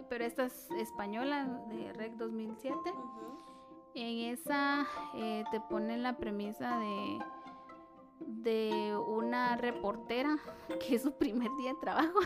pero 0.09 0.23
esta 0.23 0.45
es 0.45 0.69
española, 0.71 1.45
de 1.69 1.93
Rec 1.93 2.13
2007. 2.13 2.75
Ujú. 2.75 3.43
En 3.95 4.33
esa 4.33 4.87
eh, 5.15 5.43
te 5.51 5.59
ponen 5.61 6.01
la 6.01 6.17
premisa 6.17 6.79
de, 6.79 7.19
de 8.27 8.95
una 9.07 9.55
reportera 9.57 10.37
que 10.79 10.95
es 10.95 11.01
su 11.03 11.11
primer 11.13 11.49
día 11.57 11.73
de 11.73 11.79
trabajo 11.81 12.19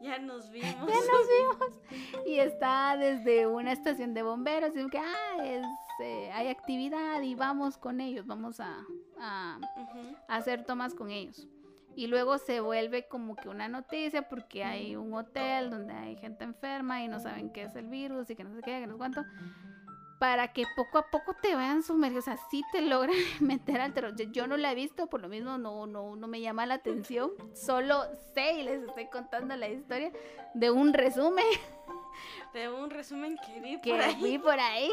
Ya 0.00 0.18
nos 0.18 0.50
vimos. 0.52 0.72
Ya 0.74 0.94
nos 0.94 1.28
vimos. 1.28 1.80
y 2.26 2.38
está 2.38 2.96
desde 2.96 3.46
una 3.46 3.72
estación 3.72 4.14
de 4.14 4.22
bomberos 4.22 4.74
y 4.76 4.88
que 4.88 4.98
ah, 4.98 5.44
es, 5.44 5.66
eh, 6.02 6.30
hay 6.32 6.48
actividad 6.48 7.20
y 7.22 7.34
vamos 7.34 7.76
con 7.76 8.00
ellos, 8.00 8.26
vamos 8.26 8.60
a, 8.60 8.78
a- 9.20 9.58
Ujú. 9.76 10.16
a 10.28 10.36
hacer 10.36 10.64
tomas 10.64 10.94
con 10.94 11.10
ellos. 11.10 11.46
Y 11.96 12.06
luego 12.06 12.38
se 12.38 12.60
vuelve 12.60 13.08
como 13.08 13.34
que 13.36 13.48
una 13.48 13.68
noticia 13.68 14.26
porque 14.28 14.62
hay 14.64 14.94
un 14.96 15.12
hotel 15.12 15.70
donde 15.70 15.92
hay 15.92 16.16
gente 16.16 16.44
enferma 16.44 17.02
y 17.02 17.08
no 17.08 17.18
saben 17.18 17.52
qué 17.52 17.64
es 17.64 17.74
el 17.74 17.88
virus 17.88 18.30
y 18.30 18.36
que 18.36 18.44
no 18.44 18.54
sé 18.54 18.62
qué, 18.62 18.80
que 18.80 18.86
no 18.86 18.92
sé 18.94 18.98
cuánto. 18.98 19.24
Para 20.20 20.52
que 20.52 20.64
poco 20.76 20.98
a 20.98 21.10
poco 21.10 21.34
te 21.34 21.54
vayan 21.54 21.82
sumergidos, 21.82 22.28
o 22.28 22.30
sea, 22.30 22.38
sí 22.50 22.62
te 22.72 22.82
logran 22.82 23.16
meter 23.40 23.80
al 23.80 23.92
terror. 23.94 24.14
Yo, 24.14 24.46
no 24.46 24.56
la 24.56 24.70
he 24.70 24.74
visto, 24.74 25.06
por 25.08 25.20
lo 25.22 25.28
mismo 25.28 25.56
no, 25.58 25.86
no, 25.86 26.14
no 26.14 26.26
me 26.28 26.40
llama 26.42 26.66
la 26.66 26.74
atención. 26.74 27.30
Solo 27.54 28.04
sé 28.34 28.60
y 28.60 28.62
les 28.62 28.82
estoy 28.82 29.06
contando 29.06 29.56
la 29.56 29.68
historia 29.68 30.12
de 30.54 30.70
un 30.70 30.92
resumen 30.92 31.44
De 32.52 32.68
un 32.68 32.90
resumen 32.90 33.38
que 33.46 33.60
vi 33.60 33.80
que 33.80 33.90
por 33.92 34.00
ahí. 34.02 34.22
vi 34.22 34.38
por 34.38 34.60
ahí 34.60 34.90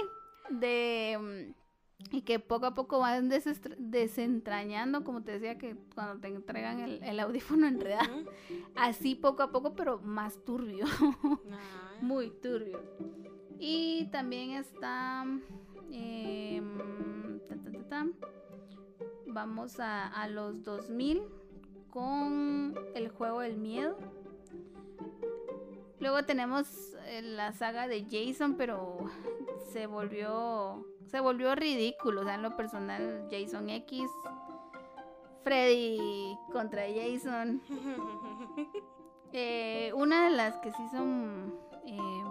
de 0.49 1.17
mm, 1.19 2.15
y 2.15 2.21
que 2.21 2.39
poco 2.39 2.67
a 2.67 2.73
poco 2.75 2.99
van 2.99 3.27
desentrañando, 3.29 5.03
como 5.03 5.23
te 5.23 5.33
decía, 5.33 5.57
que 5.57 5.75
cuando 5.93 6.21
te 6.21 6.27
entregan 6.27 6.79
el, 6.79 7.03
el 7.03 7.19
audífono 7.19 7.67
enredado, 7.67 8.15
Ujú. 8.19 8.29
así 8.75 9.15
poco 9.15 9.43
a 9.43 9.51
poco, 9.51 9.73
pero 9.75 9.99
más 9.99 10.37
turbio, 10.45 10.85
muy 12.01 12.29
turbio. 12.29 12.79
Y 13.59 14.05
también 14.11 14.51
está, 14.51 15.25
em, 15.91 17.39
ta, 17.47 17.55
ta, 17.55 17.71
ta, 17.71 17.89
ta, 17.89 18.07
vamos 19.27 19.79
a, 19.79 20.07
a 20.07 20.27
los 20.27 20.63
2000 20.63 21.21
con 21.89 22.75
el 22.93 23.09
juego 23.09 23.41
del 23.41 23.57
miedo. 23.57 23.97
Luego 25.99 26.23
tenemos 26.23 26.95
eh, 27.07 27.21
la 27.23 27.53
saga 27.53 27.87
de 27.87 28.05
Jason, 28.09 28.55
pero 28.55 28.97
se 29.71 29.87
volvió 29.87 30.85
se 31.07 31.21
volvió 31.21 31.55
ridículo, 31.55 32.21
o 32.21 32.23
sea, 32.25 32.35
en 32.35 32.41
lo 32.41 32.55
personal 32.55 33.27
Jason 33.31 33.69
X, 33.69 34.09
Freddy 35.43 36.37
contra 36.51 36.83
Jason. 36.87 37.61
Eh, 39.33 39.91
una 39.93 40.29
de 40.29 40.35
las 40.37 40.55
que 40.59 40.71
sí 40.71 40.87
son 40.89 41.53
em, 41.85 42.26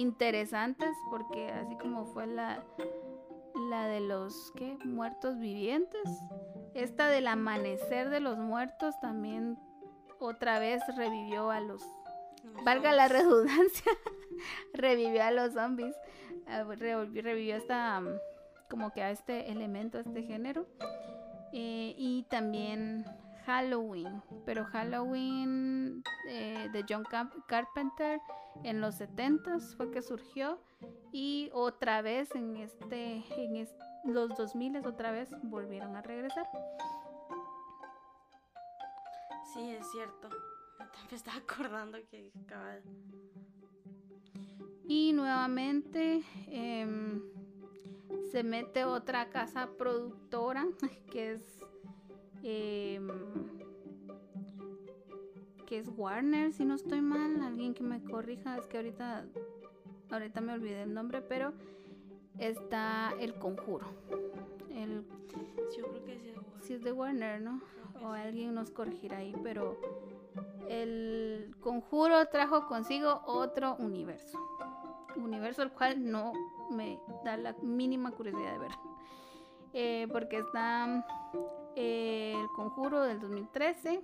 interesantes, 0.00 0.90
porque 1.10 1.50
así 1.50 1.76
como 1.76 2.06
fue 2.06 2.26
la, 2.26 2.64
la 3.68 3.86
de 3.86 4.00
los 4.00 4.52
¿qué? 4.56 4.78
muertos 4.84 5.38
vivientes, 5.38 6.02
esta 6.74 7.08
del 7.08 7.26
amanecer 7.26 8.10
de 8.10 8.20
los 8.20 8.38
muertos 8.38 8.98
también 9.00 9.58
otra 10.20 10.58
vez 10.58 10.82
revivió 10.96 11.50
a 11.50 11.60
los 11.60 11.82
valga 12.64 12.92
la 12.92 13.08
redundancia, 13.08 13.92
revivió 14.74 15.22
a 15.22 15.30
los 15.30 15.54
zombies, 15.54 15.94
ah, 16.46 16.64
revivió 16.64 17.58
mm, 17.58 18.08
como 18.70 18.92
que 18.92 19.02
a 19.02 19.10
este 19.10 19.50
elemento, 19.50 19.98
a 19.98 20.02
este 20.02 20.22
género. 20.22 20.66
Eh, 21.52 21.94
y 21.96 22.24
también 22.24 23.06
Halloween, 23.48 24.22
pero 24.44 24.66
Halloween 24.66 26.04
eh, 26.28 26.68
de 26.70 26.84
John 26.86 27.02
Carpenter 27.46 28.20
en 28.62 28.82
los 28.82 29.00
70s 29.00 29.74
fue 29.74 29.90
que 29.90 30.02
surgió 30.02 30.60
y 31.12 31.48
otra 31.54 32.02
vez 32.02 32.34
en 32.34 32.58
este 32.58 33.24
en 33.38 33.66
los 34.04 34.36
2000 34.36 34.84
otra 34.86 35.12
vez 35.12 35.30
volvieron 35.44 35.96
a 35.96 36.02
regresar. 36.02 36.46
Sí, 39.54 39.70
es 39.70 39.90
cierto. 39.92 40.28
Me 41.10 41.16
estaba 41.16 41.38
acordando 41.38 41.96
que. 42.10 42.30
Y 44.84 45.14
nuevamente 45.14 46.22
em, 46.48 47.22
se 48.30 48.42
mete 48.42 48.84
otra 48.84 49.30
casa 49.30 49.70
productora 49.78 50.66
que 51.10 51.32
es 51.32 51.67
em, 52.42 53.08
que 55.66 55.78
es 55.78 55.90
Warner, 55.96 56.52
si 56.52 56.64
no 56.64 56.74
estoy 56.74 57.00
mal, 57.00 57.42
alguien 57.42 57.74
que 57.74 57.82
me 57.82 58.02
corrija, 58.02 58.56
es 58.56 58.66
que 58.66 58.78
ahorita 58.78 59.26
ahorita 60.10 60.40
me 60.40 60.54
olvidé 60.54 60.82
el 60.82 60.94
nombre, 60.94 61.20
pero 61.20 61.52
está 62.38 63.12
El 63.20 63.34
Conjuro. 63.34 63.86
El, 64.70 65.04
yo 65.76 65.88
creo 65.88 66.04
que 66.04 66.18
sí. 66.18 66.30
güey. 66.30 66.46
si 66.62 66.74
es 66.74 66.82
de 66.82 66.92
Warner, 66.92 67.40
¿no? 67.40 67.60
O 68.02 68.08
alguien 68.08 68.54
nos 68.54 68.70
corregirá 68.70 69.18
ahí, 69.18 69.34
pero 69.42 69.76
el 70.68 71.54
conjuro 71.60 72.26
trajo 72.26 72.66
consigo 72.66 73.22
otro 73.26 73.76
universo. 73.76 74.38
Universo 75.16 75.62
al 75.62 75.72
cual 75.72 76.10
no 76.10 76.32
me 76.70 77.00
da 77.24 77.36
la 77.36 77.54
mínima 77.62 78.12
curiosidad 78.12 78.52
de 78.52 78.58
ver. 78.58 78.72
Eh, 79.72 80.08
porque 80.12 80.38
está 80.38 81.04
eh, 81.80 82.34
el 82.36 82.48
conjuro 82.48 83.02
del 83.02 83.20
2013, 83.20 84.02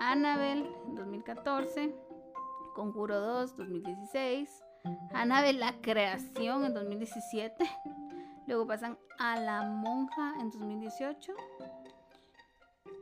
Annabelle 0.00 0.70
2014, 0.94 1.94
Conjuro 2.74 3.20
2 3.20 3.56
2016, 3.56 4.64
Annabelle 5.12 5.58
la 5.58 5.74
creación 5.82 6.64
en 6.64 6.72
2017. 6.72 7.64
Luego 8.46 8.66
pasan 8.66 8.98
a 9.18 9.38
la 9.38 9.62
monja 9.62 10.34
en 10.40 10.50
2018. 10.50 11.32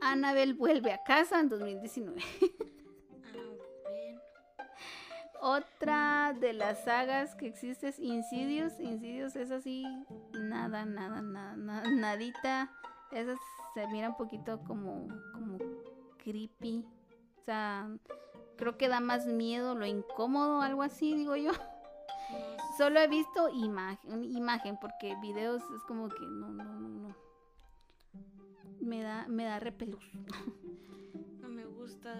Annabelle 0.01 0.53
vuelve 0.53 0.91
a 0.91 1.01
casa 1.03 1.39
en 1.39 1.47
2019. 1.47 2.21
Ah. 3.31 3.49
Otra 5.41 6.33
de 6.39 6.53
las 6.53 6.83
sagas 6.83 7.35
que 7.35 7.47
existe 7.47 7.87
es 7.87 7.99
Insidious. 7.99 8.79
Insidious 8.79 9.35
es 9.35 9.51
así, 9.51 9.85
nada, 10.33 10.85
nada, 10.85 11.21
nada, 11.21 11.55
nada 11.55 11.89
nadita. 11.89 12.69
Esa 13.13 13.35
se 13.73 13.87
mira 13.87 14.09
un 14.09 14.17
poquito 14.17 14.59
como, 14.63 15.07
como 15.33 15.57
creepy. 16.17 16.85
O 17.37 17.43
sea, 17.45 17.89
creo 18.57 18.77
que 18.77 18.87
da 18.87 18.99
más 18.99 19.25
miedo, 19.25 19.75
lo 19.75 19.85
incómodo, 19.85 20.61
algo 20.61 20.83
así, 20.83 21.15
digo 21.15 21.35
yo. 21.35 21.51
Solo 22.77 22.99
he 22.99 23.07
visto 23.07 23.49
imagen, 23.49 24.23
imagen 24.23 24.77
porque 24.79 25.15
videos 25.21 25.61
es 25.75 25.83
como 25.83 26.09
que 26.09 26.25
no, 26.25 26.49
no, 26.49 26.63
no, 26.63 26.89
no. 26.89 27.15
Me 28.79 29.01
da, 29.01 29.27
me 29.27 29.45
da 29.45 29.59
repelús. 29.59 30.03
No 31.39 31.49
me 31.49 31.65
gusta. 31.65 32.15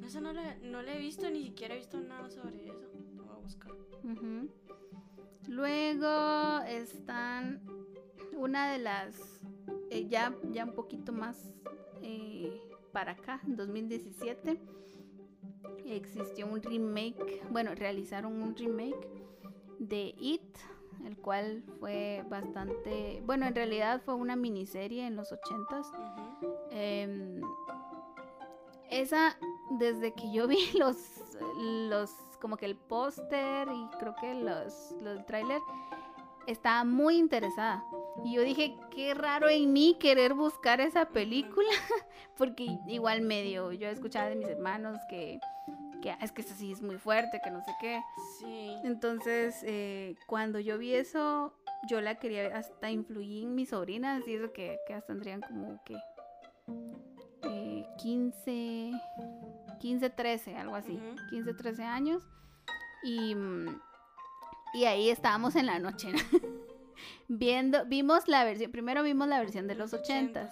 No, 0.00 0.06
eso 0.06 0.20
no 0.20 0.32
le, 0.32 0.58
no 0.60 0.80
le 0.80 0.96
he 0.96 0.98
visto, 0.98 1.30
ni 1.30 1.44
siquiera 1.44 1.74
he 1.74 1.76
visto 1.76 2.00
nada 2.00 2.30
sobre 2.30 2.66
eso. 2.66 2.90
Lo 3.14 3.24
voy 3.24 3.34
a 3.34 3.38
buscar. 3.38 3.72
Luego 5.46 6.60
están 6.66 7.60
una 8.34 8.72
de 8.72 8.78
las, 8.78 9.42
eh, 9.92 10.06
ya, 10.08 10.34
ya 10.50 10.64
un 10.64 10.72
poquito 10.72 11.12
más 11.12 11.52
eh, 12.00 12.62
para 12.92 13.12
acá, 13.12 13.40
en 13.46 13.56
2017, 13.56 14.58
existió 15.84 16.46
un 16.46 16.62
remake, 16.62 17.42
bueno, 17.50 17.74
realizaron 17.74 18.40
un 18.40 18.56
remake 18.56 19.06
de 19.78 20.14
It, 20.16 20.56
el 21.04 21.18
cual 21.18 21.62
fue 21.78 22.24
bastante, 22.30 23.22
bueno, 23.26 23.46
en 23.46 23.54
realidad 23.54 24.00
fue 24.02 24.14
una 24.14 24.34
miniserie 24.34 25.06
en 25.06 25.14
los 25.14 25.30
80s. 25.30 25.86
Em, 26.70 27.42
esa, 28.90 29.36
desde 29.78 30.14
que 30.14 30.32
yo 30.32 30.48
vi 30.48 30.58
los, 30.78 30.96
los 31.60 32.10
como 32.40 32.56
que 32.56 32.64
el 32.64 32.76
póster 32.76 33.68
y 33.68 33.96
creo 33.98 34.14
que 34.18 34.34
los, 34.34 34.96
los 35.02 35.26
trailer, 35.26 35.60
estaba 36.46 36.82
muy 36.84 37.18
interesada. 37.18 37.84
Y 38.24 38.34
yo 38.34 38.42
dije, 38.42 38.76
qué 38.90 39.14
raro 39.14 39.48
en 39.48 39.72
mí 39.72 39.96
querer 39.98 40.34
buscar 40.34 40.80
esa 40.80 41.06
película, 41.06 41.68
porque 42.36 42.78
igual 42.86 43.22
medio, 43.22 43.72
yo 43.72 43.88
escuchaba 43.88 44.28
de 44.28 44.36
mis 44.36 44.48
hermanos 44.48 44.98
que, 45.08 45.40
que 46.02 46.10
ah, 46.10 46.18
es 46.20 46.32
que 46.32 46.42
eso 46.42 46.54
sí 46.54 46.72
es 46.72 46.82
muy 46.82 46.98
fuerte, 46.98 47.40
que 47.42 47.50
no 47.50 47.62
sé 47.62 47.72
qué. 47.80 48.00
Sí. 48.38 48.76
Entonces, 48.84 49.62
eh, 49.64 50.14
cuando 50.26 50.58
yo 50.60 50.78
vi 50.78 50.94
eso, 50.94 51.54
yo 51.88 52.00
la 52.00 52.16
quería 52.16 52.42
ver, 52.42 52.52
hasta 52.54 52.90
influí 52.90 53.42
en 53.42 53.54
mis 53.54 53.70
sobrinas 53.70 54.26
y 54.28 54.34
eso 54.34 54.52
que, 54.52 54.78
que 54.86 54.94
hasta 54.94 55.12
tendrían 55.12 55.40
como 55.40 55.82
que 55.84 55.96
eh, 57.44 57.86
15, 57.98 58.92
15, 59.80 60.10
13, 60.10 60.56
algo 60.56 60.76
así, 60.76 60.98
15, 61.30 61.54
13 61.54 61.82
años. 61.82 62.22
Y, 63.02 63.34
mm, 63.34 63.80
y 64.74 64.84
ahí 64.84 65.10
estábamos 65.10 65.56
en 65.56 65.66
la 65.66 65.78
noche, 65.78 66.12
viendo, 67.28 67.84
vimos 67.86 68.28
la 68.28 68.44
versión, 68.44 68.72
primero 68.72 69.02
vimos 69.02 69.28
la 69.28 69.38
versión 69.38 69.66
de 69.66 69.74
los 69.74 69.92
80 69.92 70.50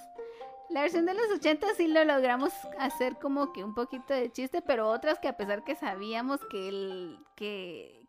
La 0.71 0.83
versión 0.83 1.07
de 1.07 1.15
los 1.15 1.31
80 1.31 1.67
sí 1.77 1.89
lo 1.89 2.05
logramos 2.05 2.53
hacer 2.79 3.17
como 3.17 3.53
que 3.53 3.65
un 3.65 3.75
poquito 3.75 4.15
de 4.15 4.31
chiste, 4.31 4.63
pero 4.63 4.89
otras 4.89 5.19
que 5.19 5.29
a 5.29 5.37
pesar 5.37 5.65
que 5.65 5.75
sabíamos 5.75 6.41
que 6.51 6.69
el, 6.69 7.19
que 7.37 8.01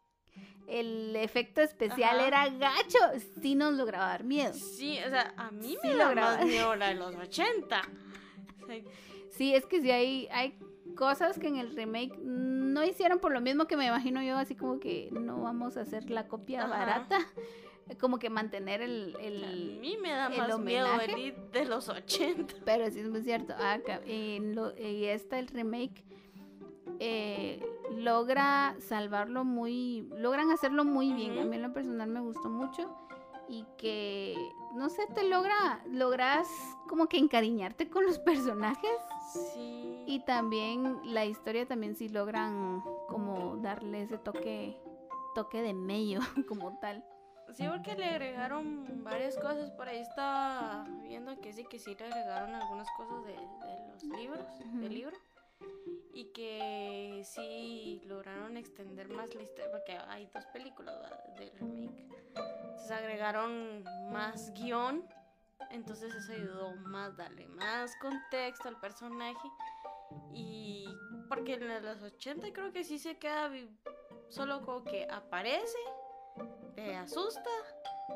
el 0.68 1.16
efecto 1.16 1.62
especial 1.62 2.22
era 2.22 2.50
gacho, 2.50 3.00
sí 3.42 3.56
nos 3.56 3.74
lograba 3.74 4.06
dar 4.08 4.24
miedo. 4.24 4.54
Sí, 4.54 5.00
o 5.06 5.10
sea, 5.10 5.34
a 5.38 5.52
mí 5.52 5.78
me 5.84 5.94
lograba 5.94 6.38
da 6.38 6.46
miedo 6.46 6.76
la 6.76 6.90
de 6.90 6.96
los 6.96 7.16
80. 7.16 7.82
Sí, 9.32 9.54
es 9.54 9.66
que 9.66 9.82
sí 9.82 9.92
hay, 9.92 10.28
hay 10.32 10.58
cosas 10.96 11.40
que 11.40 11.48
en 11.48 11.58
el 11.58 11.76
remake 11.76 12.18
no 12.20 12.84
hicieron 12.84 13.20
por 13.20 13.32
lo 13.32 13.42
mismo 13.42 13.66
que 13.66 13.76
me 13.76 13.88
imagino 13.88 14.22
yo, 14.22 14.38
así 14.38 14.56
como 14.56 14.80
que 14.80 15.10
no 15.12 15.42
vamos 15.42 15.78
a 15.78 15.82
hacer 15.82 16.10
la 16.10 16.28
copia 16.28 16.66
barata. 16.68 17.20
Como 18.00 18.20
que 18.20 18.30
mantener 18.30 18.82
el, 18.82 19.16
el 19.20 19.44
A 19.44 19.48
mí 19.82 19.98
me 20.02 20.12
da 20.12 20.30
más 20.30 20.60
miedo 20.60 20.88
el 21.02 21.52
de 21.52 21.66
los 21.66 21.90
80. 21.90 22.56
Pero 22.66 22.90
sí 22.90 23.00
es 23.00 23.10
muy 23.10 23.22
cierto. 23.22 23.54
Ah, 23.58 23.80
y 24.06 25.06
esta, 25.06 25.40
el 25.40 25.48
remake, 25.48 26.06
eh, 27.00 27.64
logra 27.92 28.76
salvarlo 28.80 29.44
muy. 29.44 30.08
Logran 30.16 30.52
hacerlo 30.52 30.86
muy 30.86 31.14
bien. 31.14 31.38
A 31.40 31.46
mí 31.46 31.56
en 31.56 31.64
lo 31.64 31.74
personal 31.74 32.10
me 32.10 32.22
gustó 32.22 32.50
mucho. 32.50 32.96
Y 33.50 33.66
que, 33.78 34.36
no 34.76 34.90
sé, 34.90 35.08
te 35.14 35.28
logra. 35.28 35.84
Logras 35.90 36.48
como 36.88 37.08
que 37.08 37.18
encariñarte 37.18 37.90
con 37.90 38.06
los 38.06 38.20
personajes. 38.20 38.92
Sí. 39.54 40.04
Y 40.08 40.24
también 40.26 41.00
la 41.04 41.26
historia 41.26 41.66
también 41.66 41.96
sí 41.96 42.08
logran 42.08 42.82
como 43.08 43.58
darle 43.58 44.04
ese 44.04 44.18
toque 44.18 44.78
toque 45.34 45.62
de 45.62 45.74
medio 45.74 46.20
como 46.48 46.78
tal. 46.80 47.04
Sí, 47.54 47.68
porque 47.68 47.96
le 47.96 48.06
agregaron 48.06 49.04
varias 49.04 49.36
cosas. 49.38 49.72
Por 49.72 49.88
ahí 49.88 50.00
está 50.00 50.86
viendo 51.04 51.40
que 51.42 51.54
sí, 51.54 51.66
que 51.66 51.80
sí 51.80 51.96
le 51.96 52.06
agregaron 52.06 52.56
algunas 52.56 52.88
cosas 52.98 53.26
de, 53.26 53.36
los 53.92 54.04
libros, 54.04 54.46
del 54.60 54.94
libro. 54.94 55.18
Y 56.14 56.26
que 56.34 57.22
sí 57.24 58.02
lograron 58.06 58.58
extender 58.58 59.08
más 59.10 59.34
la 59.36 59.44
historia, 59.44 59.72
porque 59.72 59.94
hay 59.94 60.30
dos 60.34 60.46
películas 60.48 60.96
del 61.38 61.52
remake. 61.52 62.08
Entonces 62.36 62.92
agregaron 62.92 63.84
más 64.12 64.54
guion 64.54 65.08
entonces 65.70 66.14
eso 66.14 66.34
ayudó 66.34 66.76
más, 66.78 67.16
darle 67.16 67.48
más 67.48 67.96
contexto 67.98 68.68
al 68.68 68.80
personaje. 68.80 69.48
Y 70.34 70.86
porque 71.30 71.54
en 71.54 71.84
los 71.84 72.02
80 72.02 72.52
creo 72.52 72.72
que 72.72 72.84
sí 72.84 73.00
se 73.00 73.18
queda 73.18 73.50
solo 74.30 74.62
como 74.62 74.84
que 74.84 75.08
aparece, 75.10 75.78
te 76.76 76.96
asusta, 76.96 77.50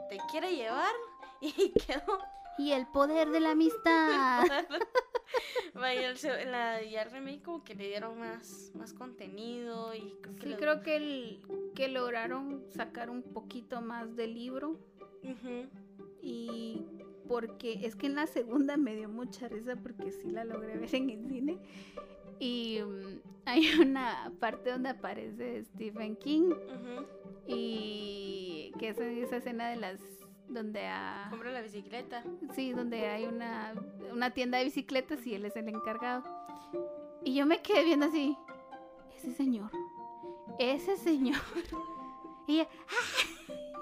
te 0.09 0.17
quiere 0.31 0.55
llevar 0.55 0.93
y 1.41 1.71
quedó. 1.73 2.19
Y 2.57 2.71
el 2.71 2.87
poder 2.87 3.29
de 3.31 3.41
la 3.41 3.51
amistad. 3.51 4.45
Vaya, 5.73 6.13
la, 6.45 7.03
remake 7.03 7.41
como 7.41 7.63
que 7.63 7.75
le 7.75 7.87
dieron 7.89 8.17
más, 8.17 8.71
más 8.75 8.93
contenido 8.93 9.93
y 9.93 10.15
creo 10.21 10.35
que 10.35 10.41
sí, 10.41 10.55
creo 10.57 10.81
que, 10.81 10.95
el, 10.95 11.41
que 11.75 11.89
lograron 11.89 12.63
sacar 12.71 13.09
un 13.09 13.21
poquito 13.21 13.81
más 13.81 14.15
del 14.15 14.35
libro. 14.35 14.79
Y 16.21 16.85
porque 17.27 17.85
es 17.85 17.95
que 17.95 18.07
en 18.07 18.15
la 18.15 18.27
segunda 18.27 18.77
me 18.77 18.95
dio 18.95 19.09
mucha 19.09 19.47
risa 19.47 19.75
porque 19.75 20.11
sí 20.11 20.31
la 20.31 20.45
logré 20.45 20.77
ver 20.77 20.95
en 20.95 21.09
el 21.09 21.27
cine. 21.27 21.59
Y 22.39 22.79
mm, 22.81 23.21
hay 23.45 23.79
una 23.79 24.31
parte 24.39 24.71
donde 24.71 24.89
aparece 24.89 25.63
Stephen 25.65 26.15
King 26.17 26.53
y 27.47 28.71
que 28.79 28.89
es 28.89 28.99
esa 28.99 29.37
escena 29.37 29.69
de 29.69 29.75
las 29.77 29.99
donde 30.47 30.85
a 30.85 31.27
compra 31.29 31.51
la 31.51 31.61
bicicleta. 31.61 32.23
Sí, 32.53 32.71
donde 32.71 33.07
hay 33.07 33.25
una, 33.25 33.73
una 34.11 34.31
tienda 34.31 34.57
de 34.57 34.65
bicicletas 34.65 35.25
y 35.25 35.35
él 35.35 35.45
es 35.45 35.55
el 35.55 35.67
encargado. 35.69 36.23
Y 37.23 37.35
yo 37.35 37.45
me 37.45 37.61
quedé 37.61 37.83
viendo 37.83 38.05
así, 38.05 38.37
ese 39.17 39.33
señor, 39.33 39.71
ese 40.59 40.97
señor. 40.97 41.41
Y 42.47 42.59
¡ah! 42.59 42.65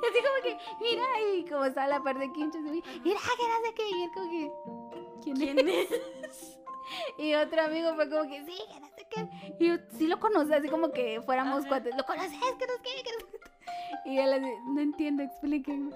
así 0.09 0.19
como 0.21 0.41
que, 0.41 0.57
mira, 0.81 1.03
y 1.35 1.43
como 1.43 1.65
estaba 1.65 1.87
la 1.87 2.01
parte 2.01 2.27
de 2.27 2.31
Quincho, 2.31 2.59
mira, 2.59 2.81
que 3.03 3.09
no 3.09 3.19
sé 3.19 3.73
qué, 3.75 3.89
y 3.89 4.03
él 4.03 4.11
como 4.13 4.29
que, 4.29 4.51
¿quién, 5.21 5.67
es? 5.67 6.59
Y 7.17 7.33
otro 7.35 7.61
amigo 7.61 7.93
fue 7.95 8.09
como 8.09 8.29
que, 8.29 8.43
sí, 8.45 8.57
que 8.71 8.79
no 8.79 8.87
sé 8.87 9.07
qué. 9.09 9.27
Y 9.59 9.67
yo, 9.67 9.75
sí 9.97 10.07
lo 10.07 10.19
conoce, 10.19 10.55
así 10.55 10.67
como 10.67 10.91
que 10.91 11.21
fuéramos 11.21 11.65
cuatro. 11.67 11.91
¿Lo 11.95 12.05
conoces? 12.05 12.31
No 12.33 12.57
qué, 12.57 12.65
no 12.67 12.73
sé 12.73 12.81
qué. 12.83 14.09
Y 14.09 14.17
él 14.17 14.33
así, 14.33 14.51
no 14.67 14.81
entiendo, 14.81 15.23
explíquenme. 15.23 15.95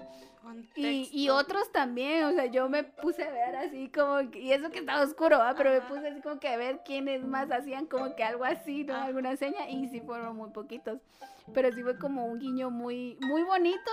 Y, 0.76 1.10
y, 1.12 1.28
otros 1.28 1.70
también, 1.72 2.24
o 2.24 2.32
sea, 2.32 2.46
yo 2.46 2.68
me 2.68 2.84
puse 2.84 3.22
a 3.22 3.30
ver 3.30 3.56
así 3.56 3.90
como, 3.90 4.30
que, 4.30 4.40
y 4.40 4.52
eso 4.52 4.70
que 4.70 4.78
estaba 4.78 5.02
oscuro, 5.02 5.38
pero 5.56 5.70
me 5.70 5.80
puse 5.82 6.08
así 6.08 6.20
como 6.22 6.40
que 6.40 6.48
a 6.48 6.56
ver 6.56 6.80
quiénes 6.84 7.24
más 7.24 7.50
hacían 7.50 7.86
como 7.86 8.14
que 8.16 8.24
algo 8.24 8.44
así, 8.44 8.84
¿no? 8.84 8.94
Alguna 8.94 9.36
seña, 9.36 9.68
y 9.68 9.88
sí 9.88 10.00
fueron 10.00 10.36
muy 10.36 10.50
poquitos, 10.50 11.00
pero 11.52 11.70
sí 11.72 11.82
fue 11.82 11.98
como 11.98 12.24
un 12.24 12.38
guiño 12.38 12.70
muy, 12.70 13.18
muy 13.20 13.42
bonito, 13.42 13.90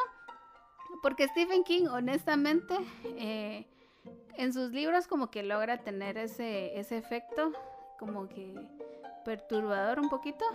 porque 1.02 1.28
Stephen 1.28 1.64
King, 1.64 1.88
honestamente, 1.88 2.76
eh, 3.04 3.68
en 4.38 4.54
sus 4.54 4.72
libros 4.72 5.08
como 5.08 5.32
que 5.32 5.44
logra 5.44 5.84
tener 5.84 6.18
ese, 6.18 6.78
ese 6.80 6.98
efecto, 6.98 7.52
como 8.00 8.28
que 8.28 8.54
perturbador 9.24 10.00
un 10.00 10.10
poquito, 10.10 10.46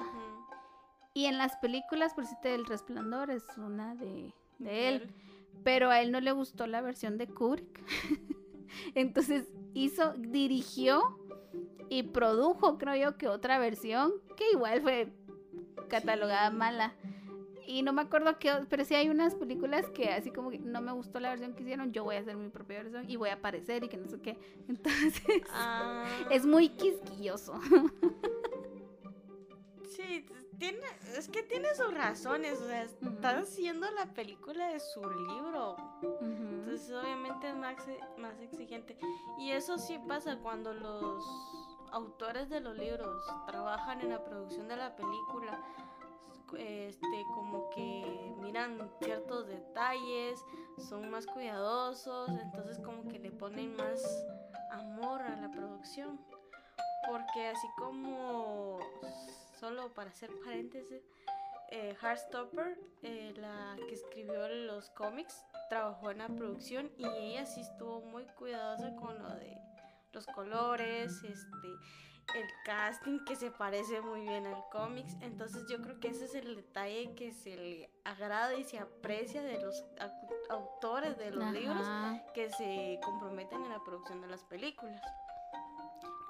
y 1.12 1.26
en 1.26 1.38
las 1.38 1.56
películas, 1.56 2.14
por 2.14 2.26
si 2.26 2.34
te 2.40 2.54
El 2.54 2.66
Resplandor 2.66 3.30
es 3.30 3.44
una 3.58 3.94
de, 3.96 4.32
de 4.58 4.88
él 4.88 5.14
pero 5.62 5.90
a 5.90 6.00
él 6.00 6.12
no 6.12 6.20
le 6.20 6.32
gustó 6.32 6.66
la 6.66 6.80
versión 6.80 7.18
de 7.18 7.26
Kubrick. 7.26 7.80
Entonces 8.94 9.48
hizo, 9.74 10.14
dirigió 10.14 11.18
y 11.88 12.04
produjo, 12.04 12.78
creo 12.78 12.96
yo, 12.96 13.16
que 13.16 13.28
otra 13.28 13.58
versión 13.58 14.12
que 14.36 14.50
igual 14.52 14.80
fue 14.82 15.12
catalogada 15.88 16.50
mala. 16.50 16.94
Y 17.70 17.82
no 17.82 17.92
me 17.92 18.02
acuerdo 18.02 18.36
qué, 18.40 18.52
pero 18.68 18.84
sí 18.84 18.96
hay 18.96 19.08
unas 19.08 19.36
películas 19.36 19.88
que 19.90 20.08
así 20.10 20.32
como 20.32 20.50
que 20.50 20.58
no 20.58 20.80
me 20.80 20.90
gustó 20.90 21.20
la 21.20 21.28
versión 21.30 21.54
que 21.54 21.62
hicieron, 21.62 21.92
yo 21.92 22.02
voy 22.02 22.16
a 22.16 22.18
hacer 22.18 22.36
mi 22.36 22.48
propia 22.48 22.82
versión 22.82 23.08
y 23.08 23.14
voy 23.14 23.28
a 23.28 23.34
aparecer 23.34 23.84
y 23.84 23.88
que 23.88 23.96
no 23.96 24.08
sé 24.08 24.20
qué. 24.20 24.36
Entonces, 24.68 25.42
ah. 25.50 26.04
es 26.30 26.44
muy 26.44 26.70
quisquilloso. 26.70 27.60
Sí, 29.88 30.26
tiene, 30.58 30.84
es 31.16 31.28
que 31.28 31.44
tiene 31.44 31.72
sus 31.76 31.94
razones, 31.94 32.60
o 32.60 32.66
sea, 32.66 32.82
está 32.82 33.38
haciendo 33.38 33.88
la 33.92 34.06
película 34.14 34.72
de 34.72 34.80
su 34.80 35.00
libro. 35.00 35.76
Entonces 36.20 36.90
obviamente 36.90 37.50
es 37.50 37.56
más, 37.56 37.76
más 38.18 38.40
exigente. 38.40 38.98
Y 39.38 39.52
eso 39.52 39.78
sí 39.78 39.96
pasa 40.08 40.38
cuando 40.38 40.74
los 40.74 41.24
autores 41.92 42.48
de 42.48 42.60
los 42.60 42.76
libros 42.76 43.24
trabajan 43.46 44.00
en 44.00 44.10
la 44.10 44.24
producción 44.24 44.66
de 44.66 44.76
la 44.76 44.96
película. 44.96 45.62
Este, 46.58 47.24
como 47.34 47.70
que 47.70 48.34
miran 48.40 48.90
ciertos 49.02 49.46
detalles, 49.46 50.44
son 50.88 51.10
más 51.10 51.26
cuidadosos, 51.26 52.30
entonces 52.30 52.78
como 52.78 53.08
que 53.08 53.18
le 53.18 53.30
ponen 53.30 53.76
más 53.76 54.02
amor 54.70 55.22
a 55.22 55.36
la 55.36 55.50
producción. 55.50 56.20
Porque 57.08 57.48
así 57.48 57.66
como 57.78 58.78
solo 59.58 59.92
para 59.94 60.10
hacer 60.10 60.30
paréntesis, 60.44 61.02
eh, 61.70 61.96
Heartstopper, 62.02 62.78
eh, 63.02 63.32
la 63.36 63.76
que 63.88 63.94
escribió 63.94 64.48
los 64.48 64.90
cómics, 64.90 65.44
trabajó 65.68 66.10
en 66.10 66.18
la 66.18 66.28
producción 66.28 66.90
y 66.98 67.06
ella 67.06 67.46
sí 67.46 67.60
estuvo 67.60 68.00
muy 68.00 68.24
cuidadosa 68.36 68.94
con 68.96 69.22
lo 69.22 69.28
de 69.36 69.56
los 70.12 70.26
colores, 70.26 71.12
este, 71.22 71.68
el 72.34 72.46
casting 72.64 73.24
que 73.24 73.36
se 73.36 73.50
parece 73.50 74.00
muy 74.00 74.22
bien 74.22 74.46
al 74.46 74.64
cómics. 74.70 75.16
Entonces 75.20 75.64
yo 75.68 75.80
creo 75.82 75.98
que 76.00 76.08
ese 76.08 76.26
es 76.26 76.34
el 76.34 76.56
detalle 76.56 77.14
que 77.14 77.32
se 77.32 77.56
le 77.56 77.90
agrada 78.04 78.54
y 78.54 78.64
se 78.64 78.78
aprecia 78.78 79.42
de 79.42 79.60
los 79.60 79.84
autores 80.48 81.18
de 81.18 81.30
los 81.30 81.52
libros 81.52 81.86
que 82.34 82.50
se 82.50 82.98
comprometen 83.04 83.62
en 83.62 83.70
la 83.70 83.82
producción 83.82 84.20
de 84.20 84.28
las 84.28 84.44
películas. 84.44 85.00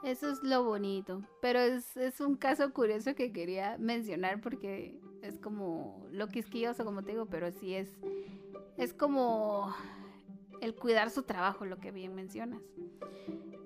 Eso 0.02 0.30
es 0.30 0.42
lo 0.42 0.64
bonito, 0.64 1.22
pero 1.42 1.58
es, 1.58 1.94
es 1.96 2.20
un 2.20 2.36
caso 2.36 2.72
curioso 2.72 3.14
que 3.14 3.32
quería 3.32 3.76
mencionar 3.78 4.40
porque 4.40 4.98
es 5.20 5.38
como 5.38 6.06
lo 6.10 6.28
quisquilloso, 6.28 6.86
como 6.86 7.02
te 7.02 7.12
digo, 7.12 7.26
pero 7.26 7.50
sí 7.52 7.74
es, 7.74 7.90
es 8.78 8.94
como 8.94 9.74
el 10.62 10.74
cuidar 10.74 11.10
su 11.10 11.24
trabajo, 11.24 11.66
lo 11.66 11.78
que 11.78 11.90
bien 11.90 12.14
mencionas. 12.14 12.62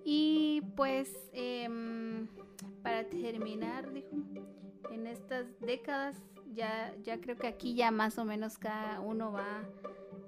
Y 0.04 0.62
pues, 0.76 1.30
em, 1.32 2.28
para 2.82 3.08
terminar, 3.08 3.92
dijo, 3.92 4.10
en 4.90 5.06
estas 5.06 5.46
décadas, 5.60 6.22
ya, 6.52 6.94
ya 7.02 7.20
creo 7.20 7.36
que 7.36 7.46
aquí 7.46 7.74
ya 7.74 7.90
más 7.90 8.18
o 8.18 8.24
menos 8.24 8.58
cada 8.58 9.00
uno 9.00 9.32
va 9.32 9.64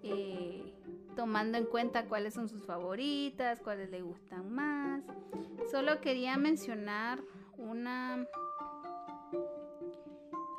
eh, 0.03 0.73
tomando 1.15 1.59
en 1.59 1.67
cuenta 1.67 2.07
cuáles 2.07 2.35
son 2.35 2.49
sus 2.49 2.65
favoritas, 2.65 3.61
cuáles 3.61 3.91
le 3.91 4.03
gustan 4.03 4.53
más. 4.53 5.03
Solo 5.71 6.01
quería 6.01 6.37
mencionar 6.37 7.21
una 7.57 8.27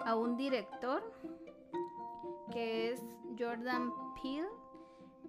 a 0.06 0.16
un 0.16 0.38
director 0.38 1.04
que 2.52 2.92
es 2.92 3.02
Jordan 3.38 3.92
Peele 4.22 4.48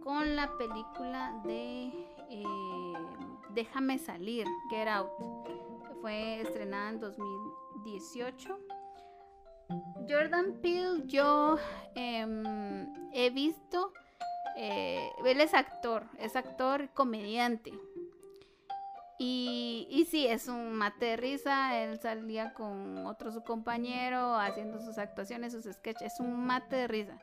con 0.01 0.36
la 0.36 0.56
película 0.56 1.40
de 1.44 1.89
eh, 2.31 2.77
Déjame 3.59 3.98
salir, 3.98 4.47
Get 4.70 4.86
Out. 4.86 5.10
Fue 6.01 6.43
estrenada 6.43 6.90
en 6.90 7.01
2018. 7.01 8.56
Jordan 10.09 10.60
Peele, 10.62 11.02
yo 11.06 11.59
em, 11.97 12.86
he 13.12 13.30
visto, 13.30 13.93
eh, 14.56 15.10
él 15.26 15.40
es 15.40 15.55
actor, 15.55 16.05
es 16.20 16.36
actor 16.36 16.89
comediante. 16.90 17.72
Y, 19.18 19.89
y 19.90 20.05
sí, 20.05 20.28
es 20.28 20.47
un 20.47 20.74
mate 20.74 21.06
de 21.06 21.16
risa. 21.16 21.82
Él 21.82 21.98
salía 21.98 22.55
con 22.55 23.06
otro 23.06 23.32
su 23.32 23.43
compañero 23.43 24.36
haciendo 24.36 24.78
sus 24.78 24.98
actuaciones, 24.98 25.52
sus 25.52 25.64
sketches. 25.64 26.12
Es 26.12 26.20
un 26.20 26.47
mate 26.47 26.76
de 26.76 26.86
risa. 26.86 27.18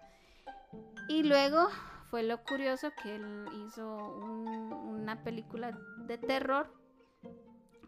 Y 1.07 1.23
luego 1.23 1.69
fue 2.09 2.23
lo 2.23 2.43
curioso 2.43 2.91
que 3.01 3.15
él 3.15 3.45
hizo 3.65 3.95
una 3.95 5.23
película 5.23 5.77
de 6.05 6.17
terror, 6.17 6.73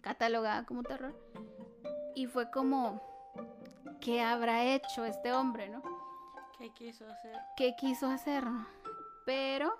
catalogada 0.01 0.65
como 0.65 0.83
terror. 0.83 1.15
Y 2.15 2.27
fue 2.27 2.49
como, 2.49 3.01
¿qué 4.01 4.21
habrá 4.21 4.65
hecho 4.65 5.05
este 5.05 5.31
hombre, 5.31 5.69
no? 5.69 5.81
¿Qué 6.57 6.71
quiso 6.71 7.07
hacer? 7.07 7.35
¿Qué 7.55 7.75
quiso 7.77 8.07
hacer? 8.07 8.43
Pero 9.25 9.77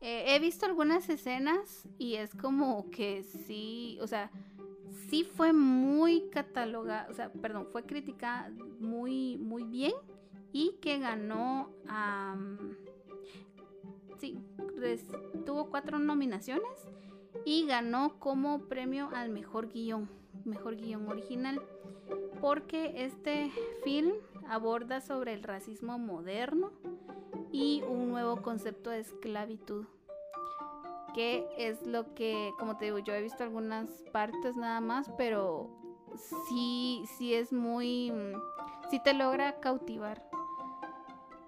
eh, 0.00 0.34
he 0.34 0.38
visto 0.40 0.66
algunas 0.66 1.08
escenas 1.08 1.88
y 1.96 2.16
es 2.16 2.34
como 2.34 2.90
que 2.90 3.22
sí, 3.22 3.98
o 4.00 4.08
sea, 4.08 4.32
sí 5.08 5.22
fue 5.22 5.52
muy 5.52 6.28
catalogada, 6.30 7.06
o 7.08 7.14
sea, 7.14 7.32
perdón, 7.32 7.68
fue 7.70 7.84
criticada 7.84 8.50
muy, 8.80 9.38
muy 9.38 9.62
bien 9.62 9.92
y 10.52 10.78
que 10.82 10.98
ganó, 10.98 11.70
tuvo 15.44 15.70
cuatro 15.70 15.98
nominaciones 15.98 16.88
y 17.44 17.66
ganó 17.66 18.18
como 18.18 18.68
premio 18.68 19.08
al 19.12 19.30
mejor 19.30 19.68
guion, 19.68 20.08
mejor 20.44 20.76
guion 20.76 21.08
original, 21.08 21.60
porque 22.40 23.04
este 23.04 23.50
film 23.84 24.12
aborda 24.48 25.00
sobre 25.00 25.32
el 25.32 25.42
racismo 25.42 25.98
moderno 25.98 26.72
y 27.50 27.82
un 27.82 28.10
nuevo 28.10 28.42
concepto 28.42 28.90
de 28.90 29.00
esclavitud. 29.00 29.86
Que 31.14 31.46
es 31.58 31.86
lo 31.86 32.14
que, 32.14 32.52
como 32.58 32.78
te 32.78 32.86
digo, 32.86 32.98
yo 32.98 33.12
he 33.12 33.20
visto 33.20 33.42
algunas 33.42 33.90
partes 34.12 34.56
nada 34.56 34.80
más, 34.80 35.10
pero 35.18 35.68
sí, 36.48 37.04
sí 37.18 37.34
es 37.34 37.52
muy, 37.52 38.10
sí 38.90 38.98
te 39.02 39.12
logra 39.12 39.60
cautivar. 39.60 40.31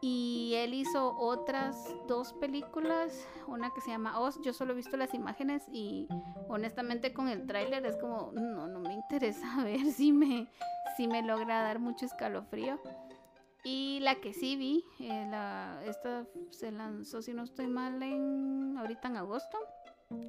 Y 0.06 0.52
él 0.56 0.74
hizo 0.74 1.16
otras 1.16 1.97
dos 2.06 2.35
películas, 2.35 3.26
una 3.47 3.70
que 3.70 3.81
se 3.81 3.90
llama 3.90 4.20
Oz, 4.20 4.39
yo 4.43 4.52
solo 4.52 4.74
he 4.74 4.76
visto 4.76 4.98
las 4.98 5.14
imágenes 5.14 5.62
y 5.72 6.09
honestamente 6.47 7.14
con 7.14 7.26
el 7.31 7.47
tráiler 7.47 7.86
es 7.86 7.97
como, 7.97 8.31
no, 8.32 8.66
no 8.68 8.81
me 8.81 8.93
interesa 8.93 9.47
ver 9.64 9.86
si 9.86 10.12
me, 10.12 10.47
si 10.98 11.09
me 11.09 11.22
logra 11.22 11.62
dar 11.62 11.78
mucho 11.78 12.05
escalofrío. 12.05 12.78
Y 13.64 14.01
la 14.01 14.16
que 14.16 14.35
sí 14.35 14.56
vi, 14.56 14.85
eh, 15.01 15.26
la, 15.31 15.81
esta 15.86 16.26
se 16.51 16.70
lanzó, 16.70 17.22
si 17.22 17.32
no 17.32 17.43
estoy 17.44 17.66
mal, 17.66 18.02
en, 18.02 18.76
ahorita 18.76 19.09
en 19.09 19.16
agosto, 19.16 19.56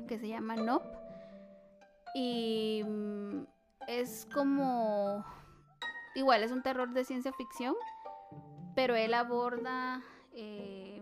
que 0.07 0.17
se 0.17 0.29
llama 0.29 0.55
Nope. 0.55 0.87
Y 2.13 2.81
mm, 2.87 3.43
es 3.89 4.25
como, 4.33 5.25
igual, 6.15 6.43
es 6.43 6.53
un 6.53 6.63
terror 6.63 6.93
de 6.93 7.03
ciencia 7.03 7.33
ficción, 7.33 7.75
pero 8.75 8.95
él 8.95 9.13
aborda, 9.13 10.03
eh, 10.33 11.01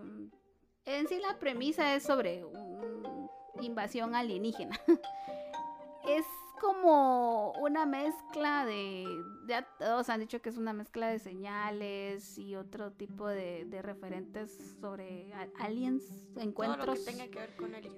en 0.86 1.08
sí 1.08 1.20
la 1.20 1.40
premisa 1.40 1.95
es 1.95 2.04
sobre 2.04 2.45
una 2.45 3.64
invasión 3.64 4.16
alienígena. 4.16 4.80
es 6.08 6.26
como 6.62 7.52
una 7.54 7.86
mezcla 7.86 8.66
de, 8.66 9.06
ya 9.48 9.68
todos 9.80 10.08
han 10.10 10.22
dicho 10.22 10.41
que 10.41 10.50
es 10.50 10.58
una 10.58 10.72
mezcla 10.72 11.08
de 11.08 11.20
señales 11.20 12.38
y 12.38 12.56
otro 12.56 12.91
tipo 12.91 13.28
de, 13.28 13.68
referentes 13.82 14.78
sobre 14.80 15.34
aliens, 15.60 16.04
encuentros 16.38 17.00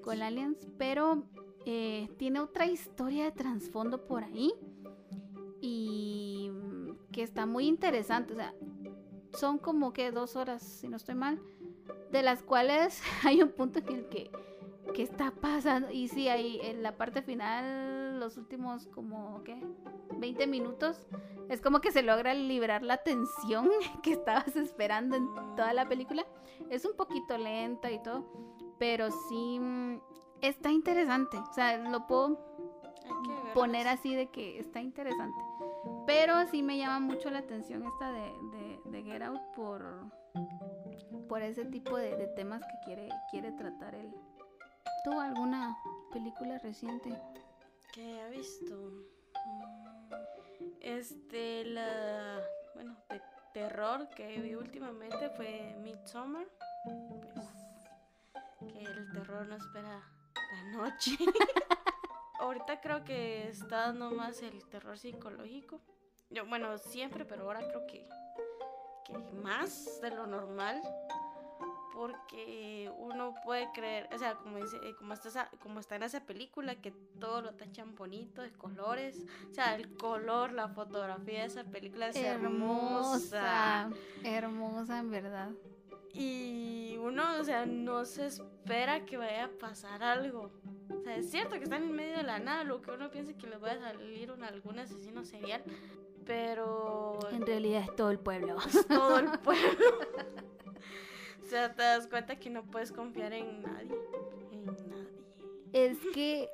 con 0.02 0.22
aliens. 0.24 0.68
pero 0.80 1.24
eh, 1.66 2.10
tiene 2.18 2.40
otra 2.40 2.66
historia 2.66 3.26
de 3.26 3.32
trasfondo 3.34 4.08
por 4.08 4.24
ahí 4.24 4.52
y 5.62 6.52
que 7.12 7.22
está 7.22 7.46
muy 7.46 7.68
interesante, 7.68 8.34
o 8.34 8.36
sea, 8.36 8.54
son 9.36 9.58
como 9.58 9.94
que 9.94 10.12
dos 10.12 10.36
horas, 10.36 10.62
si 10.62 10.88
no 10.88 10.98
estoy 10.98 11.16
mal, 11.16 11.42
de 12.12 12.24
las 12.24 12.44
cuales 12.44 13.02
hay 13.24 13.42
un 13.42 13.52
punto 13.52 13.80
en 13.80 13.90
el 13.90 14.10
que, 14.10 14.32
que 14.94 15.04
está 15.04 15.32
pasando 15.32 15.92
y 15.92 16.08
sí, 16.08 16.30
hay 16.30 16.60
en 16.62 16.84
la 16.84 16.98
parte 16.98 17.22
final 17.22 18.20
los 18.20 18.38
últimos 18.38 18.88
como, 18.88 19.44
¿qué? 19.44 19.62
20 20.18 20.48
minutos, 20.48 21.08
es 21.50 21.62
como 21.62 21.82
que 21.82 21.92
se 21.92 22.02
logra 22.02 22.34
liberar 22.34 22.84
la 22.84 22.98
tensión 22.98 23.70
que 24.04 24.14
estabas 24.14 24.56
esperando 24.56 25.16
en 25.16 25.28
toda 25.56 25.74
la 25.74 25.88
película. 25.88 26.26
Es 26.70 26.86
un 26.86 26.96
poquito 26.96 27.38
lenta 27.38 27.92
y 27.92 28.02
todo, 28.02 28.26
pero 28.80 29.10
sí 29.12 29.60
mm, 29.60 30.00
está 30.42 30.72
interesante. 30.72 31.38
O 31.38 31.54
sea, 31.54 31.78
lo 31.78 32.08
puedo 32.08 32.40
poner 33.54 33.88
así 33.88 34.16
de 34.16 34.28
que 34.28 34.60
está 34.60 34.82
interesante. 34.82 35.40
Pero 36.06 36.46
sí 36.48 36.64
me 36.64 36.78
llama 36.78 37.00
mucho 37.00 37.30
la 37.30 37.40
atención 37.40 37.84
esta 37.84 38.12
de, 38.12 38.22
de, 38.22 38.65
Get 39.04 39.22
Out 39.22 39.42
por, 39.56 40.12
por 41.28 41.42
ese 41.42 41.66
tipo 41.66 41.98
de, 41.98 42.16
de, 42.16 42.28
temas 42.28 42.62
que 42.62 42.80
quiere, 42.86 43.10
quiere 43.32 43.52
tratar 43.52 43.96
él. 43.96 44.14
¿Tuvo 45.04 45.20
alguna 45.20 45.78
película 46.12 46.58
reciente? 46.60 47.18
que 47.96 48.22
ha 48.22 48.28
visto? 48.28 48.76
Mm, 49.46 50.66
este, 50.82 51.64
la. 51.64 52.42
Bueno, 52.74 52.98
de 53.10 53.22
terror 53.54 54.10
que 54.10 54.42
vi 54.42 54.54
últimamente 54.54 55.30
fue 55.30 55.76
Midsommar. 55.80 56.46
Pues, 57.34 57.48
que 58.74 58.84
el 58.84 59.12
terror 59.14 59.48
no 59.48 59.56
espera 59.56 60.04
la 60.36 60.64
noche. 60.74 61.12
Ahorita 62.40 62.82
creo 62.82 63.06
que 63.06 63.48
está 63.48 63.88
dando 63.88 64.12
más 64.12 64.44
el 64.44 64.68
terror 64.68 65.00
psicológico. 65.00 65.80
Yo, 66.30 66.46
bueno, 66.46 66.78
siempre, 66.78 67.24
pero 67.24 67.44
ahora 67.44 67.66
creo 67.66 67.88
que, 67.88 68.10
que 69.06 69.18
más 69.42 70.02
de 70.02 70.10
lo 70.12 70.28
normal 70.28 70.82
porque 71.96 72.92
uno 72.98 73.34
puede 73.46 73.72
creer, 73.74 74.10
o 74.14 74.18
sea, 74.18 74.36
como 74.36 74.58
dice, 74.58 74.78
como 74.98 75.14
está, 75.14 75.50
como 75.62 75.80
está 75.80 75.96
en 75.96 76.04
esa 76.04 76.20
película, 76.20 76.76
que 76.76 76.92
todo 77.22 77.42
lo 77.42 77.54
tachan 77.54 77.96
bonito, 77.96 78.42
de 78.42 78.52
colores, 78.52 79.26
o 79.50 79.54
sea, 79.54 79.76
el 79.76 79.96
color, 79.96 80.52
la 80.52 80.68
fotografía 80.68 81.40
de 81.40 81.46
esa 81.46 81.64
película 81.64 82.10
es 82.10 82.18
hermosa. 82.18 83.90
Hermosa, 84.26 85.00
en 85.00 85.10
verdad. 85.10 85.52
Y 86.14 86.98
uno, 87.00 87.40
o 87.40 87.44
sea, 87.46 87.66
no 87.66 88.04
se 88.04 88.26
espera 88.26 89.06
que 89.06 89.16
vaya 89.16 89.46
a 89.46 89.50
pasar 89.50 90.04
algo. 90.04 90.52
O 90.90 91.02
sea, 91.02 91.16
es 91.16 91.32
cierto 91.32 91.56
que 91.56 91.64
están 91.64 91.84
en 91.84 91.94
medio 91.94 92.18
de 92.18 92.24
la 92.24 92.40
nada, 92.40 92.66
lo 92.66 92.82
que 92.82 92.92
uno 92.92 93.10
piensa 93.10 93.38
que 93.38 93.48
les 93.48 93.64
va 93.64 93.72
a 93.72 93.80
salir 93.80 94.32
un, 94.32 94.44
algún 94.44 94.80
asesino 94.80 95.24
serial, 95.24 95.64
pero 96.26 97.20
En 97.32 97.46
realidad 97.46 97.84
es 97.84 97.96
todo 97.96 98.12
el 98.12 98.20
pueblo. 98.20 98.58
es 98.68 98.88
todo 98.88 99.20
el 99.20 99.32
pueblo. 99.40 99.64
o 101.44 101.46
sea, 101.48 101.74
te 101.74 101.84
das 101.84 102.08
cuenta 102.08 102.38
que 102.38 102.50
no 102.50 102.64
puedes 102.64 102.92
confiar 102.92 103.34
en 103.34 103.62
nadie. 103.62 103.96
En 104.52 104.66
nadie. 104.66 105.26
Es 105.74 105.98
que 106.14 106.50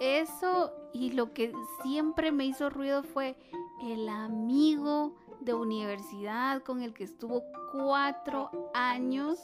eso 0.00 0.72
y 0.92 1.12
lo 1.12 1.32
que 1.32 1.52
siempre 1.82 2.32
me 2.32 2.46
hizo 2.46 2.70
ruido 2.70 3.02
fue 3.02 3.36
el 3.82 4.08
amigo 4.08 5.16
de 5.40 5.54
universidad 5.54 6.62
con 6.62 6.82
el 6.82 6.94
que 6.94 7.04
estuvo 7.04 7.42
cuatro 7.72 8.70
años 8.72 9.38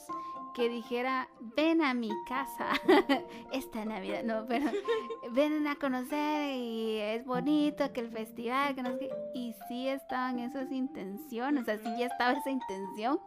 que 0.54 0.68
dijera, 0.68 1.28
ven 1.56 1.82
a 1.82 1.94
mi 1.94 2.10
casa 2.28 2.72
esta 3.52 3.84
Navidad, 3.84 4.22
no, 4.24 4.46
pero 4.46 4.70
ven 5.32 5.66
a 5.66 5.76
conocer 5.76 6.56
y 6.56 6.98
es 6.98 7.24
bonito 7.24 7.92
que 7.92 8.00
el 8.00 8.10
festival, 8.10 8.74
que 8.74 8.82
no 8.82 8.92
sé 8.92 8.98
qué. 8.98 9.10
Y 9.34 9.54
sí 9.68 9.88
estaban 9.88 10.38
esas 10.38 10.70
intenciones, 10.70 11.62
o 11.62 11.64
sea, 11.64 11.78
sí 11.78 11.88
ya 11.98 12.06
estaba 12.06 12.32
esa 12.32 12.50
intención. 12.50 13.20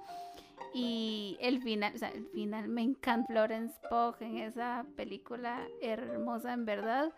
Y 0.74 1.38
el 1.40 1.62
final, 1.62 1.94
o 1.94 1.98
sea, 1.98 2.10
el 2.10 2.26
final 2.28 2.68
me 2.68 2.82
encanta 2.82 3.28
Florence 3.28 3.76
Pugh 3.90 4.16
en 4.22 4.40
esa 4.40 4.86
película 4.96 5.68
hermosa 5.82 6.54
en 6.54 6.66
verdad. 6.66 7.14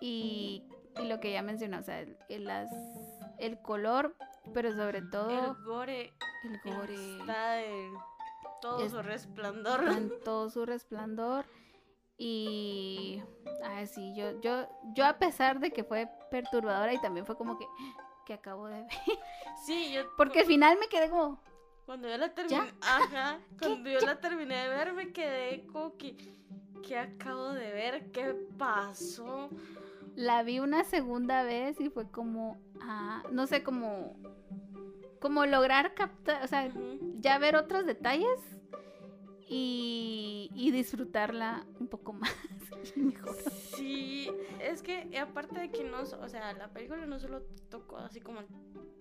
Y, 0.00 0.62
y 1.02 1.08
lo 1.08 1.18
que 1.18 1.32
ya 1.32 1.42
mencioné, 1.42 1.78
o 1.78 1.82
sea, 1.82 2.00
el, 2.00 2.16
el 2.28 2.48
el 3.38 3.58
color, 3.58 4.14
pero 4.54 4.72
sobre 4.72 5.02
todo 5.02 5.30
El 5.30 5.64
gore 5.64 6.12
el 6.44 6.60
gore 6.72 6.94
está 7.18 7.62
en 7.62 7.92
todo 8.70 8.84
Es- 8.86 8.92
su 8.92 9.02
resplandor. 9.02 9.88
en 9.88 10.10
todo 10.24 10.50
su 10.50 10.66
resplandor. 10.66 11.44
Y 12.18 13.22
ah, 13.62 13.84
sí, 13.86 14.14
yo, 14.16 14.40
yo, 14.40 14.66
yo 14.94 15.04
a 15.06 15.18
pesar 15.18 15.60
de 15.60 15.70
que 15.70 15.84
fue 15.84 16.08
perturbadora 16.30 16.92
y 16.94 17.00
también 17.00 17.26
fue 17.26 17.36
como 17.36 17.58
que, 17.58 17.66
que 18.24 18.32
acabo 18.34 18.66
de 18.68 18.82
ver. 18.82 18.86
Sí, 19.64 19.92
yo 19.92 20.02
Porque 20.16 20.40
al 20.40 20.46
final 20.46 20.78
me 20.78 20.86
quedé 20.88 21.08
como, 21.10 21.40
Cuando 21.86 22.08
yo 22.08 22.16
la 22.18 22.32
terminé, 22.34 22.72
ajá, 22.82 23.38
cuando 23.58 23.90
yo 23.90 24.00
la 24.00 24.20
terminé 24.20 24.54
de 24.54 24.68
ver 24.68 24.92
me 24.92 25.12
quedé 25.12 25.66
como 25.66 25.96
que, 25.96 26.16
¿qué 26.86 26.98
acabo 26.98 27.50
de 27.52 27.70
ver? 27.72 28.10
¿Qué 28.12 28.34
pasó? 28.58 29.50
la 30.14 30.42
vi 30.42 30.60
una 30.60 30.84
segunda 30.84 31.42
vez 31.42 31.78
y 31.80 31.90
fue 31.90 32.10
como, 32.10 32.58
ah, 32.80 33.22
no 33.30 33.46
sé, 33.46 33.62
como, 33.62 34.16
como 35.20 35.44
lograr 35.44 35.92
captar, 35.94 36.42
o 36.42 36.46
sea, 36.46 36.70
ya 37.20 37.36
ver 37.38 37.54
otros 37.56 37.84
detalles 37.84 38.38
y, 39.48 40.50
y 40.54 40.70
disfrutarla 40.70 41.66
un 41.80 41.88
poco 41.88 42.12
más 42.12 42.32
mejor. 42.96 43.34
Sí, 43.76 44.30
es 44.60 44.82
que 44.82 45.16
aparte 45.18 45.58
de 45.60 45.70
que 45.70 45.84
no, 45.84 46.00
o 46.00 46.28
sea, 46.28 46.52
la 46.54 46.68
película 46.72 47.06
no 47.06 47.18
solo 47.18 47.42
tocó 47.70 47.98
así 47.98 48.20
como 48.20 48.40
el 48.40 48.46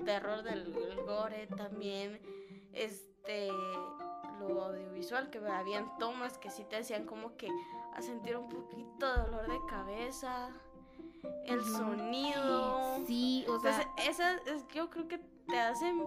terror 0.06 0.44
del 0.44 0.74
el 0.76 0.96
gore, 1.06 1.48
también 1.48 2.22
este 2.74 3.50
lo 4.40 4.64
audiovisual, 4.66 5.30
que 5.30 5.38
habían 5.40 5.98
tomas 5.98 6.38
que 6.38 6.50
sí 6.52 6.66
te 6.70 6.76
hacían 6.76 7.06
como 7.06 7.38
que 7.38 7.48
a 7.94 8.02
sentir 8.02 8.36
un 8.38 8.50
poquito 8.50 9.12
de 9.12 9.22
dolor 9.24 9.48
de 9.50 9.58
cabeza, 9.70 10.50
el 11.46 11.64
sonido. 11.64 13.02
Sí, 13.08 13.46
o 13.48 13.58
sea, 13.60 13.82
Entonces, 13.82 14.10
esa 14.10 14.34
es 14.54 14.68
yo 14.74 14.90
creo 14.90 15.08
que 15.08 15.20
te 15.48 15.58
hacen 15.58 16.04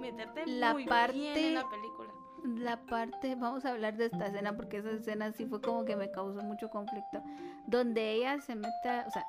meterte 0.00 0.46
La 0.46 0.72
muy 0.72 0.84
bien 0.84 0.88
parte- 0.88 1.48
en 1.48 1.54
la 1.54 1.68
película. 1.68 2.13
La 2.44 2.76
parte, 2.86 3.34
vamos 3.34 3.64
a 3.64 3.70
hablar 3.70 3.96
de 3.96 4.06
esta 4.06 4.26
escena 4.26 4.54
porque 4.56 4.78
esa 4.78 4.90
escena 4.90 5.32
sí 5.32 5.46
fue 5.46 5.60
como 5.60 5.84
que 5.84 5.96
me 5.96 6.10
causó 6.10 6.42
mucho 6.42 6.68
conflicto. 6.70 7.22
Donde 7.66 8.12
ella 8.12 8.40
se 8.40 8.54
mete, 8.54 8.88
a- 8.88 9.04
o 9.06 9.10
sea, 9.10 9.24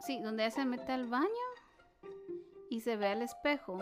sí, 0.00 0.20
donde 0.20 0.44
ella 0.44 0.50
se 0.54 0.64
mete 0.64 0.92
al 0.92 1.06
baño 1.06 1.28
y 2.70 2.80
se 2.80 2.96
ve 2.96 3.08
al 3.08 3.22
espejo 3.22 3.78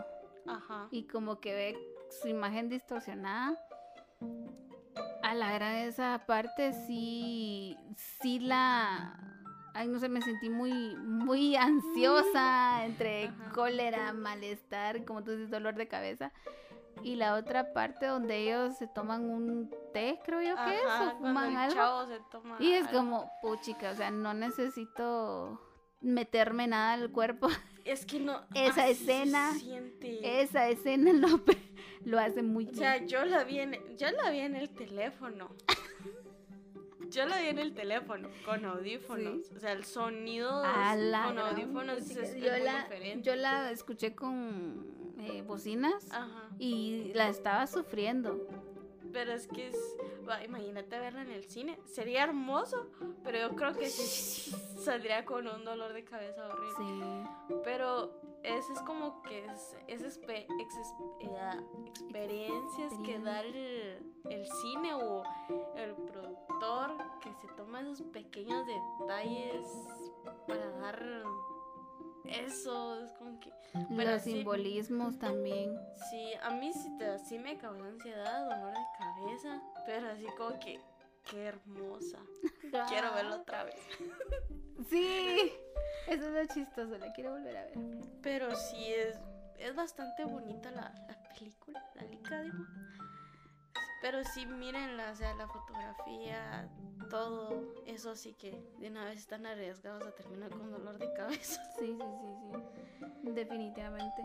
Ajá. 0.47 0.89
y 0.91 1.05
como 1.07 1.41
que 1.41 1.55
ve 1.55 1.79
su 2.20 2.29
imagen 2.29 2.69
distorsionada. 2.69 3.59
A 5.23 5.35
la 5.35 5.53
gran 5.53 5.77
esa 5.77 6.24
parte 6.27 6.73
sí, 6.87 7.77
sí 8.20 8.39
la, 8.41 9.16
ay 9.73 9.89
no 9.89 9.99
sé, 9.99 10.09
me 10.09 10.20
sentí 10.20 10.51
muy, 10.51 10.95
muy 10.97 11.57
ansiosa 11.57 12.85
entre 12.85 13.29
Ajá. 13.29 13.53
cólera, 13.55 14.12
malestar, 14.12 15.05
como 15.05 15.23
tú 15.24 15.31
dices, 15.31 15.51
dolor 15.51 15.74
de 15.77 15.89
cabeza. 15.89 16.33
Y 17.03 17.16
la 17.16 17.35
otra 17.35 17.73
parte 17.73 18.07
donde 18.07 18.37
ellos 18.39 18.77
se 18.79 18.87
toman 18.87 19.29
un 19.29 19.70
té, 19.93 20.19
creo 20.24 20.41
yo 20.43 20.55
que 20.65 20.77
es, 20.77 20.85
Ajá, 20.87 21.03
o 21.15 21.19
cuando 21.19 21.19
fuman 21.29 21.57
algo. 21.57 21.74
chavo 21.74 22.07
se 22.07 22.20
toma 22.31 22.57
Y 22.61 22.73
es 22.73 22.87
algo. 22.87 22.99
como, 22.99 23.31
puchica, 23.43 23.91
o 23.91 23.95
sea, 23.95 24.11
no 24.11 24.35
necesito 24.35 25.61
meterme 26.01 26.66
nada 26.66 26.93
al 26.95 27.11
cuerpo. 27.11 27.49
Es 27.85 28.07
que 28.07 28.20
no. 28.20 28.41
Esa 28.55 28.85
se 28.85 28.91
escena. 28.93 29.53
Esa 30.23 30.69
escena 30.69 31.12
lo, 31.12 31.43
lo 32.05 32.20
hace 32.20 32.41
muy 32.45 32.65
O 32.66 32.70
bien. 32.70 32.77
sea, 32.79 33.05
yo 33.05 33.24
la 33.24 33.43
vi 33.43 33.59
en, 33.59 33.73
yo 33.97 34.09
la 34.12 34.31
vi 34.31 34.39
en 34.39 34.55
el 34.55 34.70
teléfono. 34.70 35.51
Yo 37.11 37.27
la 37.27 37.39
vi 37.43 37.49
en 37.49 37.59
el 37.59 37.74
teléfono 37.74 38.31
con 38.47 38.65
audífonos. 38.65 39.51
O 39.55 39.61
sea, 39.61 39.73
el 39.73 39.85
sonido 39.85 40.62
con 40.62 41.39
audífonos 41.39 41.99
es, 41.99 42.16
es 42.16 42.35
yo, 42.37 42.51
muy 42.53 42.61
la, 42.62 42.83
diferente. 42.85 43.23
yo 43.23 43.37
la 43.37 43.70
escuché 43.70 44.15
con 44.15 45.02
eh, 45.23 45.43
bocinas 45.43 46.11
Ajá. 46.12 46.49
y 46.59 47.12
la 47.15 47.28
estaba 47.28 47.66
sufriendo. 47.66 48.47
Pero 49.12 49.32
es 49.32 49.47
que 49.47 49.69
es. 49.69 49.77
imagínate 50.47 50.99
verla 50.99 51.20
en 51.23 51.31
el 51.31 51.44
cine. 51.44 51.78
Sería 51.85 52.24
hermoso, 52.24 52.86
pero 53.23 53.39
yo 53.39 53.55
creo 53.57 53.74
que 53.74 53.86
sí 53.89 54.51
saldría 54.78 55.24
con 55.27 55.47
un 55.47 55.65
dolor 55.65 55.93
de 55.93 56.03
cabeza 56.05 56.47
horrible. 56.49 56.74
Sí. 57.49 57.55
Pero 57.62 58.19
ese 58.43 58.73
es 58.73 58.81
como 58.81 59.23
que 59.23 59.44
es, 59.44 59.77
es 59.86 60.03
espe- 60.03 60.47
ex- 60.59 60.94
eh, 61.20 61.61
experiencias 61.86 62.93
que 63.05 63.19
da 63.19 63.40
el, 63.40 63.99
el 64.31 64.47
cine 64.62 64.94
o 64.94 65.23
el 65.77 65.94
productor 65.94 66.97
que 67.20 67.32
se 67.35 67.49
toma 67.57 67.82
esos 67.82 68.03
pequeños 68.03 68.66
detalles 68.66 69.66
para 70.49 70.70
dar 70.78 71.23
eso. 72.24 73.01
Es 73.05 73.11
como 73.12 73.39
que, 73.40 73.53
Pero 73.97 74.11
Los 74.12 74.23
sí. 74.23 74.32
simbolismos 74.32 75.19
también. 75.19 75.78
sí, 76.11 76.32
a 76.43 76.51
mí 76.51 76.73
sí, 76.73 76.97
te, 76.99 77.19
sí 77.20 77.39
me 77.39 77.57
causó 77.59 77.85
ansiedad, 77.85 78.44
dolor 78.51 78.73
de 78.73 78.85
cabeza, 78.99 79.62
pero 79.86 80.09
así 80.09 80.27
como 80.36 80.59
que, 80.59 80.81
qué 81.31 81.44
hermosa. 81.47 82.19
Quiero 82.89 83.12
verlo 83.15 83.36
otra 83.36 83.65
vez. 83.65 83.77
Sí. 84.90 85.53
Eso 86.09 86.27
es 86.27 86.49
lo 86.49 86.55
chistoso, 86.55 86.99
la 86.99 87.12
quiero 87.12 87.31
volver 87.32 87.57
a 87.57 87.65
ver. 87.66 87.74
Pero 88.20 88.53
sí 88.57 88.93
es, 88.93 89.16
es 89.59 89.74
bastante 89.77 90.24
bonita 90.24 90.73
la, 90.73 90.93
la 91.07 91.23
película, 91.32 91.89
la 91.94 92.03
lica, 92.03 92.40
digo. 92.43 92.65
Pero 94.03 94.24
sí, 94.24 94.45
mírenla, 94.45 95.12
o 95.12 95.15
sea, 95.15 95.33
la 95.35 95.47
fotografía, 95.47 96.69
todo 97.09 97.73
eso 97.87 98.16
sí 98.16 98.35
que 98.35 98.61
de 98.81 98.89
una 98.89 99.05
vez 99.05 99.20
están 99.20 99.47
arriesgados 99.47 100.05
a 100.05 100.11
terminar 100.11 100.51
con 100.51 100.70
dolor 100.70 100.99
de 100.99 101.12
cabeza. 101.15 101.62
Sí, 101.79 101.87
sí, 101.87 102.05
sí, 102.20 103.01
sí. 103.23 103.33
Definitivamente. 103.33 104.23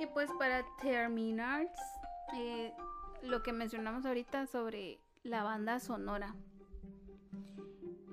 Y 0.00 0.06
pues 0.06 0.28
para 0.38 0.64
terminar, 0.82 1.70
eh, 2.34 2.74
lo 3.22 3.42
que 3.42 3.52
mencionamos 3.52 4.04
ahorita 4.04 4.46
sobre 4.46 4.98
la 5.22 5.44
banda 5.44 5.78
sonora. 5.78 6.34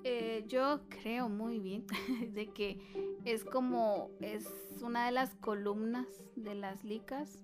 Eh, 0.04 0.46
yo 0.48 0.82
creo 0.90 1.30
muy 1.30 1.60
bien 1.60 1.86
de 2.34 2.54
que 2.54 2.80
es 3.26 3.44
como 3.44 4.12
es 4.22 4.48
una 4.82 5.06
de 5.06 5.12
las 5.12 5.36
columnas 5.36 6.08
de 6.36 6.56
las 6.56 6.84
licas 6.84 7.42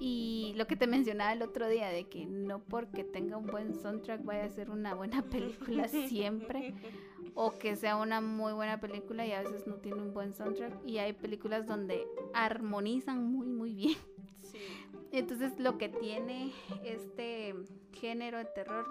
y 0.00 0.52
lo 0.56 0.66
que 0.66 0.76
te 0.76 0.86
mencionaba 0.86 1.32
el 1.32 1.42
otro 1.42 1.68
día 1.68 1.88
de 1.88 2.04
que 2.08 2.26
no 2.26 2.60
porque 2.60 3.04
tenga 3.04 3.36
un 3.36 3.46
buen 3.46 3.74
soundtrack 3.74 4.24
vaya 4.24 4.44
a 4.44 4.48
ser 4.48 4.70
una 4.70 4.94
buena 4.94 5.22
película 5.30 5.88
siempre 5.88 6.74
o 7.34 7.52
que 7.58 7.76
sea 7.76 7.96
una 7.96 8.20
muy 8.20 8.52
buena 8.52 8.80
película 8.80 9.26
y 9.26 9.32
a 9.32 9.40
veces 9.42 9.66
no 9.66 9.74
tiene 9.76 10.00
un 10.02 10.12
buen 10.14 10.34
soundtrack 10.34 10.86
y 10.86 10.98
hay 10.98 11.12
películas 11.12 11.66
donde 11.66 12.06
armonizan 12.34 13.24
muy 13.30 13.46
muy 13.46 13.74
bien 13.74 13.98
Sí. 14.42 14.58
entonces 15.10 15.58
lo 15.58 15.76
que 15.76 15.88
tiene 15.88 16.52
este 16.84 17.54
género 17.92 18.38
de 18.38 18.44
terror 18.44 18.86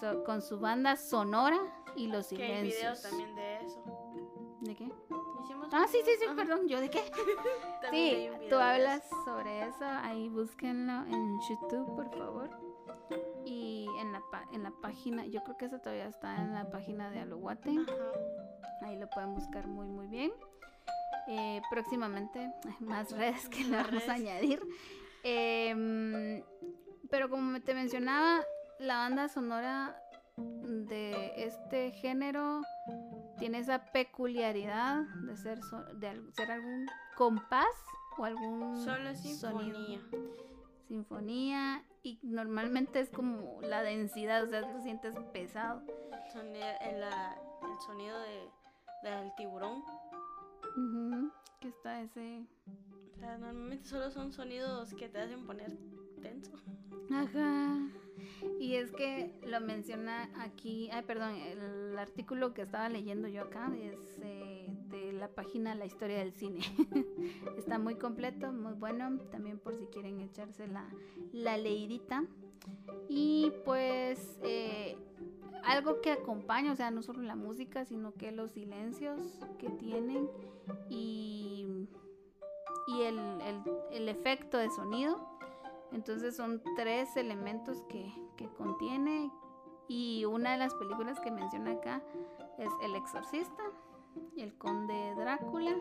so- 0.00 0.24
con 0.24 0.42
su 0.42 0.58
banda 0.58 0.96
sonora 0.96 1.58
y 1.96 2.08
los 2.08 2.28
Que 2.28 2.42
hay 2.42 2.62
videos 2.64 2.98
silencios 2.98 3.02
también 3.02 3.34
de 3.36 3.56
eso. 3.64 3.84
¿de 4.62 4.74
qué? 4.76 4.92
Hicimos 5.44 5.68
ah 5.72 5.86
sí 5.90 5.98
sí 6.04 6.10
sí 6.18 6.24
Ajá. 6.26 6.34
perdón 6.36 6.68
yo 6.68 6.80
de 6.80 6.90
qué 6.90 7.02
sí 7.90 8.28
tú 8.48 8.56
hablas 8.56 9.02
sobre 9.24 9.62
eso 9.68 9.84
ahí 9.84 10.28
búsquenlo 10.28 11.02
en 11.06 11.38
YouTube 11.48 11.94
por 11.96 12.10
favor 12.16 12.50
y 13.44 13.86
en 13.98 14.12
la, 14.12 14.20
pa- 14.30 14.46
en 14.52 14.62
la 14.62 14.70
página 14.82 15.24
yo 15.26 15.42
creo 15.42 15.56
que 15.56 15.64
eso 15.66 15.78
todavía 15.80 16.06
está 16.06 16.36
en 16.36 16.54
la 16.54 16.70
página 16.70 17.10
de 17.10 17.20
Alohuate 17.20 17.70
Ajá. 17.70 18.86
Ahí 18.86 18.96
lo 18.98 19.08
pueden 19.10 19.34
buscar 19.34 19.66
muy 19.66 19.86
muy 19.86 20.06
bien. 20.06 20.32
Eh, 21.28 21.60
próximamente 21.70 22.50
más 22.80 23.10
redes 23.12 23.46
que 23.50 23.62
le 23.64 23.76
vamos 23.76 24.08
a 24.08 24.12
añadir. 24.14 24.60
Em, 25.22 26.42
pero 27.10 27.28
como 27.28 27.60
te 27.60 27.74
mencionaba, 27.74 28.40
la 28.78 28.96
banda 28.96 29.28
sonora 29.28 30.00
de 30.38 31.34
este 31.44 31.90
género 31.92 32.62
tiene 33.40 33.58
esa 33.58 33.86
peculiaridad 33.86 35.02
de 35.02 35.36
ser, 35.36 35.60
so- 35.64 35.82
de 35.94 36.30
ser 36.32 36.50
algún 36.52 36.86
compás 37.16 37.66
o 38.18 38.24
algún 38.24 38.76
Solo 38.84 39.12
sonido. 39.14 39.16
sinfonía. 39.16 40.00
Sinfonía 40.86 41.84
y 42.02 42.18
normalmente 42.22 43.00
es 43.00 43.10
como 43.10 43.60
la 43.62 43.82
densidad, 43.82 44.44
o 44.44 44.46
sea, 44.48 44.60
lo 44.60 44.80
sientes 44.80 45.14
pesado. 45.32 45.82
Sonido, 46.32 46.66
el, 46.80 47.00
la- 47.00 47.36
el 47.62 47.80
sonido 47.86 48.18
de, 48.20 48.50
del 49.02 49.34
tiburón. 49.36 49.82
Ujú, 50.76 51.30
Que 51.60 51.68
está 51.68 52.00
ese... 52.00 52.46
O 53.14 53.18
sea, 53.18 53.36
normalmente 53.38 53.84
solo 53.86 54.10
son 54.10 54.32
sonidos 54.32 54.94
que 54.94 55.08
te 55.08 55.20
hacen 55.20 55.46
poner 55.46 55.76
tenso. 56.22 56.52
Ajá. 57.12 57.78
Y 58.58 58.74
es 58.76 58.92
que 58.92 59.32
lo 59.46 59.60
menciona 59.60 60.30
aquí, 60.42 60.88
ay, 60.92 61.02
perdón, 61.02 61.34
el 61.36 61.98
artículo 61.98 62.54
que 62.54 62.62
estaba 62.62 62.88
leyendo 62.88 63.28
yo 63.28 63.42
acá 63.42 63.70
es 63.80 63.98
eh, 64.22 64.68
de 64.88 65.12
la 65.12 65.28
página 65.28 65.74
La 65.74 65.86
Historia 65.86 66.18
del 66.18 66.32
Cine. 66.32 66.60
Está 67.58 67.78
muy 67.78 67.96
completo, 67.96 68.52
muy 68.52 68.72
bueno, 68.74 69.18
también 69.30 69.58
por 69.58 69.76
si 69.76 69.86
quieren 69.86 70.20
echarse 70.20 70.66
la, 70.68 70.88
la 71.32 71.56
leidita. 71.58 72.24
Y 73.08 73.52
pues 73.64 74.38
eh, 74.42 74.96
algo 75.64 76.00
que 76.00 76.12
acompaña, 76.12 76.72
o 76.72 76.76
sea, 76.76 76.90
no 76.90 77.02
solo 77.02 77.22
la 77.22 77.36
música, 77.36 77.84
sino 77.84 78.14
que 78.14 78.32
los 78.32 78.52
silencios 78.52 79.20
que 79.58 79.68
tienen 79.70 80.28
y, 80.88 81.66
y 82.86 83.02
el, 83.02 83.18
el- 83.18 83.62
el 83.92 84.08
efecto 84.08 84.56
de 84.58 84.70
sonido. 84.70 85.28
Entonces 85.92 86.36
son 86.36 86.62
tres 86.76 87.16
elementos 87.16 87.82
que, 87.88 88.12
que 88.40 88.48
contiene 88.54 89.30
y 89.86 90.24
una 90.24 90.52
de 90.52 90.58
las 90.58 90.72
películas 90.74 91.20
que 91.20 91.30
menciona 91.30 91.72
acá 91.72 92.02
es 92.58 92.70
El 92.82 92.96
Exorcista, 92.96 93.62
El 94.34 94.56
Conde 94.56 95.14
Drácula 95.14 95.76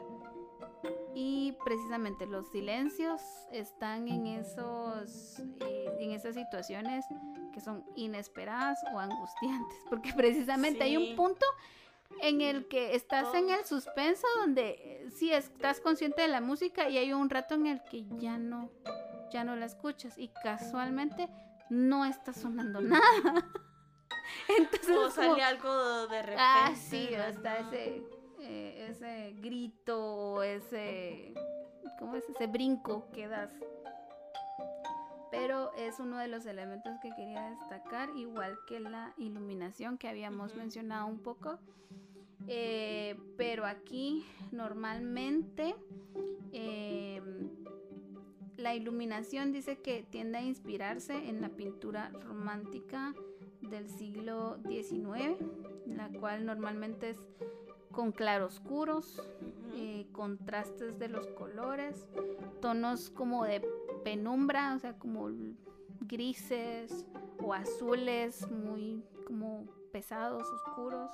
y 1.15 1.55
precisamente 1.63 2.25
los 2.25 2.49
silencios 2.49 3.21
están 3.53 4.09
en 4.09 4.27
esos 4.27 5.39
eh, 5.61 5.97
en 5.99 6.11
esas 6.11 6.35
situaciones 6.35 7.05
que 7.53 7.61
son 7.61 7.85
inesperadas 7.95 8.77
o 8.93 8.99
angustiantes 8.99 9.77
porque 9.89 10.11
precisamente 10.13 10.83
hay 10.83 10.97
un 10.97 11.15
punto 11.15 11.45
en 12.21 12.41
el 12.41 12.67
que 12.67 12.95
estás 12.95 13.33
en 13.35 13.49
el 13.49 13.63
suspenso 13.63 14.27
donde 14.41 14.69
eh, 14.69 15.11
sí 15.11 15.31
estás 15.31 15.79
consciente 15.79 16.23
de 16.23 16.27
la 16.27 16.41
música 16.41 16.89
y 16.89 16.97
hay 16.97 17.13
un 17.13 17.29
rato 17.29 17.55
en 17.55 17.67
el 17.67 17.81
que 17.83 18.03
ya 18.17 18.37
no 18.37 18.69
ya 19.31 19.45
no 19.45 19.55
la 19.55 19.65
escuchas 19.65 20.17
y 20.17 20.29
casualmente 20.43 21.29
no 21.69 22.05
está 22.05 22.33
sonando 22.33 22.81
nada. 22.81 23.01
Entonces 24.57 24.89
O 24.89 24.95
como- 24.99 25.11
sale 25.11 25.43
algo 25.43 26.07
de 26.07 26.21
repente. 26.21 26.35
Ah, 26.41 26.73
sí, 26.75 27.07
¿verdad? 27.11 27.27
hasta 27.29 27.57
ese, 27.59 28.03
eh, 28.41 28.87
ese 28.89 29.33
grito 29.41 29.99
o 30.03 30.43
ese, 30.43 31.33
¿cómo 31.99 32.15
es? 32.15 32.27
Ese 32.29 32.47
brinco 32.47 33.07
que 33.11 33.27
das. 33.27 33.51
Pero 35.31 35.71
es 35.75 35.99
uno 35.99 36.17
de 36.17 36.27
los 36.27 36.45
elementos 36.47 36.91
que 37.01 37.11
quería 37.15 37.49
destacar, 37.51 38.09
igual 38.15 38.57
que 38.67 38.79
la 38.79 39.13
iluminación 39.17 39.97
que 39.99 40.09
habíamos 40.09 40.55
mencionado 40.55 41.05
un 41.05 41.19
poco. 41.19 41.59
Eh, 42.47 43.15
pero 43.37 43.65
aquí 43.67 44.25
normalmente 44.51 45.75
eh, 46.51 47.21
la 48.59 48.75
iluminación 48.75 49.51
dice 49.51 49.77
que 49.77 50.03
tiende 50.09 50.37
a 50.37 50.41
inspirarse 50.41 51.29
en 51.29 51.41
la 51.41 51.49
pintura 51.49 52.11
romántica 52.25 53.15
del 53.61 53.89
siglo 53.89 54.57
XIX, 54.67 55.37
la 55.85 56.09
cual 56.09 56.45
normalmente 56.45 57.11
es 57.11 57.17
con 57.91 58.11
claroscuros, 58.11 59.21
eh, 59.75 60.07
contrastes 60.11 60.99
de 60.99 61.07
los 61.07 61.27
colores, 61.27 62.07
tonos 62.61 63.09
como 63.09 63.45
de 63.45 63.65
penumbra, 64.03 64.75
o 64.75 64.79
sea, 64.79 64.93
como 64.97 65.29
grises 66.01 67.05
o 67.41 67.53
azules 67.53 68.49
muy 68.51 69.03
como 69.25 69.65
pesados, 69.91 70.43
oscuros. 70.43 71.09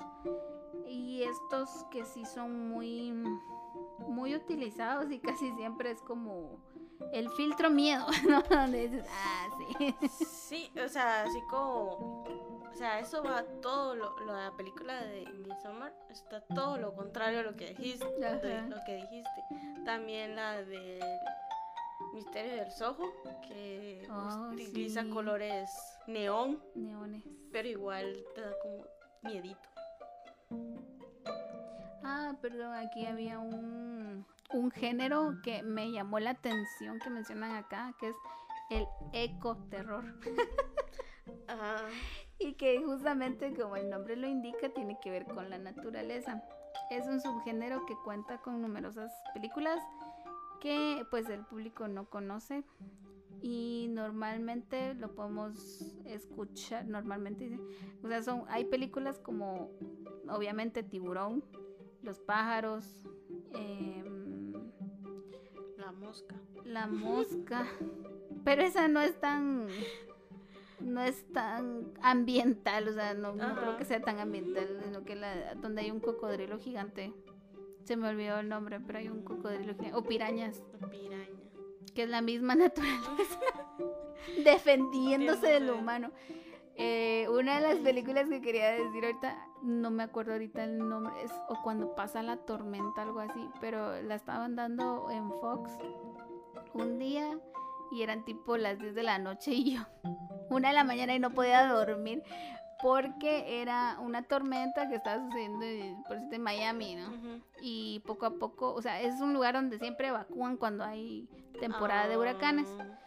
Y 0.88 1.24
estos 1.24 1.86
que 1.92 2.06
sí 2.06 2.26
son 2.26 2.70
muy 2.70 3.14
muy 4.08 4.36
utilizados 4.36 5.12
y 5.12 5.20
casi 5.20 5.52
siempre 5.54 5.92
es 5.92 6.02
como 6.02 6.60
el 7.14 7.30
filtro 7.32 7.70
miedo, 7.70 8.06
¿no? 8.30 8.42
Donde 8.44 8.88
dices, 8.88 9.06
ah, 9.10 9.48
sí. 9.78 9.96
Sí, 10.10 10.72
o 10.84 10.88
sea, 10.88 11.24
así 11.24 11.40
como. 11.50 12.24
O 12.72 12.78
sea, 12.78 13.00
eso 13.00 13.24
va 13.24 13.44
todo 13.62 13.96
lo, 13.96 14.20
la 14.26 14.52
película 14.58 15.02
de 15.06 15.26
Midsommar. 15.32 15.94
Está 16.10 16.42
todo 16.42 16.78
lo 16.78 16.94
contrario 16.94 17.40
a 17.40 17.44
lo 17.44 17.56
que 17.56 17.68
dijiste. 17.74 18.06
de 18.20 18.62
lo 18.64 18.76
que 18.86 18.96
dijiste. 18.96 19.44
También 19.86 20.36
la 20.36 20.62
del 20.62 21.00
Misterio 22.14 22.56
del 22.56 22.72
Soho, 22.72 23.14
que 23.48 24.06
Oh, 24.12 24.50
utiliza 24.52 25.04
sí. 25.04 25.10
colores 25.10 25.70
neón, 26.08 26.62
Neones. 26.76 27.24
pero 27.52 27.68
igual 27.70 28.26
te 28.36 28.42
da 28.42 28.52
como 28.62 28.84
miedito. 29.22 29.70
Ah, 32.04 32.34
perdón, 32.42 32.74
aquí 32.74 33.06
había 33.06 33.40
un, 33.40 34.26
un 34.54 34.72
género 34.72 35.36
que 35.44 35.64
me 35.64 35.92
llamó 35.92 36.20
la 36.20 36.32
atención 36.32 37.00
que 37.00 37.10
mencionan 37.10 37.52
acá, 37.52 37.94
que 38.00 38.10
es 38.10 38.16
el 38.70 38.88
ecoterror. 39.14 40.06
Ajá. 41.48 41.78
Y 42.38 42.56
que 42.56 42.84
justamente 42.84 43.54
como 43.54 43.78
el 43.78 43.90
nombre 43.90 44.18
lo 44.18 44.28
indica, 44.28 44.68
tiene 44.68 45.00
que 45.02 45.10
ver 45.10 45.26
con 45.26 45.50
la 45.50 45.58
naturaleza. 45.58 46.44
Es 46.92 47.08
un 47.08 47.22
subgénero 47.22 47.86
que 47.86 47.96
cuenta 48.04 48.40
con 48.40 48.62
numerosas 48.62 49.10
películas 49.34 49.80
que 50.60 51.06
pues 51.10 51.30
el 51.30 51.46
público 51.46 51.88
no 51.88 52.10
conoce 52.10 52.66
y 53.42 53.88
normalmente 53.92 54.96
lo 54.96 55.14
podemos 55.14 55.96
escuchar, 56.06 56.86
normalmente, 56.88 57.60
o 58.04 58.08
sea, 58.08 58.24
son, 58.24 58.44
hay 58.48 58.66
películas 58.66 59.20
como 59.20 59.72
obviamente 60.28 60.84
Tiburón, 60.84 61.44
Los 62.02 62.20
pájaros, 62.20 63.06
em, 63.54 64.15
La 65.86 65.92
mosca. 65.92 66.36
La 66.64 66.88
mosca, 66.88 67.68
pero 68.44 68.64
esa 68.64 68.88
no 68.88 69.02
es 69.02 69.20
tan 69.20 69.68
no 70.80 71.02
es 71.04 71.32
tan 71.32 71.94
ambiental, 72.02 72.88
o 72.88 72.94
sea, 72.94 73.14
no, 73.14 73.36
creo 73.36 73.78
que 73.78 73.86
sea 73.86 74.02
tan 74.02 74.18
ambiental, 74.18 74.68
sino 74.84 75.04
que 75.04 75.16
la, 75.16 75.54
donde 75.54 75.82
hay 75.84 75.92
un 75.92 76.00
cocodrilo 76.00 76.58
gigante. 76.58 77.14
Se 77.84 77.98
me 77.98 78.10
olvidó 78.10 78.40
el 78.40 78.50
nombre, 78.50 78.80
pero 78.80 78.98
hay 78.98 79.10
un 79.10 79.22
cocodrilo 79.24 79.76
gigante. 79.76 79.94
O 79.94 80.04
pirañas, 80.04 80.64
piraña. 80.90 81.28
que 81.94 82.02
es 82.02 82.10
la 82.10 82.22
misma 82.22 82.56
naturaleza. 82.56 83.40
defendiéndose 84.44 85.46
de 85.46 85.60
lo 85.60 85.74
Defendiéndose. 85.74 85.80
humano. 85.80 86.12
Eh, 86.78 87.28
una 87.30 87.60
de 87.62 87.68
las 87.74 87.78
películas 87.78 88.28
que 88.28 88.42
quería 88.42 88.72
decir 88.72 89.06
ahorita, 89.06 89.36
no 89.62 89.92
me 89.92 90.04
acuerdo 90.04 90.34
ahorita 90.34 90.64
el 90.66 90.78
nombre, 90.78 91.14
es 91.24 91.32
o 91.48 91.62
cuando 91.64 91.96
pasa 91.96 92.22
la 92.22 92.38
tormenta, 92.38 93.02
algo 93.04 93.20
así, 93.22 93.50
pero 93.62 94.02
la 94.02 94.16
estaban 94.16 94.56
dando 94.56 95.10
en 95.10 95.30
Fox 95.40 95.72
un 96.74 97.00
día 97.00 97.40
y 97.92 98.02
eran 98.02 98.26
tipo 98.26 98.58
las 98.58 98.78
10 98.80 98.94
de 98.94 99.04
la 99.04 99.18
noche 99.20 99.52
y 99.54 99.76
yo, 99.76 99.82
una 100.50 100.70
de 100.70 100.74
la 100.74 100.84
mañana 100.84 101.16
y 101.16 101.20
no 101.20 101.32
podía 101.32 101.66
dormir 101.68 102.22
porque 102.82 103.62
era 103.62 103.98
una 104.02 104.24
tormenta 104.24 104.90
que 104.90 104.96
estaba 104.96 105.24
sucediendo 105.24 105.64
en- 105.64 106.04
por 106.04 106.18
en 106.18 106.42
Miami, 106.42 106.96
¿no? 106.96 107.10
Y 107.62 108.02
poco 108.06 108.26
a 108.26 108.32
poco, 108.32 108.74
o 108.74 108.82
sea, 108.82 109.00
es 109.02 109.22
un 109.22 109.34
lugar 109.34 109.54
donde 109.54 109.80
siempre 109.80 110.10
evacúan 110.10 110.58
cuando 110.58 110.84
hay 110.84 111.30
temporada 111.62 112.10
de 112.10 112.18
huracanes. 112.18 112.68
Ah, 112.80 113.00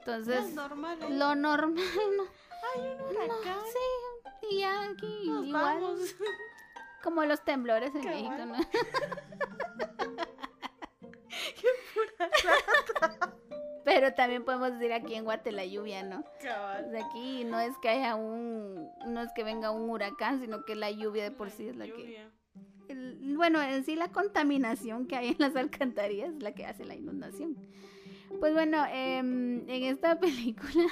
Entonces, 0.00 0.46
es 0.46 0.54
normal. 0.54 0.98
ahí. 1.02 1.12
lo 1.12 1.34
normal, 1.34 1.84
¿no? 2.16 2.24
Hay 2.74 2.80
un 2.82 3.00
huracán. 3.02 3.58
Sí, 3.72 4.56
y 4.56 4.62
aquí 4.62 5.22
Nos 5.26 5.46
igual, 5.46 5.80
vamos. 5.80 6.16
como 7.02 7.24
los 7.24 7.42
temblores 7.44 7.94
en. 7.94 8.04
México, 8.04 8.44
¿no? 8.46 8.56
Pero 13.84 14.12
también 14.14 14.44
podemos 14.44 14.72
decir 14.72 14.92
aquí 14.92 15.14
en 15.14 15.24
Guate 15.24 15.52
la 15.52 15.64
lluvia, 15.64 16.02
¿no? 16.02 16.24
Cabal. 16.42 16.90
Sea, 16.90 17.06
aquí 17.06 17.44
no 17.44 17.60
es 17.60 17.76
que 17.78 17.88
haya 17.88 18.16
un, 18.16 18.90
no 19.06 19.20
es 19.22 19.30
que 19.32 19.44
venga 19.44 19.70
un 19.70 19.88
huracán, 19.88 20.40
sino 20.40 20.64
que 20.64 20.74
la 20.74 20.90
lluvia 20.90 21.22
de 21.22 21.30
por 21.30 21.50
sí 21.50 21.68
es 21.68 21.76
la 21.76 21.84
que, 21.86 22.26
el- 22.88 23.36
bueno, 23.36 23.62
en 23.62 23.84
sí 23.84 23.94
la 23.94 24.08
contaminación 24.08 25.06
que 25.06 25.16
hay 25.16 25.28
en 25.28 25.36
las 25.38 25.54
alcantarillas 25.54 26.30
es 26.34 26.42
la 26.42 26.52
que 26.52 26.66
hace 26.66 26.84
la 26.84 26.96
inundación. 26.96 27.56
Pues 28.40 28.54
bueno, 28.54 28.84
em, 28.90 29.68
en 29.68 29.82
esta 29.84 30.18
película 30.20 30.86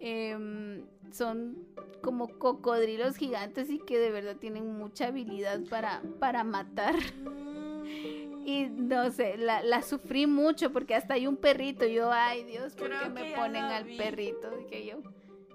em, 0.00 0.84
son 1.12 1.56
como 2.02 2.28
cocodrilos 2.38 3.16
gigantes 3.16 3.70
y 3.70 3.78
que 3.78 3.98
de 3.98 4.10
verdad 4.10 4.36
tienen 4.36 4.76
mucha 4.76 5.06
habilidad 5.08 5.60
para, 5.70 6.02
para 6.18 6.44
matar. 6.44 6.94
Y 8.46 8.66
no 8.66 9.10
sé, 9.10 9.38
la, 9.38 9.62
la 9.62 9.80
sufrí 9.80 10.26
mucho 10.26 10.70
porque 10.70 10.94
hasta 10.94 11.14
hay 11.14 11.26
un 11.26 11.36
perrito. 11.36 11.86
Yo, 11.86 12.12
ay 12.12 12.44
Dios, 12.44 12.74
¿por 12.74 12.90
qué 12.90 13.08
me 13.08 13.34
ponen 13.34 13.64
al 13.64 13.84
vi. 13.84 13.96
perrito? 13.96 14.50
Yo. 14.70 15.00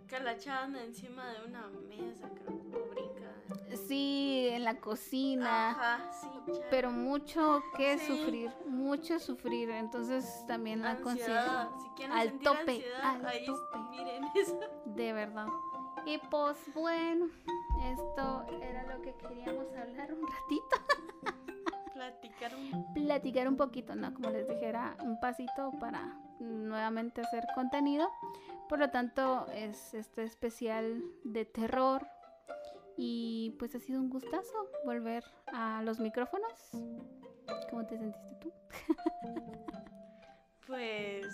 Que 0.08 0.20
la 0.20 0.34
echaban 0.34 0.76
encima 0.76 1.32
de 1.34 1.48
una 1.48 1.68
mesa, 1.88 2.28
creo. 2.34 2.58
Brinca. 2.90 3.09
Sí, 3.78 4.48
en 4.52 4.64
la 4.64 4.80
cocina. 4.80 5.70
Ajá, 5.72 6.12
sí. 6.12 6.28
Pero 6.70 6.92
mucho 6.92 7.62
que 7.78 7.98
Sí. 7.98 8.06
sufrir, 8.08 8.52
mucho 8.66 9.20
sufrir. 9.20 9.70
Entonces 9.70 10.44
también 10.48 10.82
la 10.82 10.92
Ansiedad. 10.92 11.70
Si 11.98 12.04
al 12.04 12.40
tope, 12.40 12.60
ansiedad, 12.72 13.02
al 13.04 13.26
ahí 13.28 13.46
tope. 13.46 13.78
miren 13.92 14.24
eso. 14.36 14.60
de 14.86 15.14
verdad. 15.14 15.48
Y 16.06 16.18
pues 16.30 16.58
bueno, 16.74 17.28
esto 17.92 18.46
era 18.62 18.84
lo 18.96 19.02
que 19.02 19.14
queríamos 19.16 19.66
hablar 19.76 20.14
un 20.14 20.22
ratito. 20.28 20.76
Platicar 21.94 22.56
un 22.56 22.94
platicar 22.94 23.48
un 23.50 23.58
poquito, 23.58 23.94
¿no? 23.96 24.14
Como 24.14 24.30
les 24.30 24.48
dijera, 24.48 24.96
un 25.02 25.20
pasito 25.20 25.72
para 25.80 26.18
nuevamente 26.40 27.20
hacer 27.22 27.46
contenido. 27.56 28.10
Por 28.70 28.80
lo 28.80 28.90
tanto, 28.90 29.46
es 29.54 29.94
este 29.94 30.24
especial 30.24 31.04
de 31.26 31.44
terror. 31.44 32.08
Y 33.02 33.56
pues 33.58 33.74
ha 33.76 33.80
sido 33.80 34.02
un 34.02 34.10
gustazo 34.10 34.70
volver 34.84 35.24
a 35.48 35.82
los 35.84 36.00
micrófonos. 36.02 36.52
¿Cómo 37.70 37.86
te 37.86 37.98
sentiste 37.98 38.36
tú? 38.42 38.52
Pues. 40.68 41.26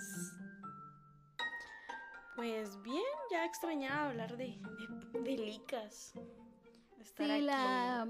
Pues 2.36 2.82
bien, 2.84 3.04
ya 3.32 3.44
extrañaba 3.46 4.10
hablar 4.10 4.38
de, 4.38 4.58
de, 5.14 5.20
de 5.22 5.38
licas. 5.38 6.14
Estar 7.02 7.26
Sí, 7.28 7.32
aquí. 7.34 7.42
la, 7.42 8.08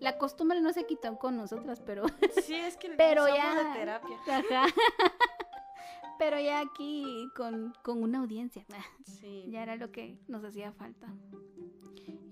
la 0.00 0.18
costumbre 0.18 0.60
no 0.60 0.72
se 0.72 0.84
quitó 0.86 1.16
con 1.18 1.36
nosotras, 1.36 1.80
pero 1.84 2.04
Sí, 2.44 2.54
es 2.56 2.76
que 2.76 2.88
Pero 2.96 3.28
ya- 3.28 3.54
de 3.54 3.78
terapia. 3.78 4.16
Ajá. 4.28 4.66
Pero 6.18 6.40
ya 6.40 6.60
aquí 6.60 7.28
con, 7.36 7.72
con 7.82 8.02
una 8.02 8.18
audiencia. 8.20 8.64
Sí. 9.04 9.46
Ya 9.50 9.62
era 9.62 9.76
lo 9.76 9.92
que 9.92 10.18
nos 10.28 10.42
hacía 10.44 10.72
falta. 10.72 11.06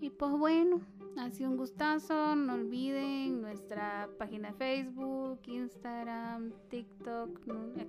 Y 0.03 0.11
pues 0.11 0.33
bueno, 0.33 0.81
ha 1.17 1.31
sido 1.31 1.49
un 1.49 1.57
gustazo. 1.57 2.35
No 2.35 2.55
olviden 2.55 3.41
nuestra 3.41 4.09
página 4.19 4.53
Facebook, 4.53 5.39
Instagram, 5.47 6.51
TikTok, 6.69 7.39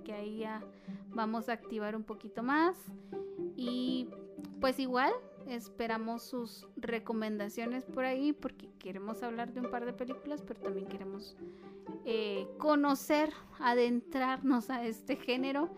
que 0.04 0.12
ahí 0.12 0.38
ya 0.38 0.62
vamos 1.08 1.48
a 1.48 1.54
activar 1.54 1.96
un 1.96 2.04
poquito 2.04 2.44
más. 2.44 2.76
Y 3.56 4.08
pues 4.60 4.78
igual 4.78 5.12
esperamos 5.48 6.22
sus 6.22 6.68
recomendaciones 6.76 7.84
por 7.84 8.04
ahí 8.04 8.32
porque 8.32 8.70
queremos 8.78 9.24
hablar 9.24 9.52
de 9.52 9.62
un 9.62 9.70
par 9.72 9.84
de 9.84 9.92
películas, 9.92 10.40
pero 10.46 10.60
también 10.60 10.86
queremos 10.86 11.36
eh, 12.04 12.46
conocer, 12.58 13.30
adentrarnos 13.58 14.70
a 14.70 14.86
este 14.86 15.16
género. 15.16 15.68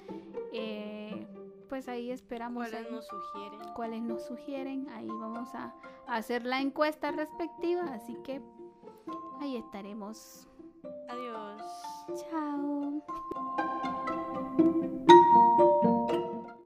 Eh, 0.53 0.86
pues 1.69 1.89
ahí 1.89 2.11
esperamos 2.11 2.69
¿Cuáles 2.69 2.87
ahí 2.87 2.93
nos 2.93 3.07
sugieren? 3.07 3.61
cuáles 3.75 4.03
nos 4.03 4.23
sugieren. 4.27 4.89
Ahí 4.91 5.07
vamos 5.09 5.55
a 5.55 5.73
hacer 6.07 6.45
la 6.45 6.61
encuesta 6.61 7.11
respectiva. 7.13 7.83
Así 7.93 8.15
que 8.25 8.41
ahí 9.41 9.57
estaremos. 9.57 10.49
Adiós. 11.09 11.63
Chao. 12.31 13.03